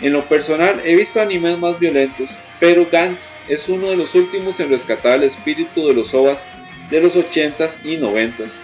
En 0.00 0.12
lo 0.12 0.26
personal 0.26 0.80
he 0.84 0.96
visto 0.96 1.20
animes 1.20 1.58
más 1.58 1.78
violentos, 1.78 2.38
pero 2.58 2.88
Gantz 2.90 3.36
es 3.48 3.68
uno 3.68 3.90
de 3.90 3.96
los 3.96 4.14
últimos 4.14 4.58
en 4.60 4.70
rescatar 4.70 5.16
el 5.18 5.24
espíritu 5.24 5.88
de 5.88 5.94
los 5.94 6.14
OVAs 6.14 6.46
de 6.88 7.00
los 7.00 7.16
80s 7.16 7.84
y 7.84 7.98
90s, 7.98 8.60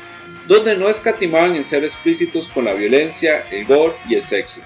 donde 0.46 0.76
no 0.76 0.88
escatimaban 0.88 1.54
en 1.54 1.64
ser 1.64 1.84
explícitos 1.84 2.48
con 2.48 2.64
la 2.64 2.72
violencia, 2.72 3.44
el 3.50 3.66
gore 3.66 3.94
y 4.08 4.14
el 4.14 4.22
sexo. 4.22 4.62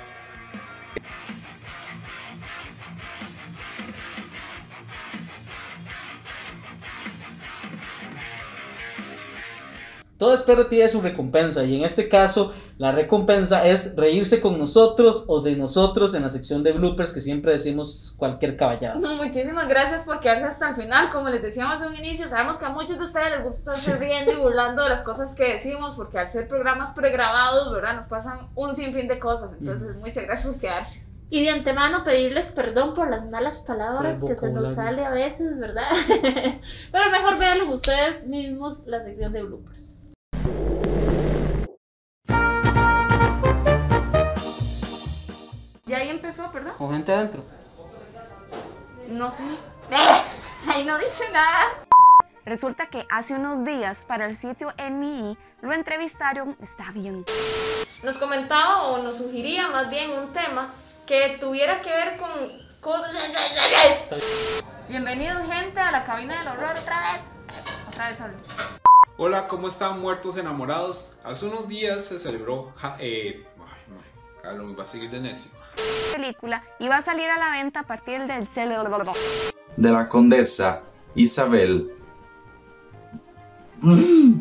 Toda 10.20 10.34
espera 10.34 10.68
tiene 10.68 10.86
su 10.90 11.00
recompensa 11.00 11.64
y 11.64 11.74
en 11.74 11.82
este 11.82 12.06
caso 12.06 12.52
la 12.76 12.92
recompensa 12.92 13.64
es 13.64 13.96
reírse 13.96 14.42
con 14.42 14.58
nosotros 14.58 15.24
o 15.28 15.40
de 15.40 15.56
nosotros 15.56 16.12
en 16.12 16.20
la 16.20 16.28
sección 16.28 16.62
de 16.62 16.72
bloopers 16.72 17.14
que 17.14 17.22
siempre 17.22 17.52
decimos 17.52 18.14
cualquier 18.18 18.58
caballada. 18.58 18.96
Muchísimas 18.96 19.66
gracias 19.66 20.04
por 20.04 20.20
quedarse 20.20 20.44
hasta 20.44 20.68
el 20.68 20.76
final. 20.76 21.08
Como 21.10 21.30
les 21.30 21.40
decíamos 21.40 21.80
en 21.80 21.88
un 21.88 21.94
inicio, 21.94 22.28
sabemos 22.28 22.58
que 22.58 22.66
a 22.66 22.68
muchos 22.68 22.98
de 22.98 23.04
ustedes 23.04 23.30
les 23.30 23.42
gusta 23.42 23.72
estarse 23.72 23.98
riendo 23.98 24.32
y 24.32 24.36
burlando 24.36 24.82
de 24.82 24.90
las 24.90 25.02
cosas 25.02 25.34
que 25.34 25.52
decimos 25.52 25.96
porque 25.96 26.18
al 26.18 26.28
ser 26.28 26.48
programas 26.48 26.92
pregrabados, 26.92 27.74
¿verdad? 27.74 27.96
Nos 27.96 28.06
pasan 28.06 28.40
un 28.54 28.74
sinfín 28.74 29.08
de 29.08 29.18
cosas. 29.18 29.54
Entonces, 29.58 29.96
muchas 29.96 30.24
gracias 30.24 30.46
por 30.46 30.60
quedarse. 30.60 31.02
Y 31.30 31.44
de 31.44 31.48
antemano 31.48 32.04
pedirles 32.04 32.48
perdón 32.48 32.92
por 32.92 33.08
las 33.08 33.24
malas 33.30 33.60
palabras 33.60 34.20
que 34.22 34.36
se 34.36 34.50
nos 34.50 34.74
sale 34.74 35.02
a 35.02 35.12
veces, 35.12 35.58
¿verdad? 35.58 35.88
Pero 36.92 37.10
mejor 37.10 37.38
véanlo 37.38 37.72
ustedes 37.72 38.26
mismos 38.26 38.86
la 38.86 39.02
sección 39.02 39.32
de 39.32 39.44
bloopers. 39.44 39.89
¿Y 45.90 45.92
ahí 45.94 46.08
empezó, 46.08 46.52
perdón? 46.52 46.74
Con 46.78 46.92
gente 46.92 47.12
adentro. 47.12 47.42
No 49.08 49.28
sé. 49.32 49.42
Ahí 50.68 50.84
no 50.84 50.96
dice 50.98 51.28
nada. 51.32 51.64
Resulta 52.44 52.86
que 52.86 53.08
hace 53.10 53.34
unos 53.34 53.64
días 53.64 54.04
para 54.04 54.26
el 54.26 54.36
sitio 54.36 54.72
NMI 54.78 55.36
lo 55.62 55.72
entrevistaron, 55.72 56.56
está 56.62 56.92
bien. 56.92 57.24
Nos 58.04 58.18
comentaba 58.18 58.84
o 58.84 59.02
nos 59.02 59.16
sugería 59.18 59.66
más 59.66 59.90
bien 59.90 60.12
un 60.12 60.32
tema 60.32 60.72
que 61.08 61.38
tuviera 61.40 61.80
que 61.82 61.90
ver 61.90 62.16
con. 62.18 62.30
Bienvenidos, 64.88 65.42
gente, 65.48 65.80
a 65.80 65.90
la 65.90 66.04
cabina 66.04 66.38
del 66.38 66.48
horror 66.52 66.76
otra 66.80 67.14
vez. 67.14 67.24
Otra 67.88 68.10
vez 68.10 68.20
hablo. 68.20 68.36
Hola, 69.16 69.48
¿cómo 69.48 69.66
están 69.66 69.98
muertos 70.00 70.36
enamorados? 70.36 71.16
Hace 71.24 71.46
unos 71.46 71.66
días 71.66 72.04
se 72.04 72.16
celebró... 72.20 72.72
ja- 72.76 72.94
eh, 73.00 73.44
ay, 73.58 73.82
no, 73.88 74.40
Carlos 74.40 74.78
va 74.78 74.84
a 74.84 74.86
seguir 74.86 75.10
de 75.10 75.18
necio. 75.18 75.50
Película 76.14 76.62
y 76.78 76.88
va 76.88 76.96
a 76.96 77.00
salir 77.02 77.28
a 77.30 77.38
la 77.38 77.50
venta 77.52 77.80
a 77.80 77.82
partir 77.84 78.26
del 78.26 78.46
cel- 78.48 79.12
de 79.76 79.90
la 79.90 80.08
condesa 80.08 80.82
Isabel. 81.14 81.92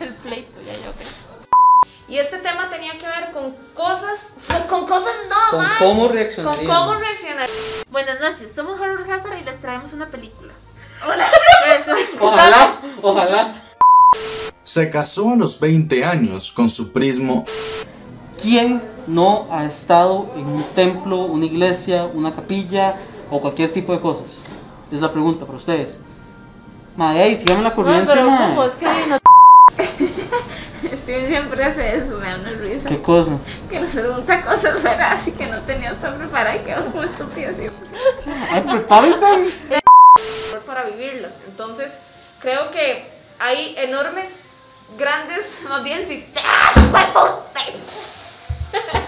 El 0.00 0.14
pleito, 0.22 0.60
ya 0.64 0.74
yo 0.74 0.92
Y 2.08 2.18
este 2.18 2.38
tema 2.38 2.70
tenía 2.70 2.92
que 2.98 3.06
ver 3.06 3.32
con 3.32 3.52
cosas. 3.74 4.32
Con 4.68 4.86
cosas 4.86 5.12
no, 5.28 5.36
Con 5.50 5.58
man. 5.60 5.72
cómo 5.78 6.06
Con 6.06 6.12
reaccionarían. 6.16 6.66
cómo 6.66 6.94
reaccionar. 6.94 7.48
Buenas 7.90 8.20
noches, 8.20 8.52
somos 8.54 8.78
Horror 8.80 9.10
Hazard 9.10 9.38
y 9.40 9.44
les 9.44 9.60
traemos 9.60 9.92
una 9.92 10.06
película. 10.06 10.52
Hola. 11.06 11.30
Ojalá, 12.20 12.80
ojalá. 13.02 13.54
Se 14.66 14.90
casó 14.90 15.30
a 15.30 15.36
los 15.36 15.60
20 15.60 16.04
años 16.04 16.50
con 16.50 16.68
su 16.68 16.90
prismo 16.90 17.44
¿Quién 18.42 18.82
no 19.06 19.46
ha 19.48 19.64
estado 19.64 20.32
en 20.34 20.44
un 20.44 20.64
templo, 20.74 21.18
una 21.18 21.46
iglesia, 21.46 22.04
una 22.12 22.34
capilla 22.34 22.96
o 23.30 23.40
cualquier 23.40 23.72
tipo 23.72 23.92
de 23.92 24.00
cosas? 24.00 24.42
Es 24.90 25.00
la 25.00 25.12
pregunta 25.12 25.46
para 25.46 25.58
ustedes. 25.58 26.00
Madre, 26.96 27.38
síganme 27.38 27.62
la 27.62 27.74
corriente, 27.76 28.06
pero 28.08 28.28
mae. 28.28 28.48
¿cómo? 28.48 28.64
Es 28.64 28.74
que 28.74 28.86
no... 28.86 29.18
Steve 30.96 31.28
siempre 31.28 31.62
hace 31.62 31.98
eso, 31.98 32.18
me 32.18 32.28
da 32.28 32.34
una 32.34 32.50
risa. 32.50 32.88
¿Qué 32.88 33.00
cosa? 33.00 33.38
Que 33.70 33.78
nos 33.78 33.90
pregunta 33.90 34.44
cosas 34.44 34.82
veras 34.82 35.28
y 35.28 35.30
que 35.30 35.46
no 35.46 35.60
tenía 35.62 35.92
usted 35.92 36.12
preparada 36.16 36.56
y 36.56 36.64
quedamos 36.64 36.86
como 36.86 37.04
estúpidas. 37.04 37.54
Ay, 38.50 38.62
prepárense. 38.62 39.26
Para 40.66 40.86
vivirlas. 40.86 41.38
Entonces, 41.46 41.96
creo 42.40 42.72
que 42.72 43.14
hay 43.38 43.74
enormes, 43.78 44.45
grandes, 44.96 45.56
más 45.68 45.82
bien 45.82 46.06
si. 46.06 46.26
¡Ah, 46.36 46.72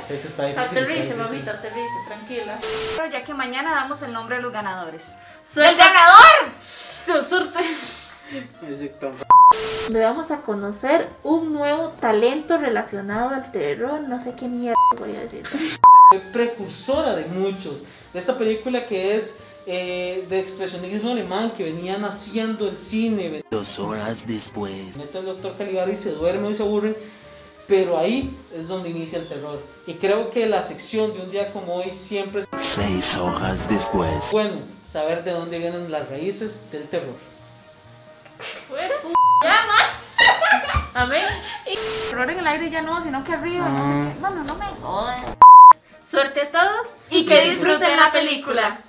Eso 0.09 0.29
está 0.29 0.47
difícil. 0.47 0.79
Aterrice, 0.79 1.15
mamita, 1.15 1.51
aterrice, 1.53 1.95
tranquila. 2.07 2.59
Pero 2.97 3.11
ya 3.11 3.25
que 3.25 3.35
mañana 3.35 3.75
damos 3.75 4.03
el 4.03 4.13
nombre 4.13 4.37
de 4.37 4.43
los 4.43 4.53
ganadores. 4.53 5.13
¡Del 5.55 5.77
ganador! 5.77 6.53
Su 7.07 7.25
suerte. 7.25 7.61
Donde 9.85 10.05
vamos 10.05 10.31
a 10.31 10.43
conocer 10.43 11.09
un 11.23 11.53
nuevo 11.53 11.91
talento 11.93 12.59
relacionado 12.59 13.35
al 13.35 13.51
terror. 13.51 14.01
No 14.03 14.21
sé 14.21 14.35
qué 14.35 14.47
mierda 14.47 14.77
voy 14.99 15.17
a 15.17 15.21
decir. 15.21 15.47
Fue 15.47 16.21
precursora 16.33 17.15
de 17.15 17.25
muchos. 17.27 17.83
De 18.13 18.19
esta 18.19 18.37
película 18.37 18.87
que 18.87 19.17
es 19.17 19.39
eh, 19.71 20.25
de 20.31 20.41
expresionismo 20.41 21.11
alemán 21.11 21.51
que 21.51 21.65
venían 21.65 22.03
haciendo 22.03 22.67
el 22.71 22.79
cine. 22.79 23.45
Dos 23.51 23.79
horas 23.79 24.27
después. 24.27 24.97
Mete 24.97 25.19
el 25.19 25.27
doctor 25.27 25.59
Caligari 25.59 25.93
y 25.93 25.97
se 25.99 26.13
duerme 26.13 26.51
y 26.51 26.55
se 26.55 26.63
aburren. 26.63 26.97
Pero 27.67 27.99
ahí 27.99 28.35
es 28.57 28.67
donde 28.67 28.89
inicia 28.89 29.19
el 29.19 29.29
terror. 29.29 29.63
Y 29.87 29.95
creo 29.95 30.31
que 30.31 30.47
la 30.47 30.63
sección 30.63 31.13
de 31.13 31.21
un 31.21 31.31
día 31.31 31.53
como 31.53 31.75
hoy 31.75 31.93
siempre 31.93 32.41
es 32.41 32.49
Seis 32.57 33.15
horas 33.19 33.69
después. 33.69 34.31
bueno 34.33 34.63
saber 34.83 35.23
de 35.23 35.33
dónde 35.33 35.59
vienen 35.59 35.91
las 35.93 36.09
raíces 36.09 36.65
del 36.73 36.89
terror. 36.89 37.17
Bueno. 38.71 38.95
Amén. 40.95 41.27
Terror 42.09 42.31
en 42.31 42.39
el 42.39 42.47
aire 42.47 42.71
ya 42.71 42.81
no, 42.81 43.03
sino 43.03 43.23
que 43.23 43.35
arriba, 43.35 43.69
no 43.69 43.87
sé 43.87 44.15
qué. 44.15 44.19
Bueno, 44.19 44.45
no 44.45 44.55
me 44.55 44.67
jodas. 44.81 45.37
Suerte 46.11 46.41
a 46.41 46.51
todos 46.51 46.87
Y 47.11 47.27
que 47.27 47.51
disfruten 47.51 47.99
la 47.99 48.11
película. 48.11 48.81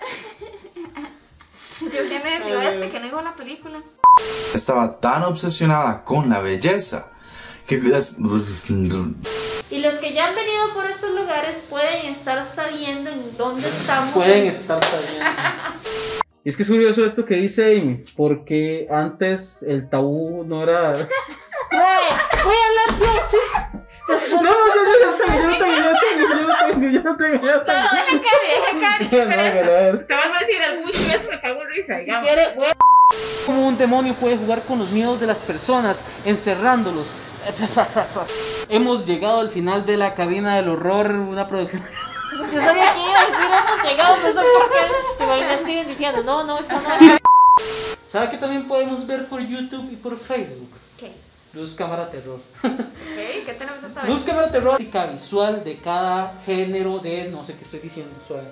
Yo 1.80 1.90
qué 1.90 2.20
necio 2.22 2.60
este 2.60 2.90
que 2.90 3.00
no 3.00 3.06
iba 3.06 3.20
a 3.20 3.24
la 3.24 3.34
película. 3.34 3.82
estaba 4.54 5.00
tan 5.00 5.24
obsesionada 5.24 6.04
con 6.04 6.28
la 6.30 6.40
belleza 6.40 7.08
que 7.66 7.76
Y 9.70 9.78
los 9.78 9.94
que 9.94 10.12
ya 10.12 10.28
han 10.28 10.34
venido 10.34 10.74
por 10.74 10.86
estos 10.86 11.10
lugares 11.10 11.64
pueden 11.68 12.06
estar 12.06 12.46
sabiendo 12.54 13.10
en 13.10 13.36
dónde 13.36 13.68
estamos. 13.68 14.12
Pueden 14.12 14.46
estar 14.48 14.82
sabiendo. 14.84 15.30
Y 16.44 16.50
es 16.50 16.56
que 16.56 16.62
es 16.62 16.68
curioso 16.68 17.06
esto 17.06 17.24
que 17.24 17.36
dice 17.36 17.78
Amy, 17.78 18.04
porque 18.16 18.86
antes 18.90 19.62
el 19.62 19.88
tabú 19.88 20.44
no 20.44 20.62
era. 20.62 20.92
Voy, 21.70 21.80
voy 22.44 22.54
a 22.54 22.66
hablar 22.68 23.00
yo, 23.00 23.06
sí. 23.30 23.38
No, 24.06 24.14
no, 24.14 24.20
yo, 24.20 24.34
yo, 24.36 25.00
yo 25.00 25.06
no 25.06 25.16
tengo, 25.16 25.40
yo 25.40 25.48
no 25.48 25.58
tengo, 25.58 25.76
yo 25.76 25.82
no 25.82 25.98
tengo, 25.98 26.90
yo 26.90 27.02
no 27.02 27.16
tengo, 27.16 27.40
yo 27.40 27.54
no 27.54 27.62
tengo. 27.62 27.74
No, 27.74 27.88
deja 27.92 28.20
Cari, 28.80 29.08
deja. 29.08 29.24
No, 29.24 29.70
ver. 29.70 30.06
Te 30.06 30.14
van 30.14 30.32
a 30.34 30.38
decir 30.40 30.62
algo 30.62 30.82
mucho 30.82 31.00
y 31.02 31.10
eso 31.10 31.30
me 31.30 31.40
cago 31.40 31.62
en 31.62 31.68
risa, 31.70 31.96
digamos. 31.98 32.26
quiere, 32.26 32.54
voy 32.54 32.66
a- 32.66 32.74
Como 33.46 33.66
un 33.66 33.78
demonio 33.78 34.14
puede 34.14 34.36
jugar 34.36 34.62
con 34.62 34.78
los 34.78 34.90
miedos 34.90 35.20
de 35.20 35.26
las 35.26 35.38
personas, 35.38 36.04
encerrándolos. 36.24 37.14
Hemos 38.68 39.06
llegado 39.06 39.40
al 39.40 39.50
final 39.50 39.84
de 39.86 39.96
la 39.96 40.14
cabina 40.14 40.56
del 40.56 40.68
horror, 40.68 41.10
una 41.12 41.46
producción. 41.48 41.82
Yo 42.52 42.60
sabía 42.60 42.92
que 42.94 43.00
iba 43.00 43.20
a 43.20 43.24
decir 43.26 43.36
hemos 43.44 43.84
llegado, 43.84 44.16
no 44.16 44.26
sé 44.26 44.32
por 44.34 44.70
qué. 44.70 45.46
Me 45.46 45.56
Steven 45.56 45.86
diciendo, 45.88 46.22
no, 46.24 46.44
no, 46.44 46.58
está 46.58 46.80
mal. 46.80 47.18
¿Sabe 48.04 48.30
que 48.30 48.36
también 48.38 48.66
podemos 48.68 49.06
ver 49.06 49.26
por 49.28 49.40
YouTube 49.40 49.88
y 49.92 49.96
por 49.96 50.18
Facebook? 50.18 50.68
Luz 51.54 51.74
Cámara 51.74 52.10
Terror. 52.10 52.40
Ok, 52.62 53.44
¿qué 53.46 53.54
tenemos 53.58 53.82
esta 53.82 54.02
vez? 54.02 54.10
Luz 54.10 54.24
Cámara 54.24 54.50
Terror, 54.50 54.78
visual 55.12 55.62
de 55.62 55.78
cada 55.78 56.40
género 56.44 56.98
de, 56.98 57.28
no 57.28 57.44
sé 57.44 57.56
qué 57.56 57.64
estoy 57.64 57.80
diciendo, 57.80 58.12
suave. 58.26 58.48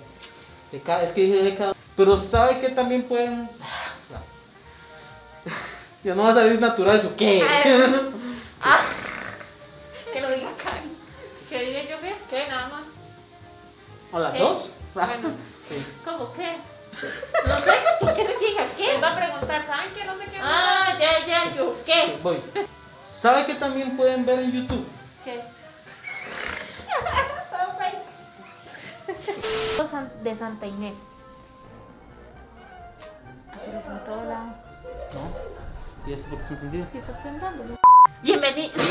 De 0.71 0.81
cada, 0.81 1.03
es 1.03 1.13
que 1.13 1.23
dije 1.23 1.43
de 1.43 1.57
cada. 1.57 1.75
Pero 1.97 2.17
¿sabe 2.17 2.61
que 2.61 2.69
también 2.71 3.03
pueden... 3.05 3.51
Ya 6.05 6.17
no 6.17 6.25
va 6.25 6.31
a 6.31 6.35
salir 6.35 6.61
natural 6.61 6.97
eso, 6.97 7.15
¿qué? 7.17 7.45
Ah, 8.61 8.81
que 10.13 10.21
lo 10.21 10.31
diga 10.31 10.51
Karen. 10.61 10.91
¿Qué 11.49 11.61
diga 11.61 11.83
yo 11.83 12.01
qué? 12.01 12.17
¿Qué? 12.29 12.49
Nada 12.49 12.69
más. 12.71 12.87
¿O 14.11 14.19
las 14.19 14.33
¿Qué? 14.33 14.39
dos? 14.41 14.73
Bueno, 14.95 15.31
Sí. 15.69 15.87
¿Cómo 16.05 16.33
qué? 16.33 16.57
No 17.47 17.59
sé, 17.61 17.73
¿por 18.01 18.15
qué 18.15 18.23
diga 18.41 18.67
qué? 18.77 18.97
él 18.97 19.03
va 19.03 19.13
a 19.13 19.17
preguntar, 19.17 19.65
¿saben 19.65 19.91
qué? 19.97 20.05
No 20.05 20.17
sé 20.17 20.25
qué. 20.25 20.39
Ah, 20.41 20.97
ya, 20.99 21.25
ya, 21.25 21.55
yo, 21.55 21.77
¿qué? 21.87 22.19
Voy. 22.21 22.39
¿Sabe 23.23 23.47
que 23.47 23.55
también 23.55 23.97
pueden 23.97 24.27
ver 24.27 24.41
en 24.41 24.51
YouTube? 24.51 24.85
¿Qué? 25.25 25.45
De 30.25 30.35
Santa 30.35 30.67
Inés. 30.67 30.97
Pero 33.65 33.81
con 33.83 34.05
todo 34.05 34.25
la... 34.25 34.39
¿No? 35.15 35.31
¿Y 36.05 36.15
esto 36.15 36.29
por 36.31 36.39
qué 36.39 36.43
está 36.43 36.55
encendido? 36.55 36.87
¿Qué 36.91 36.99
está 36.99 37.23
temblando? 37.23 37.79
Bienvenido. 38.23 38.73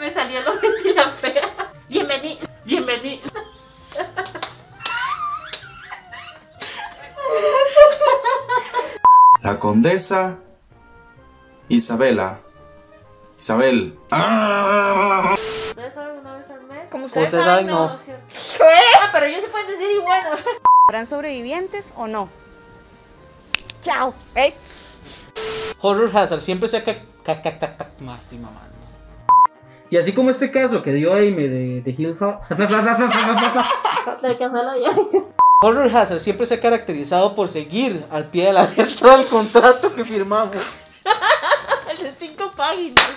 Me 0.00 0.12
salió 0.12 0.40
lo 0.42 0.60
mentira 0.60 1.12
fea. 1.12 1.48
Bienvenido. 1.88 2.48
Bienvenido. 2.64 3.30
La 9.42 9.60
condesa 9.60 10.38
Isabela. 11.72 12.38
Isabel. 13.38 13.98
¡Ah! 14.10 15.32
¿Ustedes 15.34 15.94
saben 15.94 16.18
una 16.18 16.36
vez 16.36 16.50
al 16.50 16.62
mes? 16.64 16.90
Como 16.90 17.06
ustedes 17.06 17.30
saben, 17.30 17.66
no. 17.66 17.96
cierto. 17.98 18.22
Ah, 19.00 19.08
pero 19.10 19.24
ellos 19.24 19.40
se 19.40 19.48
pueden 19.48 19.68
decir 19.68 19.86
y 19.96 20.00
bueno. 20.02 20.28
¿Habrán 20.88 21.06
sobrevivientes 21.06 21.94
o 21.96 22.06
no? 22.06 22.28
Chao. 23.80 24.12
¿eh? 24.34 24.52
Horror 25.80 26.14
Hazard 26.14 26.42
siempre 26.42 26.68
ca- 26.84 27.00
más 28.00 28.26
sí, 28.26 28.36
mamá. 28.36 28.68
Y 29.88 29.96
así 29.96 30.12
como 30.12 30.28
este 30.28 30.50
caso 30.50 30.82
que 30.82 30.92
dio 30.92 31.14
Aime 31.14 31.48
de, 31.48 31.80
de 31.80 31.90
Hill 31.90 32.14
House. 32.18 32.36
Horror 35.62 35.96
Hazard 35.96 36.20
siempre 36.20 36.44
se 36.44 36.52
ha 36.54 36.60
caracterizado 36.60 37.34
por 37.34 37.48
seguir 37.48 38.04
al 38.10 38.26
pie 38.26 38.48
de 38.48 38.52
la 38.52 38.64
letra 38.64 39.16
del 39.16 39.26
contrato 39.26 39.94
que 39.94 40.04
firmamos. 40.04 40.56
Páginas. 42.56 43.12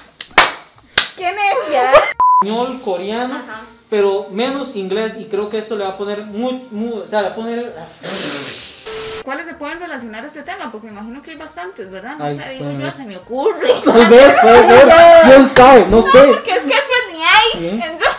¿Qué 1.17 1.31
necia? 1.31 1.91
Español, 2.41 2.81
coreano, 2.83 3.41
pero 3.89 4.27
menos 4.31 4.75
inglés 4.75 5.15
y 5.17 5.25
creo 5.25 5.49
que 5.49 5.57
esto 5.59 5.75
le 5.75 5.83
va 5.85 5.91
a 5.91 5.97
poner 5.97 6.23
muy, 6.23 6.67
muy, 6.71 6.99
o 7.01 7.07
sea, 7.07 7.21
le 7.21 7.27
va 7.29 7.33
a 7.33 7.35
poner... 7.35 7.75
¿Cuáles 9.23 9.47
se 9.47 9.53
pueden 9.55 9.79
relacionar 9.79 10.23
a 10.23 10.27
este 10.27 10.43
tema? 10.43 10.71
Porque 10.71 10.87
me 10.87 10.93
imagino 10.93 11.21
que 11.23 11.31
hay 11.31 11.37
bastantes, 11.37 11.89
¿verdad? 11.89 12.17
No 12.17 12.25
Ay, 12.25 12.37
sé, 12.37 12.49
digo 12.49 12.69
yo, 12.71 12.91
se 12.91 13.05
me 13.05 13.17
ocurre. 13.17 13.73
Tal 13.85 14.07
vez, 14.07 14.35
puede 14.41 14.67
ser, 14.67 14.89
quién 15.25 15.49
sabe, 15.55 15.85
no 15.87 16.01
sé. 16.03 16.23
Porque 16.27 16.51
es 16.51 16.63
que 16.63 16.75
después 16.75 16.99
ni 17.11 17.23
hay. 17.23 17.51
Sí. 17.53 17.69
Entonces- 17.83 18.17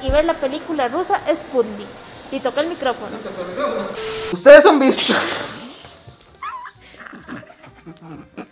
Y 0.00 0.10
ver 0.10 0.24
la 0.24 0.34
película 0.34 0.88
rusa 0.88 1.20
Sputnik. 1.34 1.88
Y 2.30 2.40
toca 2.40 2.62
el 2.62 2.68
micrófono. 2.68 3.18
Ustedes 4.32 4.64
han 4.64 4.78
visto. 4.78 5.12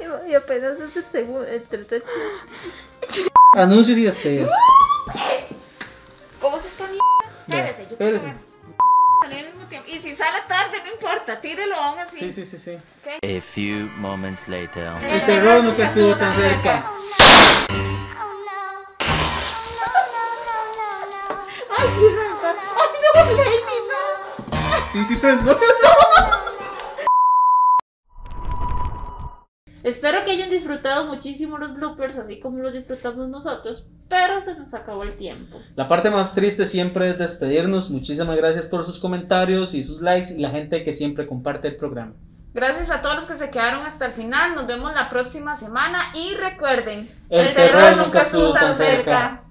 Y 0.00 0.06
va, 0.06 0.28
y 0.28 0.34
apenas 0.34 0.72
es 0.80 0.96
el 0.96 1.04
segundo, 1.12 1.46
el 1.46 1.62
tercer. 1.62 2.02
Anuncios 3.54 3.96
y 3.98 4.04
despedida. 4.04 4.48
¿Cómo 6.40 6.60
se 6.60 6.66
está? 6.68 6.86
Espérese, 7.46 7.84
yo 7.84 7.90
Espérese. 7.92 8.24
quiero 8.24 8.38
salir 9.22 9.38
al 9.38 9.52
mismo 9.54 9.68
tiempo. 9.68 9.88
Y 9.88 9.98
si 10.00 10.16
sale 10.16 10.38
tarde, 10.48 10.78
no 10.84 10.92
importa, 10.92 11.40
tírelo 11.40 11.76
aún 11.76 12.00
así. 12.00 12.18
Sí, 12.18 12.32
sí, 12.32 12.44
sí, 12.46 12.58
sí. 12.58 12.78
A 13.06 13.40
few 13.40 13.88
moments 13.98 14.48
later. 14.48 14.92
El 15.08 15.24
terror 15.26 15.62
nunca 15.62 15.86
estuvo 15.86 16.16
tan 16.16 16.32
cerca. 16.34 16.90
Ay, 21.78 21.88
sí. 21.94 22.06
Ay, 22.76 22.88
no, 23.04 23.36
Lady, 23.36 23.78
no. 23.88 24.90
Sí, 24.92 25.04
sí, 25.04 25.16
pero 25.20 25.36
no. 25.36 25.56
Espero 29.82 30.24
que 30.24 30.32
hayan 30.32 30.50
disfrutado 30.50 31.06
muchísimo 31.06 31.58
los 31.58 31.74
bloopers, 31.74 32.18
así 32.18 32.38
como 32.38 32.58
los 32.58 32.72
disfrutamos 32.72 33.28
nosotros, 33.28 33.86
pero 34.08 34.42
se 34.42 34.54
nos 34.54 34.74
acabó 34.74 35.04
el 35.04 35.16
tiempo. 35.16 35.58
La 35.76 35.88
parte 35.88 36.10
más 36.10 36.34
triste 36.34 36.66
siempre 36.66 37.10
es 37.10 37.18
despedirnos. 37.18 37.90
Muchísimas 37.90 38.36
gracias 38.36 38.66
por 38.66 38.84
sus 38.84 38.98
comentarios 38.98 39.74
y 39.74 39.82
sus 39.82 40.02
likes 40.02 40.34
y 40.34 40.40
la 40.40 40.50
gente 40.50 40.84
que 40.84 40.92
siempre 40.92 41.26
comparte 41.26 41.68
el 41.68 41.76
programa. 41.76 42.12
Gracias 42.52 42.90
a 42.90 43.00
todos 43.00 43.14
los 43.14 43.26
que 43.26 43.36
se 43.36 43.50
quedaron 43.50 43.86
hasta 43.86 44.06
el 44.06 44.12
final. 44.12 44.56
Nos 44.56 44.66
vemos 44.66 44.92
la 44.92 45.08
próxima 45.08 45.54
semana. 45.54 46.10
Y 46.14 46.34
recuerden, 46.34 47.08
El 47.28 47.54
terror 47.54 47.96
nunca 47.96 48.20
estuvo 48.20 48.52
tan 48.52 48.74
cerca. 48.74 49.44